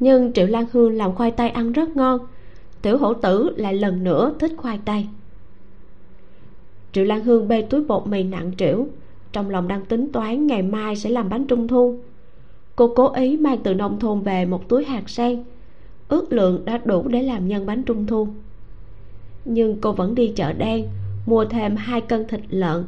nhưng 0.03 0.33
triệu 0.33 0.47
lan 0.47 0.65
hương 0.73 0.93
làm 0.93 1.15
khoai 1.15 1.31
tây 1.31 1.51
ăn 1.51 1.73
rất 1.73 1.97
ngon. 1.97 2.19
Tiểu 2.83 2.99
hổ 2.99 3.15
tử 3.15 3.51
lại 3.57 3.75
lần 3.75 4.05
nữa 4.05 4.35
thích 4.39 4.53
khoai 4.57 4.79
tây. 4.85 5.07
Triệu 6.93 7.05
lan 7.05 7.25
hương 7.25 7.49
bê 7.49 7.63
túi 7.63 7.85
bột 7.85 8.07
mì 8.07 8.23
nặng 8.23 8.51
trĩu. 8.59 8.87
Trong 9.33 9.51
lòng 9.51 9.69
đang 9.69 9.85
tính 9.85 10.13
toán 10.13 10.47
ngày 10.47 10.63
mai 10.63 10.97
sẽ 10.97 11.11
làm 11.11 11.29
bánh 11.29 11.47
trung 11.47 11.69
thu. 11.69 11.99
Cô 12.77 12.93
cố 12.97 13.13
ý 13.13 13.37
mang 13.37 13.59
từ 13.63 13.75
nông 13.75 13.99
thôn 13.99 14.21
về 14.21 14.45
một 14.45 14.69
túi 14.69 14.85
hạt 14.85 15.11
sen. 15.11 15.45
Ước 16.09 16.33
lượng 16.33 16.65
đã 16.65 16.79
đủ 16.85 17.09
để 17.09 17.23
làm 17.23 17.49
nhân 17.49 17.67
bánh 17.67 17.83
trung 17.83 18.07
thu. 18.07 18.29
Nhưng 19.45 19.81
cô 19.81 19.93
vẫn 19.93 20.15
đi 20.15 20.33
chợ 20.37 20.53
đen, 20.53 20.89
mua 21.27 21.45
thêm 21.45 21.77
hai 21.77 22.01
cân 22.01 22.29
thịt 22.29 22.41
lợn, 22.49 22.85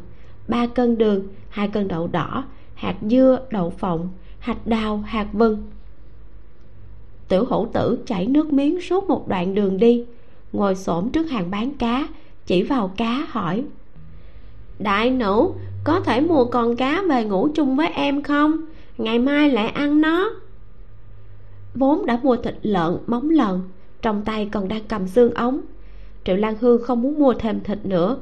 ba 0.48 0.66
cân 0.66 0.98
đường, 0.98 1.26
hai 1.48 1.68
cân 1.68 1.88
đậu 1.88 2.06
đỏ, 2.06 2.44
hạt 2.74 2.96
dưa, 3.02 3.38
đậu 3.50 3.70
phộng, 3.70 4.08
hạt 4.38 4.66
đào, 4.66 4.96
hạt 5.06 5.28
vừng 5.32 5.62
tiểu 7.28 7.44
hữu 7.44 7.68
tử 7.72 7.98
chảy 8.06 8.26
nước 8.26 8.52
miếng 8.52 8.80
suốt 8.80 9.08
một 9.08 9.28
đoạn 9.28 9.54
đường 9.54 9.78
đi. 9.78 10.04
Ngồi 10.52 10.74
xổm 10.74 11.10
trước 11.10 11.30
hàng 11.30 11.50
bán 11.50 11.70
cá, 11.70 12.08
chỉ 12.46 12.62
vào 12.62 12.90
cá 12.96 13.26
hỏi. 13.28 13.64
Đại 14.78 15.10
nữ, 15.10 15.48
có 15.84 16.00
thể 16.00 16.20
mua 16.20 16.44
con 16.44 16.76
cá 16.76 17.02
về 17.08 17.24
ngủ 17.24 17.48
chung 17.54 17.76
với 17.76 17.88
em 17.88 18.22
không? 18.22 18.56
Ngày 18.98 19.18
mai 19.18 19.50
lại 19.50 19.68
ăn 19.68 20.00
nó. 20.00 20.30
Vốn 21.74 22.06
đã 22.06 22.20
mua 22.22 22.36
thịt 22.36 22.54
lợn, 22.62 22.96
móng 23.06 23.30
lợn, 23.30 23.60
trong 24.02 24.22
tay 24.24 24.48
còn 24.52 24.68
đang 24.68 24.84
cầm 24.88 25.08
xương 25.08 25.34
ống. 25.34 25.60
Triệu 26.24 26.36
lan 26.36 26.54
hương 26.60 26.82
không 26.82 27.02
muốn 27.02 27.18
mua 27.18 27.34
thêm 27.34 27.60
thịt 27.60 27.78
nữa. 27.86 28.16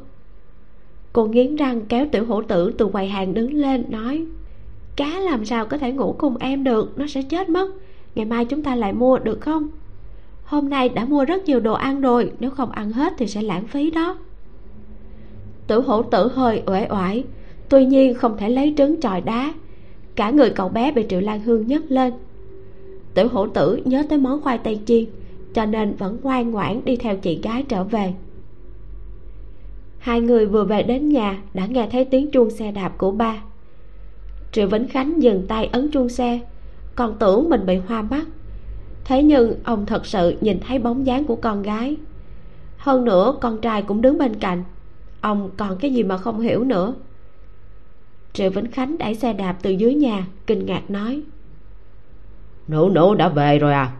Cô 1.12 1.26
nghiến 1.26 1.56
răng 1.56 1.80
kéo 1.88 2.06
tiểu 2.12 2.24
hổ 2.24 2.42
tử 2.42 2.72
từ 2.78 2.86
quầy 2.86 3.08
hàng 3.08 3.34
đứng 3.34 3.54
lên, 3.54 3.84
nói, 3.88 4.26
cá 4.96 5.20
làm 5.20 5.44
sao 5.44 5.66
có 5.66 5.78
thể 5.78 5.92
ngủ 5.92 6.14
cùng 6.18 6.36
em 6.36 6.64
được? 6.64 6.98
Nó 6.98 7.06
sẽ 7.06 7.22
chết 7.22 7.48
mất 7.48 7.70
ngày 8.14 8.24
mai 8.24 8.44
chúng 8.44 8.62
ta 8.62 8.74
lại 8.74 8.92
mua 8.92 9.18
được 9.18 9.40
không? 9.40 9.68
Hôm 10.44 10.70
nay 10.70 10.88
đã 10.88 11.04
mua 11.04 11.24
rất 11.24 11.44
nhiều 11.44 11.60
đồ 11.60 11.72
ăn 11.72 12.00
rồi, 12.00 12.32
nếu 12.40 12.50
không 12.50 12.70
ăn 12.70 12.92
hết 12.92 13.12
thì 13.18 13.26
sẽ 13.26 13.42
lãng 13.42 13.66
phí 13.66 13.90
đó. 13.90 14.18
Tử 15.66 15.80
hổ 15.80 16.02
tử 16.02 16.28
hơi 16.34 16.62
uể 16.66 16.86
oải, 16.90 17.24
tuy 17.68 17.84
nhiên 17.84 18.14
không 18.14 18.36
thể 18.36 18.48
lấy 18.48 18.74
trứng 18.76 19.00
chọi 19.00 19.20
đá. 19.20 19.54
Cả 20.14 20.30
người 20.30 20.50
cậu 20.50 20.68
bé 20.68 20.92
bị 20.92 21.06
triệu 21.08 21.20
lan 21.20 21.40
hương 21.40 21.66
nhấc 21.66 21.90
lên. 21.90 22.12
Tử 23.14 23.26
hổ 23.26 23.46
tử 23.46 23.80
nhớ 23.84 24.02
tới 24.08 24.18
món 24.18 24.40
khoai 24.40 24.58
tây 24.58 24.80
chiên, 24.86 25.04
cho 25.54 25.66
nên 25.66 25.94
vẫn 25.96 26.18
ngoan 26.22 26.50
ngoãn 26.50 26.80
đi 26.84 26.96
theo 26.96 27.16
chị 27.16 27.40
gái 27.42 27.64
trở 27.68 27.84
về. 27.84 28.12
Hai 29.98 30.20
người 30.20 30.46
vừa 30.46 30.64
về 30.64 30.82
đến 30.82 31.08
nhà, 31.08 31.42
đã 31.54 31.66
nghe 31.66 31.88
thấy 31.92 32.04
tiếng 32.04 32.30
chuông 32.30 32.50
xe 32.50 32.72
đạp 32.72 32.98
của 32.98 33.10
ba. 33.10 33.42
Triệu 34.52 34.66
vĩnh 34.66 34.88
khánh 34.88 35.22
dừng 35.22 35.46
tay 35.48 35.66
ấn 35.72 35.90
chuông 35.90 36.08
xe 36.08 36.40
còn 36.94 37.18
tưởng 37.18 37.48
mình 37.50 37.66
bị 37.66 37.76
hoa 37.76 38.02
mắt. 38.02 38.24
Thế 39.04 39.22
nhưng 39.22 39.54
ông 39.64 39.86
thật 39.86 40.06
sự 40.06 40.36
nhìn 40.40 40.60
thấy 40.60 40.78
bóng 40.78 41.06
dáng 41.06 41.24
của 41.24 41.36
con 41.36 41.62
gái. 41.62 41.96
Hơn 42.76 43.04
nữa 43.04 43.34
con 43.40 43.60
trai 43.60 43.82
cũng 43.82 44.00
đứng 44.02 44.18
bên 44.18 44.34
cạnh. 44.40 44.64
Ông 45.20 45.50
còn 45.56 45.78
cái 45.78 45.94
gì 45.94 46.02
mà 46.02 46.18
không 46.18 46.40
hiểu 46.40 46.64
nữa. 46.64 46.94
Triệu 48.32 48.50
vĩnh 48.50 48.70
khánh 48.70 48.98
đẩy 48.98 49.14
xe 49.14 49.32
đạp 49.32 49.56
từ 49.62 49.70
dưới 49.70 49.94
nhà 49.94 50.26
kinh 50.46 50.66
ngạc 50.66 50.90
nói. 50.90 51.22
Nữ 52.68 52.88
nữ 52.92 53.14
đã 53.18 53.28
về 53.28 53.58
rồi 53.58 53.72
à? 53.72 53.92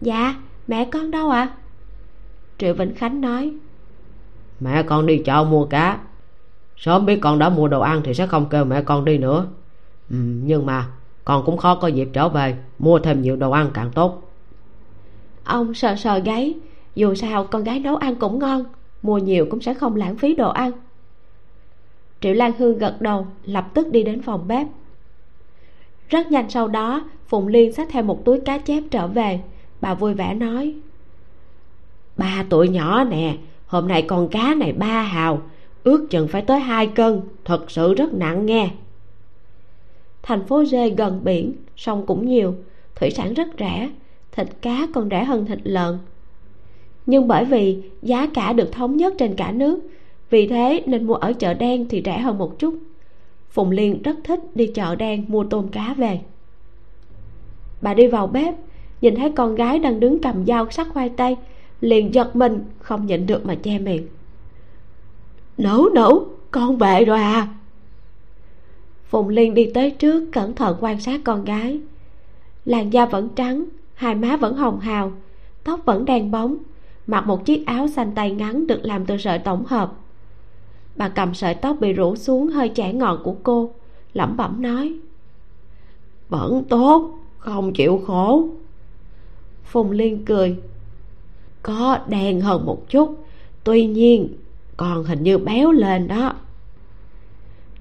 Dạ 0.00 0.34
mẹ 0.68 0.84
con 0.84 1.10
đâu 1.10 1.30
ạ? 1.30 1.40
À? 1.40 1.56
triệu 2.58 2.74
vĩnh 2.74 2.94
khánh 2.94 3.20
nói. 3.20 3.52
Mẹ 4.60 4.82
con 4.82 5.06
đi 5.06 5.22
chợ 5.24 5.44
mua 5.50 5.64
cá. 5.66 5.98
Sớm 6.76 7.06
biết 7.06 7.18
con 7.20 7.38
đã 7.38 7.48
mua 7.48 7.68
đồ 7.68 7.80
ăn 7.80 8.00
thì 8.04 8.14
sẽ 8.14 8.26
không 8.26 8.48
kêu 8.48 8.64
mẹ 8.64 8.82
con 8.82 9.04
đi 9.04 9.18
nữa. 9.18 9.46
Ừ, 10.10 10.16
nhưng 10.20 10.66
mà 10.66 10.86
con 11.24 11.42
cũng 11.46 11.56
khó 11.56 11.74
có 11.74 11.88
dịp 11.88 12.08
trở 12.12 12.28
về, 12.28 12.56
mua 12.78 12.98
thêm 12.98 13.22
nhiều 13.22 13.36
đồ 13.36 13.50
ăn 13.50 13.70
càng 13.74 13.90
tốt. 13.94 14.32
Ông 15.44 15.74
sờ 15.74 15.96
sờ 15.96 16.18
gáy, 16.18 16.54
dù 16.94 17.14
sao 17.14 17.44
con 17.44 17.64
gái 17.64 17.78
nấu 17.78 17.96
ăn 17.96 18.16
cũng 18.16 18.38
ngon, 18.38 18.64
mua 19.02 19.18
nhiều 19.18 19.46
cũng 19.50 19.60
sẽ 19.60 19.74
không 19.74 19.96
lãng 19.96 20.16
phí 20.16 20.34
đồ 20.34 20.50
ăn. 20.50 20.72
Triệu 22.20 22.34
lan 22.34 22.52
hương 22.58 22.78
gật 22.78 22.96
đầu, 23.00 23.26
lập 23.44 23.66
tức 23.74 23.90
đi 23.90 24.02
đến 24.02 24.22
phòng 24.22 24.48
bếp. 24.48 24.66
Rất 26.08 26.30
nhanh 26.30 26.50
sau 26.50 26.68
đó, 26.68 27.04
phụng 27.26 27.48
liên 27.48 27.72
xách 27.72 27.88
theo 27.90 28.02
một 28.02 28.24
túi 28.24 28.40
cá 28.40 28.58
chép 28.58 28.82
trở 28.90 29.06
về. 29.06 29.40
Bà 29.80 29.94
vui 29.94 30.14
vẻ 30.14 30.34
nói, 30.34 30.74
ba 32.16 32.44
tuổi 32.50 32.68
nhỏ 32.68 33.04
nè, 33.04 33.36
hôm 33.66 33.88
nay 33.88 34.02
con 34.02 34.28
cá 34.28 34.54
này 34.54 34.72
ba 34.72 35.02
hào, 35.02 35.42
ước 35.84 36.06
chừng 36.10 36.28
phải 36.28 36.42
tới 36.42 36.60
hai 36.60 36.86
cân, 36.86 37.20
thật 37.44 37.70
sự 37.70 37.94
rất 37.94 38.14
nặng 38.14 38.46
nghe 38.46 38.70
thành 40.22 40.46
phố 40.46 40.64
dê 40.64 40.90
gần 40.90 41.20
biển, 41.24 41.52
sông 41.76 42.06
cũng 42.06 42.28
nhiều, 42.28 42.54
thủy 42.94 43.10
sản 43.10 43.34
rất 43.34 43.48
rẻ, 43.58 43.90
thịt 44.32 44.46
cá 44.62 44.86
còn 44.94 45.08
rẻ 45.10 45.24
hơn 45.24 45.46
thịt 45.46 45.58
lợn. 45.62 45.98
Nhưng 47.06 47.28
bởi 47.28 47.44
vì 47.44 47.82
giá 48.02 48.26
cả 48.26 48.52
được 48.52 48.72
thống 48.72 48.96
nhất 48.96 49.14
trên 49.18 49.34
cả 49.34 49.52
nước, 49.52 49.80
vì 50.30 50.46
thế 50.46 50.82
nên 50.86 51.06
mua 51.06 51.14
ở 51.14 51.32
chợ 51.32 51.54
đen 51.54 51.86
thì 51.88 52.02
rẻ 52.04 52.18
hơn 52.18 52.38
một 52.38 52.58
chút. 52.58 52.78
Phùng 53.50 53.70
liên 53.70 54.02
rất 54.02 54.16
thích 54.24 54.40
đi 54.54 54.66
chợ 54.66 54.94
đen 54.94 55.24
mua 55.28 55.44
tôm 55.44 55.68
cá 55.68 55.94
về. 55.94 56.20
Bà 57.80 57.94
đi 57.94 58.06
vào 58.06 58.26
bếp, 58.26 58.54
nhìn 59.00 59.14
thấy 59.14 59.30
con 59.30 59.54
gái 59.54 59.78
đang 59.78 60.00
đứng 60.00 60.22
cầm 60.22 60.46
dao 60.46 60.70
sắc 60.70 60.88
khoai 60.92 61.08
tây, 61.08 61.36
liền 61.80 62.14
giật 62.14 62.36
mình, 62.36 62.64
không 62.78 63.06
nhịn 63.06 63.26
được 63.26 63.46
mà 63.46 63.54
che 63.54 63.78
miệng. 63.78 64.06
Nấu 65.58 65.88
nấu, 65.88 66.26
con 66.50 66.76
về 66.76 67.04
rồi 67.04 67.18
à 67.18 67.48
phùng 69.12 69.28
liên 69.28 69.54
đi 69.54 69.70
tới 69.74 69.90
trước, 69.90 70.24
cẩn 70.32 70.54
thận 70.54 70.76
quan 70.80 71.00
sát 71.00 71.20
con 71.24 71.44
gái. 71.44 71.80
Làn 72.64 72.92
da 72.92 73.06
vẫn 73.06 73.28
trắng, 73.28 73.64
hai 73.94 74.14
má 74.14 74.36
vẫn 74.36 74.56
hồng 74.56 74.80
hào, 74.80 75.12
tóc 75.64 75.80
vẫn 75.84 76.04
đen 76.04 76.30
bóng, 76.30 76.56
mặc 77.06 77.26
một 77.26 77.44
chiếc 77.44 77.66
áo 77.66 77.88
xanh 77.88 78.12
tay 78.14 78.30
ngắn 78.30 78.66
được 78.66 78.80
làm 78.82 79.06
từ 79.06 79.16
sợi 79.16 79.38
tổng 79.38 79.64
hợp. 79.64 79.92
Bà 80.96 81.08
cầm 81.08 81.34
sợi 81.34 81.54
tóc 81.54 81.76
bị 81.80 81.92
rủ 81.92 82.16
xuống 82.16 82.46
hơi 82.46 82.70
chẻ 82.74 82.92
ngọn 82.92 83.22
của 83.24 83.34
cô, 83.42 83.70
lẩm 84.12 84.36
bẩm 84.36 84.62
nói, 84.62 84.94
vẫn 86.28 86.64
tốt, 86.68 87.18
không 87.38 87.72
chịu 87.72 88.02
khổ. 88.06 88.48
Phùng 89.64 89.90
liên 89.90 90.24
cười, 90.24 90.56
có 91.62 91.98
đen 92.08 92.40
hơn 92.40 92.66
một 92.66 92.88
chút, 92.88 93.24
tuy 93.64 93.86
nhiên 93.86 94.28
còn 94.76 95.04
hình 95.04 95.22
như 95.22 95.38
béo 95.38 95.72
lên 95.72 96.08
đó 96.08 96.34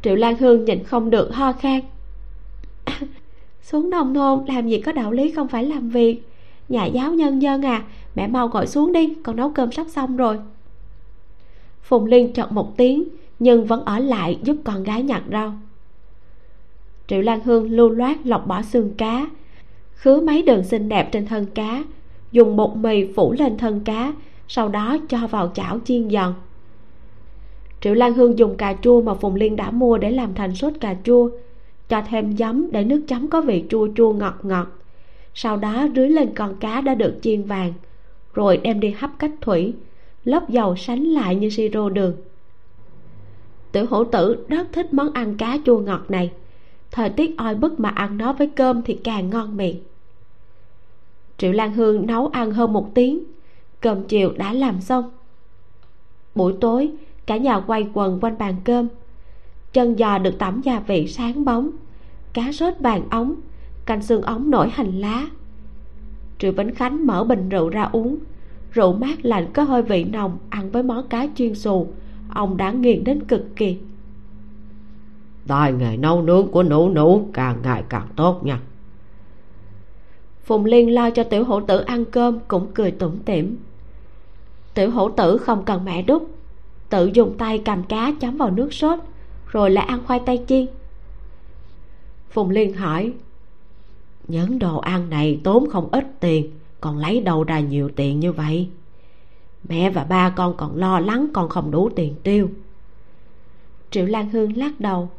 triệu 0.01 0.15
lan 0.15 0.37
hương 0.37 0.65
nhìn 0.65 0.83
không 0.83 1.09
được 1.09 1.33
ho 1.33 1.51
khan. 1.51 1.81
Xuống 3.61 3.89
nông 3.89 4.13
thôn, 4.13 4.45
làm 4.47 4.67
gì 4.67 4.81
có 4.81 4.91
đạo 4.91 5.11
lý 5.11 5.31
không 5.31 5.47
phải 5.47 5.65
làm 5.65 5.89
việc. 5.89 6.21
Nhà 6.69 6.85
giáo 6.85 7.13
nhân 7.13 7.41
dân 7.41 7.65
à 7.65 7.83
mẹ 8.15 8.27
mau 8.27 8.47
gọi 8.47 8.67
xuống 8.67 8.93
đi, 8.93 9.13
con 9.23 9.35
nấu 9.35 9.49
cơm 9.49 9.71
sắp 9.71 9.87
xong 9.89 10.17
rồi. 10.17 10.39
Phùng 11.81 12.05
liên 12.05 12.33
chợt 12.33 12.51
một 12.51 12.77
tiếng, 12.77 13.03
nhưng 13.39 13.65
vẫn 13.65 13.85
ở 13.85 13.99
lại 13.99 14.39
giúp 14.43 14.57
con 14.63 14.83
gái 14.83 15.03
nhặt 15.03 15.23
rau. 15.31 15.53
Triệu 17.07 17.21
lan 17.21 17.39
hương 17.43 17.71
lưu 17.71 17.89
loát 17.89 18.17
lọc 18.27 18.47
bỏ 18.47 18.61
xương 18.61 18.93
cá, 18.97 19.27
khứa 19.93 20.21
mấy 20.21 20.41
đường 20.41 20.63
xinh 20.63 20.89
đẹp 20.89 21.09
trên 21.11 21.25
thân 21.25 21.45
cá, 21.45 21.83
dùng 22.31 22.55
bột 22.55 22.75
mì 22.75 23.13
phủ 23.13 23.33
lên 23.39 23.57
thân 23.57 23.79
cá, 23.79 24.13
sau 24.47 24.69
đó 24.69 24.97
cho 25.09 25.27
vào 25.27 25.51
chảo 25.55 25.79
chiên 25.85 26.09
giòn 26.09 26.33
triệu 27.81 27.93
lan 27.93 28.13
hương 28.13 28.39
dùng 28.39 28.57
cà 28.57 28.75
chua 28.81 29.01
mà 29.01 29.13
phùng 29.13 29.35
liên 29.35 29.55
đã 29.55 29.71
mua 29.71 29.97
để 29.97 30.11
làm 30.11 30.33
thành 30.33 30.55
sốt 30.55 30.73
cà 30.79 30.95
chua, 31.03 31.29
cho 31.89 32.01
thêm 32.09 32.37
giấm 32.37 32.71
để 32.71 32.83
nước 32.83 33.03
chấm 33.07 33.27
có 33.27 33.41
vị 33.41 33.63
chua 33.69 33.87
chua 33.95 34.13
ngọt 34.13 34.35
ngọt. 34.43 34.67
Sau 35.33 35.57
đó 35.57 35.87
rưới 35.95 36.09
lên 36.09 36.29
con 36.35 36.55
cá 36.55 36.81
đã 36.81 36.95
được 36.95 37.19
chiên 37.21 37.43
vàng, 37.43 37.73
rồi 38.33 38.57
đem 38.57 38.79
đi 38.79 38.89
hấp 38.89 39.11
cách 39.19 39.31
thủy 39.41 39.73
lớp 40.23 40.49
dầu 40.49 40.75
sánh 40.75 41.03
lại 41.03 41.35
như 41.35 41.49
siro 41.49 41.89
đường. 41.89 42.15
Tiểu 43.71 43.85
hổ 43.89 44.03
tử 44.03 44.45
rất 44.47 44.67
thích 44.71 44.93
món 44.93 45.13
ăn 45.13 45.37
cá 45.37 45.57
chua 45.65 45.79
ngọt 45.79 46.01
này. 46.09 46.31
Thời 46.91 47.09
tiết 47.09 47.37
oi 47.37 47.55
bức 47.55 47.79
mà 47.79 47.89
ăn 47.89 48.17
nó 48.17 48.33
với 48.33 48.47
cơm 48.47 48.81
thì 48.81 48.99
càng 49.03 49.29
ngon 49.29 49.57
miệng. 49.57 49.75
Triệu 51.37 51.51
lan 51.51 51.73
hương 51.73 52.07
nấu 52.07 52.27
ăn 52.27 52.51
hơn 52.51 52.73
một 52.73 52.91
tiếng, 52.95 53.23
cơm 53.81 54.03
chiều 54.03 54.33
đã 54.37 54.53
làm 54.53 54.81
xong. 54.81 55.11
Buổi 56.35 56.53
tối 56.61 56.91
cả 57.25 57.37
nhà 57.37 57.59
quay 57.59 57.87
quần 57.93 58.19
quanh 58.19 58.37
bàn 58.37 58.55
cơm. 58.63 58.87
Chân 59.73 59.97
giò 59.97 60.17
được 60.17 60.39
tẩm 60.39 60.61
gia 60.61 60.79
vị 60.79 61.07
sáng 61.07 61.45
bóng. 61.45 61.69
Cá 62.33 62.51
sốt 62.51 62.73
vàng 62.79 63.09
ống 63.09 63.35
canh 63.85 64.01
xương 64.01 64.21
ống 64.21 64.51
nổi 64.51 64.69
hành 64.69 64.99
lá. 64.99 65.27
Triệu 66.39 66.51
vĩnh 66.51 66.75
khánh 66.75 67.07
mở 67.07 67.23
bình 67.23 67.49
rượu 67.49 67.69
ra 67.69 67.83
uống. 67.83 68.17
Rượu 68.71 68.93
mát 68.93 69.25
lạnh 69.25 69.47
có 69.53 69.63
hơi 69.63 69.81
vị 69.81 70.03
nồng 70.03 70.37
ăn 70.49 70.71
với 70.71 70.83
món 70.83 71.07
cá 71.07 71.27
chiên 71.35 71.55
xù. 71.55 71.87
Ông 72.29 72.57
đã 72.57 72.71
nghiền 72.71 73.03
đến 73.03 73.23
cực 73.23 73.55
kỳ. 73.55 73.77
Tài 75.47 75.73
nghề 75.73 75.97
nấu 75.97 76.21
nướng 76.21 76.47
của 76.47 76.63
nụ 76.63 76.89
nụ 76.89 77.29
càng 77.33 77.57
ngày 77.63 77.83
càng 77.89 78.07
tốt 78.15 78.39
nha. 78.43 78.59
Phùng 80.43 80.65
liên 80.65 80.93
lo 80.93 81.09
cho 81.09 81.23
tiểu 81.23 81.43
hổ 81.43 81.61
tử 81.61 81.79
ăn 81.79 82.05
cơm 82.05 82.39
cũng 82.47 82.67
cười 82.73 82.91
tủm 82.91 83.17
tỉm. 83.25 83.57
Tiểu 84.73 84.91
hổ 84.91 85.09
tử 85.09 85.37
không 85.37 85.65
cần 85.65 85.85
mẹ 85.85 86.01
đút 86.01 86.23
tự 86.91 87.11
dùng 87.13 87.37
tay 87.37 87.61
cầm 87.65 87.83
cá 87.83 88.11
chấm 88.19 88.37
vào 88.37 88.49
nước 88.49 88.73
sốt, 88.73 88.99
rồi 89.47 89.71
lại 89.71 89.85
ăn 89.85 89.99
khoai 90.05 90.19
tây 90.25 90.43
chiên. 90.47 90.67
Phùng 92.29 92.49
liên 92.49 92.73
hỏi, 92.73 93.13
những 94.27 94.59
đồ 94.59 94.77
ăn 94.77 95.09
này 95.09 95.39
tốn 95.43 95.69
không 95.69 95.89
ít 95.91 96.19
tiền, 96.19 96.51
còn 96.81 96.97
lấy 96.97 97.21
đâu 97.21 97.43
ra 97.43 97.59
nhiều 97.59 97.89
tiền 97.95 98.19
như 98.19 98.31
vậy? 98.31 98.69
Mẹ 99.69 99.89
và 99.89 100.03
ba 100.03 100.29
con 100.29 100.57
còn 100.57 100.77
lo 100.77 100.99
lắng 100.99 101.27
con 101.33 101.49
không 101.49 101.71
đủ 101.71 101.89
tiền 101.95 102.15
tiêu. 102.23 102.49
Triệu 103.91 104.05
lan 104.05 104.29
hương 104.29 104.57
lắc 104.57 104.79
đầu, 104.79 105.09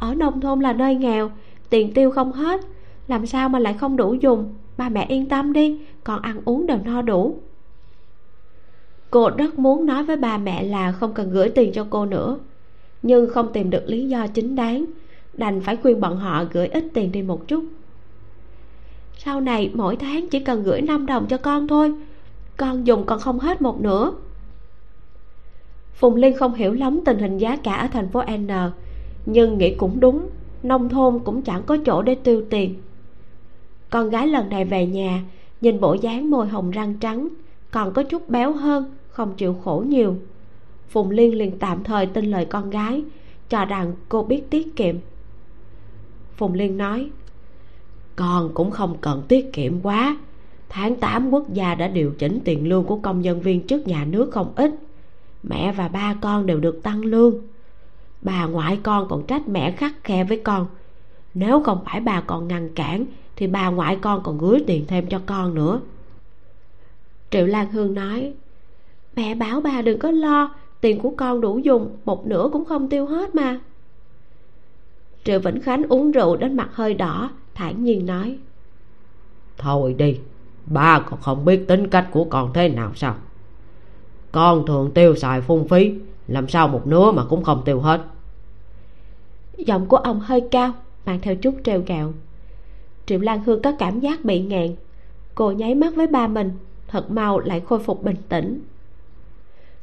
ở 0.00 0.14
nông 0.14 0.40
thôn 0.40 0.60
là 0.60 0.72
nơi 0.72 0.94
nghèo, 0.94 1.30
tiền 1.70 1.94
tiêu 1.94 2.10
không 2.10 2.32
hết, 2.32 2.60
làm 3.08 3.26
sao 3.26 3.48
mà 3.48 3.58
lại 3.58 3.74
không 3.74 3.96
đủ 3.96 4.14
dùng? 4.14 4.54
Ba 4.76 4.88
mẹ 4.88 5.06
yên 5.08 5.28
tâm 5.28 5.52
đi, 5.52 5.80
con 6.04 6.22
ăn 6.22 6.40
uống 6.44 6.66
đều 6.66 6.78
no 6.84 7.02
đủ 7.02 7.38
cô 9.10 9.30
rất 9.30 9.58
muốn 9.58 9.86
nói 9.86 10.04
với 10.04 10.16
ba 10.16 10.38
mẹ 10.38 10.62
là 10.62 10.92
không 10.92 11.12
cần 11.12 11.30
gửi 11.30 11.48
tiền 11.48 11.72
cho 11.72 11.86
cô 11.90 12.06
nữa. 12.06 12.38
Nhưng 13.02 13.30
không 13.30 13.52
tìm 13.52 13.70
được 13.70 13.82
lý 13.86 14.08
do 14.08 14.26
chính 14.26 14.56
đáng, 14.56 14.84
đành 15.32 15.60
phải 15.60 15.76
khuyên 15.76 16.00
bọn 16.00 16.16
họ 16.16 16.44
gửi 16.52 16.66
ít 16.66 16.84
tiền 16.94 17.12
đi 17.12 17.22
một 17.22 17.48
chút. 17.48 17.64
Sau 19.18 19.40
này, 19.40 19.70
mỗi 19.74 19.96
tháng 19.96 20.28
chỉ 20.28 20.40
cần 20.40 20.62
gửi 20.62 20.80
5 20.80 21.06
đồng 21.06 21.26
cho 21.26 21.36
con 21.36 21.68
thôi. 21.68 21.94
Con 22.56 22.86
dùng 22.86 23.06
còn 23.06 23.20
không 23.20 23.38
hết 23.38 23.62
một 23.62 23.80
nửa. 23.80 24.12
Phùng 25.94 26.16
liên 26.16 26.36
không 26.36 26.54
hiểu 26.54 26.72
lắm 26.72 27.00
tình 27.04 27.18
hình 27.18 27.38
giá 27.38 27.56
cả 27.56 27.74
ở 27.74 27.88
thành 27.92 28.08
phố 28.08 28.22
n, 28.22 28.48
nhưng 29.26 29.58
nghĩ 29.58 29.74
cũng 29.74 30.00
đúng, 30.00 30.28
nông 30.62 30.88
thôn 30.88 31.18
cũng 31.24 31.42
chẳng 31.42 31.62
có 31.62 31.76
chỗ 31.86 32.02
để 32.02 32.14
tiêu 32.14 32.44
tiền. 32.50 32.74
Con 33.90 34.10
gái 34.10 34.26
lần 34.26 34.48
này 34.48 34.64
về 34.64 34.86
nhà, 34.86 35.22
nhìn 35.60 35.80
bộ 35.80 35.94
dáng 35.94 36.30
môi 36.30 36.48
hồng 36.48 36.70
răng 36.70 36.94
trắng, 36.94 37.28
còn 37.70 37.92
có 37.92 38.02
chút 38.02 38.28
béo 38.28 38.52
hơn 38.52 38.84
không 39.20 39.34
chịu 39.36 39.54
khổ 39.64 39.84
nhiều. 39.88 40.16
Phùng 40.88 41.10
liên 41.10 41.34
liền 41.34 41.58
tạm 41.58 41.84
thời 41.84 42.06
tin 42.06 42.30
lời 42.30 42.44
con 42.44 42.70
gái, 42.70 43.04
cho 43.48 43.64
rằng 43.64 43.92
cô 44.08 44.22
biết 44.22 44.50
tiết 44.50 44.76
kiệm. 44.76 44.96
Phùng 46.36 46.54
liên 46.54 46.76
nói, 46.76 47.10
con 48.16 48.54
cũng 48.54 48.70
không 48.70 48.96
cần 49.00 49.22
tiết 49.28 49.52
kiệm 49.52 49.80
quá. 49.80 50.16
Tháng 50.68 50.96
8 50.96 51.30
quốc 51.30 51.52
gia 51.52 51.74
đã 51.74 51.88
điều 51.88 52.12
chỉnh 52.18 52.38
tiền 52.44 52.68
lương 52.68 52.84
của 52.84 52.96
công 52.96 53.20
nhân 53.20 53.40
viên 53.40 53.66
trước 53.66 53.88
nhà 53.88 54.04
nước 54.04 54.30
không 54.32 54.52
ít. 54.56 54.74
Mẹ 55.42 55.72
và 55.72 55.88
ba 55.88 56.16
con 56.20 56.46
đều 56.46 56.60
được 56.60 56.82
tăng 56.82 57.04
lương. 57.04 57.34
Bà 58.22 58.46
ngoại 58.46 58.78
con 58.82 59.08
còn 59.08 59.26
trách 59.26 59.48
mẹ 59.48 59.70
khắc 59.70 60.04
khe 60.04 60.24
với 60.24 60.40
con. 60.44 60.66
Nếu 61.34 61.62
không 61.62 61.84
phải 61.84 62.00
bà 62.00 62.20
còn 62.20 62.48
ngăn 62.48 62.74
cản, 62.74 63.04
thì 63.36 63.46
bà 63.46 63.70
ngoại 63.70 63.96
con 63.96 64.22
còn 64.22 64.38
gửi 64.38 64.64
tiền 64.66 64.84
thêm 64.88 65.06
cho 65.06 65.20
con 65.26 65.54
nữa. 65.54 65.80
Triệu 67.30 67.46
lan 67.46 67.70
hương 67.70 67.94
nói 67.94 68.32
mẹ 69.16 69.34
bảo 69.34 69.60
bà 69.60 69.82
đừng 69.82 69.98
có 69.98 70.10
lo 70.10 70.54
tiền 70.80 71.00
của 71.00 71.12
con 71.16 71.40
đủ 71.40 71.58
dùng 71.58 71.96
một 72.04 72.26
nửa 72.26 72.48
cũng 72.52 72.64
không 72.64 72.88
tiêu 72.88 73.06
hết 73.06 73.34
mà. 73.34 73.60
Triệu 75.24 75.40
vĩnh 75.40 75.60
khánh 75.60 75.82
uống 75.88 76.10
rượu 76.10 76.36
đến 76.36 76.56
mặt 76.56 76.68
hơi 76.72 76.94
đỏ 76.94 77.30
thản 77.54 77.84
nhiên 77.84 78.06
nói. 78.06 78.38
Thôi 79.58 79.94
đi 79.98 80.18
ba 80.66 81.00
còn 81.10 81.20
không 81.20 81.44
biết 81.44 81.64
tính 81.68 81.88
cách 81.88 82.08
của 82.10 82.24
con 82.24 82.52
thế 82.54 82.68
nào 82.68 82.92
sao? 82.94 83.14
Con 84.32 84.66
thường 84.66 84.90
tiêu 84.94 85.16
xài 85.16 85.40
phung 85.40 85.68
phí 85.68 85.94
làm 86.28 86.48
sao 86.48 86.68
một 86.68 86.86
nửa 86.86 87.12
mà 87.12 87.24
cũng 87.24 87.44
không 87.44 87.62
tiêu 87.64 87.80
hết? 87.80 88.00
Giọng 89.56 89.86
của 89.86 89.96
ông 89.96 90.20
hơi 90.20 90.40
cao 90.50 90.72
mang 91.06 91.20
theo 91.20 91.36
chút 91.36 91.54
trêu 91.64 91.82
gạo 91.86 92.12
triệu 93.10 93.18
lan 93.18 93.44
hương 93.44 93.62
có 93.62 93.72
cảm 93.78 94.00
giác 94.00 94.24
bị 94.24 94.40
ngẹn 94.40 94.76
cô 95.34 95.52
nháy 95.52 95.74
mắt 95.74 95.94
với 95.96 96.06
ba 96.06 96.26
mình 96.26 96.50
thật 96.88 97.10
mau 97.10 97.38
lại 97.38 97.60
khôi 97.60 97.78
phục 97.78 98.02
bình 98.02 98.16
tĩnh 98.28 98.60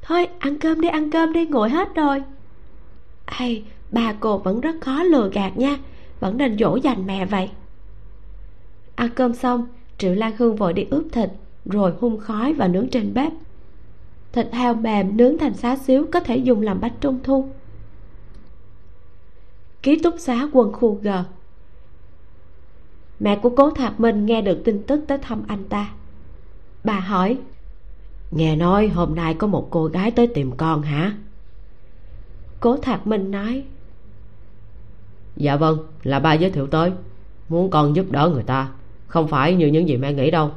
thôi, 0.08 0.28
ăn 0.40 0.60
cơm 0.60 0.82
đi, 0.82 0.88
ăn 0.88 1.12
cơm 1.12 1.34
đi 1.34 1.46
nguội 1.46 1.70
hết 1.70 1.96
rồi. 1.96 2.24
Hay 3.26 3.64
bà 3.92 4.14
cô 4.20 4.38
vẫn 4.38 4.62
rất 4.62 4.76
khó 4.82 5.04
lừa 5.04 5.30
gạt 5.34 5.58
nha. 5.58 5.78
Vẫn 6.20 6.38
nên 6.38 6.58
dỗ 6.58 6.76
dành 6.76 7.06
mẹ 7.06 7.26
vậy. 7.26 7.50
Ăn 8.96 9.10
cơm 9.16 9.34
xong, 9.34 9.68
triệu 9.98 10.14
lan 10.14 10.32
hương 10.38 10.56
vội 10.56 10.74
đi 10.74 10.86
ướp 10.90 11.04
thịt, 11.12 11.30
rồi 11.66 11.94
hun 12.00 12.20
khói 12.20 12.54
và 12.54 12.68
nướng 12.68 12.90
trên 12.90 13.14
bếp. 13.14 13.34
Thịt 14.32 14.48
heo 14.54 14.74
mềm 14.74 15.18
nướng 15.18 15.38
thành 15.38 15.54
xá 15.54 15.76
xíu, 15.76 16.06
có 16.12 16.20
thể 16.20 16.38
dùng 16.38 16.62
làm 16.62 16.82
bánh 16.82 16.94
trung 17.02 17.20
thu. 17.24 17.50
Ký 19.82 20.00
túc 20.00 20.16
xá 20.20 20.48
quân 20.52 20.74
khu 20.74 21.00
g. 21.04 21.10
Mẹ 23.20 23.36
của 23.36 23.50
cố 23.50 23.72
thạc 23.72 24.00
minh 24.00 24.26
nghe 24.26 24.42
được 24.42 24.62
tin 24.66 24.84
tức 24.84 25.04
tới 25.08 25.18
thăm 25.18 25.44
anh 25.48 25.64
ta. 25.64 25.90
Bà 26.84 27.00
hỏi 27.00 27.38
nghe 28.32 28.56
nói 28.56 28.88
hôm 28.88 29.16
nay 29.16 29.34
có 29.34 29.48
một 29.48 29.68
cô 29.70 29.86
gái 29.86 30.12
tới 30.12 30.28
tìm 30.28 30.52
con 30.58 30.82
hả? 30.82 31.18
Cố 32.60 32.78
thạc 32.78 33.08
minh 33.08 33.32
nói. 33.32 33.64
Dạ 35.36 35.56
vâng 35.56 35.78
là 36.04 36.20
ba 36.20 36.34
giới 36.34 36.52
thiệu 36.52 36.68
tới. 36.68 36.92
Muốn 37.50 37.70
con 37.70 37.96
giúp 37.96 38.06
đỡ 38.12 38.30
người 38.34 38.44
ta 38.44 38.70
không 39.08 39.28
phải 39.28 39.56
như 39.56 39.68
những 39.68 39.88
gì 39.88 39.98
mẹ 39.98 40.14
nghĩ 40.14 40.32
đâu. 40.32 40.52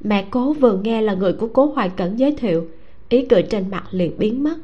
Mẹ 0.00 0.26
cố 0.30 0.52
vừa 0.52 0.76
nghe 0.76 1.02
là 1.02 1.14
người 1.14 1.32
của 1.32 1.48
cố 1.48 1.66
hoài 1.66 1.88
cẩn 1.88 2.18
giới 2.18 2.36
thiệu. 2.36 2.68
Ý 3.08 3.26
cười 3.26 3.42
trên 3.42 3.70
mặt 3.70 3.84
liền 3.90 4.18
biến 4.18 4.42
mất. 4.42 4.56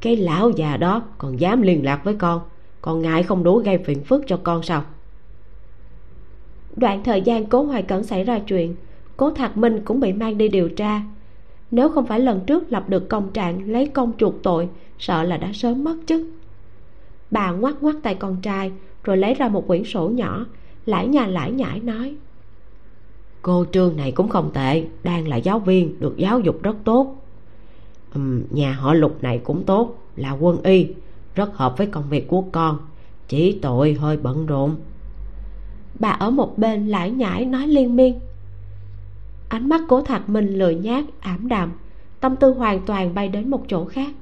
Cái 0.00 0.16
lão 0.16 0.50
già 0.50 0.76
đó 0.76 1.02
còn 1.18 1.40
dám 1.40 1.62
liên 1.62 1.84
lạc 1.84 2.04
với 2.04 2.14
con 2.14 2.40
còn 2.80 3.02
ngại 3.02 3.22
không 3.22 3.44
đủ 3.44 3.58
gây 3.58 3.78
phiền 3.78 4.04
phức 4.04 4.24
cho 4.26 4.40
con 4.42 4.62
sao? 4.62 4.84
Đoạn 6.76 7.04
thời 7.04 7.22
gian 7.22 7.46
cố 7.46 7.62
hoài 7.62 7.82
cẩn 7.82 8.04
xảy 8.04 8.24
ra 8.24 8.38
chuyện 8.38 8.74
cố 9.16 9.30
thạc 9.30 9.56
minh 9.56 9.80
cũng 9.84 10.00
bị 10.00 10.12
mang 10.12 10.38
đi 10.38 10.48
điều 10.48 10.68
tra. 10.68 11.02
Nếu 11.70 11.88
không 11.88 12.06
phải 12.06 12.20
lần 12.20 12.40
trước 12.46 12.72
lập 12.72 12.88
được 12.88 13.08
công 13.08 13.30
trạng 13.32 13.70
lấy 13.70 13.86
công 13.86 14.12
chuộc 14.18 14.42
tội 14.42 14.68
sợ 14.98 15.22
là 15.22 15.36
đã 15.36 15.50
sớm 15.54 15.84
mất 15.84 15.96
chức. 16.06 16.20
Bà 17.30 17.50
ngoắt 17.50 17.82
ngoắt 17.82 17.96
tay 18.02 18.14
con 18.14 18.36
trai 18.42 18.72
rồi 19.04 19.16
lấy 19.16 19.34
ra 19.34 19.48
một 19.48 19.66
quyển 19.66 19.84
sổ 19.84 20.08
nhỏ 20.08 20.46
lải 20.86 21.08
nhà 21.08 21.26
lải 21.26 21.52
nhải 21.52 21.80
nói. 21.80 22.14
Cô 23.42 23.64
trương 23.72 23.96
này 23.96 24.12
cũng 24.12 24.28
không 24.28 24.50
tệ 24.54 24.84
đang 25.02 25.28
là 25.28 25.36
giáo 25.36 25.58
viên 25.58 26.00
được 26.00 26.16
giáo 26.16 26.40
dục 26.40 26.62
rất 26.62 26.76
tốt. 26.84 27.16
Uhm, 28.18 28.42
nhà 28.50 28.72
họ 28.72 28.94
lục 28.94 29.22
này 29.22 29.38
cũng 29.38 29.64
tốt 29.64 29.98
là 30.16 30.32
quân 30.32 30.62
y 30.62 30.86
rất 31.34 31.56
hợp 31.56 31.78
với 31.78 31.86
công 31.86 32.08
việc 32.08 32.28
của 32.28 32.42
con 32.52 32.78
chỉ 33.28 33.58
tội 33.62 33.92
hơi 33.92 34.16
bận 34.16 34.46
rộn. 34.46 34.76
Bà 35.98 36.08
ở 36.08 36.30
một 36.30 36.58
bên 36.58 36.88
lải 36.88 37.10
nhải 37.10 37.44
nói 37.44 37.66
liên 37.66 37.96
miên 37.96 38.18
ánh 39.52 39.68
mắt 39.68 39.80
cố 39.88 40.02
thạc 40.02 40.28
minh 40.28 40.58
lười 40.58 40.74
nhác, 40.74 41.04
ảm 41.20 41.48
đạm. 41.48 41.72
Tâm 42.20 42.36
tư 42.36 42.52
hoàn 42.52 42.80
toàn 42.86 43.14
bay 43.14 43.28
đến 43.28 43.50
một 43.50 43.64
chỗ 43.68 43.84
khác. 43.84 44.14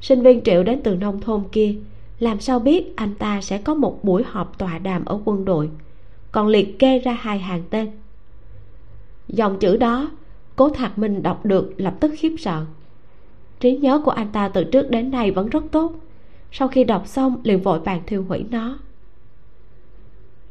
Sinh 0.00 0.22
viên 0.22 0.42
triệu 0.44 0.62
đến 0.62 0.80
từ 0.84 0.94
nông 0.94 1.20
thôn 1.20 1.44
kia. 1.52 1.74
Làm 2.18 2.40
sao 2.40 2.58
biết 2.58 2.96
anh 2.96 3.14
ta 3.14 3.40
sẽ 3.40 3.58
có 3.58 3.74
một 3.74 4.04
buổi 4.04 4.22
họp 4.22 4.58
tòa 4.58 4.78
đàm 4.78 5.04
ở 5.04 5.20
quân 5.24 5.44
đội? 5.44 5.70
Còn 6.32 6.46
liệt 6.46 6.78
kê 6.78 6.98
ra 6.98 7.12
hai 7.12 7.38
hàng 7.38 7.62
tên. 7.70 7.90
Dòng 9.28 9.58
chữ 9.58 9.76
đó, 9.76 10.10
cố 10.56 10.68
thạc 10.68 10.98
minh 10.98 11.22
đọc 11.22 11.46
được 11.46 11.72
lập 11.76 11.94
tức 12.00 12.14
khiếp 12.16 12.36
sợ. 12.38 12.64
Trí 13.60 13.76
nhớ 13.76 14.02
của 14.04 14.10
anh 14.10 14.28
ta 14.32 14.48
từ 14.48 14.64
trước 14.64 14.90
đến 14.90 15.10
nay 15.10 15.30
vẫn 15.30 15.48
rất 15.48 15.64
tốt. 15.70 15.92
Sau 16.52 16.68
khi 16.68 16.84
đọc 16.84 17.06
xong, 17.06 17.40
liền 17.42 17.62
vội 17.62 17.80
vàng 17.80 18.02
thiêu 18.06 18.24
hủy 18.28 18.44
nó. 18.50 18.78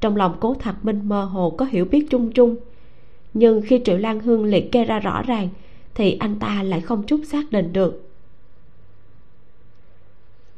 Trong 0.02 0.16
lòng 0.16 0.38
cố 0.40 0.54
thạc 0.54 0.86
minh 0.86 1.02
mơ 1.04 1.24
hồ 1.24 1.50
có 1.50 1.66
hiểu 1.66 1.86
biết 1.86 2.08
chung 2.10 2.32
chung 2.32 2.56
nhưng 3.36 3.62
khi 3.62 3.82
triệu 3.86 3.98
lan 3.98 4.20
hương 4.20 4.46
liệt 4.46 4.72
kê 4.72 4.86
ra 4.86 5.00
rõ 5.00 5.22
ràng, 5.22 5.50
thì 5.96 6.18
anh 6.20 6.40
ta 6.40 6.64
lại 6.64 6.82
không 6.82 7.04
chút 7.04 7.22
xác 7.24 7.52
định 7.52 7.74
được. 7.74 8.10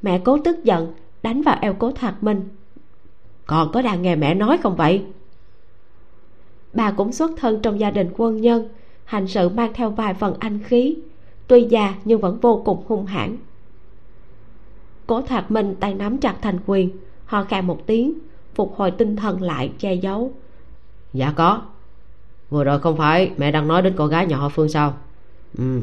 Mẹ 0.02 0.22
cố 0.24 0.38
tức 0.44 0.64
giận, 0.64 0.94
đánh 1.24 1.42
vào 1.42 1.58
eo 1.62 1.74
cố 1.74 1.92
thạc 1.92 2.24
minh. 2.24 2.42
Còn 3.46 3.72
có 3.72 3.82
đàn 3.82 4.02
nghe 4.02 4.16
mẹ 4.16 4.34
nói 4.34 4.58
không 4.58 4.76
vậy? 4.76 5.04
Bà 6.74 6.92
cũng 6.92 7.14
xuất 7.14 7.32
thân 7.38 7.60
trong 7.62 7.80
gia 7.80 7.92
đình 7.92 8.10
quân 8.18 8.42
nhân, 8.42 8.68
hành 9.06 9.28
sự 9.28 9.50
mang 9.50 9.74
theo 9.74 9.90
vài 9.90 10.14
phần 10.14 10.36
anh 10.40 10.60
khí, 10.64 10.98
tuy 11.48 11.62
già 11.70 11.96
nhưng 12.06 12.22
vẫn 12.22 12.40
vô 12.42 12.62
cùng 12.66 12.84
hung 12.88 13.06
hãn. 13.06 13.38
Cố 15.08 15.22
thạc 15.22 15.52
minh 15.52 15.76
tay 15.80 15.94
nắm 15.94 16.18
chặt 16.18 16.36
thành 16.42 16.60
quyền, 16.66 16.92
ho 17.26 17.44
khan 17.44 17.68
một 17.68 17.88
tiếng, 17.88 18.14
phục 18.56 18.76
hồi 18.76 18.92
tinh 18.92 19.16
thần 19.16 19.42
lại 19.42 19.72
che 19.80 19.94
giấu. 19.94 20.34
Dạ 21.14 21.34
có 21.36 21.62
vừa 22.50 22.64
rồi 22.64 22.80
không 22.80 22.98
phải 22.98 23.32
mẹ 23.38 23.52
đang 23.52 23.68
nói 23.68 23.82
đến 23.82 23.93
cô 23.98 24.08
gái 24.08 24.26
nhà 24.26 24.38
họ 24.38 24.50
phương 24.50 24.70
sao? 24.70 24.93
Ừ 25.58 25.82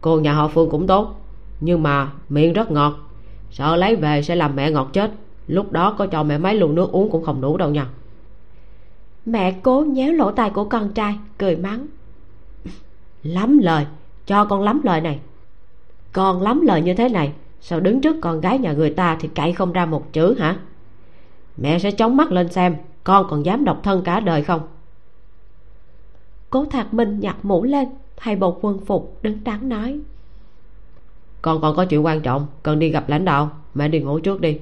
cô 0.00 0.20
nhà 0.20 0.32
họ 0.32 0.48
phương 0.48 0.70
cũng 0.70 0.86
tốt 0.86 1.20
nhưng 1.60 1.82
mà 1.82 2.12
miệng 2.28 2.52
rất 2.52 2.70
ngọt. 2.70 2.94
Sợ 3.50 3.76
lấy 3.76 3.96
về 3.96 4.22
sẽ 4.22 4.34
làm 4.34 4.56
mẹ 4.56 4.70
ngọt 4.70 4.90
chết. 4.92 5.10
Lúc 5.46 5.72
đó 5.72 5.94
có 5.98 6.06
cho 6.06 6.22
mẹ 6.22 6.38
mấy 6.38 6.54
luôn 6.54 6.74
nước 6.74 6.92
uống 6.92 7.10
cũng 7.10 7.24
không 7.24 7.40
đủ 7.40 7.56
đâu 7.56 7.70
nha. 7.70 7.86
Mẹ 9.26 9.52
cố 9.62 9.80
nhéo 9.80 10.12
lỗ 10.12 10.30
tai 10.30 10.50
của 10.50 10.64
con 10.64 10.92
trai 10.92 11.14
cười 11.38 11.56
mắng. 11.56 11.86
Lắm 13.22 13.58
lời 13.58 13.86
cho 14.26 14.44
con 14.44 14.62
lắm 14.62 14.80
lời 14.84 15.00
này. 15.00 15.20
Con 16.12 16.42
lắm 16.42 16.60
lời 16.60 16.82
như 16.82 16.94
thế 16.94 17.08
này 17.08 17.32
sao 17.60 17.80
đứng 17.80 18.00
trước 18.00 18.16
con 18.20 18.40
gái 18.40 18.58
nhà 18.58 18.72
người 18.72 18.90
ta 18.90 19.16
thì 19.20 19.28
cậy 19.34 19.52
không 19.52 19.72
ra 19.72 19.86
một 19.86 20.12
chữ 20.12 20.34
hả? 20.38 20.56
Mẹ 21.56 21.78
sẽ 21.78 21.90
chống 21.90 22.16
mắt 22.16 22.32
lên 22.32 22.48
xem 22.48 22.76
con 23.04 23.26
còn 23.30 23.46
dám 23.46 23.64
độc 23.64 23.80
thân 23.82 24.02
cả 24.02 24.20
đời 24.20 24.42
không 24.42 24.60
cố 26.50 26.64
thạc 26.64 26.94
minh 26.94 27.20
nhặt 27.20 27.36
mũ 27.42 27.64
lên 27.64 27.88
thay 28.16 28.36
bộ 28.36 28.58
quân 28.60 28.78
phục 28.86 29.18
đứng 29.22 29.44
đắn 29.44 29.68
nói. 29.68 30.00
Con 31.42 31.60
còn 31.60 31.76
có 31.76 31.84
chuyện 31.84 32.04
quan 32.04 32.20
trọng 32.20 32.46
cần 32.62 32.78
đi 32.78 32.88
gặp 32.88 33.08
lãnh 33.08 33.24
đạo 33.24 33.50
mẹ 33.74 33.88
đi 33.88 34.00
ngủ 34.00 34.18
trước 34.18 34.40
đi. 34.40 34.58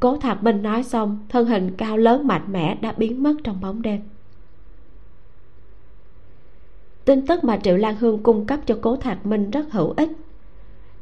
Cố 0.00 0.16
thạc 0.16 0.42
minh 0.42 0.62
nói 0.62 0.82
xong 0.82 1.18
thân 1.28 1.46
hình 1.46 1.70
cao 1.76 1.96
lớn 1.96 2.26
mạnh 2.26 2.52
mẽ 2.52 2.78
đã 2.80 2.92
biến 2.96 3.22
mất 3.22 3.34
trong 3.44 3.60
bóng 3.60 3.82
đêm. 3.82 4.00
Tin 7.04 7.26
tức 7.26 7.44
mà 7.44 7.56
triệu 7.56 7.76
lan 7.76 7.96
hương 7.96 8.22
cung 8.22 8.46
cấp 8.46 8.60
cho 8.66 8.78
cố 8.82 8.96
thạc 8.96 9.26
minh 9.26 9.50
rất 9.50 9.72
hữu 9.72 9.94
ích. 9.96 10.10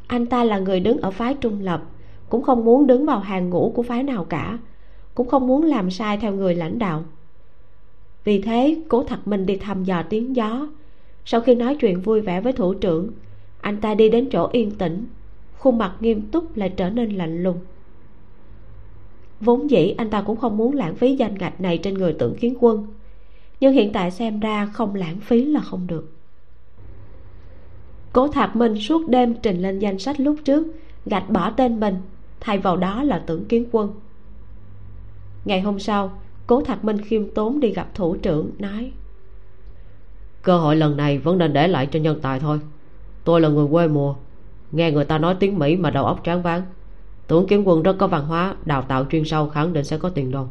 Anh 0.07 0.27
ta 0.27 0.45
là 0.45 0.59
người 0.59 0.81
đứng 0.81 0.99
ở 0.99 1.11
phái 1.11 1.35
trung 1.35 1.61
lập 1.61 1.83
cũng 2.29 2.43
không 2.43 2.65
muốn 2.65 2.87
đứng 2.87 3.07
vào 3.07 3.19
hàng 3.19 3.51
ngũ 3.51 3.73
của 3.75 3.83
phái 3.83 4.03
nào 4.03 4.25
cả 4.25 4.59
cũng 5.15 5.29
không 5.29 5.47
muốn 5.47 5.65
làm 5.65 5.91
sai 5.91 6.17
theo 6.17 6.33
người 6.33 6.55
lãnh 6.55 6.79
đạo 6.79 7.05
vì 8.25 8.43
thế, 8.43 8.77
cố 8.89 9.05
thật 9.05 9.29
minh 9.29 9.47
đi 9.47 9.57
thăm 9.57 9.85
dò 9.85 10.03
tiếng 10.03 10.37
gió. 10.37 10.69
Sau 11.25 11.41
khi 11.41 11.55
nói 11.55 11.77
chuyện 11.81 12.01
vui 12.01 12.21
vẻ 12.21 12.41
với 12.41 12.53
thủ 12.53 12.75
trưởng, 12.75 13.11
anh 13.61 13.77
ta 13.81 13.95
đi 13.95 14.09
đến 14.09 14.29
chỗ 14.31 14.49
yên 14.53 14.71
tĩnh. 14.71 15.07
Khuôn 15.59 15.79
mặt 15.79 15.97
nghiêm 16.01 16.21
túc 16.21 16.57
lại 16.57 16.73
trở 16.77 16.91
nên 16.91 17.11
lạnh 17.11 17.43
lùng. 17.43 17.59
Vốn 19.41 19.71
dĩ, 19.71 19.95
anh 19.99 20.11
ta 20.11 20.23
cũng 20.23 20.37
không 20.37 20.57
muốn 20.57 20.75
lãng 20.75 20.95
phí 20.95 21.17
danh 21.17 21.35
ngạch 21.39 21.61
này 21.61 21.79
trên 21.79 21.95
người 21.95 22.17
tưởng 22.19 22.37
kiến 22.37 22.55
quân. 22.61 22.87
Nhưng 23.61 23.73
hiện 23.73 23.93
tại 23.93 24.11
xem 24.11 24.41
ra 24.41 24.67
không 24.67 24.95
lãng 24.95 25.21
phí 25.21 25.45
là 25.45 25.61
không 25.61 25.87
được. 25.87 26.13
Cố 28.13 28.29
thạc 28.29 28.57
minh 28.57 28.77
suốt 28.77 29.09
đêm 29.09 29.35
trình 29.43 29.63
lên 29.63 29.79
danh 29.79 29.99
sách 29.99 30.21
lúc 30.21 30.37
trước, 30.45 30.67
gạch 31.07 31.31
bỏ 31.31 31.51
tên 31.51 31.81
mình, 31.81 31.97
thay 32.41 32.59
vào 32.59 32.77
đó 32.77 33.03
là 33.03 33.19
tưởng 33.27 33.45
kiến 33.45 33.67
quân. 33.73 33.93
Ngày 35.45 35.61
hôm 35.61 35.79
sau 35.79 36.19
cố 36.47 36.63
thạc 36.63 36.85
minh 36.85 36.99
khiêm 37.01 37.31
tốn 37.31 37.61
đi 37.61 37.71
gặp 37.71 37.95
thủ 37.95 38.17
trưởng, 38.17 38.51
nói, 38.59 38.93
cơ 40.43 40.59
hội 40.59 40.77
lần 40.77 40.97
này 40.97 41.19
vẫn 41.19 41.39
nên 41.39 41.53
để 41.53 41.69
lại 41.69 41.87
cho 41.87 41.99
nhân 41.99 42.19
tài 42.23 42.41
thôi. 42.41 42.61
Tôi 43.25 43.41
là 43.41 43.49
người 43.49 43.67
quê 43.71 43.89
mùa, 43.89 44.15
nghe 44.73 44.91
người 44.91 45.05
ta 45.05 45.19
nói 45.19 45.37
tiếng 45.41 45.59
mỹ 45.59 45.77
mà 45.77 45.91
đầu 45.91 46.05
óc 46.05 46.21
tráng 46.25 46.43
váng. 46.43 46.63
Tưởng 47.27 47.47
kiến 47.47 47.69
quân 47.69 47.83
rất 47.83 47.97
có 47.99 48.07
văn 48.07 48.27
hóa, 48.27 48.55
đào 48.65 48.83
tạo 48.83 49.07
chuyên 49.11 49.25
sâu 49.25 49.49
khẳng 49.49 49.73
định 49.73 49.85
sẽ 49.85 49.99
có 49.99 50.09
tiền 50.09 50.31
đồ 50.31 50.47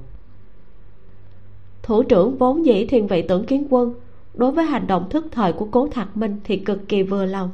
thủ 1.83 2.03
trưởng 2.03 2.37
vốn 2.37 2.65
dĩ 2.65 2.85
thiên 2.85 3.07
vị 3.07 3.21
tưởng 3.21 3.45
kiến 3.45 3.67
quân, 3.69 3.93
đối 4.33 4.51
với 4.51 4.65
hành 4.65 4.87
động 4.87 5.09
thức 5.09 5.25
thời 5.31 5.53
của 5.53 5.67
cố 5.71 5.87
thạc 5.87 6.17
minh 6.17 6.39
thì 6.43 6.57
cực 6.57 6.87
kỳ 6.87 7.03
vừa 7.03 7.25
lòng. 7.25 7.49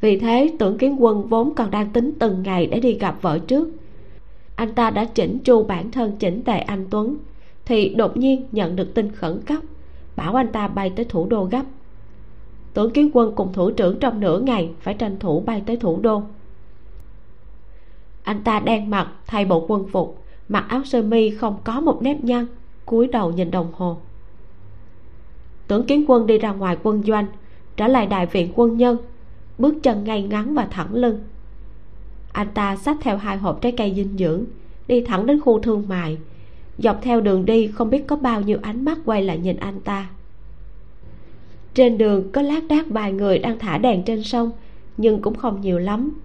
Vì 0.00 0.18
thế, 0.18 0.56
tưởng 0.58 0.78
kiến 0.78 0.96
quân 1.02 1.28
vốn 1.28 1.54
còn 1.54 1.70
đang 1.70 1.90
tính 1.90 2.12
từng 2.18 2.42
ngày 2.42 2.66
để 2.66 2.80
đi 2.80 2.92
gặp 2.92 3.22
vợ 3.22 3.38
trước 3.38 3.68
anh 4.60 4.74
ta 4.74 4.90
đã 4.90 5.04
chỉnh 5.04 5.38
chu 5.38 5.64
bản 5.64 5.90
thân 5.90 6.16
chỉnh 6.18 6.42
tề 6.44 6.58
anh 6.58 6.86
tuấn, 6.90 7.16
thì 7.64 7.88
đột 7.88 8.16
nhiên 8.16 8.46
nhận 8.52 8.76
được 8.76 8.94
tin 8.94 9.12
khẩn 9.12 9.40
cấp, 9.46 9.58
bảo 10.16 10.34
anh 10.34 10.52
ta 10.52 10.68
bay 10.68 10.90
tới 10.96 11.04
thủ 11.04 11.26
đô 11.26 11.44
gấp. 11.44 11.62
Tưởng 12.74 12.90
kiến 12.90 13.10
quân 13.12 13.32
cùng 13.36 13.52
thủ 13.52 13.70
trưởng 13.70 13.98
trong 13.98 14.20
nửa 14.20 14.38
ngày 14.38 14.70
phải 14.80 14.94
tranh 14.94 15.18
thủ 15.18 15.40
bay 15.40 15.62
tới 15.66 15.76
thủ 15.76 16.00
đô. 16.00 16.22
Anh 18.22 18.42
ta 18.44 18.60
đen 18.60 18.90
mặt, 18.90 19.12
thay 19.26 19.44
bộ 19.44 19.64
quân 19.68 19.86
phục, 19.92 20.22
mặc 20.48 20.64
áo 20.68 20.84
sơ 20.84 21.02
mi 21.02 21.30
không 21.30 21.56
có 21.64 21.80
một 21.80 22.02
nếp 22.02 22.24
nhăn, 22.24 22.46
cúi 22.86 23.06
đầu 23.06 23.32
nhìn 23.32 23.50
đồng 23.50 23.72
hồ. 23.72 23.96
Tưởng 25.66 25.86
kiến 25.86 26.04
quân 26.08 26.26
đi 26.26 26.38
ra 26.38 26.52
ngoài 26.52 26.76
quân 26.82 27.02
doanh, 27.02 27.26
trở 27.76 27.86
lại 27.86 28.06
đại 28.06 28.26
viện 28.26 28.52
quân 28.54 28.76
nhân, 28.76 28.96
bước 29.58 29.74
chân 29.82 30.04
ngay 30.04 30.22
ngắn 30.22 30.54
và 30.54 30.68
thẳng 30.70 30.94
lưng 30.94 31.20
anh 32.32 32.48
ta 32.54 32.76
xách 32.76 32.96
theo 33.00 33.16
hai 33.16 33.36
hộp 33.36 33.60
trái 33.62 33.72
cây 33.72 33.92
dinh 33.96 34.16
dưỡng, 34.18 34.44
đi 34.88 35.00
thẳng 35.00 35.26
đến 35.26 35.40
khu 35.40 35.60
thương 35.60 35.84
mại. 35.88 36.18
Dọc 36.78 36.98
theo 37.02 37.20
đường 37.20 37.44
đi, 37.44 37.66
không 37.66 37.90
biết 37.90 38.06
có 38.06 38.16
bao 38.16 38.40
nhiêu 38.40 38.58
ánh 38.62 38.84
mắt 38.84 38.98
quay 39.04 39.22
lại 39.22 39.38
nhìn 39.38 39.56
anh 39.56 39.80
ta. 39.80 40.08
Trên 41.74 41.98
đường 41.98 42.32
có 42.32 42.42
lác 42.42 42.64
đác 42.68 42.86
vài 42.88 43.12
người 43.12 43.38
đang 43.38 43.58
thả 43.58 43.78
đèn 43.78 44.02
trên 44.02 44.22
sông, 44.22 44.50
nhưng 44.96 45.22
cũng 45.22 45.34
không 45.34 45.60
nhiều 45.60 45.78
lắm. 45.78 46.20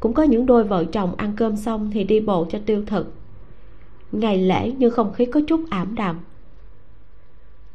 Cũng 0.00 0.12
có 0.12 0.22
những 0.22 0.46
đôi 0.46 0.64
vợ 0.64 0.84
chồng 0.84 1.14
ăn 1.16 1.32
cơm 1.36 1.56
xong 1.56 1.90
thì 1.92 2.04
đi 2.04 2.20
bộ 2.20 2.46
cho 2.50 2.58
tiêu 2.66 2.82
thực. 2.86 3.12
Ngày 4.12 4.38
lễ 4.38 4.72
nhưng 4.78 4.90
không 4.90 5.12
khí 5.12 5.26
có 5.26 5.40
chút 5.46 5.60
ảm 5.70 5.94
đạm. 5.94 6.16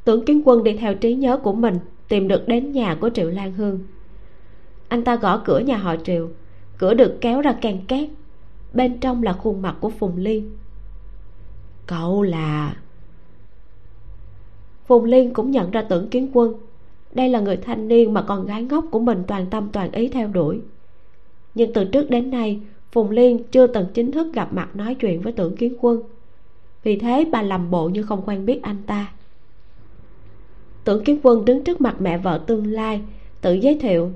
Tưởng 0.03 0.25
kiến 0.25 0.41
quân 0.45 0.63
đi 0.63 0.73
theo 0.73 0.95
trí 0.95 1.13
nhớ 1.13 1.37
của 1.37 1.53
mình 1.53 1.79
tìm 2.07 2.27
được 2.27 2.47
đến 2.47 2.71
nhà 2.71 2.95
của 2.95 3.09
triệu 3.09 3.29
lan 3.29 3.53
hương. 3.53 3.79
Anh 4.87 5.03
ta 5.03 5.15
gõ 5.15 5.41
cửa 5.45 5.59
nhà 5.59 5.77
họ 5.77 5.95
triệu 6.03 6.29
cửa 6.83 6.93
được 6.93 7.17
kéo 7.21 7.41
ra 7.41 7.55
càng 7.61 7.77
két. 7.87 8.09
Bên 8.73 8.99
trong 8.99 9.23
là 9.23 9.33
khuôn 9.33 9.61
mặt 9.61 9.75
của 9.79 9.89
phùng 9.89 10.17
liên. 10.17 10.57
Cậu 11.87 12.23
là 12.23 12.75
phùng 14.85 15.03
liên 15.03 15.33
cũng 15.33 15.51
nhận 15.51 15.71
ra 15.71 15.81
tưởng 15.81 16.09
kiến 16.09 16.29
quân. 16.33 16.53
Đây 17.13 17.29
là 17.29 17.39
người 17.39 17.57
thanh 17.57 17.87
niên 17.87 18.13
mà 18.13 18.21
con 18.21 18.45
gái 18.45 18.63
ngốc 18.63 18.85
của 18.91 18.99
mình 18.99 19.23
toàn 19.27 19.45
tâm 19.49 19.69
toàn 19.73 19.91
ý 19.91 20.07
theo 20.07 20.27
đuổi. 20.27 20.59
Nhưng 21.55 21.73
từ 21.73 21.85
trước 21.85 22.09
đến 22.09 22.31
nay, 22.31 22.59
phùng 22.91 23.09
liên 23.09 23.43
chưa 23.51 23.67
từng 23.67 23.85
chính 23.93 24.11
thức 24.11 24.33
gặp 24.33 24.53
mặt 24.53 24.75
nói 24.75 24.95
chuyện 24.95 25.21
với 25.21 25.33
tưởng 25.33 25.55
kiến 25.55 25.75
quân. 25.81 26.01
Vì 26.83 26.99
thế 26.99 27.25
bà 27.31 27.41
làm 27.41 27.71
bộ 27.71 27.89
như 27.89 28.03
không 28.03 28.21
quen 28.25 28.45
biết 28.45 28.59
anh 28.61 28.83
ta. 28.87 29.11
Tưởng 30.83 31.03
kiến 31.03 31.19
quân 31.23 31.45
đứng 31.45 31.63
trước 31.63 31.81
mặt 31.81 31.95
mẹ 31.99 32.17
vợ 32.17 32.41
tương 32.47 32.67
lai, 32.67 33.01
tự 33.41 33.53
giới 33.53 33.77
thiệu 33.79 34.11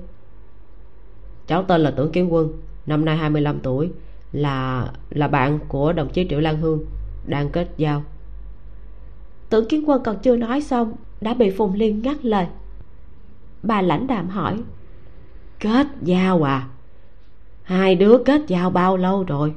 cháu 1.48 1.62
tên 1.62 1.80
là 1.80 1.90
tưởng 1.90 2.12
kiến 2.12 2.32
quân, 2.32 2.52
năm 2.86 3.04
nay 3.04 3.16
25 3.16 3.60
tuổi, 3.60 3.90
là 4.32 4.88
là 5.10 5.28
bạn 5.28 5.58
của 5.68 5.92
đồng 5.92 6.08
chí 6.08 6.26
triệu 6.30 6.40
lan 6.40 6.60
hương, 6.60 6.84
đang 7.26 7.50
kết 7.50 7.68
giao. 7.76 8.04
Tưởng 9.50 9.68
kiến 9.68 9.88
quân 9.88 10.02
còn 10.04 10.16
chưa 10.22 10.36
nói 10.36 10.60
xong, 10.60 10.92
đã 11.20 11.34
bị 11.34 11.50
phùng 11.50 11.74
liên 11.74 12.02
ngắt 12.02 12.24
lời. 12.24 12.46
Bà 13.62 13.82
lãnh 13.82 14.06
đạm 14.06 14.28
hỏi, 14.28 14.60
kết 15.60 15.86
giao 16.02 16.42
à? 16.42 16.68
Hai 17.62 17.94
đứa 17.94 18.18
kết 18.24 18.40
giao 18.46 18.70
bao 18.70 18.96
lâu 18.96 19.24
rồi? 19.24 19.54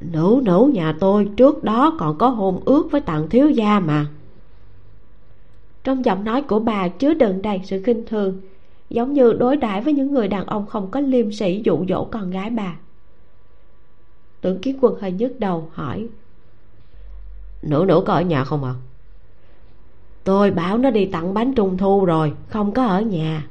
Nữ 0.00 0.42
nữ 0.44 0.70
nhà 0.74 0.94
tôi 1.00 1.28
trước 1.36 1.64
đó 1.64 1.96
còn 1.98 2.18
có 2.18 2.28
hôn 2.28 2.60
ước 2.64 2.88
với 2.90 3.00
tặng 3.00 3.28
thiếu 3.28 3.50
gia 3.50 3.80
mà. 3.80 4.06
Trong 5.84 6.04
giọng 6.04 6.24
nói 6.24 6.42
của 6.42 6.58
bà 6.58 6.88
chứa 6.88 7.14
đựng 7.14 7.42
đầy 7.42 7.60
sự 7.64 7.82
khinh 7.82 8.06
thường 8.06 8.40
giống 8.90 9.12
như 9.12 9.32
đối 9.32 9.56
đãi 9.56 9.80
với 9.80 9.92
những 9.92 10.12
người 10.14 10.28
đàn 10.28 10.46
ông 10.46 10.66
không 10.66 10.90
có 10.90 11.00
liêm 11.00 11.32
sĩ 11.32 11.62
dụ 11.64 11.84
dỗ 11.88 12.04
con 12.04 12.30
gái 12.30 12.50
bà. 12.50 12.76
Tưởng 14.40 14.58
kiến 14.58 14.78
quân 14.80 14.94
hơi 15.00 15.12
nhức 15.12 15.40
đầu, 15.40 15.68
hỏi, 15.72 16.08
nữ 17.62 17.84
nữ 17.88 18.02
có 18.06 18.14
ở 18.14 18.22
nhà 18.22 18.44
không 18.44 18.64
ạ? 18.64 18.74
À? 18.76 18.80
tôi 20.24 20.50
bảo 20.50 20.78
nó 20.78 20.90
đi 20.90 21.06
tặng 21.06 21.34
bánh 21.34 21.54
trung 21.54 21.76
thu 21.76 22.04
rồi, 22.04 22.32
không 22.48 22.72
có 22.72 22.86
ở 22.86 23.00
nhà. 23.00 23.46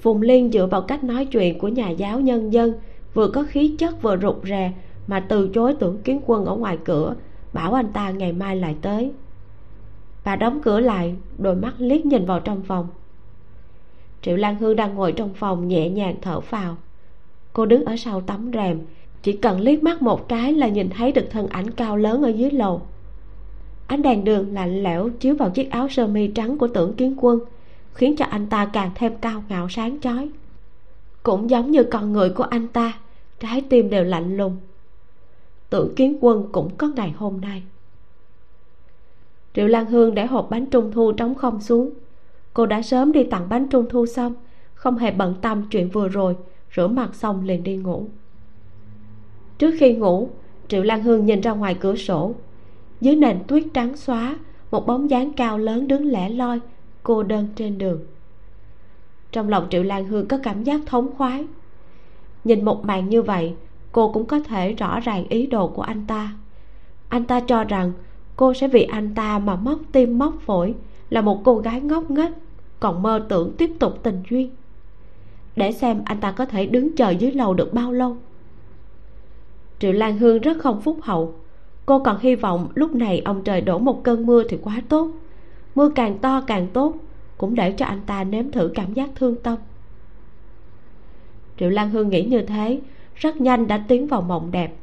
Phùng 0.00 0.22
liên 0.22 0.52
dựa 0.52 0.66
vào 0.66 0.82
cách 0.82 1.04
nói 1.04 1.24
chuyện 1.24 1.58
của 1.58 1.68
nhà 1.68 1.90
giáo 1.90 2.20
nhân 2.20 2.52
dân, 2.52 2.72
vừa 3.14 3.28
có 3.28 3.44
khí 3.48 3.76
chất 3.78 4.02
vừa 4.02 4.16
rụt 4.16 4.36
rè, 4.44 4.72
mà 5.06 5.20
từ 5.28 5.50
chối 5.54 5.74
tưởng 5.74 5.98
kiến 6.02 6.20
quân 6.26 6.44
ở 6.44 6.56
ngoài 6.56 6.78
cửa, 6.84 7.14
bảo 7.52 7.74
anh 7.74 7.92
ta 7.92 8.10
ngày 8.10 8.32
mai 8.32 8.56
lại 8.56 8.76
tới. 8.82 9.12
Bà 10.24 10.36
đóng 10.36 10.60
cửa 10.62 10.80
lại, 10.80 11.14
đôi 11.38 11.54
mắt 11.54 11.74
liếc 11.78 12.06
nhìn 12.06 12.26
vào 12.26 12.40
trong 12.40 12.62
phòng 12.62 12.88
triệu 14.22 14.36
lan 14.36 14.56
hương 14.56 14.76
đang 14.76 14.94
ngồi 14.94 15.12
trong 15.12 15.34
phòng 15.34 15.68
nhẹ 15.68 15.90
nhàng 15.90 16.14
thở 16.22 16.40
phào. 16.40 16.76
Cô 17.52 17.66
đứng 17.66 17.84
ở 17.84 17.96
sau 17.96 18.20
tấm 18.20 18.50
rèm, 18.54 18.80
chỉ 19.22 19.32
cần 19.32 19.60
liếc 19.60 19.82
mắt 19.82 20.02
một 20.02 20.28
cái 20.28 20.52
là 20.52 20.68
nhìn 20.68 20.90
thấy 20.90 21.12
được 21.12 21.26
thân 21.30 21.46
ảnh 21.46 21.70
cao 21.70 21.96
lớn 21.96 22.22
ở 22.22 22.28
dưới 22.28 22.50
lầu. 22.50 22.82
Ánh 23.86 24.02
đèn 24.02 24.24
đường 24.24 24.54
lạnh 24.54 24.82
lẽo 24.82 25.08
chiếu 25.08 25.34
vào 25.34 25.50
chiếc 25.50 25.70
áo 25.70 25.88
sơ 25.88 26.06
mi 26.06 26.26
trắng 26.26 26.58
của 26.58 26.68
tưởng 26.68 26.94
kiến 26.94 27.14
quân, 27.20 27.40
khiến 27.94 28.16
cho 28.16 28.24
anh 28.24 28.46
ta 28.46 28.66
càng 28.66 28.90
thêm 28.94 29.12
cao 29.20 29.44
ngạo 29.48 29.68
sáng 29.68 30.00
chói. 30.00 30.30
Cũng 31.22 31.50
giống 31.50 31.70
như 31.70 31.84
con 31.84 32.12
người 32.12 32.30
của 32.30 32.44
anh 32.44 32.68
ta, 32.68 32.92
trái 33.40 33.62
tim 33.68 33.90
đều 33.90 34.04
lạnh 34.04 34.36
lùng. 34.36 34.56
Tưởng 35.70 35.94
kiến 35.94 36.18
quân 36.20 36.48
cũng 36.52 36.70
có 36.76 36.88
ngày 36.96 37.10
hôm 37.16 37.40
nay. 37.40 37.62
Triệu 39.54 39.66
lan 39.66 39.86
hương 39.86 40.14
để 40.14 40.26
hộp 40.26 40.50
bánh 40.50 40.66
trung 40.66 40.92
thu 40.92 41.12
trống 41.12 41.34
không 41.34 41.60
xuống 41.60 41.90
cô 42.54 42.66
đã 42.66 42.82
sớm 42.82 43.12
đi 43.12 43.24
tặng 43.24 43.48
bánh 43.48 43.68
trung 43.68 43.86
thu 43.90 44.06
xong. 44.06 44.34
Không 44.74 44.98
hề 44.98 45.10
bận 45.10 45.34
tâm 45.42 45.62
chuyện 45.70 45.88
vừa 45.88 46.08
rồi. 46.08 46.36
Rửa 46.76 46.88
mặt 46.88 47.14
xong 47.14 47.44
liền 47.44 47.62
đi 47.62 47.76
ngủ. 47.76 48.08
Trước 49.58 49.74
khi 49.78 49.92
ngủ, 49.94 50.28
triệu 50.68 50.82
lan 50.82 51.02
hương 51.02 51.26
nhìn 51.26 51.40
ra 51.40 51.52
ngoài 51.52 51.76
cửa 51.80 51.96
sổ. 51.96 52.34
Dưới 53.00 53.16
nền 53.16 53.38
tuyết 53.48 53.64
trắng 53.74 53.96
xóa, 53.96 54.36
một 54.70 54.86
bóng 54.86 55.10
dáng 55.10 55.32
cao 55.32 55.58
lớn 55.58 55.88
đứng 55.88 56.06
lẻ 56.06 56.28
loi, 56.28 56.60
cô 57.02 57.22
đơn 57.22 57.48
trên 57.56 57.78
đường. 57.78 58.00
Trong 59.32 59.48
lòng 59.48 59.66
triệu 59.70 59.82
lan 59.82 60.04
hương 60.04 60.28
có 60.28 60.38
cảm 60.42 60.64
giác 60.64 60.80
thống 60.86 61.10
khoái. 61.16 61.46
Nhìn 62.44 62.64
một 62.64 62.84
màn 62.84 63.08
như 63.08 63.22
vậy, 63.22 63.54
cô 63.92 64.12
cũng 64.12 64.26
có 64.26 64.40
thể 64.40 64.72
rõ 64.72 65.00
ràng 65.00 65.28
ý 65.28 65.46
đồ 65.46 65.68
của 65.68 65.82
anh 65.82 66.06
ta. 66.06 66.32
Anh 67.08 67.24
ta 67.24 67.40
cho 67.40 67.64
rằng 67.64 67.92
cô 68.36 68.54
sẽ 68.54 68.68
vì 68.68 68.82
anh 68.82 69.14
ta 69.14 69.38
mà 69.38 69.56
móc 69.56 69.78
tim 69.92 70.18
móc 70.18 70.34
phổi 70.40 70.74
là 71.10 71.20
một 71.20 71.40
cô 71.44 71.58
gái 71.58 71.80
ngốc 71.80 72.10
nghếch 72.10 72.32
còn 72.82 73.02
mơ 73.02 73.26
tưởng 73.28 73.52
tiếp 73.58 73.70
tục 73.78 73.98
tình 74.02 74.22
duyên. 74.30 74.50
Để 75.56 75.72
xem 75.72 76.02
anh 76.04 76.20
ta 76.20 76.32
có 76.32 76.46
thể 76.46 76.66
đứng 76.66 76.96
chờ 76.96 77.10
dưới 77.10 77.32
lầu 77.32 77.54
được 77.54 77.74
bao 77.74 77.92
lâu. 77.92 78.16
Triệu 79.78 79.92
lan 79.92 80.18
hương 80.18 80.40
rất 80.40 80.58
không 80.58 80.80
phúc 80.80 80.98
hậu. 81.02 81.34
Cô 81.86 81.98
còn 81.98 82.18
hy 82.20 82.34
vọng 82.34 82.68
lúc 82.74 82.94
này 82.94 83.22
ông 83.24 83.44
trời 83.44 83.60
đổ 83.60 83.78
một 83.78 84.04
cơn 84.04 84.26
mưa 84.26 84.42
thì 84.48 84.58
quá 84.62 84.82
tốt. 84.88 85.10
Mưa 85.74 85.88
càng 85.94 86.18
to 86.18 86.40
càng 86.40 86.68
tốt, 86.72 86.94
cũng 87.38 87.54
để 87.54 87.72
cho 87.72 87.86
anh 87.86 88.00
ta 88.06 88.24
nếm 88.24 88.50
thử 88.50 88.70
cảm 88.74 88.94
giác 88.94 89.10
thương 89.14 89.36
tâm. 89.42 89.58
Triệu 91.58 91.70
lan 91.70 91.90
hương 91.90 92.08
nghĩ 92.08 92.24
như 92.24 92.42
thế, 92.42 92.80
rất 93.14 93.40
nhanh 93.40 93.66
đã 93.66 93.84
tiến 93.88 94.06
vào 94.06 94.22
mộng 94.22 94.50
đẹp. 94.50 94.74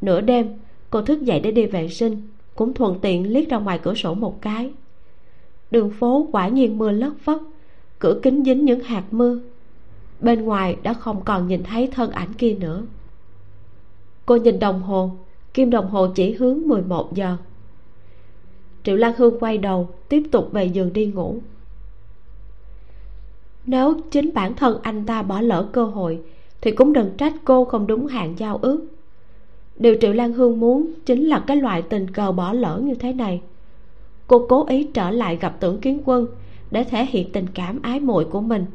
Nửa 0.00 0.20
đêm, 0.20 0.58
cô 0.90 1.02
thức 1.02 1.22
dậy 1.22 1.40
để 1.40 1.52
đi 1.52 1.66
vệ 1.66 1.88
sinh, 1.88 2.28
cũng 2.54 2.74
thuận 2.74 2.98
tiện 3.00 3.32
liếc 3.32 3.48
ra 3.48 3.58
ngoài 3.58 3.78
cửa 3.82 3.94
sổ 3.94 4.14
một 4.14 4.42
cái 4.42 4.72
đường 5.72 5.90
phố 5.90 6.28
quả 6.32 6.48
nhiên 6.48 6.78
mưa 6.78 6.90
lất 6.90 7.12
phất, 7.24 7.38
cửa 7.98 8.20
kính 8.22 8.44
dính 8.44 8.64
những 8.64 8.80
hạt 8.80 9.04
mưa. 9.10 9.40
Bên 10.20 10.44
ngoài 10.44 10.76
đã 10.82 10.94
không 10.94 11.24
còn 11.24 11.48
nhìn 11.48 11.62
thấy 11.62 11.86
thân 11.86 12.10
ảnh 12.10 12.32
kia 12.32 12.54
nữa. 12.60 12.82
Cô 14.26 14.36
nhìn 14.36 14.58
đồng 14.58 14.82
hồ, 14.82 15.10
kim 15.54 15.70
đồng 15.70 15.88
hồ 15.88 16.06
chỉ 16.14 16.32
hướng 16.32 16.68
11 16.68 17.14
giờ. 17.14 17.36
Triệu 18.84 18.96
lan 18.96 19.12
hương 19.16 19.38
quay 19.40 19.58
đầu, 19.58 19.88
tiếp 20.08 20.22
tục 20.32 20.48
về 20.52 20.64
giường 20.64 20.92
đi 20.92 21.06
ngủ. 21.06 21.38
Nếu 23.66 24.00
chính 24.10 24.34
bản 24.34 24.54
thân 24.54 24.78
anh 24.82 25.06
ta 25.06 25.22
bỏ 25.22 25.40
lỡ 25.40 25.68
cơ 25.72 25.84
hội, 25.84 26.20
thì 26.60 26.70
cũng 26.70 26.92
đừng 26.92 27.10
trách 27.18 27.34
cô 27.44 27.64
không 27.64 27.86
đúng 27.86 28.06
hạn 28.06 28.34
giao 28.38 28.58
ước. 28.62 28.86
Điều 29.76 29.96
triệu 30.00 30.12
lan 30.12 30.32
hương 30.32 30.60
muốn 30.60 30.92
chính 31.06 31.28
là 31.28 31.44
cái 31.46 31.56
loại 31.56 31.82
tình 31.82 32.10
cờ 32.10 32.32
bỏ 32.32 32.52
lỡ 32.52 32.80
như 32.84 32.94
thế 32.94 33.12
này 33.12 33.40
cô 34.32 34.46
cố 34.48 34.66
ý 34.66 34.84
trở 34.94 35.10
lại 35.10 35.36
gặp 35.36 35.56
tưởng 35.60 35.80
kiến 35.80 36.00
quân 36.04 36.26
để 36.70 36.84
thể 36.84 37.06
hiện 37.06 37.32
tình 37.32 37.46
cảm 37.54 37.82
ái 37.82 38.00
muội 38.00 38.24
của 38.24 38.40
mình. 38.40 38.66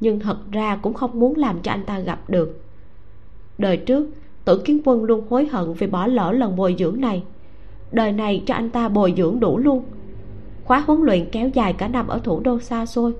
Nhưng 0.00 0.20
thật 0.20 0.36
ra 0.50 0.76
cũng 0.76 0.94
không 0.94 1.20
muốn 1.20 1.36
làm 1.36 1.60
cho 1.62 1.70
anh 1.72 1.84
ta 1.84 1.98
gặp 1.98 2.30
được. 2.30 2.60
Đời 3.58 3.76
trước, 3.76 4.10
tưởng 4.44 4.64
kiến 4.64 4.80
quân 4.84 5.04
luôn 5.04 5.24
hối 5.30 5.46
hận 5.46 5.72
vì 5.72 5.86
bỏ 5.86 6.06
lỡ 6.06 6.32
lần 6.32 6.56
bồi 6.56 6.76
dưỡng 6.78 7.00
này. 7.00 7.22
Đời 7.92 8.12
này 8.12 8.42
cho 8.46 8.54
anh 8.54 8.70
ta 8.70 8.88
bồi 8.88 9.14
dưỡng 9.16 9.40
đủ 9.40 9.58
luôn. 9.58 9.84
Khóa 10.64 10.80
huấn 10.86 11.00
luyện 11.00 11.28
kéo 11.32 11.48
dài 11.48 11.72
cả 11.72 11.88
năm 11.88 12.08
ở 12.08 12.18
thủ 12.18 12.40
đô 12.40 12.60
xa 12.60 12.86
xôi. 12.86 13.12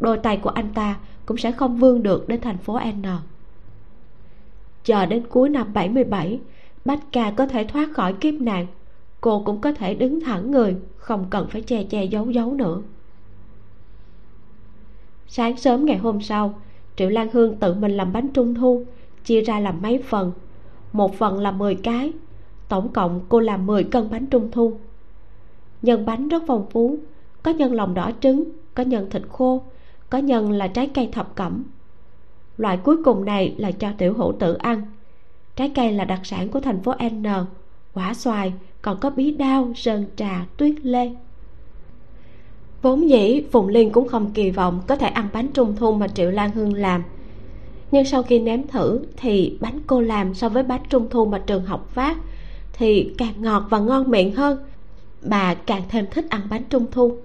Đôi 0.00 0.18
tay 0.18 0.36
của 0.36 0.50
anh 0.50 0.68
ta 0.74 0.96
cũng 1.26 1.36
sẽ 1.36 1.52
không 1.52 1.76
vươn 1.76 2.02
được 2.02 2.28
đến 2.28 2.40
thành 2.40 2.58
phố 2.58 2.78
N. 2.78 3.02
Chờ 4.84 5.06
đến 5.06 5.22
cuối 5.28 5.48
năm 5.48 5.72
77 5.72 6.40
Bách 6.84 7.12
ca 7.12 7.30
có 7.30 7.46
thể 7.46 7.64
thoát 7.64 7.88
khỏi 7.94 8.12
kiếp 8.12 8.34
nạn. 8.34 8.66
Cô 9.20 9.42
cũng 9.46 9.60
có 9.60 9.72
thể 9.72 9.94
đứng 9.94 10.20
thẳng 10.20 10.50
người 10.50 10.76
không 11.06 11.26
cần 11.30 11.46
phải 11.48 11.62
che 11.62 11.84
che 11.84 12.04
giấu 12.04 12.30
giấu 12.30 12.54
nữa. 12.54 12.82
Sáng 15.28 15.56
sớm 15.56 15.84
ngày 15.84 15.96
hôm 15.96 16.20
sau, 16.20 16.54
triệu 16.96 17.08
lan 17.08 17.28
hương 17.32 17.56
tự 17.56 17.74
mình 17.74 17.96
làm 17.96 18.12
bánh 18.12 18.28
trung 18.28 18.54
thu, 18.54 18.84
chia 19.24 19.40
ra 19.40 19.60
làm 19.60 19.82
mấy 19.82 20.02
phần. 20.02 20.32
Một 20.92 21.14
phần 21.18 21.38
là 21.38 21.50
10 21.50 21.74
cái, 21.74 22.12
tổng 22.68 22.92
cộng 22.92 23.20
cô 23.28 23.40
làm 23.40 23.66
10 23.66 23.84
cân 23.84 24.10
bánh 24.10 24.26
trung 24.26 24.50
thu. 24.50 24.78
Nhân 25.82 26.06
bánh 26.06 26.28
rất 26.28 26.42
phong 26.46 26.66
phú, 26.70 26.98
có 27.42 27.50
nhân 27.50 27.74
lòng 27.74 27.94
đỏ 27.94 28.10
trứng, 28.20 28.44
có 28.74 28.82
nhân 28.82 29.10
thịt 29.10 29.22
khô, 29.28 29.62
có 30.10 30.18
nhân 30.18 30.52
là 30.52 30.68
trái 30.68 30.90
cây 30.94 31.08
thập 31.12 31.34
cẩm. 31.34 31.64
Loại 32.56 32.76
cuối 32.76 32.96
cùng 33.04 33.24
này 33.24 33.54
là 33.58 33.70
cho 33.70 33.92
tiểu 33.98 34.14
hữu 34.14 34.32
tử 34.32 34.54
ăn. 34.54 34.82
Trái 35.56 35.72
cây 35.74 35.92
là 35.92 36.04
đặc 36.04 36.20
sản 36.26 36.48
của 36.48 36.60
thành 36.60 36.82
phố 36.82 36.94
n, 36.94 37.24
quả 37.94 38.14
xoài 38.14 38.52
còn 38.86 38.98
có 39.00 39.10
bí 39.10 39.30
đao, 39.30 39.72
sơn 39.76 40.04
trà, 40.16 40.46
tuyết 40.56 40.74
lê. 40.82 41.10
Vốn 42.82 43.08
dĩ 43.08 43.42
phùng 43.50 43.68
liên 43.68 43.90
cũng 43.90 44.08
không 44.08 44.30
kỳ 44.32 44.50
vọng 44.50 44.82
có 44.86 44.96
thể 44.96 45.06
ăn 45.06 45.28
bánh 45.32 45.48
trung 45.54 45.76
thu 45.76 45.92
mà 45.92 46.08
triệu 46.08 46.30
lan 46.30 46.50
hương 46.50 46.74
làm. 46.74 47.02
Nhưng 47.90 48.04
sau 48.04 48.22
khi 48.22 48.38
nếm 48.38 48.66
thử, 48.66 49.00
thì 49.16 49.58
bánh 49.60 49.80
cô 49.86 50.00
làm 50.00 50.34
so 50.34 50.48
với 50.48 50.62
bánh 50.62 50.82
trung 50.88 51.06
thu 51.10 51.26
mà 51.26 51.38
trường 51.38 51.64
học 51.64 51.88
phát 51.90 52.16
thì 52.72 53.14
càng 53.18 53.42
ngọt 53.42 53.66
và 53.70 53.78
ngon 53.78 54.10
miệng 54.10 54.34
hơn. 54.34 54.58
Bà 55.22 55.54
càng 55.54 55.82
thêm 55.88 56.06
thích 56.10 56.26
ăn 56.30 56.40
bánh 56.50 56.64
trung 56.70 56.86
thu. 56.90 57.16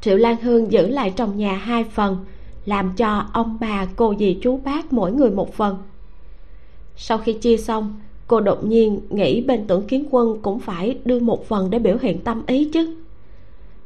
Triệu 0.00 0.16
lan 0.16 0.36
hương 0.42 0.72
giữ 0.72 0.88
lại 0.88 1.12
trong 1.16 1.36
nhà 1.36 1.56
hai 1.56 1.84
phần, 1.84 2.24
làm 2.64 2.92
cho 2.96 3.26
ông 3.32 3.56
bà, 3.60 3.86
cô 3.96 4.14
dì, 4.18 4.38
chú 4.42 4.60
bác 4.64 4.92
mỗi 4.92 5.12
người 5.12 5.30
một 5.30 5.54
phần. 5.54 5.78
Sau 6.96 7.18
khi 7.18 7.32
chia 7.32 7.56
xong 7.56 8.00
cô 8.26 8.40
đột 8.40 8.64
nhiên 8.64 9.00
nghĩ 9.10 9.40
bên 9.40 9.66
tưởng 9.66 9.86
kiến 9.86 10.06
quân 10.10 10.40
cũng 10.42 10.60
phải 10.60 10.98
đưa 11.04 11.20
một 11.20 11.48
phần 11.48 11.70
để 11.70 11.78
biểu 11.78 11.96
hiện 12.00 12.20
tâm 12.20 12.42
ý 12.46 12.64
chứ. 12.72 12.96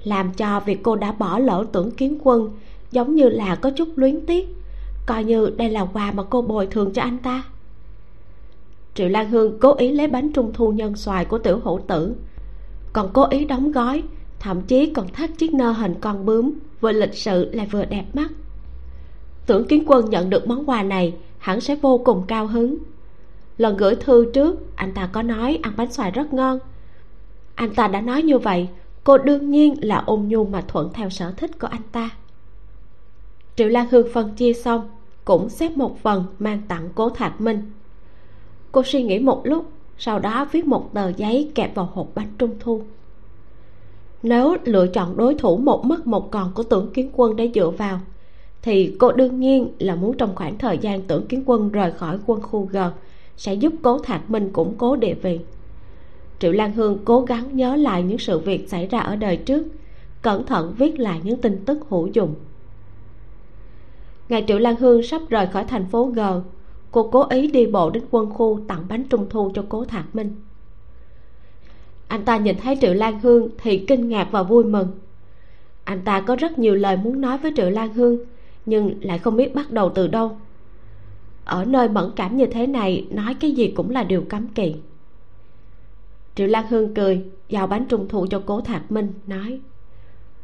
Làm 0.05 0.33
cho 0.33 0.61
việc 0.61 0.83
cô 0.83 0.97
đã 0.97 1.13
bỏ 1.13 1.39
lỡ 1.39 1.67
tưởng 1.73 1.91
kiến 1.91 2.19
quân 2.23 2.51
giống 2.91 3.15
như 3.15 3.29
là 3.29 3.55
có 3.55 3.71
chút 3.71 3.89
luyến 3.97 4.27
tiếc, 4.27 4.57
coi 5.07 5.25
như 5.25 5.51
đây 5.57 5.71
là 5.71 5.85
quà 5.85 6.13
mà 6.13 6.23
cô 6.23 6.43
bồi 6.43 6.67
thường 6.67 6.93
cho 6.93 7.03
anh 7.03 7.19
ta. 7.19 7.43
Triệu 8.95 9.09
lan 9.09 9.31
hương 9.31 9.59
cố 9.61 9.75
ý 9.75 9.93
lấy 9.93 10.07
bánh 10.07 10.33
trung 10.33 10.53
thu 10.53 10.73
nhân 10.73 10.97
xoài 10.97 11.25
của 11.25 11.39
tiểu 11.39 11.61
hữu 11.65 11.81
tử, 11.87 12.15
còn 12.93 13.11
cố 13.13 13.27
ý 13.31 13.45
đóng 13.45 13.73
gói, 13.73 14.03
thậm 14.41 14.63
chí 14.63 14.93
còn 14.93 15.09
thắt 15.09 15.31
chiếc 15.39 15.55
nơ 15.55 15.71
hình 15.71 15.95
con 16.01 16.27
bướm 16.27 16.53
vừa 16.81 16.93
lịch 16.93 17.15
sự 17.15 17.51
lại 17.53 17.67
vừa 17.71 17.85
đẹp 17.85 18.05
mắt. 18.15 18.29
Tưởng 19.47 19.67
kiến 19.67 19.85
quân 19.87 20.11
nhận 20.11 20.31
được 20.31 20.47
món 20.47 20.69
quà 20.69 20.83
này, 20.83 21.15
hẳn 21.39 21.61
sẽ 21.61 21.75
vô 21.75 21.99
cùng 21.99 22.23
cao 22.27 22.47
hứng 22.47 22.79
lần 23.59 23.77
gửi 23.77 23.95
thư 23.95 24.31
trước, 24.33 24.77
anh 24.77 24.95
ta 24.95 25.09
có 25.13 25.23
nói 25.23 25.59
ăn 25.63 25.73
bánh 25.77 25.93
xoài 25.93 26.11
rất 26.11 26.33
ngon. 26.33 26.59
Anh 27.55 27.75
ta 27.75 27.89
đã 27.89 28.01
nói 28.01 28.23
như 28.23 28.39
vậy, 28.39 28.69
cô 29.05 29.19
đương 29.19 29.51
nhiên 29.51 29.75
là 29.81 30.03
ôn 30.07 30.25
nhu 30.29 30.45
mà 30.45 30.65
thuận 30.69 30.93
theo 30.93 31.11
sở 31.11 31.33
thích 31.37 31.59
của 31.59 31.67
anh 31.67 31.83
ta. 31.93 32.11
Triệu 33.57 33.69
lan 33.69 33.87
hương 33.91 34.09
phân 34.15 34.35
chia 34.35 34.53
xong, 34.53 34.91
cũng 35.25 35.49
xếp 35.49 35.77
một 35.77 35.99
phần 36.03 36.25
mang 36.39 36.63
tặng 36.69 36.89
cố 36.95 37.11
thạc 37.11 37.41
minh. 37.41 37.71
Cô 38.73 38.83
suy 38.83 39.03
nghĩ 39.03 39.19
một 39.19 39.41
lúc, 39.45 39.71
sau 39.99 40.19
đó 40.19 40.49
viết 40.53 40.67
một 40.67 40.95
tờ 40.95 41.13
giấy 41.17 41.53
kẹp 41.55 41.75
vào 41.75 41.91
hộp 41.93 42.09
bánh 42.15 42.29
trung 42.39 42.57
thu. 42.61 42.83
Nếu 44.23 44.57
lựa 44.65 44.87
chọn 44.87 45.17
đối 45.17 45.35
thủ 45.35 45.57
một 45.57 45.85
mất 45.85 46.07
một 46.07 46.31
còn 46.31 46.53
của 46.55 46.63
tưởng 46.63 46.91
kiến 46.95 47.11
quân 47.13 47.37
để 47.37 47.51
dựa 47.55 47.71
vào, 47.71 48.01
thì 48.63 48.97
cô 48.99 49.13
đương 49.13 49.41
nhiên 49.41 49.69
là 49.79 49.95
muốn 49.95 50.17
trong 50.17 50.35
khoảng 50.35 50.59
thời 50.59 50.79
gian 50.79 51.03
tưởng 51.03 51.27
kiến 51.27 51.43
quân 51.47 51.71
rời 51.71 51.93
khỏi 51.93 52.19
quân 52.27 52.43
khu 52.43 52.69
g 52.73 52.77
sẽ 53.39 53.55
giúp 53.55 53.73
cố 53.83 53.99
thạc 53.99 54.31
minh 54.31 54.51
củng 54.53 54.75
cố 54.79 54.97
địa 54.97 55.15
vị. 55.15 55.41
Triệu 56.39 56.53
lan 56.53 56.73
hương 56.73 56.99
cố 57.05 57.21
gắng 57.21 57.57
nhớ 57.57 57.77
lại 57.77 58.03
những 58.03 58.19
sự 58.19 58.39
việc 58.39 58.69
xảy 58.69 58.87
ra 58.87 58.99
ở 58.99 59.17
đời 59.17 59.37
trước, 59.37 59.67
cẩn 60.23 60.47
thận 60.47 60.75
viết 60.79 60.99
lại 60.99 61.21
những 61.25 61.41
tin 61.41 61.65
tức 61.65 61.79
hữu 61.89 62.07
dụng. 62.07 62.35
Ngày 64.29 64.45
triệu 64.49 64.59
lan 64.59 64.77
hương 64.77 65.03
sắp 65.03 65.23
rời 65.29 65.47
khỏi 65.47 65.65
thành 65.65 65.87
phố 65.87 66.05
g, 66.05 66.21
cô 66.91 67.11
cố 67.13 67.27
ý 67.29 67.47
đi 67.51 67.67
bộ 67.67 67.91
đến 67.91 68.03
quân 68.11 68.31
khu 68.31 68.61
tặng 68.69 68.85
bánh 68.89 69.05
trung 69.05 69.27
thu 69.31 69.51
cho 69.55 69.65
cố 69.69 69.85
thạc 69.85 70.17
minh. 70.17 70.37
Anh 72.09 72.25
ta 72.25 72.37
nhìn 72.37 72.57
thấy 72.57 72.79
triệu 72.81 72.95
lan 72.95 73.21
hương 73.21 73.49
thì 73.63 73.79
kinh 73.79 74.09
ngạc 74.09 74.29
và 74.31 74.43
vui 74.43 74.65
mừng. 74.65 74.89
Anh 75.85 76.01
ta 76.05 76.21
có 76.21 76.37
rất 76.37 76.59
nhiều 76.59 76.75
lời 76.75 76.97
muốn 76.97 77.21
nói 77.21 77.39
với 77.39 77.53
triệu 77.57 77.71
lan 77.71 77.95
hương, 77.95 78.19
nhưng 78.67 78.95
lại 79.01 79.19
không 79.19 79.37
biết 79.37 79.55
bắt 79.55 79.71
đầu 79.71 79.93
từ 79.95 80.07
đâu 80.07 80.37
ở 81.49 81.65
nơi 81.65 81.89
mẫn 81.89 82.11
cảm 82.17 82.37
như 82.37 82.47
thế 82.47 82.67
này, 82.67 83.07
nói 83.11 83.35
cái 83.35 83.53
gì 83.53 83.73
cũng 83.77 83.91
là 83.91 84.05
điều 84.05 84.25
cấm 84.29 84.49
kỵ. 84.49 84.75
Triệu 86.35 86.47
lan 86.47 86.67
hương 86.69 86.95
cười, 86.95 87.25
giao 87.49 87.67
bánh 87.67 87.85
trung 87.89 88.09
thu 88.09 88.27
cho 88.31 88.43
cố 88.47 88.61
thạc 88.61 88.93
minh, 88.93 89.13
nói, 89.27 89.61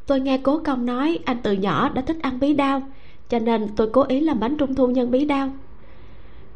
tôi 0.06 0.20
nghe 0.20 0.38
cố 0.38 0.58
công 0.58 0.86
nói 0.86 1.18
anh 1.24 1.36
từ 1.42 1.52
nhỏ 1.52 1.88
đã 1.88 2.02
thích 2.02 2.16
ăn 2.22 2.40
bí 2.40 2.54
đao, 2.54 2.82
cho 3.28 3.38
nên 3.38 3.68
tôi 3.76 3.90
cố 3.92 4.02
ý 4.02 4.20
làm 4.20 4.40
bánh 4.40 4.56
trung 4.56 4.74
thu 4.74 4.86
nhân 4.86 5.10
bí 5.10 5.24
đao. 5.24 5.50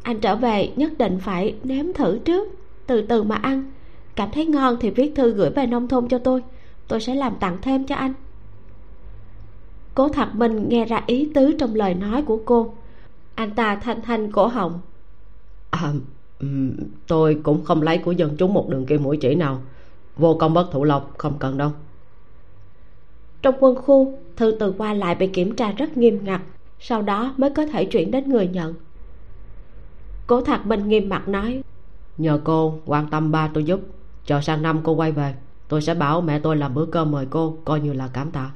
Anh 0.01 0.19
trở 0.19 0.35
về 0.35 0.71
nhất 0.75 0.97
định 0.97 1.19
phải 1.21 1.55
nếm 1.63 1.93
thử 1.93 2.17
trước, 2.17 2.47
từ 2.87 3.01
từ 3.01 3.23
mà 3.23 3.35
ăn. 3.35 3.71
Cảm 4.15 4.29
thấy 4.31 4.45
ngon 4.45 4.77
thì 4.79 4.89
viết 4.89 5.11
thư 5.15 5.31
gửi 5.31 5.49
về 5.49 5.65
nông 5.67 5.87
thôn 5.87 6.07
cho 6.07 6.17
tôi 6.17 6.43
tôi 6.87 6.99
sẽ 6.99 7.15
làm 7.15 7.35
tặng 7.39 7.57
thêm 7.61 7.83
cho 7.85 7.95
anh. 7.95 8.13
Cố 9.95 10.09
thạc 10.09 10.35
minh 10.35 10.69
nghe 10.69 10.85
ra 10.85 11.03
ý 11.07 11.29
tứ 11.33 11.51
trong 11.59 11.75
lời 11.75 11.93
nói 11.93 12.21
của 12.21 12.39
cô 12.45 12.73
anh 13.39 13.51
ta 13.51 13.75
thanh 13.75 14.01
thanh 14.01 14.31
cổ 14.31 14.47
họng. 14.47 14.79
À, 15.69 15.93
tôi 17.07 17.39
cũng 17.43 17.65
không 17.65 17.81
lấy 17.81 17.97
của 17.97 18.11
dân 18.11 18.35
chúng 18.37 18.53
một 18.53 18.69
đường 18.69 18.85
kim 18.85 19.03
mũi 19.03 19.17
chỉ 19.17 19.35
nào. 19.35 19.61
Vô 20.17 20.37
công 20.39 20.53
bất 20.53 20.71
thủ 20.71 20.83
lộc 20.83 21.17
không 21.17 21.33
cần 21.39 21.57
đâu. 21.57 21.71
Trong 23.41 23.55
quân 23.59 23.75
khu 23.75 24.17
thư 24.35 24.57
từ 24.59 24.73
qua 24.77 24.93
lại 24.93 25.15
bị 25.15 25.27
kiểm 25.27 25.55
tra 25.55 25.71
rất 25.71 25.97
nghiêm 25.97 26.19
ngặt 26.23 26.41
sau 26.79 27.01
đó 27.01 27.33
mới 27.37 27.49
có 27.49 27.65
thể 27.65 27.85
chuyển 27.85 28.11
đến 28.11 28.29
người 28.29 28.47
nhận. 28.47 28.73
Cố 30.27 30.41
thạc 30.41 30.65
minh 30.65 30.87
nghiêm 30.87 31.09
mặt 31.09 31.27
nói 31.27 31.63
nhờ 32.17 32.41
cô 32.43 32.79
quan 32.85 33.09
tâm 33.09 33.31
ba 33.31 33.49
tôi 33.53 33.63
giúp 33.63 33.79
chờ 34.25 34.41
sang 34.41 34.61
năm 34.61 34.79
cô 34.83 34.93
quay 34.93 35.11
về 35.11 35.33
tôi 35.67 35.81
sẽ 35.81 35.93
bảo 35.93 36.21
mẹ 36.21 36.39
tôi 36.39 36.57
làm 36.57 36.73
bữa 36.73 36.85
cơm 36.85 37.11
mời 37.11 37.27
cô 37.29 37.57
coi 37.65 37.79
như 37.79 37.93
là 37.93 38.09
cảm 38.13 38.31
tạ. 38.31 38.51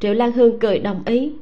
Triệu 0.00 0.14
lan 0.14 0.32
hương 0.32 0.58
cười 0.58 0.78
đồng 0.78 1.02
ý 1.06 1.32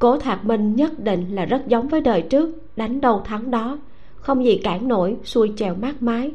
cố 0.00 0.18
thạc 0.18 0.44
minh 0.44 0.76
nhất 0.76 0.98
định 0.98 1.34
là 1.34 1.44
rất 1.44 1.66
giống 1.66 1.88
với 1.88 2.00
đời 2.00 2.22
trước, 2.22 2.50
đánh 2.76 3.00
đầu 3.00 3.22
thắng 3.24 3.50
đó. 3.50 3.78
Không 4.16 4.44
gì 4.44 4.60
cản 4.64 4.88
nổi, 4.88 5.16
xuôi 5.24 5.52
trèo 5.56 5.74
mát 5.74 6.02
mái. 6.02 6.32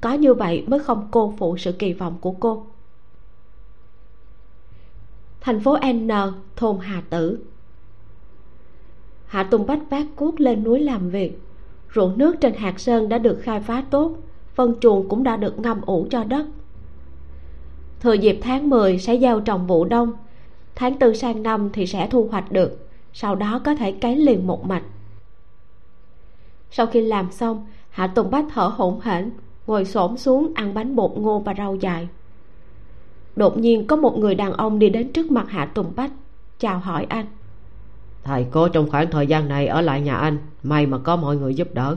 Có 0.00 0.12
như 0.12 0.34
vậy 0.34 0.64
mới 0.66 0.80
không 0.80 1.08
cô 1.10 1.34
phụ 1.38 1.56
sự 1.56 1.72
kỳ 1.72 1.92
vọng 1.92 2.16
của 2.20 2.32
cô. 2.32 2.66
Thành 5.40 5.60
phố 5.60 5.78
n, 5.92 6.08
thôn 6.56 6.78
hà 6.80 7.02
tử. 7.10 7.38
Hạ 9.26 9.42
tùng 9.42 9.66
bách 9.66 9.90
vác 9.90 10.06
cuốc 10.16 10.40
lên 10.40 10.64
núi 10.64 10.80
làm 10.80 11.10
việc. 11.10 11.40
Ruộng 11.94 12.18
nước 12.18 12.36
trên 12.40 12.54
hạt 12.54 12.80
sơn 12.80 13.08
đã 13.08 13.18
được 13.18 13.38
khai 13.42 13.60
phá 13.60 13.84
tốt, 13.90 14.16
phân 14.54 14.74
chuồng 14.80 15.08
cũng 15.08 15.22
đã 15.22 15.36
được 15.36 15.58
ngâm 15.58 15.80
ủ 15.80 16.06
cho 16.10 16.24
đất. 16.24 16.46
Thừa 18.00 18.12
dịp 18.12 18.38
tháng 18.42 18.70
10 18.70 18.98
sẽ 18.98 19.18
gieo 19.18 19.40
trồng 19.40 19.66
vụ 19.66 19.84
đông, 19.84 20.12
tháng 20.74 20.98
tư 20.98 21.14
sang 21.14 21.42
năm 21.42 21.70
thì 21.72 21.86
sẽ 21.86 22.08
thu 22.10 22.28
hoạch 22.30 22.52
được 22.52 22.83
sau 23.14 23.34
đó 23.34 23.60
có 23.64 23.74
thể 23.74 23.92
cấy 23.92 24.16
liền 24.16 24.46
một 24.46 24.66
mạch. 24.66 24.82
Sau 26.70 26.86
khi 26.86 27.00
làm 27.00 27.30
xong 27.30 27.66
hạ 27.90 28.06
tùng 28.06 28.30
bách 28.30 28.44
thở 28.54 28.66
hổn 28.76 29.00
hển 29.00 29.30
ngồi 29.66 29.84
xổm 29.84 30.16
xuống 30.16 30.52
ăn 30.54 30.74
bánh 30.74 30.96
bột 30.96 31.10
ngô 31.16 31.38
và 31.38 31.54
rau 31.58 31.74
dài 31.74 32.08
đột 33.36 33.58
nhiên 33.58 33.86
có 33.86 33.96
một 33.96 34.18
người 34.18 34.34
đàn 34.34 34.52
ông 34.52 34.78
đi 34.78 34.88
đến 34.88 35.12
trước 35.12 35.30
mặt 35.30 35.46
hạ 35.48 35.66
tùng 35.66 35.92
bách 35.96 36.12
chào 36.58 36.78
hỏi 36.78 37.06
anh. 37.08 37.26
Thầy 38.24 38.46
cô 38.50 38.68
trong 38.68 38.90
khoảng 38.90 39.10
thời 39.10 39.26
gian 39.26 39.48
này 39.48 39.66
ở 39.66 39.80
lại 39.80 40.00
nhà 40.00 40.16
anh 40.16 40.38
may 40.62 40.86
mà 40.86 40.98
có 40.98 41.16
mọi 41.16 41.36
người 41.36 41.54
giúp 41.54 41.68
đỡ. 41.74 41.96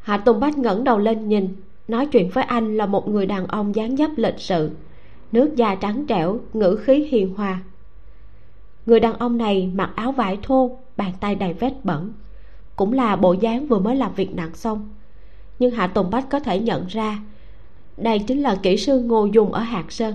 Hạ 0.00 0.16
tùng 0.16 0.40
bách 0.40 0.58
ngẩng 0.58 0.84
đầu 0.84 0.98
lên 0.98 1.28
nhìn 1.28 1.56
nói 1.88 2.06
chuyện 2.06 2.30
với 2.30 2.44
anh 2.44 2.76
là 2.76 2.86
một 2.86 3.08
người 3.08 3.26
đàn 3.26 3.46
ông 3.46 3.74
dáng 3.74 3.96
dấp 3.96 4.10
lịch 4.16 4.38
sự 4.38 4.70
nước 5.32 5.56
da 5.56 5.74
trắng 5.74 6.06
trẻo 6.06 6.40
ngữ 6.52 6.76
khí 6.76 7.08
hiền 7.10 7.34
hòa 7.34 7.60
người 8.88 9.00
đàn 9.00 9.18
ông 9.18 9.38
này 9.38 9.70
mặc 9.74 9.90
áo 9.94 10.12
vải 10.12 10.38
thô, 10.42 10.78
bàn 10.96 11.12
tay 11.20 11.34
đầy 11.34 11.52
vết 11.52 11.72
bẩn. 11.84 12.12
Cũng 12.76 12.92
là 12.92 13.16
bộ 13.16 13.32
dáng 13.32 13.66
vừa 13.66 13.78
mới 13.78 13.96
làm 13.96 14.14
việc 14.14 14.34
nặng 14.34 14.54
xong. 14.54 14.88
Nhưng 15.58 15.70
hạ 15.70 15.86
tùng 15.86 16.10
bách 16.10 16.30
có 16.30 16.40
thể 16.40 16.60
nhận 16.60 16.86
ra, 16.86 17.18
đây 17.96 18.18
chính 18.18 18.42
là 18.42 18.56
kỹ 18.62 18.76
sư 18.76 19.00
ngô 19.00 19.24
dùng 19.24 19.52
ở 19.52 19.60
hạt 19.60 19.92
sơn. 19.92 20.14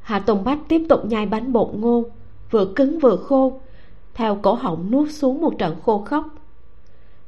Hạ 0.00 0.18
tùng 0.18 0.44
bách 0.44 0.58
tiếp 0.68 0.82
tục 0.88 1.04
nhai 1.04 1.26
bánh 1.26 1.52
bột 1.52 1.74
ngô, 1.74 2.04
vừa 2.50 2.72
cứng 2.76 2.98
vừa 2.98 3.16
khô, 3.16 3.60
theo 4.14 4.38
cổ 4.42 4.54
họng 4.54 4.90
nuốt 4.90 5.10
xuống 5.10 5.40
một 5.40 5.58
trận 5.58 5.76
khô 5.84 5.98
khóc 5.98 6.26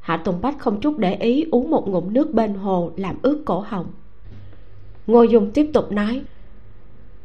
hạ 0.02 0.16
tùng 0.16 0.40
bách 0.40 0.58
không 0.58 0.80
chút 0.80 0.98
để 0.98 1.14
ý 1.14 1.46
uống 1.50 1.70
một 1.70 1.88
ngụm 1.88 2.12
nước 2.12 2.34
bên 2.34 2.54
hồ 2.54 2.92
làm 2.96 3.16
ướt 3.22 3.42
cổ 3.44 3.60
họng. 3.60 3.86
Ngô 5.06 5.22
dung 5.22 5.50
tiếp 5.50 5.70
tục 5.74 5.92
nói, 5.92 6.22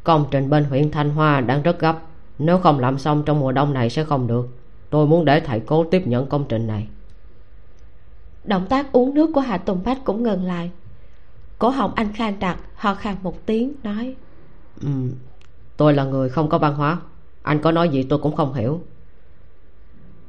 công 0.04 0.24
trình 0.30 0.50
bên 0.50 0.64
huyện 0.64 0.90
thanh 0.90 1.10
hoa 1.10 1.40
đang 1.40 1.62
rất 1.62 1.80
gấp 1.80 2.07
nếu 2.38 2.58
không 2.58 2.78
làm 2.78 2.98
xong 2.98 3.22
trong 3.26 3.40
mùa 3.40 3.52
đông 3.52 3.72
này 3.72 3.90
sẽ 3.90 4.04
không 4.04 4.26
được. 4.26 4.48
Tôi 4.90 5.06
muốn 5.06 5.24
để 5.24 5.40
thầy 5.40 5.60
cố 5.60 5.84
tiếp 5.84 6.02
nhận 6.06 6.26
công 6.26 6.44
trình 6.48 6.66
này. 6.66 6.86
Động 8.44 8.66
tác 8.68 8.92
uống 8.92 9.14
nước 9.14 9.30
của 9.34 9.40
hạ 9.40 9.58
tùng 9.58 9.80
bách 9.84 10.04
cũng 10.04 10.22
ngừng 10.22 10.44
lại. 10.44 10.70
Cổ 11.58 11.68
họng 11.68 11.94
anh 11.94 12.12
khan 12.12 12.34
đặc 12.40 12.58
ho 12.74 12.94
khan 12.94 13.16
một 13.22 13.46
tiếng 13.46 13.72
nói. 13.82 14.14
Ừ, 14.80 14.88
tôi 15.76 15.94
là 15.94 16.04
người 16.04 16.28
không 16.28 16.48
có 16.48 16.58
văn 16.58 16.74
hóa. 16.74 16.98
Anh 17.42 17.60
có 17.62 17.72
nói 17.72 17.88
gì 17.88 18.02
tôi 18.02 18.18
cũng 18.18 18.36
không 18.36 18.54
hiểu. 18.54 18.80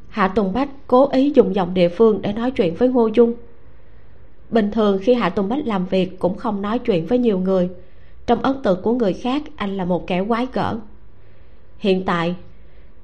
Hạ 0.10 0.28
tùng 0.28 0.53
bách 0.53 0.70
cố 0.88 1.10
ý 1.10 1.32
dùng 1.36 1.55
giọng 1.55 1.74
địa 1.74 1.89
phương 1.89 2.22
để 2.22 2.34
nói 2.34 2.51
chuyện 2.51 2.76
với 2.76 2.89
ngô 2.89 3.07
dung. 3.07 3.34
Bình 4.49 4.72
thường 4.72 4.99
khi 5.01 5.14
hạ 5.14 5.30
tùng 5.30 5.49
bách 5.49 5.66
làm 5.66 5.86
việc 5.86 6.20
cũng 6.20 6.38
không 6.38 6.62
nói 6.62 6.80
chuyện 6.80 7.05
với 7.05 7.18
nhiều 7.18 7.39
người. 7.39 7.70
Trong 8.26 8.41
ấn 8.41 8.62
tượng 8.64 8.82
của 8.82 8.93
người 8.93 9.14
khác 9.14 9.43
anh 9.55 9.78
là 9.78 9.86
một 9.86 10.07
kẻ 10.07 10.24
quái 10.28 10.47
gở 10.53 10.80
hiện 11.80 12.05
tại 12.05 12.36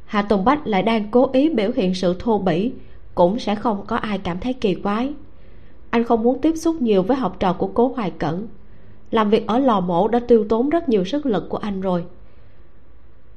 hạ 0.06 0.22
tùng 0.22 0.46
bách 0.46 0.68
lại 0.68 0.84
đang 0.84 1.12
cố 1.12 1.30
ý 1.34 1.50
biểu 1.50 1.72
hiện 1.76 1.94
sự 1.96 2.16
thô 2.20 2.38
bỉ, 2.40 2.72
cũng 3.16 3.40
sẽ 3.40 3.56
không 3.56 3.84
có 3.88 3.96
ai 3.96 4.18
cảm 4.18 4.40
thấy 4.40 4.54
kỳ 4.54 4.76
quái. 4.76 5.14
Anh 5.90 6.04
không 6.04 6.24
muốn 6.24 6.42
tiếp 6.42 6.56
xúc 6.56 6.82
nhiều 6.82 7.04
với 7.04 7.18
học 7.18 7.36
trò 7.40 7.54
của 7.54 7.68
cố 7.68 7.94
hoài 7.96 8.12
cẩn. 8.12 8.48
Làm 9.12 9.30
việc 9.30 9.48
ở 9.48 9.60
lò 9.60 9.80
mổ 9.80 10.08
đã 10.08 10.20
tiêu 10.28 10.46
tốn 10.50 10.70
rất 10.70 10.90
nhiều 10.90 11.06
sức 11.06 11.26
lực 11.26 11.50
của 11.50 11.58
anh 11.58 11.82
rồi. 11.82 12.04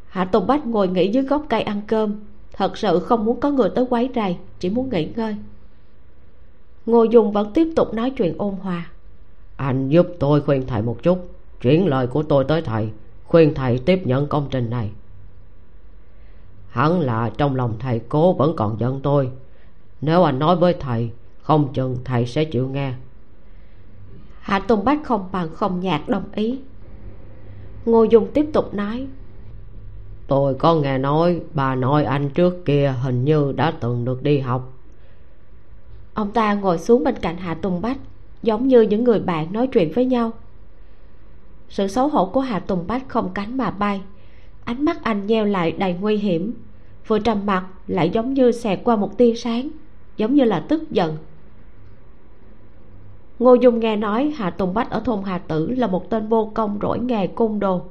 Hạ 0.08 0.24
tùng 0.24 0.46
bách 0.46 0.66
ngồi 0.66 0.88
nghỉ 0.88 1.08
dưới 1.08 1.22
gốc 1.22 1.46
cây 1.48 1.62
ăn 1.62 1.80
cơm, 1.86 2.14
thật 2.52 2.78
sự 2.78 2.98
không 2.98 3.24
muốn 3.24 3.40
có 3.40 3.50
người 3.50 3.70
tới 3.74 3.84
quấy 3.90 4.10
rầy, 4.14 4.36
chỉ 4.58 4.70
muốn 4.70 4.90
nghỉ 4.90 5.08
ngơi. 5.16 5.36
Ngô 6.86 7.04
dung 7.04 7.32
vẫn 7.32 7.52
tiếp 7.52 7.68
tục 7.76 7.94
nói 7.94 8.10
chuyện 8.10 8.34
ôn 8.38 8.54
hòa. 8.54 8.90
Anh 9.56 9.88
giúp 9.88 10.06
tôi 10.18 10.40
khuyên 10.40 10.66
thầy 10.66 10.82
một 10.82 11.02
chút, 11.02 11.18
chuyển 11.60 11.86
lời 11.86 12.06
của 12.06 12.22
tôi 12.22 12.44
tới 12.48 12.62
thầy, 12.62 12.88
khuyên 13.24 13.54
thầy 13.54 13.78
tiếp 13.78 14.02
nhận 14.04 14.26
công 14.26 14.48
trình 14.50 14.70
này 14.70 14.90
hẳn 16.78 17.00
là 17.00 17.30
trong 17.38 17.56
lòng 17.56 17.74
thầy 17.78 18.00
cố 18.08 18.32
vẫn 18.32 18.56
còn 18.56 18.80
giận 18.80 19.00
tôi. 19.02 19.30
Nếu 20.00 20.22
anh 20.22 20.38
nói 20.38 20.56
với 20.56 20.74
thầy 20.80 21.10
không 21.42 21.72
chừng 21.72 21.96
thầy 22.04 22.26
sẽ 22.26 22.44
chịu 22.44 22.68
nghe. 22.68 22.92
Hạ 24.40 24.58
tùng 24.58 24.84
bách 24.84 24.98
không 25.04 25.28
bằng 25.32 25.48
không 25.54 25.80
nhạt 25.80 26.00
đồng 26.08 26.24
ý. 26.34 26.58
Ngô 27.84 28.04
dung 28.04 28.26
tiếp 28.34 28.46
tục 28.52 28.74
nói. 28.74 29.06
Tôi 30.26 30.54
có 30.54 30.74
nghe 30.74 30.98
nói 30.98 31.40
bà 31.54 31.74
nội 31.74 32.04
anh 32.04 32.30
trước 32.30 32.64
kia 32.64 32.94
hình 33.02 33.24
như 33.24 33.52
đã 33.56 33.72
từng 33.80 34.04
được 34.04 34.22
đi 34.22 34.38
học. 34.38 34.72
Ông 36.14 36.32
ta 36.32 36.54
ngồi 36.54 36.78
xuống 36.78 37.04
bên 37.04 37.14
cạnh 37.16 37.36
hạ 37.36 37.54
tùng 37.54 37.80
bách 37.80 37.98
giống 38.42 38.68
như 38.68 38.80
những 38.80 39.04
người 39.04 39.20
bạn 39.20 39.52
nói 39.52 39.66
chuyện 39.66 39.92
với 39.94 40.04
nhau. 40.04 40.32
Sự 41.68 41.86
xấu 41.86 42.08
hổ 42.08 42.26
của 42.26 42.40
hạ 42.40 42.58
tùng 42.58 42.86
bách 42.86 43.08
không 43.08 43.30
cánh 43.34 43.56
mà 43.56 43.70
bay. 43.70 44.00
Ánh 44.64 44.84
mắt 44.84 45.02
anh 45.02 45.26
nheo 45.26 45.44
lại 45.44 45.72
đầy 45.72 45.96
nguy 46.00 46.16
hiểm 46.16 46.54
vừa 47.08 47.18
trầm 47.18 47.46
mặt, 47.46 47.66
lại 47.86 48.10
giống 48.10 48.34
như 48.34 48.52
xẹt 48.52 48.80
qua 48.84 48.96
một 48.96 49.18
tia 49.18 49.34
sáng, 49.34 49.68
giống 50.16 50.34
như 50.34 50.44
là 50.44 50.60
tức 50.68 50.90
giận. 50.90 51.16
Ngô 53.38 53.54
dung 53.54 53.80
nghe 53.80 53.96
nói 53.96 54.32
hạ 54.36 54.50
tùng 54.50 54.74
bách 54.74 54.90
ở 54.90 55.00
thôn 55.00 55.22
hà 55.22 55.38
tử 55.38 55.70
là 55.70 55.86
một 55.86 56.10
tên 56.10 56.28
vô 56.28 56.50
công 56.54 56.78
rỗi 56.82 56.98
nghề 56.98 57.26
cung 57.26 57.60
đồ. 57.60 57.82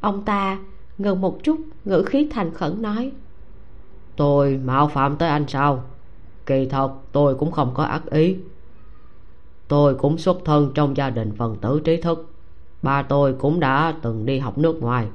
Ông 0.00 0.24
ta 0.24 0.58
ngừng 0.98 1.20
một 1.20 1.42
chút, 1.42 1.60
ngữ 1.84 2.02
khí 2.02 2.28
thành 2.30 2.54
khẩn 2.54 2.82
nói, 2.82 3.12
tôi 4.16 4.60
mạo 4.64 4.88
phạm 4.88 5.16
tới 5.16 5.28
anh 5.28 5.44
sao? 5.48 5.82
Kỳ 6.46 6.66
thật, 6.66 6.92
tôi 7.12 7.34
cũng 7.34 7.50
không 7.50 7.70
có 7.74 7.82
ác 7.82 8.10
ý. 8.10 8.36
Tôi 9.68 9.94
cũng 9.94 10.18
xuất 10.18 10.38
thân 10.44 10.72
trong 10.74 10.96
gia 10.96 11.10
đình 11.10 11.32
phần 11.36 11.56
tử 11.60 11.80
trí 11.84 11.96
thức. 11.96 12.30
Ba 12.82 13.02
tôi 13.02 13.32
cũng 13.32 13.60
đã 13.60 13.94
từng 14.02 14.26
đi 14.26 14.38
học 14.38 14.58
nước 14.58 14.82
ngoài 14.82 15.06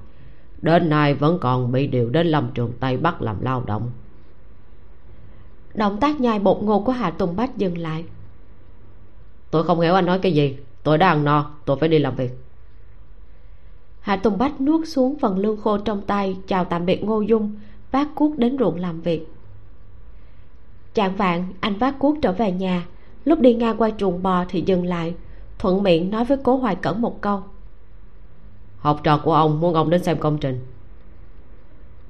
đến 0.65 0.89
nay 0.89 1.13
vẫn 1.13 1.39
còn 1.41 1.71
bị 1.71 1.87
điều 1.87 2.09
đến 2.09 2.27
lâm 2.27 2.49
trường 2.53 2.73
tây 2.79 2.97
bắc 2.97 3.21
làm 3.21 3.41
lao 3.41 3.63
động. 3.65 3.91
Động 5.73 5.97
tác 5.99 6.19
nhai 6.19 6.39
bột 6.39 6.63
ngô 6.63 6.79
của 6.79 6.91
hà 6.91 7.09
tùng 7.11 7.35
bách 7.35 7.57
dừng 7.57 7.77
lại. 7.77 8.05
Tôi 9.51 9.63
không 9.63 9.79
hiểu 9.79 9.93
anh 9.93 10.05
nói 10.05 10.19
cái 10.19 10.33
gì. 10.33 10.57
Tôi 10.83 10.97
đã 10.97 11.07
ăn 11.07 11.23
no. 11.23 11.51
Tôi 11.65 11.77
phải 11.79 11.89
đi 11.89 11.99
làm 11.99 12.15
việc. 12.15 12.31
Hạ 13.99 14.15
tùng 14.15 14.37
bách 14.37 14.61
nuốt 14.61 14.87
xuống 14.87 15.19
phần 15.19 15.37
lương 15.37 15.61
khô 15.61 15.77
trong 15.77 16.01
tay 16.01 16.37
chào 16.47 16.65
tạm 16.65 16.85
biệt 16.85 17.03
ngô 17.03 17.21
dung 17.21 17.55
vác 17.91 18.07
cuốc 18.15 18.37
đến 18.37 18.57
ruộng 18.59 18.79
làm 18.79 19.01
việc. 19.01 19.27
Chạng 20.93 21.15
vạn 21.15 21.53
anh 21.59 21.77
vác 21.77 21.99
cuốc 21.99 22.17
trở 22.21 22.31
về 22.31 22.51
nhà. 22.51 22.85
Lúc 23.25 23.39
đi 23.39 23.53
ngang 23.53 23.77
qua 23.77 23.89
chuồng 23.97 24.23
bò 24.23 24.45
thì 24.49 24.63
dừng 24.65 24.85
lại 24.85 25.15
thuận 25.59 25.83
miệng 25.83 26.11
nói 26.11 26.25
với 26.25 26.37
cố 26.43 26.57
hoài 26.57 26.75
cẩn 26.75 27.01
một 27.01 27.21
câu 27.21 27.43
học 28.85 28.99
trò 29.03 29.17
của 29.17 29.33
ông 29.33 29.59
muốn 29.59 29.73
ông 29.73 29.89
đến 29.89 30.03
xem 30.03 30.17
công 30.17 30.37
trình. 30.37 30.59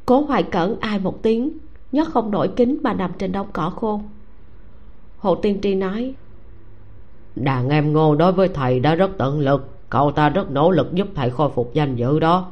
Cố 0.05 0.21
hoài 0.21 0.43
cẩn 0.43 0.79
ai 0.79 0.99
một 0.99 1.23
tiếng 1.23 1.57
nhấc 1.91 2.07
không 2.07 2.31
nổi 2.31 2.49
kính 2.55 2.77
mà 2.83 2.93
nằm 2.93 3.11
trên 3.17 3.31
đống 3.31 3.47
cỏ 3.53 3.69
khô. 3.69 4.01
Hồ 5.17 5.35
tiên 5.35 5.59
tri 5.61 5.75
nói 5.75 6.13
đàn 7.35 7.69
em 7.69 7.93
ngô 7.93 8.15
đối 8.15 8.31
với 8.31 8.47
thầy 8.47 8.79
đã 8.79 8.95
rất 8.95 9.11
tận 9.17 9.39
lực 9.39 9.69
cậu 9.89 10.11
ta 10.11 10.29
rất 10.29 10.51
nỗ 10.51 10.71
lực 10.71 10.93
giúp 10.93 11.07
thầy 11.15 11.29
khôi 11.29 11.49
phục 11.49 11.73
danh 11.73 11.95
dự 11.95 12.19
đó. 12.19 12.51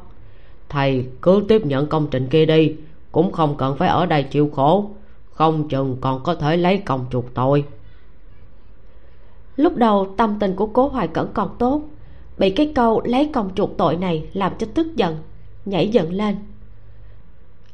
Thầy 0.70 1.08
cứ 1.22 1.46
tiếp 1.48 1.66
nhận 1.66 1.88
công 1.88 2.08
trình 2.12 2.28
kia 2.28 2.46
đi 2.46 2.76
cũng 3.12 3.32
không 3.32 3.58
cần 3.58 3.76
phải 3.78 3.90
ở 3.90 4.06
đây 4.06 4.24
chịu 4.24 4.50
khổ 4.56 4.90
không 5.32 5.68
chừng 5.70 5.98
còn 6.02 6.24
có 6.24 6.36
thể 6.36 6.58
lấy 6.58 6.78
công 6.78 7.06
chuộc 7.12 7.34
tội. 7.34 7.66
Lúc 9.56 9.76
đầu 9.76 10.14
tâm 10.18 10.38
tình 10.40 10.56
của 10.56 10.68
cố 10.68 10.88
hoài 10.88 11.08
cẩn 11.08 11.34
còn 11.34 11.50
tốt 11.60 11.82
bị 12.38 12.50
cái 12.50 12.72
câu 12.76 13.02
lấy 13.06 13.30
công 13.34 13.56
chuộc 13.56 13.78
tội 13.78 13.96
này 13.96 14.30
làm 14.34 14.54
cho 14.60 14.68
tức 14.74 14.96
giận 14.96 15.18
nhảy 15.66 15.90
giận 15.90 16.14
lên. 16.14 16.36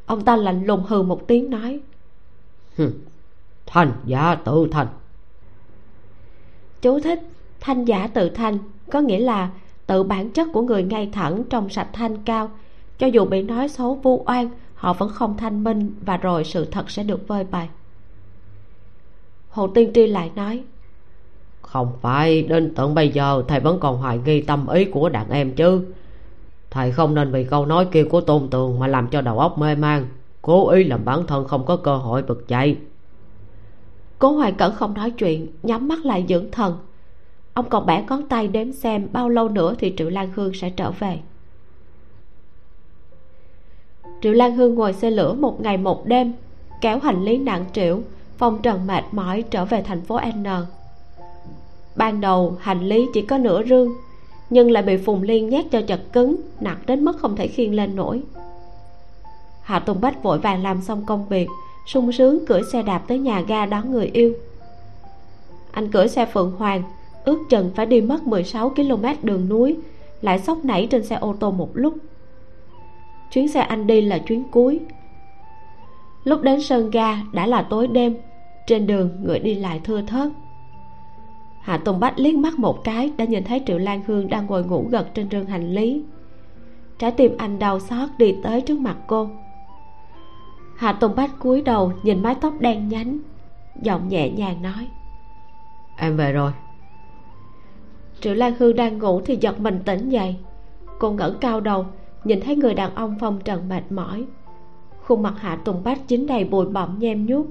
Ông 0.06 0.26
ta 0.26 0.36
lạnh 0.36 0.65
lùng 0.65 0.84
hừ 0.84 1.03
một 1.03 1.27
tiếng 1.27 1.49
nói 1.49 1.80
thành 3.65 3.91
giả 4.06 4.36
tự 4.36 4.68
thành. 4.72 4.88
Chú 6.81 6.99
thích 6.99 7.19
thanh 7.60 7.86
giả 7.86 8.07
tự 8.07 8.30
thanh 8.30 8.57
có 8.91 9.02
nghĩa 9.02 9.19
là 9.19 9.49
tự 9.88 10.03
bản 10.03 10.30
chất 10.30 10.48
của 10.53 10.61
người 10.61 10.84
ngay 10.84 11.10
thẳng 11.14 11.44
trong 11.49 11.69
sạch 11.69 11.90
thanh 11.94 12.23
cao. 12.23 12.52
Cho 12.98 13.07
dù 13.07 13.26
bị 13.26 13.41
nói 13.41 13.69
xấu 13.69 13.95
vu 13.95 14.23
oan 14.26 14.49
họ 14.73 14.94
vẫn 14.94 15.10
không 15.10 15.38
thanh 15.38 15.64
minh 15.64 15.94
và 16.06 16.18
rồi 16.18 16.44
sự 16.44 16.65
thật 16.65 16.90
sẽ 16.90 17.03
được 17.03 17.27
vơi 17.27 17.44
bày. 17.44 17.69
Hồ 19.49 19.68
tiên 19.68 19.91
tri 19.94 20.07
lại 20.07 20.31
nói 20.36 20.64
không 21.72 21.91
phải, 22.02 22.41
đến 22.41 22.74
tận 22.76 22.96
bây 22.96 23.10
giờ 23.10 23.44
thầy 23.48 23.60
vẫn 23.60 23.80
còn 23.80 23.98
hoài 23.98 24.20
nghi 24.26 24.41
tâm 24.41 24.68
ý 24.68 24.86
của 24.86 25.10
đàn 25.10 25.30
em 25.30 25.52
chứ. 25.52 25.82
Thầy 26.72 26.91
không 26.91 27.16
nên 27.16 27.32
vì 27.32 27.44
câu 27.44 27.66
nói 27.66 27.88
kia 27.91 28.04
của 28.04 28.22
tôn 28.22 28.48
tường 28.50 28.80
mà 28.80 28.88
làm 28.88 29.08
cho 29.08 29.22
đầu 29.22 29.40
óc 29.40 29.58
mê 29.58 29.76
man, 29.76 30.06
cố 30.41 30.70
ý 30.70 30.84
làm 30.84 31.06
bản 31.06 31.28
thân 31.28 31.48
không 31.48 31.66
có 31.66 31.76
cơ 31.76 31.98
hội 31.98 32.22
vực 32.22 32.48
dậy. 32.48 32.78
Cố 34.20 34.32
hoài 34.32 34.52
cẩn 34.52 34.76
không 34.76 34.94
nói 34.94 35.12
chuyện, 35.12 35.48
nhắm 35.64 35.88
mắt 35.88 36.06
lại 36.06 36.26
dưỡng 36.30 36.52
thần. 36.52 36.78
Ông 37.54 37.70
còn 37.70 37.86
bẻ 37.86 38.04
ngón 38.10 38.28
tay 38.28 38.48
đếm 38.48 38.72
xem 38.72 39.08
bao 39.12 39.30
lâu 39.30 39.50
nữa 39.50 39.76
thì 39.80 39.94
triệu 39.98 40.10
lan 40.10 40.30
hương 40.36 40.54
sẽ 40.54 40.70
trở 40.70 40.91
về. 40.91 41.20
Triệu 44.22 44.34
lan 44.34 44.56
hương 44.56 44.76
ngồi 44.76 44.94
xe 44.94 45.12
lửa 45.12 45.34
một 45.34 45.62
ngày 45.62 45.78
một 45.78 46.06
đêm, 46.06 46.34
kéo 46.82 47.00
hành 47.00 47.24
lý 47.24 47.38
nặng 47.38 47.66
trĩu 47.74 48.02
phong 48.38 48.62
trần 48.62 48.88
mệt 48.88 49.04
mỏi 49.12 49.44
trở 49.52 49.66
về 49.66 49.82
thành 49.82 50.02
phố 50.02 50.20
n 50.20 50.46
ban 52.00 52.22
đầu, 52.22 52.58
hành 52.60 52.82
lý 52.82 53.08
chỉ 53.14 53.22
có 53.22 53.38
nửa 53.38 53.64
rương, 53.64 53.94
nhưng 54.50 54.72
lại 54.72 54.84
bị 54.84 54.98
phùng 54.98 55.22
liên 55.22 55.50
nhét 55.50 55.66
cho 55.72 55.82
chật 55.82 56.02
cứng, 56.14 56.36
nặng 56.60 56.78
đến 56.86 57.06
mức 57.06 57.18
không 57.18 57.36
thể 57.36 57.48
khiêng 57.48 57.76
lên 57.76 57.96
nổi. 57.96 58.22
Hạ 59.62 59.80
tùng 59.80 60.02
bách 60.02 60.24
vội 60.24 60.40
vàng 60.40 60.64
làm 60.64 60.82
xong 60.82 61.06
công 61.06 61.28
việc, 61.30 61.48
sung 61.86 62.12
sướng 62.12 62.46
cưỡi 62.46 62.62
xe 62.72 62.82
đạp 62.84 63.04
tới 63.08 63.20
nhà 63.20 63.42
ga 63.42 63.66
đón 63.66 63.92
người 63.92 64.10
yêu. 64.14 64.34
Anh 65.72 65.92
cưỡi 65.92 66.08
xe 66.08 66.26
phượng 66.26 66.52
hoàng, 66.58 66.84
ước 67.26 67.40
chừng 67.50 67.72
phải 67.76 67.86
đi 67.86 68.02
mất 68.02 68.24
16 68.28 68.70
km 68.70 69.06
đường 69.24 69.50
núi, 69.50 69.78
lại 70.22 70.40
sốc 70.40 70.66
nảy 70.66 70.88
trên 70.92 71.06
xe 71.06 71.16
ô 71.16 71.36
tô 71.40 71.52
một 71.52 71.70
lúc. 71.74 71.94
Chuyến 73.32 73.48
xe 73.48 73.60
anh 73.60 73.88
đi 73.88 74.02
là 74.02 74.18
chuyến 74.18 74.44
cuối. 74.52 74.80
Lúc 76.24 76.42
đến 76.42 76.62
sơn 76.62 76.92
ga, 76.92 77.18
đã 77.34 77.48
là 77.48 77.62
tối 77.62 77.88
đêm, 77.88 78.18
trên 78.68 78.88
đường 78.88 79.10
người 79.24 79.40
đi 79.40 79.56
lại 79.56 79.82
thưa 79.84 80.02
thớt 80.02 80.30
hạ 81.60 81.77
tùng 81.77 81.99
bách 81.99 82.19
liếc 82.19 82.36
mắt 82.36 82.60
một 82.60 82.84
cái 82.84 83.14
đã 83.18 83.26
nhìn 83.26 83.44
thấy 83.44 83.64
triệu 83.65 83.77
lan 83.77 84.02
hương 84.07 84.30
đang 84.30 84.45
ngồi 84.45 84.64
ngủ 84.64 84.88
gật 84.91 85.07
trên 85.14 85.30
rừng 85.30 85.45
hành 85.45 85.73
lý. 85.73 86.03
Trái 86.99 87.11
tim 87.11 87.38
anh 87.38 87.60
đau 87.60 87.80
xót 87.80 88.10
đi 88.18 88.36
tới 88.44 88.61
trước 88.61 88.80
mặt 88.80 88.98
cô. 89.07 89.30
Hạ 90.76 90.94
tùng 90.94 91.15
bách 91.15 91.40
cúi 91.40 91.61
đầu 91.61 91.91
nhìn 92.03 92.23
mái 92.23 92.36
tóc 92.36 92.53
đen 92.60 92.90
nhánh 92.90 93.19
giọng 93.81 94.07
nhẹ 94.07 94.30
nhàng 94.30 94.61
nói 94.61 94.88
em 95.98 96.18
về 96.18 96.31
rồi. 96.31 96.52
Triệu 98.22 98.34
lan 98.34 98.53
hương 98.60 98.76
đang 98.76 98.99
ngủ 98.99 99.22
thì 99.26 99.38
giật 99.41 99.60
mình 99.60 99.80
tỉnh 99.86 100.10
dậy. 100.10 100.36
Cô 100.99 101.11
ngẩng 101.11 101.38
cao 101.41 101.60
đầu 101.60 101.86
nhìn 102.23 102.41
thấy 102.41 102.56
người 102.56 102.73
đàn 102.73 102.95
ông 102.95 103.15
phong 103.19 103.40
trần 103.44 103.69
mệt 103.69 103.84
mỏi. 103.90 104.26
Khuôn 105.03 105.22
mặt 105.22 105.34
hạ 105.38 105.56
tùng 105.56 105.84
bách 105.84 105.99
dính 106.07 106.27
đầy 106.27 106.44
bụi 106.44 106.65
bặm 106.65 106.99
nhem 106.99 107.26
nhuốc 107.26 107.45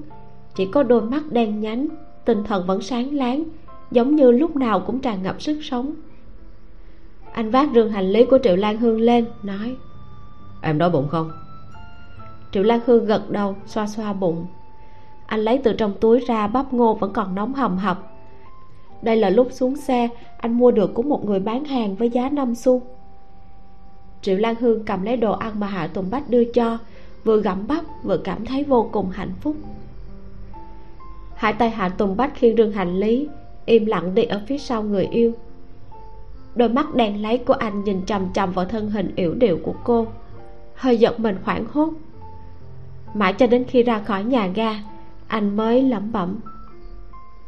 chỉ 0.55 0.65
có 0.65 0.83
đôi 0.83 1.01
mắt 1.01 1.23
đen 1.31 1.59
nhánh 1.59 1.87
tinh 2.25 2.43
thần 2.43 2.67
vẫn 2.67 2.81
sáng 2.81 3.13
láng 3.15 3.43
giống 3.91 4.15
như 4.15 4.31
lúc 4.31 4.55
nào 4.55 4.79
cũng 4.79 4.99
tràn 4.99 5.23
ngập 5.23 5.41
sức 5.41 5.59
sống. 5.61 5.95
Anh 7.33 7.51
vác 7.51 7.69
rương 7.73 7.91
hành 7.91 8.09
lý 8.11 8.25
của 8.25 8.39
triệu 8.43 8.55
lan 8.55 8.77
hương 8.77 9.01
lên 9.01 9.25
nói 9.43 9.75
em 10.61 10.77
đói 10.77 10.89
bụng 10.89 11.07
không? 11.07 11.31
Triệu 12.51 12.63
lan 12.63 12.79
hương 12.85 13.05
gật 13.05 13.29
đầu 13.29 13.55
xoa 13.65 13.87
xoa 13.87 14.13
bụng. 14.13 14.45
Anh 15.25 15.39
lấy 15.39 15.57
từ 15.63 15.73
trong 15.73 15.93
túi 15.99 16.19
ra 16.19 16.47
bắp 16.47 16.73
ngô 16.73 16.93
vẫn 16.93 17.13
còn 17.13 17.35
nóng 17.35 17.53
hầm 17.53 17.77
hập. 17.77 18.13
Đây 19.01 19.15
là 19.15 19.29
lúc 19.29 19.47
xuống 19.51 19.75
xe 19.75 20.09
anh 20.37 20.53
mua 20.53 20.71
được 20.71 20.93
của 20.93 21.01
một 21.01 21.25
người 21.25 21.39
bán 21.39 21.65
hàng 21.65 21.95
với 21.95 22.09
giá 22.09 22.29
5 22.29 22.55
xu. 22.55 22.81
Triệu 24.21 24.37
lan 24.37 24.55
hương 24.59 24.85
cầm 24.85 25.03
lấy 25.03 25.17
đồ 25.17 25.31
ăn 25.31 25.59
mà 25.59 25.67
hạ 25.67 25.87
tùng 25.87 26.09
bách 26.11 26.29
đưa 26.29 26.43
cho 26.43 26.77
vừa 27.23 27.41
gặm 27.41 27.67
bắp 27.67 27.83
vừa 28.03 28.17
cảm 28.17 28.45
thấy 28.45 28.63
vô 28.63 28.89
cùng 28.91 29.09
hạnh 29.09 29.31
phúc. 29.41 29.55
Hai 31.35 31.53
tay 31.53 31.69
hạ 31.69 31.89
tùng 31.89 32.17
bách 32.17 32.35
khiêng 32.35 32.57
rương 32.57 32.71
hành 32.71 32.99
lý 32.99 33.27
im 33.69 33.85
lặng 33.85 34.15
đi 34.15 34.23
ở 34.23 34.41
phía 34.47 34.57
sau 34.57 34.83
người 34.83 35.05
yêu. 35.05 35.31
Đôi 36.55 36.69
mắt 36.69 36.95
đèn 36.95 37.21
lấy 37.21 37.37
của 37.37 37.53
anh 37.53 37.83
nhìn 37.83 38.05
chằm 38.05 38.33
chằm 38.33 38.51
vào 38.51 38.65
thân 38.65 38.89
hình 38.89 39.13
yểu 39.15 39.33
điệu 39.33 39.59
của 39.63 39.73
cô 39.83 40.07
hơi 40.75 40.97
giật 40.97 41.19
mình 41.19 41.37
hoảng 41.43 41.65
hốt. 41.71 41.89
Mãi 43.13 43.33
cho 43.33 43.47
đến 43.47 43.65
khi 43.67 43.83
ra 43.83 43.99
khỏi 43.99 44.23
nhà 44.23 44.47
ga 44.47 44.75
anh 45.27 45.57
mới 45.57 45.83
lẩm 45.83 46.11
bẩm. 46.11 46.39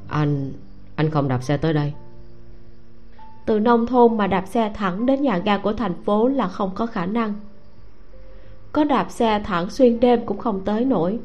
Anh 0.08 0.52
anh 0.96 1.10
không 1.10 1.28
đạp 1.28 1.44
xe 1.44 1.58
tới 1.58 1.74
đây. 1.74 1.94
Từ 3.46 3.60
nông 3.60 3.88
thôn 3.88 4.18
mà 4.18 4.28
đạp 4.28 4.48
xe 4.48 4.72
thẳng 4.76 5.06
đến 5.06 5.22
nhà 5.22 5.38
ga 5.38 5.58
của 5.58 5.74
thành 5.74 6.04
phố 6.04 6.28
là 6.28 6.48
không 6.48 6.72
có 6.76 6.86
khả 6.86 7.06
năng. 7.06 7.34
Có 8.72 8.84
đạp 8.84 9.12
xe 9.12 9.42
thẳng 9.46 9.70
xuyên 9.70 10.00
đêm 10.00 10.26
cũng 10.26 10.38
không 10.38 10.62
tới 10.66 10.86
nổi. 10.86 11.20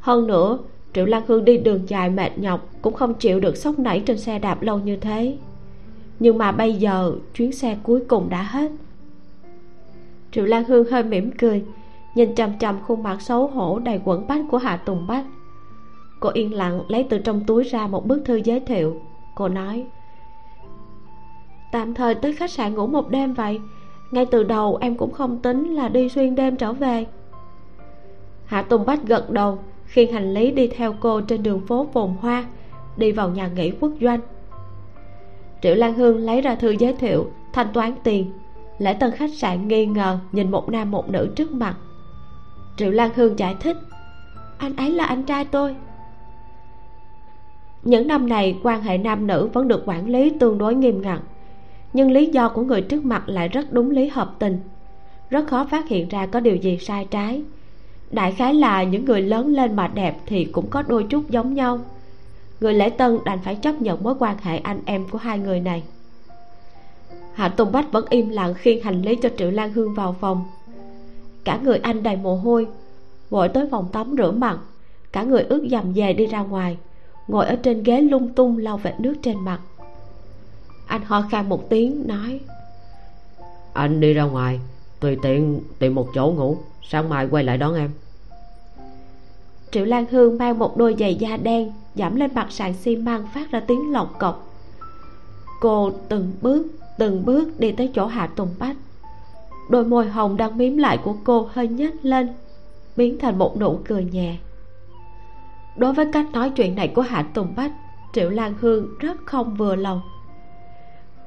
Hơn 0.00 0.26
nữa 0.26 0.58
triệu 0.94 1.06
lan 1.06 1.22
hương 1.26 1.44
đi 1.44 1.58
đường 1.58 1.88
dài 1.88 2.10
mệt 2.10 2.38
nhọc, 2.38 2.68
cũng 2.82 2.94
không 2.94 3.14
chịu 3.14 3.40
được 3.40 3.56
sốc 3.56 3.78
nảy 3.78 4.00
trên 4.00 4.18
xe 4.18 4.38
đạp 4.38 4.62
lâu 4.62 4.78
như 4.78 4.96
thế. 4.96 5.36
Nhưng 6.18 6.38
mà 6.38 6.52
bây 6.52 6.74
giờ, 6.74 7.12
chuyến 7.34 7.52
xe 7.52 7.76
cuối 7.82 8.00
cùng 8.08 8.30
đã 8.30 8.42
hết. 8.42 8.70
Triệu 10.32 10.44
lan 10.44 10.64
hương 10.64 10.90
hơi 10.90 11.02
mỉm 11.02 11.30
cười, 11.38 11.64
nhìn 12.14 12.34
chằm 12.34 12.58
chằm 12.58 12.80
khuôn 12.86 13.02
mặt 13.02 13.22
xấu 13.22 13.46
hổ 13.46 13.78
đầy 13.78 14.00
quẩn 14.04 14.26
bách 14.26 14.44
của 14.50 14.58
hạ 14.58 14.76
tùng 14.76 15.06
bách. 15.06 15.24
Cô 16.20 16.30
yên 16.34 16.54
lặng 16.54 16.82
lấy 16.88 17.06
từ 17.10 17.18
trong 17.18 17.44
túi 17.46 17.64
ra 17.64 17.86
một 17.86 18.06
bức 18.06 18.22
thư 18.24 18.36
giới 18.36 18.60
thiệu. 18.60 19.00
Cô 19.34 19.48
nói, 19.48 19.86
tạm 21.72 21.94
thời 21.94 22.14
tới 22.14 22.32
khách 22.32 22.50
sạn 22.50 22.74
ngủ 22.74 22.86
một 22.86 23.10
đêm 23.10 23.34
vậy. 23.34 23.60
Ngay 24.10 24.26
từ 24.26 24.42
đầu 24.42 24.78
em 24.80 24.96
cũng 24.96 25.12
không 25.12 25.38
tính 25.38 25.74
là 25.74 25.88
đi 25.88 26.08
xuyên 26.08 26.34
đêm 26.34 26.56
trở 26.56 26.72
về. 26.72 27.06
Hạ 28.44 28.62
tùng 28.62 28.86
bách 28.86 29.02
gật 29.06 29.30
đầu 29.30 29.58
khiêng 29.92 30.12
hành 30.12 30.34
lý 30.34 30.50
đi 30.50 30.68
theo 30.68 30.94
cô 31.00 31.20
trên 31.20 31.42
đường 31.42 31.60
phố 31.66 31.86
phồn 31.92 32.10
hoa, 32.20 32.44
đi 32.96 33.12
vào 33.12 33.30
nhà 33.30 33.48
nghỉ 33.48 33.72
quốc 33.80 33.92
doanh. 34.00 34.20
Triệu 35.62 35.74
lan 35.74 35.94
hương 35.94 36.18
lấy 36.18 36.40
ra 36.40 36.54
thư 36.54 36.70
giới 36.70 36.92
thiệu, 36.92 37.30
thanh 37.52 37.72
toán 37.72 37.92
tiền. 38.04 38.32
Lễ 38.78 38.94
tân 38.94 39.10
khách 39.10 39.34
sạn 39.34 39.68
nghi 39.68 39.86
ngờ 39.86 40.18
nhìn 40.32 40.50
một 40.50 40.68
nam 40.68 40.90
một 40.90 41.10
nữ 41.10 41.32
trước 41.36 41.52
mặt. 41.52 41.76
Triệu 42.76 42.90
lan 42.90 43.10
hương 43.14 43.38
giải 43.38 43.56
thích, 43.60 43.76
anh 44.58 44.76
ấy 44.76 44.90
là 44.90 45.04
anh 45.04 45.22
trai 45.22 45.44
tôi. 45.44 45.76
Những 47.82 48.08
năm 48.08 48.28
này, 48.28 48.58
quan 48.62 48.82
hệ 48.82 48.98
nam 48.98 49.26
nữ 49.26 49.48
vẫn 49.52 49.68
được 49.68 49.82
quản 49.86 50.08
lý 50.08 50.30
tương 50.40 50.58
đối 50.58 50.74
nghiêm 50.74 51.02
ngặt, 51.02 51.20
nhưng 51.92 52.10
lý 52.10 52.26
do 52.26 52.48
của 52.48 52.62
người 52.62 52.82
trước 52.82 53.04
mặt 53.04 53.22
lại 53.26 53.48
rất 53.48 53.72
đúng 53.72 53.90
lý 53.90 54.08
hợp 54.08 54.34
tình. 54.38 54.60
Rất 55.30 55.46
khó 55.46 55.66
phát 55.70 55.88
hiện 55.88 56.08
ra 56.08 56.26
có 56.26 56.40
điều 56.40 56.56
gì 56.56 56.78
sai 56.78 57.06
trái 57.10 57.42
đại 58.12 58.32
khái 58.32 58.54
là 58.54 58.82
những 58.82 59.04
người 59.04 59.22
lớn 59.22 59.54
lên 59.54 59.76
mà 59.76 59.88
đẹp 59.88 60.16
thì 60.26 60.44
cũng 60.44 60.70
có 60.70 60.82
đôi 60.82 61.04
chút 61.04 61.30
giống 61.30 61.54
nhau. 61.54 61.78
Người 62.60 62.74
lễ 62.74 62.90
tân 62.90 63.18
đành 63.24 63.38
phải 63.44 63.54
chấp 63.54 63.82
nhận 63.82 64.02
mối 64.02 64.14
quan 64.18 64.36
hệ 64.42 64.58
anh 64.58 64.80
em 64.84 65.08
của 65.08 65.18
hai 65.18 65.38
người 65.38 65.60
này. 65.60 65.82
Hạ 67.34 67.48
tùng 67.48 67.72
bách 67.72 67.92
vẫn 67.92 68.04
im 68.10 68.28
lặng 68.28 68.54
khiêng 68.54 68.82
hành 68.82 69.02
lý 69.02 69.16
cho 69.16 69.28
triệu 69.38 69.50
lan 69.50 69.72
hương 69.72 69.94
vào 69.94 70.16
phòng. 70.20 70.44
Cả 71.44 71.58
người 71.62 71.78
anh 71.78 72.02
đầy 72.02 72.16
mồ 72.16 72.36
hôi, 72.36 72.66
vội 73.30 73.48
tới 73.48 73.68
phòng 73.70 73.88
tắm 73.92 74.14
rửa 74.18 74.30
mặt. 74.30 74.58
Cả 75.12 75.22
người 75.22 75.42
ướt 75.42 75.66
dầm 75.70 75.92
về 75.92 76.12
đi 76.12 76.26
ra 76.26 76.40
ngoài, 76.40 76.76
ngồi 77.28 77.46
ở 77.46 77.56
trên 77.56 77.82
ghế 77.82 78.00
lung 78.00 78.28
tung 78.34 78.58
lau 78.58 78.76
vệt 78.76 79.00
nước 79.00 79.14
trên 79.22 79.38
mặt. 79.44 79.60
Anh 80.86 81.02
ho 81.04 81.22
khan 81.30 81.48
một 81.48 81.68
tiếng, 81.68 82.06
nói, 82.06 82.40
anh 83.72 84.00
đi 84.00 84.12
ra 84.12 84.22
ngoài, 84.22 84.60
tùy 85.00 85.16
tiện 85.22 85.60
tìm 85.78 85.94
một 85.94 86.08
chỗ 86.14 86.32
ngủ, 86.36 86.56
sáng 86.82 87.08
mai 87.08 87.28
quay 87.30 87.44
lại 87.44 87.58
đón 87.58 87.74
em 87.74 87.90
triệu 89.72 89.84
lan 89.84 90.06
hương 90.10 90.38
mang 90.38 90.58
một 90.58 90.76
đôi 90.76 90.96
giày 90.98 91.14
da 91.14 91.36
đen 91.36 91.72
giảm 91.94 92.16
lên 92.16 92.30
mặt 92.34 92.46
sàn 92.50 92.74
xi 92.74 92.96
măng 92.96 93.26
phát 93.34 93.50
ra 93.50 93.60
tiếng 93.60 93.92
lọc 93.92 94.18
cọc 94.18 94.48
cô 95.60 95.90
từng 96.08 96.32
bước 96.42 96.66
từng 96.98 97.24
bước 97.24 97.60
đi 97.60 97.72
tới 97.72 97.90
chỗ 97.94 98.06
hạ 98.06 98.26
tùng 98.26 98.54
bách. 98.58 98.76
Đôi 99.70 99.84
môi 99.84 100.08
hồng 100.08 100.36
đang 100.36 100.58
miếm 100.58 100.76
lại 100.76 100.98
của 101.04 101.14
cô 101.24 101.48
hơi 101.52 101.68
nhếch 101.68 101.94
lên, 102.04 102.28
biến 102.96 103.18
thành 103.18 103.38
một 103.38 103.60
nụ 103.60 103.78
cười 103.84 104.04
nhẹ. 104.04 104.36
Đối 105.76 105.92
với 105.92 106.06
cách 106.12 106.26
nói 106.32 106.50
chuyện 106.50 106.74
này 106.74 106.88
của 106.88 107.02
hạ 107.02 107.22
tùng 107.34 107.54
bách, 107.56 107.72
triệu 108.12 108.30
lan 108.30 108.54
hương 108.60 108.98
rất 108.98 109.16
không 109.24 109.54
vừa 109.54 109.76
lòng. 109.76 110.00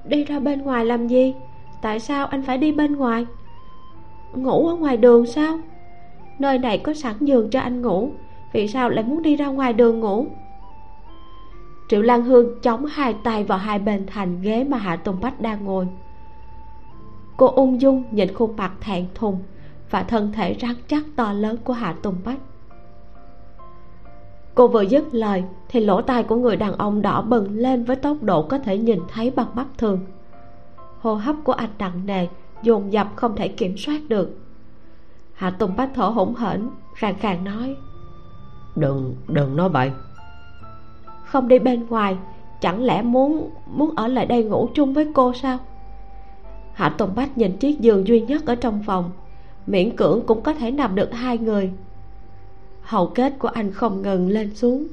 Đi 0.05 0.23
ra 0.23 0.39
bên 0.39 0.61
ngoài 0.61 0.85
làm 0.85 1.07
gì? 1.07 1.33
Tại 1.81 1.99
sao 1.99 2.25
anh 2.25 2.43
phải 2.43 2.57
đi 2.57 2.71
bên 2.71 2.95
ngoài? 2.95 3.25
Ngủ 4.35 4.67
ở 4.67 4.75
ngoài 4.75 4.97
đường 4.97 5.25
sao? 5.25 5.59
Nơi 6.39 6.57
này 6.57 6.77
có 6.77 6.93
sẵn 6.93 7.15
giường 7.19 7.49
cho 7.49 7.59
anh 7.59 7.81
ngủ 7.81 8.11
vì 8.55 8.67
sao 8.67 8.89
lại 8.89 9.03
muốn 9.03 9.21
đi 9.21 9.35
ra 9.35 9.47
ngoài 9.47 9.73
đường 9.73 9.99
ngủ? 9.99 10.27
Triệu 11.87 12.01
lan 12.01 12.23
hương 12.23 12.59
chống 12.61 12.85
hai 12.85 13.13
tay 13.23 13.43
vào 13.43 13.57
hai 13.57 13.79
bên 13.79 14.05
thành 14.07 14.41
ghế 14.41 14.63
mà 14.63 14.77
hạ 14.77 14.95
tùng 14.95 15.19
bách 15.21 15.41
đang 15.41 15.65
ngồi. 15.65 15.87
Cô 17.37 17.47
ung 17.47 17.81
dung 17.81 18.03
nhìn 18.11 18.33
khuôn 18.33 18.55
mặt 18.55 18.71
thẹn 18.81 19.05
thùng 19.15 19.39
và 19.89 20.03
thân 20.03 20.31
thể 20.31 20.55
rắn 20.61 20.75
chắc 20.87 21.03
to 21.15 21.33
lớn 21.33 21.57
của 21.63 21.73
hạ 21.73 21.95
tùng 22.01 22.15
bách. 22.25 22.39
Cô 24.55 24.67
vừa 24.67 24.81
dứt 24.81 25.03
lời 25.11 25.43
thì 25.69 25.79
lỗ 25.79 26.01
tai 26.01 26.23
của 26.23 26.35
người 26.35 26.55
đàn 26.55 26.73
ông 26.73 27.01
đỏ 27.01 27.21
bừng 27.21 27.57
lên 27.57 27.83
với 27.83 27.95
tốc 27.95 28.17
độ 28.21 28.41
có 28.41 28.59
thể 28.59 28.77
nhìn 28.77 28.99
thấy 29.13 29.31
bằng 29.31 29.49
mắt 29.53 29.67
thường. 29.77 29.99
Hô 30.99 31.15
hấp 31.15 31.35
của 31.43 31.53
anh 31.53 31.69
nặng 31.79 32.05
nề, 32.05 32.27
dồn 32.63 32.93
dập 32.93 33.07
không 33.15 33.35
thể 33.35 33.47
kiểm 33.47 33.77
soát 33.77 34.01
được. 34.07 34.37
Hạ 35.33 35.49
tùng 35.49 35.75
bách 35.77 35.89
thở 35.95 36.05
hổn 36.05 36.35
hển 36.35 36.69
khàn 36.95 37.15
khàn 37.15 37.43
nói 37.43 37.75
đừng 38.75 39.15
đừng 39.27 39.55
nói 39.55 39.69
vậy. 39.69 39.91
không 41.25 41.47
đi 41.47 41.59
bên 41.59 41.85
ngoài, 41.89 42.17
chẳng 42.61 42.83
lẽ 42.83 43.01
muốn 43.01 43.49
muốn 43.65 43.95
ở 43.95 44.07
lại 44.07 44.25
đây 44.25 44.43
ngủ 44.43 44.69
chung 44.73 44.93
với 44.93 45.11
cô 45.13 45.33
sao? 45.33 45.59
Hạ 46.73 46.89
tùng 46.89 47.15
bách 47.15 47.37
nhìn 47.37 47.57
chiếc 47.57 47.79
giường 47.79 48.07
duy 48.07 48.21
nhất 48.21 48.45
ở 48.45 48.55
trong 48.55 48.83
phòng, 48.85 49.11
miễn 49.67 49.95
cưỡng 49.95 50.21
cũng 50.27 50.41
có 50.41 50.53
thể 50.53 50.71
nằm 50.71 50.95
được 50.95 51.13
hai 51.13 51.37
người. 51.37 51.71
Hầu 52.81 53.07
kết 53.07 53.33
của 53.39 53.47
anh 53.47 53.71
không 53.71 54.01
ngừng 54.01 54.29
lên 54.29 54.55
xuống. 54.55 54.87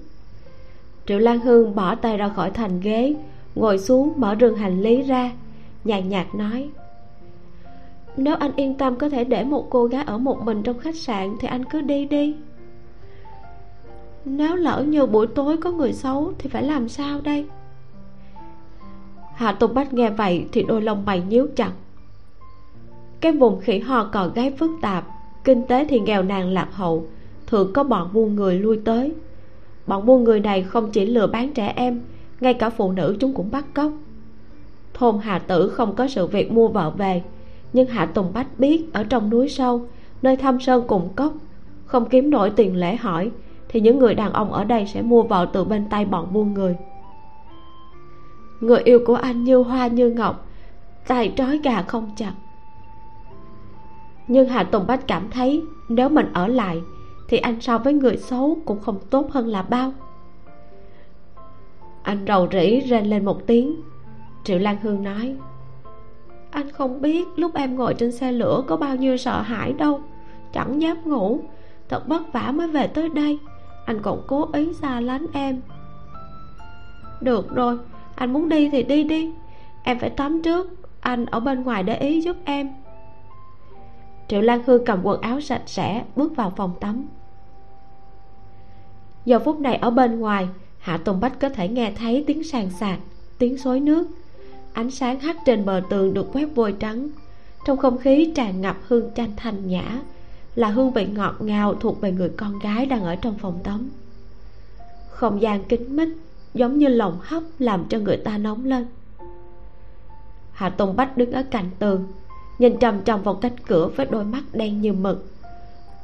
Triệu 1.07 1.19
lan 1.19 1.41
hương 1.41 1.75
bỏ 1.75 1.95
tay 1.95 2.17
ra 2.17 2.29
khỏi 2.29 2.51
thành 2.51 2.81
ghế, 2.81 3.15
ngồi 3.55 3.79
xuống 3.79 4.13
mở 4.17 4.35
rừng 4.35 4.57
hành 4.57 4.81
lý 4.81 5.03
ra, 5.03 5.33
nhàn 5.85 6.09
nhạt 6.09 6.35
nói, 6.35 6.71
nếu 8.17 8.37
anh 8.37 8.53
yên 8.57 8.75
tâm 8.75 8.97
có 8.97 9.09
thể 9.09 9.25
để 9.25 9.45
một 9.45 9.67
cô 9.71 9.87
gái 9.87 10.05
ở 10.05 10.19
một 10.19 10.43
mình 10.43 10.63
trong 10.63 10.79
khách 10.79 10.97
sạn 10.97 11.37
thì 11.41 11.49
anh 11.49 11.65
cứ 11.65 11.81
đi 11.81 12.07
đi 12.07 12.37
nếu 14.25 14.57
lỡ 14.57 14.85
như 14.89 15.07
buổi 15.07 15.27
tối 15.27 15.57
có 15.57 15.71
người 15.71 15.93
xấu 15.93 16.33
thì 16.39 16.49
phải 16.49 16.63
làm 16.63 16.89
sao 16.89 17.21
đây? 17.21 17.47
Hạ 19.35 19.53
tùng 19.53 19.75
bách 19.75 19.95
nghe 19.95 20.11
vậy 20.11 20.47
thì 20.53 20.63
đôi 20.63 20.83
lông 20.83 21.05
mày 21.05 21.23
nhíu 21.29 21.47
chặt. 21.57 21.73
Cái 23.21 23.33
vùng 23.33 23.61
khỉ 23.61 23.79
ho 23.79 24.05
cò 24.05 24.29
gáy 24.35 24.53
phức 24.59 24.71
tạp, 24.83 25.07
kinh 25.45 25.63
tế 25.67 25.85
thì 25.85 26.01
nghèo 26.01 26.23
nàn 26.23 26.49
lạc 26.49 26.69
hậu, 26.73 27.07
thường 27.47 27.73
có 27.73 27.85
bọn 27.85 28.11
buôn 28.13 28.35
người 28.35 28.59
lui 28.59 28.81
tới. 28.85 29.13
Bọn 29.87 30.07
buôn 30.07 30.25
người 30.25 30.41
này 30.41 30.63
không 30.63 30.91
chỉ 30.91 31.07
lừa 31.07 31.27
bán 31.27 31.53
trẻ 31.53 31.73
em, 31.77 32.01
ngay 32.41 32.55
cả 32.55 32.71
phụ 32.71 32.93
nữ 32.93 33.17
chúng 33.21 33.35
cũng 33.35 33.51
bắt 33.51 33.65
cóc. 33.75 33.93
Thôn 34.95 35.19
hà 35.23 35.39
tử 35.39 35.69
không 35.69 35.95
có 35.95 36.09
sự 36.09 36.27
việc 36.27 36.53
mua 36.53 36.69
vợ 36.69 36.91
về, 36.91 37.23
nhưng 37.73 37.89
hạ 37.89 38.07
tùng 38.07 38.33
bách 38.33 38.59
biết 38.59 38.93
ở 38.93 39.05
trong 39.05 39.31
núi 39.31 39.49
sâu, 39.49 39.87
nơi 40.23 40.37
thăm 40.37 40.61
sơn 40.61 40.85
cùng 40.87 41.09
cốc, 41.17 41.33
không 41.87 42.09
kiếm 42.09 42.31
nổi 42.31 42.51
tiền 42.51 42.77
lễ 42.77 42.97
hỏi 42.97 43.31
thì 43.73 43.81
những 43.81 43.99
người 43.99 44.15
đàn 44.15 44.33
ông 44.33 44.53
ở 44.53 44.65
đây 44.65 44.87
sẽ 44.87 45.03
mua 45.03 45.23
vợ 45.23 45.47
từ 45.53 45.65
bên 45.65 45.89
tay 45.89 46.05
bọn 46.05 46.33
buôn 46.33 46.55
người. 46.55 46.77
Người 48.61 48.81
yêu 48.85 49.01
của 49.07 49.15
anh 49.15 49.45
như 49.45 49.57
hoa 49.57 49.87
như 49.87 50.11
ngọc, 50.11 50.47
tay 51.07 51.33
trói 51.37 51.59
gà 51.59 51.83
không 51.83 52.11
chặt. 52.17 52.33
Nhưng 54.29 54.49
hà 54.49 54.63
tùng 54.63 54.87
bách 54.87 55.07
cảm 55.07 55.31
thấy 55.31 55.63
nếu 55.89 56.09
mình 56.09 56.33
ở 56.33 56.47
lại 56.47 56.81
thì 57.29 57.39
anh 57.39 57.61
so 57.61 57.79
với 57.79 57.93
người 57.93 58.17
xấu 58.17 58.59
cũng 58.65 58.81
không 58.81 58.99
tốt 59.11 59.31
hơn 59.31 59.47
là 59.47 59.63
bao. 59.63 59.93
Anh 62.03 62.25
rầu 62.29 62.49
rĩ 62.53 62.81
rên 62.81 63.07
lên 63.07 63.25
một 63.25 63.47
tiếng. 63.47 63.81
Triệu 64.45 64.59
lan 64.59 64.77
hương 64.83 65.03
nói, 65.03 65.37
anh 66.51 66.71
không 66.71 67.01
biết 67.01 67.29
lúc 67.37 67.55
em 67.55 67.77
ngồi 67.77 67.95
trên 67.95 68.13
xe 68.13 68.33
lửa 68.33 68.63
có 68.67 68.77
bao 68.77 68.97
nhiêu 68.97 69.17
sợ 69.17 69.43
hãi 69.43 69.73
đâu. 69.73 70.01
Chẳng 70.53 70.83
dám 70.83 70.97
ngủ, 71.05 71.41
thật 71.89 72.09
vất 72.09 72.33
vả 72.33 72.53
mới 72.53 72.69
về 72.69 72.87
tới 72.87 73.09
đây 73.09 73.39
anh 73.85 74.03
còn 74.03 74.23
cố 74.27 74.49
ý 74.53 74.73
xa 74.73 75.01
lánh 75.01 75.27
em. 75.33 75.61
Được 77.21 77.55
rồi, 77.55 77.79
anh 78.15 78.33
muốn 78.33 78.49
đi 78.49 78.69
thì 78.71 78.83
đi 78.83 79.05
đi. 79.05 79.31
Em 79.83 79.99
phải 79.99 80.11
tắm 80.11 80.43
trước, 80.43 80.71
anh 81.01 81.27
ở 81.27 81.41
bên 81.41 81.63
ngoài 81.63 81.83
để 81.83 81.99
ý 81.99 82.21
giúp 82.21 82.37
em. 82.45 82.71
Triệu 84.29 84.41
lan 84.41 84.61
hương 84.67 84.85
cầm 84.85 85.01
quần 85.03 85.21
áo 85.21 85.41
sạch 85.41 85.63
sẽ, 85.67 86.05
bước 86.17 86.37
vào 86.37 86.53
phòng 86.57 86.75
tắm. 86.81 87.07
Giờ 89.25 89.39
phút 89.39 89.61
này 89.61 89.77
ở 89.77 89.91
bên 89.91 90.21
ngoài, 90.21 90.49
hạ 90.79 90.97
tùng 90.97 91.21
bách 91.21 91.41
có 91.41 91.49
thể 91.49 91.69
nghe 91.69 91.93
thấy 91.97 92.25
tiếng 92.27 92.45
sàn 92.45 92.71
sạt, 92.71 92.99
tiếng 93.39 93.59
xối 93.59 93.81
nước. 93.81 94.07
Ánh 94.73 94.91
sáng 94.91 95.21
hắt 95.21 95.37
trên 95.45 95.65
bờ 95.65 95.83
tường 95.91 96.15
được 96.15 96.27
quét 96.33 96.47
vôi 96.55 96.75
trắng. 96.81 97.09
Trong 97.67 97.77
không 97.77 97.99
khí 97.99 98.33
tràn 98.35 98.61
ngập 98.61 98.77
hương 98.89 99.11
chanh 99.15 99.31
thanh 99.37 99.67
nhã 99.69 100.01
là 100.55 100.69
hương 100.69 100.93
vị 100.93 101.07
ngọt 101.07 101.35
ngào 101.41 101.75
thuộc 101.75 102.01
về 102.01 102.13
người 102.13 102.29
con 102.29 102.59
gái 102.59 102.87
đang 102.87 103.05
ở 103.05 103.17
trong 103.17 103.39
phòng 103.39 103.59
tắm. 103.65 103.91
Không 105.11 105.43
gian 105.43 105.65
kín 105.65 105.97
mít, 105.97 106.09
giống 106.55 106.79
như 106.79 106.89
lồng 106.89 107.19
hấp 107.23 107.43
làm 107.59 107.85
cho 107.89 107.99
người 107.99 108.17
ta 108.17 108.39
nóng 108.39 108.65
lên. 108.65 108.87
Hạ 110.53 110.69
tùng 110.69 110.97
bách 110.97 111.17
đứng 111.17 111.33
ở 111.33 111.43
cạnh 111.51 111.71
tường, 111.79 112.07
nhìn 112.59 112.79
trầm 112.79 113.01
trầm 113.05 113.23
vào 113.23 113.35
cánh 113.35 113.57
cửa 113.67 113.91
với 113.97 114.07
đôi 114.07 114.25
mắt 114.25 114.43
đen 114.53 114.81
như 114.81 114.93
mực, 114.93 115.27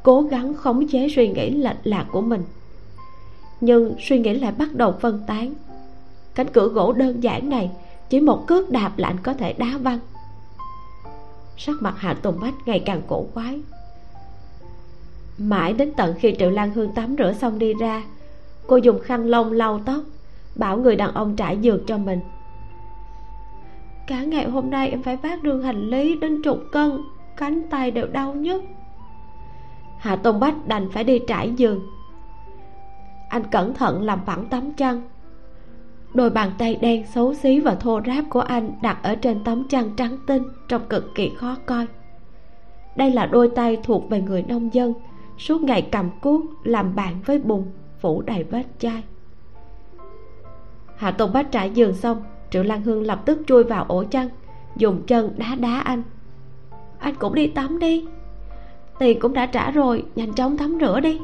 cố 0.02 0.22
gắng 0.22 0.54
khống 0.54 0.88
chế 0.88 1.08
suy 1.16 1.28
nghĩ 1.28 1.50
lệch 1.50 1.76
lạc 1.84 2.06
của 2.12 2.20
mình. 2.20 2.42
Nhưng 3.60 3.94
suy 4.00 4.18
nghĩ 4.18 4.34
lại 4.34 4.52
bắt 4.52 4.74
đầu 4.74 4.94
phân 5.00 5.22
tán. 5.26 5.54
Cánh 6.34 6.52
cửa 6.52 6.68
gỗ 6.68 6.92
đơn 6.92 7.22
giản 7.22 7.50
này 7.50 7.70
chỉ 8.08 8.20
một 8.20 8.46
cước 8.46 8.70
đạp 8.70 8.92
là 8.96 9.08
anh 9.08 9.18
có 9.22 9.34
thể 9.34 9.52
đá 9.52 9.78
văng. 9.82 9.98
Sắc 11.56 11.76
mặt 11.80 11.94
hạ 11.96 12.14
tùng 12.14 12.40
bách 12.40 12.54
ngày 12.66 12.82
càng 12.86 13.02
cổ 13.08 13.26
quái 13.34 13.60
mãi 15.38 15.72
đến 15.72 15.92
tận 15.96 16.14
khi 16.18 16.34
triệu 16.38 16.50
lan 16.50 16.70
hương 16.70 16.94
tắm 16.94 17.14
rửa 17.18 17.32
xong 17.32 17.58
đi 17.58 17.74
ra, 17.74 18.02
cô 18.66 18.76
dùng 18.76 18.98
khăn 18.98 19.26
lông 19.26 19.52
lau 19.52 19.80
tóc, 19.86 20.02
bảo 20.54 20.76
người 20.76 20.96
đàn 20.96 21.14
ông 21.14 21.36
trải 21.36 21.58
giường 21.58 21.84
cho 21.86 21.98
mình. 21.98 22.20
Cả 24.06 24.22
ngày 24.22 24.50
hôm 24.50 24.70
nay 24.70 24.90
em 24.90 25.02
phải 25.02 25.16
vác 25.16 25.42
đường 25.42 25.62
hành 25.62 25.90
lý 25.90 26.16
đến 26.16 26.42
chục 26.42 26.58
cân, 26.72 26.98
cánh 27.36 27.62
tay 27.70 27.90
đều 27.90 28.06
đau 28.06 28.34
nhức. 28.34 28.62
Hạ 29.98 30.16
Tôn 30.16 30.40
bách 30.40 30.66
đành 30.66 30.88
phải 30.90 31.04
đi 31.04 31.18
trải 31.26 31.52
giường. 31.56 31.80
Anh 33.28 33.42
cẩn 33.50 33.74
thận 33.74 34.02
làm 34.02 34.20
phẳng 34.26 34.46
tấm 34.46 34.72
chăn. 34.72 35.02
Đôi 36.14 36.30
bàn 36.30 36.52
tay 36.58 36.74
đen 36.74 37.06
xấu 37.06 37.34
xí 37.34 37.60
và 37.60 37.74
thô 37.74 38.00
ráp 38.06 38.24
của 38.30 38.40
anh 38.40 38.72
đặt 38.82 39.02
ở 39.02 39.14
trên 39.14 39.44
tấm 39.44 39.68
chăn 39.68 39.90
trắng 39.96 40.18
tinh 40.26 40.42
trông 40.68 40.82
cực 40.88 41.14
kỳ 41.14 41.30
khó 41.36 41.56
coi. 41.66 41.86
Đây 42.96 43.10
là 43.10 43.26
đôi 43.26 43.50
tay 43.56 43.78
thuộc 43.82 44.10
về 44.10 44.20
người 44.20 44.42
nông 44.42 44.74
dân 44.74 44.94
suốt 45.38 45.62
ngày 45.62 45.88
cầm 45.92 46.10
cuốc 46.20 46.42
làm 46.64 46.94
bạn 46.94 47.20
với 47.26 47.38
bùn 47.38 47.64
phủ 48.00 48.22
đầy 48.22 48.44
vết 48.44 48.64
chai. 48.78 49.02
Hạ 50.96 51.10
tùng 51.10 51.32
bách 51.32 51.52
trải 51.52 51.70
giường 51.70 51.94
xong 51.94 52.22
triệu 52.50 52.62
lan 52.62 52.82
hương 52.82 53.02
lập 53.02 53.22
tức 53.24 53.38
chui 53.46 53.64
vào 53.64 53.84
ổ 53.88 54.04
chăn 54.04 54.28
dùng 54.76 55.02
chân 55.06 55.34
đá 55.36 55.54
đá 55.54 55.80
anh. 55.80 56.02
Anh 56.98 57.14
cũng 57.14 57.34
đi 57.34 57.46
tắm 57.46 57.78
đi 57.78 58.06
tiền 58.98 59.20
cũng 59.20 59.32
đã 59.32 59.46
trả 59.46 59.70
rồi 59.70 60.04
nhanh 60.14 60.32
chóng 60.32 60.56
tắm 60.56 60.78
rửa 60.80 61.00
đi. 61.00 61.20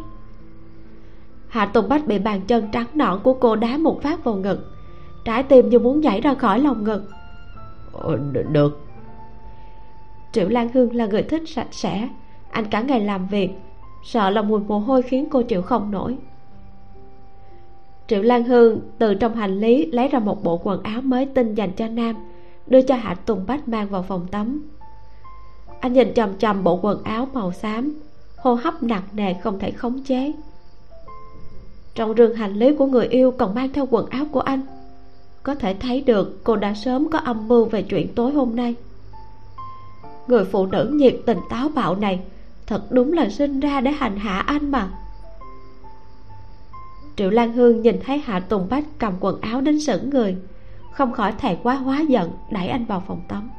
Hạ 1.48 1.66
tùng 1.66 1.88
bách 1.88 2.06
bị 2.06 2.18
bàn 2.18 2.40
chân 2.46 2.68
trắng 2.72 2.86
nõn 2.94 3.20
của 3.22 3.34
cô 3.34 3.56
đá 3.56 3.76
một 3.76 4.02
phát 4.02 4.24
vào 4.24 4.34
ngực 4.34 4.70
trái 5.24 5.42
tim 5.42 5.68
như 5.68 5.78
muốn 5.78 6.00
nhảy 6.00 6.20
ra 6.20 6.34
khỏi 6.34 6.60
lòng 6.60 6.84
ngực. 6.84 7.04
Ờ, 7.92 8.18
được. 8.50 8.80
Triệu 10.32 10.48
lan 10.48 10.68
hương 10.74 10.96
là 10.96 11.06
người 11.06 11.22
thích 11.22 11.42
sạch 11.46 11.68
sẽ 11.70 12.08
anh 12.50 12.64
cả 12.64 12.80
ngày 12.80 13.00
làm 13.00 13.26
việc 13.26 13.50
sợ 14.04 14.30
là 14.30 14.42
mùi 14.42 14.60
mồ 14.60 14.78
hôi 14.78 15.02
khiến 15.02 15.26
cô 15.30 15.42
chịu 15.42 15.62
không 15.62 15.90
nổi. 15.90 16.16
Triệu 18.06 18.22
lan 18.22 18.44
hương 18.44 18.80
từ 18.98 19.14
trong 19.14 19.34
hành 19.34 19.60
lý 19.60 19.86
lấy 19.86 20.08
ra 20.08 20.18
một 20.18 20.44
bộ 20.44 20.60
quần 20.64 20.82
áo 20.82 21.00
mới 21.00 21.26
tinh 21.26 21.54
dành 21.54 21.72
cho 21.72 21.88
nam, 21.88 22.16
đưa 22.66 22.82
cho 22.82 22.94
hạ 22.94 23.14
tùng 23.14 23.44
bách 23.46 23.68
mang 23.68 23.88
vào 23.88 24.02
phòng 24.02 24.26
tắm. 24.30 24.70
Anh 25.80 25.92
nhìn 25.92 26.14
chằm 26.14 26.38
chằm 26.38 26.64
bộ 26.64 26.78
quần 26.82 27.02
áo 27.02 27.28
màu 27.32 27.52
xám, 27.52 27.94
hô 28.36 28.54
hấp 28.54 28.82
nặng 28.82 29.02
nề 29.12 29.34
không 29.34 29.58
thể 29.58 29.70
khống 29.70 30.02
chế. 30.02 30.32
Trong 31.94 32.14
rừng 32.14 32.34
hành 32.34 32.54
lý 32.54 32.74
của 32.74 32.86
người 32.86 33.06
yêu 33.06 33.30
còn 33.30 33.54
mang 33.54 33.72
theo 33.72 33.86
quần 33.90 34.06
áo 34.06 34.24
của 34.32 34.40
anh. 34.40 34.60
Có 35.42 35.54
thể 35.54 35.74
thấy 35.74 36.00
được 36.00 36.44
cô 36.44 36.56
đã 36.56 36.74
sớm 36.74 37.10
có 37.10 37.18
âm 37.18 37.48
mưu 37.48 37.64
về 37.64 37.82
chuyện 37.82 38.14
tối 38.14 38.32
hôm 38.32 38.56
nay. 38.56 38.74
Người 40.26 40.44
phụ 40.44 40.66
nữ 40.66 40.90
nhiệt 40.94 41.16
tình 41.26 41.38
táo 41.50 41.68
bạo 41.68 41.94
này 41.94 42.20
thật 42.66 42.82
đúng 42.90 43.12
là 43.12 43.28
sinh 43.28 43.60
ra 43.60 43.80
để 43.80 43.90
hành 43.90 44.16
hạ 44.16 44.38
anh 44.38 44.70
mà. 44.70 44.88
Triệu 47.16 47.30
lan 47.30 47.52
hương 47.52 47.82
nhìn 47.82 48.00
thấy 48.04 48.18
hạ 48.18 48.40
tùng 48.40 48.66
bách 48.70 48.84
cầm 48.98 49.12
quần 49.20 49.40
áo 49.40 49.60
đến 49.60 49.80
sững 49.80 50.10
người, 50.10 50.36
không 50.92 51.12
khỏi 51.12 51.32
thẹn 51.32 51.58
quá 51.62 51.74
hóa 51.74 52.00
giận, 52.00 52.30
đẩy 52.50 52.68
anh 52.68 52.84
vào 52.84 53.02
phòng 53.06 53.20
tắm. 53.28 53.50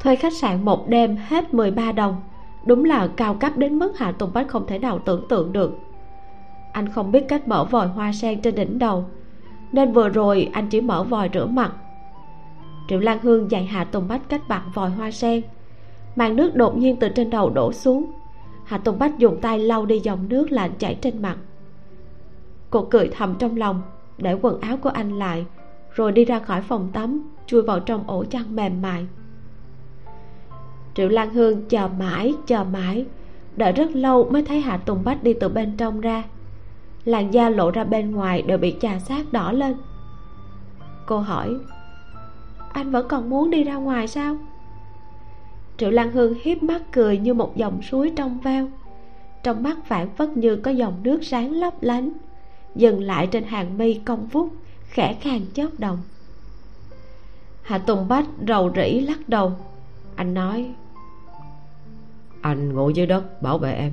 Thuê 0.00 0.16
khách 0.16 0.32
sạn 0.32 0.64
một 0.64 0.88
đêm 0.88 1.16
hết 1.16 1.54
13 1.54 1.92
đồng, 1.92 2.22
đúng 2.66 2.84
là 2.84 3.08
cao 3.16 3.34
cấp 3.34 3.56
đến 3.56 3.78
mức 3.78 3.98
hạ 3.98 4.12
tùng 4.12 4.32
bách 4.32 4.48
không 4.48 4.66
thể 4.66 4.78
nào 4.78 4.98
tưởng 4.98 5.28
tượng 5.28 5.52
được. 5.52 5.78
Anh 6.72 6.88
không 6.88 7.12
biết 7.12 7.24
cách 7.28 7.48
mở 7.48 7.64
vòi 7.64 7.86
hoa 7.86 8.12
sen 8.12 8.40
trên 8.40 8.54
đỉnh 8.54 8.78
đầu, 8.78 9.04
nên 9.72 9.92
vừa 9.92 10.08
rồi 10.08 10.50
anh 10.52 10.68
chỉ 10.68 10.80
mở 10.80 11.02
vòi 11.02 11.30
rửa 11.34 11.46
mặt. 11.46 11.72
Triệu 12.88 13.00
lan 13.00 13.18
hương 13.22 13.50
dạy 13.50 13.64
hạ 13.64 13.84
tùng 13.84 14.08
bách 14.08 14.28
cách 14.28 14.48
bạn 14.48 14.62
vòi 14.74 14.90
hoa 14.90 15.10
sen 15.10 15.42
màn 16.16 16.36
nước 16.36 16.54
đột 16.54 16.76
nhiên 16.76 16.96
từ 16.96 17.08
trên 17.08 17.30
đầu 17.30 17.50
đổ 17.50 17.72
xuống. 17.72 18.12
Hạ 18.64 18.78
tùng 18.78 18.98
bách 18.98 19.18
dùng 19.18 19.40
tay 19.40 19.58
lau 19.58 19.86
đi 19.86 19.98
dòng 19.98 20.28
nước 20.28 20.52
lạnh 20.52 20.70
chảy 20.78 20.94
trên 20.94 21.22
mặt. 21.22 21.36
Cô 22.70 22.86
cười 22.90 23.10
thầm 23.16 23.34
trong 23.38 23.56
lòng, 23.56 23.82
để 24.18 24.36
quần 24.42 24.60
áo 24.60 24.76
của 24.76 24.90
anh 24.90 25.18
lại, 25.18 25.46
rồi 25.94 26.12
đi 26.12 26.24
ra 26.24 26.38
khỏi 26.38 26.62
phòng 26.62 26.88
tắm, 26.92 27.30
chui 27.46 27.62
vào 27.62 27.80
trong 27.80 28.04
ổ 28.06 28.24
chăn 28.24 28.56
mềm 28.56 28.82
mại. 28.82 29.06
Triệu 30.94 31.08
lan 31.08 31.34
hương 31.34 31.68
chờ 31.68 31.88
mãi 31.98 32.34
chờ 32.46 32.64
mãi, 32.64 33.06
đợi 33.56 33.72
rất 33.72 33.90
lâu 33.96 34.30
mới 34.30 34.42
thấy 34.42 34.60
hạ 34.60 34.76
tùng 34.76 35.04
bách 35.04 35.22
đi 35.22 35.32
từ 35.32 35.48
bên 35.48 35.76
trong 35.76 36.00
ra. 36.00 36.24
Làn 37.04 37.34
da 37.34 37.48
lộ 37.48 37.70
ra 37.70 37.84
bên 37.84 38.10
ngoài 38.10 38.42
đều 38.42 38.58
bị 38.58 38.76
chà 38.80 38.98
sát 38.98 39.32
đỏ 39.32 39.52
lên. 39.52 39.76
Cô 41.06 41.18
hỏi, 41.18 41.56
anh 42.72 42.90
vẫn 42.90 43.08
còn 43.08 43.30
muốn 43.30 43.50
đi 43.50 43.64
ra 43.64 43.74
ngoài 43.74 44.08
sao? 44.08 44.36
Triệu 45.80 45.90
lan 45.90 46.12
hương 46.12 46.34
hiếp 46.42 46.62
mắt 46.62 46.82
cười 46.92 47.18
như 47.18 47.34
một 47.34 47.56
dòng 47.56 47.82
suối 47.82 48.12
trong 48.16 48.38
veo. 48.38 48.68
Trong 49.42 49.62
mắt 49.62 49.78
phản 49.86 50.08
phất 50.14 50.36
như 50.36 50.56
có 50.56 50.70
dòng 50.70 51.00
nước 51.02 51.18
sáng 51.22 51.52
lấp 51.52 51.74
lánh 51.80 52.10
dừng 52.74 53.02
lại 53.02 53.26
trên 53.26 53.44
hàng 53.44 53.78
mi 53.78 53.94
cong 53.94 54.26
vút 54.26 54.48
khẽ 54.84 55.16
khàng 55.20 55.40
chớp 55.54 55.68
đồng 55.78 55.98
hạ 57.62 57.78
tùng 57.78 58.08
bách 58.08 58.26
rầu 58.48 58.70
rĩ 58.76 59.00
lắc 59.00 59.28
đầu. 59.28 59.52
Anh 60.16 60.34
nói 60.34 60.70
anh 62.40 62.74
ngủ 62.74 62.90
dưới 62.90 63.06
đất 63.06 63.42
bảo 63.42 63.58
vệ 63.58 63.72
em. 63.72 63.92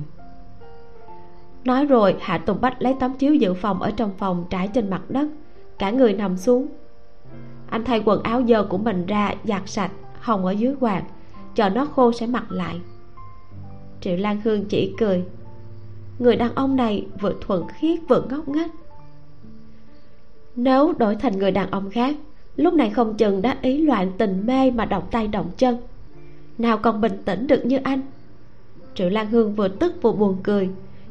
Nói 1.64 1.86
rồi 1.86 2.16
hạ 2.20 2.38
tùng 2.38 2.60
bách 2.60 2.82
lấy 2.82 2.96
tấm 3.00 3.14
chiếu 3.14 3.34
dự 3.34 3.54
phòng 3.54 3.82
ở 3.82 3.90
trong 3.90 4.10
phòng 4.18 4.44
trải 4.50 4.68
trên 4.68 4.90
mặt 4.90 5.02
đất 5.08 5.28
cả 5.78 5.90
người 5.90 6.12
nằm 6.12 6.36
xuống. 6.36 6.66
Anh 7.70 7.84
thay 7.84 8.02
quần 8.04 8.22
áo 8.22 8.42
dơ 8.48 8.62
của 8.62 8.78
mình 8.78 9.06
ra 9.06 9.34
giặt 9.44 9.62
sạch 9.66 9.90
hồng 10.20 10.46
ở 10.46 10.50
dưới 10.50 10.74
quạt 10.80 11.02
chờ 11.58 11.68
nó 11.68 11.84
khô 11.84 12.12
sẽ 12.12 12.26
mặc 12.26 12.52
lại. 12.52 12.80
Triệu 14.00 14.16
lan 14.16 14.40
hương 14.44 14.64
chỉ 14.64 14.94
cười. 14.98 15.24
Người 16.18 16.36
đàn 16.36 16.54
ông 16.54 16.76
này 16.76 17.06
vừa 17.20 17.34
thuần 17.40 17.62
khiết 17.68 17.98
vừa 18.08 18.22
ngốc 18.30 18.48
nghếch. 18.48 18.70
Nếu 20.56 20.92
đổi 20.98 21.16
thành 21.16 21.38
người 21.38 21.50
đàn 21.50 21.70
ông 21.70 21.90
khác, 21.90 22.16
lúc 22.56 22.74
này 22.74 22.90
không 22.90 23.16
chừng 23.16 23.42
đã 23.42 23.56
ý 23.62 23.78
loạn 23.78 24.12
tình 24.18 24.46
mê 24.46 24.70
mà 24.70 24.84
động 24.84 25.02
tay 25.10 25.28
động 25.28 25.50
chân. 25.56 25.76
Nào 26.58 26.78
còn 26.78 27.00
bình 27.00 27.22
tĩnh 27.24 27.46
được 27.46 27.66
như 27.66 27.76
anh. 27.76 28.00
Triệu 28.94 29.08
lan 29.08 29.30
hương 29.30 29.54
vừa 29.54 29.68
tức 29.68 29.94
vừa 30.02 30.12
buồn 30.12 30.36
cười, 30.42 30.68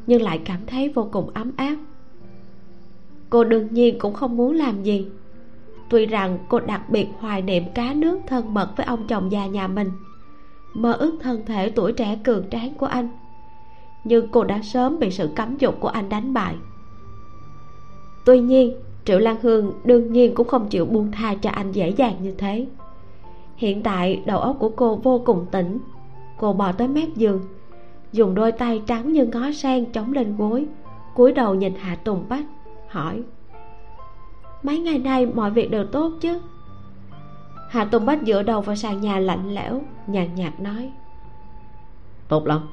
nhưng 0.07 0.21
lại 0.21 0.41
cảm 0.45 0.59
thấy 0.67 0.89
vô 0.89 1.09
cùng 1.11 1.29
ấm 1.33 1.51
áp. 1.57 1.75
Cô 3.29 3.43
đương 3.43 3.67
nhiên 3.71 3.99
cũng 3.99 4.13
không 4.13 4.37
muốn 4.37 4.55
làm 4.55 4.83
gì. 4.83 5.07
Tuy 5.89 6.05
rằng 6.05 6.37
cô 6.49 6.59
đặc 6.59 6.89
biệt 6.89 7.07
hoài 7.19 7.41
niệm 7.41 7.63
cá 7.75 7.93
nước 7.93 8.19
thân 8.27 8.53
mật 8.53 8.69
với 8.77 8.85
ông 8.85 9.07
chồng 9.07 9.31
già 9.31 9.45
nhà 9.45 9.67
mình 9.67 9.91
mơ 10.77 10.93
ước 10.93 11.17
thân 11.21 11.45
thể 11.45 11.69
tuổi 11.69 11.91
trẻ 11.91 12.17
cường 12.23 12.49
tráng 12.49 12.73
của 12.73 12.85
anh. 12.85 13.09
Nhưng 14.03 14.27
cô 14.27 14.43
đã 14.43 14.61
sớm 14.61 14.99
bị 14.99 15.11
sự 15.11 15.29
cấm 15.35 15.57
dục 15.57 15.75
của 15.79 15.87
anh 15.87 16.09
đánh 16.09 16.33
bại. 16.33 16.55
Tuy 18.25 18.39
nhiên, 18.39 18.73
triệu 19.05 19.19
lan 19.19 19.35
hương 19.41 19.73
đương 19.83 20.13
nhiên 20.13 20.35
cũng 20.35 20.47
không 20.47 20.67
chịu 20.69 20.85
buông 20.85 21.11
tha 21.11 21.35
cho 21.35 21.49
anh 21.49 21.71
dễ 21.71 21.89
dàng 21.89 22.13
như 22.21 22.33
thế. 22.37 22.65
Hiện 23.55 23.83
tại, 23.83 24.21
đầu 24.25 24.39
óc 24.39 24.55
của 24.59 24.69
cô 24.69 24.95
vô 24.95 25.21
cùng 25.25 25.45
tỉnh. 25.51 25.79
Cô 26.39 26.53
bò 26.53 26.71
tới 26.71 26.87
mép 26.87 27.15
giường, 27.15 27.41
dùng 28.11 28.35
đôi 28.35 28.51
tay 28.51 28.81
trắng 28.87 29.13
như 29.13 29.25
ngó 29.25 29.51
sen 29.51 29.85
chống 29.85 30.13
lên 30.13 30.37
gối, 30.37 30.65
cúi 31.15 31.31
đầu 31.31 31.55
nhìn 31.55 31.73
hạ 31.75 31.95
tùng 31.95 32.23
bách, 32.29 32.45
hỏi, 32.87 33.23
mấy 34.63 34.79
ngày 34.79 34.97
nay 34.97 35.25
mọi 35.25 35.51
việc 35.51 35.71
đều 35.71 35.85
tốt 35.85 36.11
chứ? 36.21 36.39
Hạ 37.69 37.85
tùng 37.85 38.06
bách 38.06 38.19
dựa 38.26 38.44
đầu 38.44 38.61
vào 38.61 38.76
sàn 38.76 39.02
nhà 39.02 39.19
lạnh 39.19 39.56
lẽo 39.56 39.81
nhàn 40.07 40.35
nhạt 40.35 40.60
nói. 40.60 40.91
Tốt 42.27 42.45
lắm. 42.45 42.68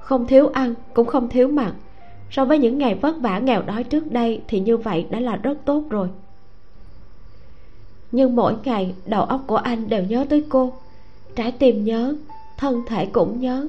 Không 0.00 0.26
thiếu 0.26 0.48
ăn 0.48 0.74
cũng 0.94 1.06
không 1.06 1.28
thiếu 1.28 1.48
mặc 1.48 1.74
so 2.30 2.44
với 2.44 2.58
những 2.58 2.78
ngày 2.78 2.94
vất 2.94 3.16
vả 3.20 3.38
nghèo 3.38 3.62
đói 3.62 3.84
trước 3.84 4.12
đây 4.12 4.42
thì 4.48 4.60
như 4.60 4.76
vậy 4.76 5.06
đã 5.10 5.20
là 5.20 5.36
rất 5.36 5.58
tốt 5.64 5.82
rồi. 5.90 6.08
Nhưng 8.12 8.36
mỗi 8.36 8.54
ngày 8.64 8.94
đầu 9.06 9.22
óc 9.22 9.40
của 9.46 9.56
anh 9.56 9.88
đều 9.88 10.02
nhớ 10.02 10.26
tới 10.28 10.44
cô. 10.48 10.72
Trái 11.36 11.52
tim 11.52 11.84
nhớ 11.84 12.16
thân 12.58 12.82
thể 12.86 13.06
cũng 13.06 13.40
nhớ. 13.40 13.68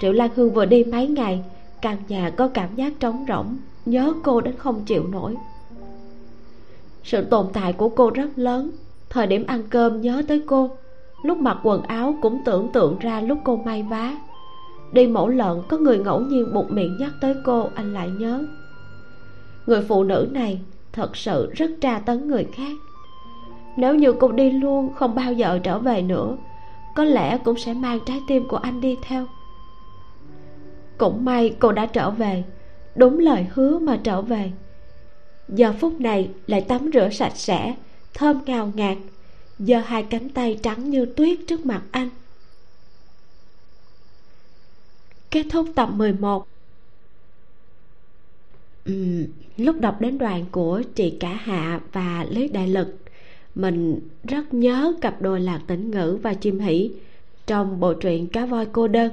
Triệu 0.00 0.12
lan 0.12 0.30
hương 0.34 0.54
vừa 0.54 0.64
đi 0.64 0.84
mấy 0.84 1.06
ngày 1.06 1.42
căn 1.82 1.96
nhà 2.08 2.30
có 2.30 2.48
cảm 2.48 2.74
giác 2.74 2.92
trống 3.00 3.24
rỗng 3.28 3.56
nhớ 3.86 4.12
cô 4.22 4.40
đến 4.40 4.54
không 4.58 4.84
chịu 4.84 5.06
nổi 5.06 5.34
sự 7.10 7.24
tồn 7.24 7.46
tại 7.52 7.72
của 7.72 7.88
cô 7.88 8.10
rất 8.10 8.28
lớn. 8.36 8.70
Thời 9.08 9.26
điểm 9.26 9.46
ăn 9.46 9.62
cơm 9.70 10.00
nhớ 10.00 10.22
tới 10.28 10.42
cô, 10.46 10.70
lúc 11.22 11.38
mặc 11.38 11.58
quần 11.62 11.82
áo 11.82 12.14
cũng 12.22 12.42
tưởng 12.44 12.68
tượng 12.72 12.98
ra 12.98 13.20
lúc 13.20 13.38
cô 13.44 13.56
may 13.56 13.82
vá. 13.82 14.16
Đi 14.92 15.06
mẫu 15.06 15.28
lợn, 15.28 15.62
có 15.68 15.76
người 15.76 15.98
ngẫu 15.98 16.20
nhiên 16.20 16.54
bụt 16.54 16.70
miệng 16.70 16.96
nhắc 17.00 17.12
tới 17.20 17.34
cô, 17.44 17.70
anh 17.74 17.94
lại 17.94 18.10
nhớ. 18.10 18.44
Người 19.66 19.82
phụ 19.88 20.04
nữ 20.04 20.28
này 20.30 20.60
thật 20.92 21.16
sự 21.16 21.50
rất 21.52 21.70
tra 21.80 21.98
tấn 21.98 22.28
người 22.28 22.44
khác. 22.52 22.72
Nếu 23.76 23.94
như 23.94 24.12
cô 24.12 24.32
đi 24.32 24.50
luôn, 24.50 24.92
không 24.94 25.14
bao 25.14 25.32
giờ 25.32 25.58
trở 25.62 25.78
về 25.78 26.02
nữa, 26.02 26.36
có 26.94 27.04
lẽ 27.04 27.38
cũng 27.38 27.58
sẽ 27.58 27.74
mang 27.74 27.98
trái 28.06 28.20
tim 28.28 28.48
của 28.48 28.56
anh 28.56 28.80
đi 28.80 28.96
theo. 29.02 29.26
Cũng 30.98 31.24
may 31.24 31.56
cô 31.58 31.72
đã 31.72 31.86
trở 31.86 32.10
về. 32.10 32.44
Đúng 32.94 33.18
lời 33.18 33.46
hứa 33.54 33.78
mà 33.78 33.98
trở 34.02 34.22
về 34.22 34.52
giờ 35.54 35.74
phút 35.80 36.00
này 36.00 36.30
lại 36.46 36.60
tắm 36.60 36.90
rửa 36.92 37.08
sạch 37.12 37.36
sẽ 37.36 37.74
thơm 38.14 38.40
ngào 38.46 38.72
ngạt. 38.74 38.96
Giơ 39.58 39.78
hai 39.78 40.02
cánh 40.02 40.28
tay 40.28 40.58
trắng 40.62 40.90
như 40.90 41.06
tuyết 41.06 41.38
trước 41.46 41.66
mặt 41.66 41.82
anh. 41.90 42.08
Kết 45.30 45.46
thúc 45.50 45.68
tập 45.74 45.88
11 45.92 46.46
uhm, 48.90 49.26
lúc 49.56 49.80
đọc 49.80 50.00
đến 50.00 50.18
đoạn 50.18 50.44
của 50.50 50.82
chị 50.94 51.16
cả 51.20 51.32
hạ 51.32 51.80
và 51.92 52.26
lý 52.30 52.48
đại 52.48 52.68
lực 52.68 52.96
mình 53.54 54.00
rất 54.24 54.54
nhớ 54.54 54.92
cặp 55.00 55.22
đôi 55.22 55.40
lạc 55.40 55.60
tĩnh 55.66 55.90
ngữ 55.90 56.18
và 56.22 56.34
chim 56.34 56.58
hỷ 56.58 56.90
trong 57.46 57.80
bộ 57.80 57.94
truyện 57.94 58.26
cá 58.26 58.46
voi 58.46 58.66
cô 58.72 58.88
đơn. 58.88 59.12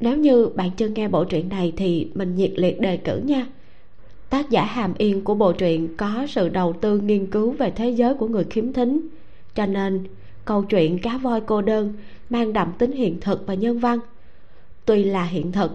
Nếu 0.00 0.16
như 0.16 0.46
bạn 0.46 0.70
chưa 0.76 0.88
nghe 0.88 1.08
bộ 1.08 1.24
truyện 1.24 1.48
này 1.48 1.72
thì 1.76 2.08
mình 2.14 2.36
nhiệt 2.36 2.52
liệt 2.56 2.80
đề 2.80 2.96
cử 2.96 3.20
nha 3.24 3.46
tác 4.30 4.50
giả 4.50 4.64
hàm 4.64 4.94
yên 4.98 5.24
của 5.24 5.34
bộ 5.34 5.52
truyện 5.52 5.96
có 5.96 6.26
sự 6.28 6.48
đầu 6.48 6.72
tư 6.72 6.98
nghiên 6.98 7.26
cứu 7.26 7.50
về 7.50 7.70
thế 7.70 7.90
giới 7.90 8.14
của 8.14 8.28
người 8.28 8.44
khiếm 8.44 8.72
thính. 8.72 9.00
Cho 9.54 9.66
nên, 9.66 10.04
câu 10.44 10.62
chuyện 10.62 10.98
cá 10.98 11.18
voi 11.18 11.40
cô 11.40 11.62
đơn 11.62 11.92
mang 12.30 12.52
đậm 12.52 12.72
tính 12.78 12.92
hiện 12.92 13.20
thực 13.20 13.46
và 13.46 13.54
nhân 13.54 13.78
văn. 13.78 13.98
Tuy 14.84 15.04
là 15.04 15.24
hiện 15.24 15.52
thực 15.52 15.72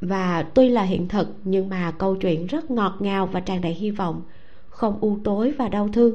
và 0.00 0.42
tuy 0.42 0.68
là 0.68 0.82
hiện 0.82 1.08
thực, 1.08 1.28
nhưng 1.44 1.68
mà 1.68 1.90
câu 1.98 2.16
chuyện 2.16 2.46
rất 2.46 2.70
ngọt 2.70 2.96
ngào 3.00 3.26
và 3.26 3.40
tràn 3.40 3.60
đầy 3.60 3.74
hy 3.74 3.90
vọng, 3.90 4.22
không 4.68 4.98
u 5.00 5.18
tối 5.24 5.52
và 5.58 5.68
đau 5.68 5.88
thương. 5.92 6.14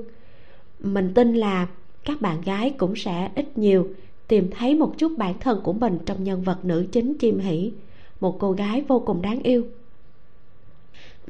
Mình 0.80 1.14
tin 1.14 1.34
là 1.34 1.68
các 2.06 2.22
bạn 2.22 2.42
gái 2.42 2.70
cũng 2.70 2.96
sẽ 2.96 3.30
ít 3.36 3.58
nhiều 3.58 3.88
tìm 4.28 4.50
thấy 4.52 4.76
một 4.76 4.94
chút 4.98 5.12
bản 5.18 5.40
thân 5.40 5.62
của 5.64 5.74
mình 5.74 5.98
trong 6.06 6.24
nhân 6.24 6.42
vật 6.42 6.66
nữ 6.66 6.86
chính 6.92 7.14
chim 7.18 7.40
hỷ, 7.40 7.72
một 8.20 8.40
cô 8.40 8.52
gái 8.52 8.84
vô 8.88 9.00
cùng 9.00 9.22
đáng 9.22 9.40
yêu 9.44 9.64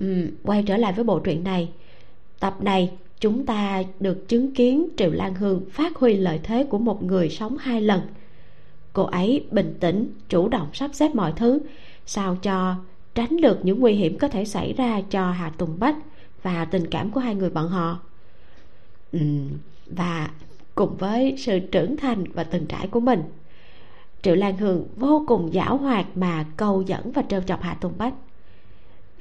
uhm, 0.04 0.28
quay 0.44 0.64
trở 0.64 0.78
lại 0.78 0.94
với 0.94 1.04
bộ 1.04 1.20
truyện 1.20 1.44
này. 1.44 1.72
Tập 2.40 2.58
này 2.62 2.92
chúng 3.20 3.46
ta 3.46 3.84
được 4.00 4.28
chứng 4.28 4.54
kiến 4.54 4.88
triệu 4.98 5.12
lan 5.12 5.36
hương 5.36 5.62
phát 5.72 5.96
huy 5.96 6.14
lợi 6.14 6.40
thế 6.44 6.64
của 6.64 6.78
một 6.78 7.04
người 7.04 7.30
sống 7.30 7.58
hai 7.58 7.82
lần. 7.82 8.02
Cô 8.94 9.04
ấy 9.04 9.46
bình 9.52 9.78
tĩnh 9.80 10.08
chủ 10.30 10.48
động 10.48 10.68
sắp 10.74 10.92
xếp 10.94 11.16
mọi 11.16 11.34
thứ 11.36 11.60
sao 12.06 12.36
cho 12.36 12.76
tránh 13.16 13.42
được 13.42 13.66
những 13.66 13.80
nguy 13.80 13.94
hiểm 13.94 14.18
có 14.18 14.28
thể 14.28 14.46
xảy 14.46 14.74
ra 14.74 15.02
cho 15.10 15.32
hà 15.32 15.50
tùng 15.50 15.80
bách 15.80 15.96
và 16.44 16.66
tình 16.66 16.88
cảm 16.88 17.12
của 17.12 17.20
hai 17.20 17.36
người 17.36 17.50
bọn 17.50 17.68
họ. 17.68 18.00
Uhm, 19.18 19.50
và 19.86 20.30
cùng 20.76 20.98
với 20.98 21.36
sự 21.38 21.60
trưởng 21.60 21.98
thành 21.98 22.24
và 22.34 22.44
từng 22.44 22.66
trải 22.66 22.88
của 22.88 23.00
mình 23.00 23.24
triệu 24.26 24.36
lan 24.36 24.58
hương 24.58 24.88
vô 24.96 25.24
cùng 25.28 25.52
giảo 25.54 25.78
hoạt 25.78 26.18
mà 26.18 26.46
câu 26.58 26.82
dẫn 26.82 27.12
và 27.12 27.24
trêu 27.30 27.42
chọc 27.42 27.62
hạ 27.62 27.74
tùng 27.82 27.94
bách 27.98 28.14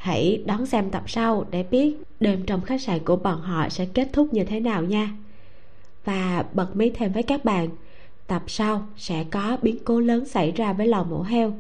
hãy 0.05 0.43
đón 0.47 0.67
xem 0.67 0.91
tập 0.91 1.03
sau 1.07 1.45
để 1.51 1.63
biết 1.63 1.97
đêm 2.21 2.43
trong 2.47 2.61
khách 2.61 2.81
sạn 2.81 3.05
của 3.05 3.17
bọn 3.17 3.41
họ 3.41 3.69
sẽ 3.69 3.87
kết 3.87 4.09
thúc 4.13 4.35
như 4.35 4.45
thế 4.45 4.61
nào 4.61 4.83
nha. 4.83 5.11
Và 6.05 6.45
bật 6.53 6.77
mí 6.77 6.91
thêm 6.91 7.13
với 7.13 7.23
các 7.23 7.45
bạn, 7.45 7.69
tập 8.27 8.43
sau 8.47 8.87
sẽ 8.97 9.25
có 9.25 9.57
biến 9.63 9.79
cố 9.85 10.01
lớn 10.01 10.25
xảy 10.25 10.53
ra 10.53 10.73
với 10.73 10.87
lò 10.87 11.05
mổ 11.05 11.23
heo, 11.23 11.55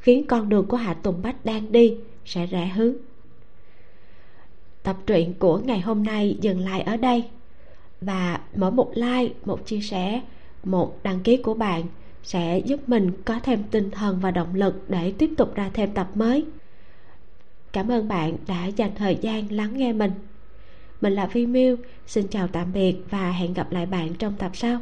khiến 0.00 0.26
con 0.26 0.48
đường 0.48 0.66
của 0.66 0.76
hạ 0.76 0.94
tùng 0.94 1.22
bách 1.22 1.44
đang 1.44 1.72
đi 1.72 1.96
sẽ 2.24 2.46
rẽ 2.46 2.66
hướng. 2.66 2.94
Tập 4.82 4.96
truyện 5.06 5.34
của 5.38 5.58
ngày 5.58 5.80
hôm 5.80 6.02
nay 6.02 6.36
dừng 6.40 6.60
lại 6.60 6.80
ở 6.80 6.96
đây. 6.96 7.24
Và 8.00 8.40
mỗi 8.56 8.70
một 8.70 8.92
like, 8.94 9.34
một 9.44 9.66
chia 9.66 9.80
sẻ, 9.80 10.20
một 10.64 11.02
đăng 11.02 11.20
ký 11.20 11.36
của 11.36 11.54
bạn 11.54 11.84
sẽ 12.22 12.58
giúp 12.58 12.88
mình 12.88 13.12
có 13.24 13.40
thêm 13.42 13.62
tinh 13.70 13.90
thần 13.90 14.18
và 14.20 14.30
động 14.30 14.54
lực 14.54 14.90
để 14.90 15.12
tiếp 15.18 15.30
tục 15.36 15.54
ra 15.54 15.70
thêm 15.74 15.92
tập 15.92 16.08
mới 16.14 16.44
cảm 17.74 17.88
ơn 17.88 18.08
bạn 18.08 18.36
đã 18.46 18.66
dành 18.66 18.90
thời 18.94 19.18
gian 19.20 19.52
lắng 19.52 19.76
nghe 19.76 19.92
mình. 19.92 20.12
Mình 21.00 21.12
là 21.12 21.26
vi 21.26 21.46
miu, 21.46 21.76
xin 22.06 22.28
chào 22.28 22.48
tạm 22.48 22.72
biệt 22.72 22.96
và 23.10 23.30
hẹn 23.30 23.54
gặp 23.54 23.72
lại 23.72 23.86
bạn 23.86 24.14
trong 24.14 24.34
tập 24.38 24.50
sau. 24.54 24.80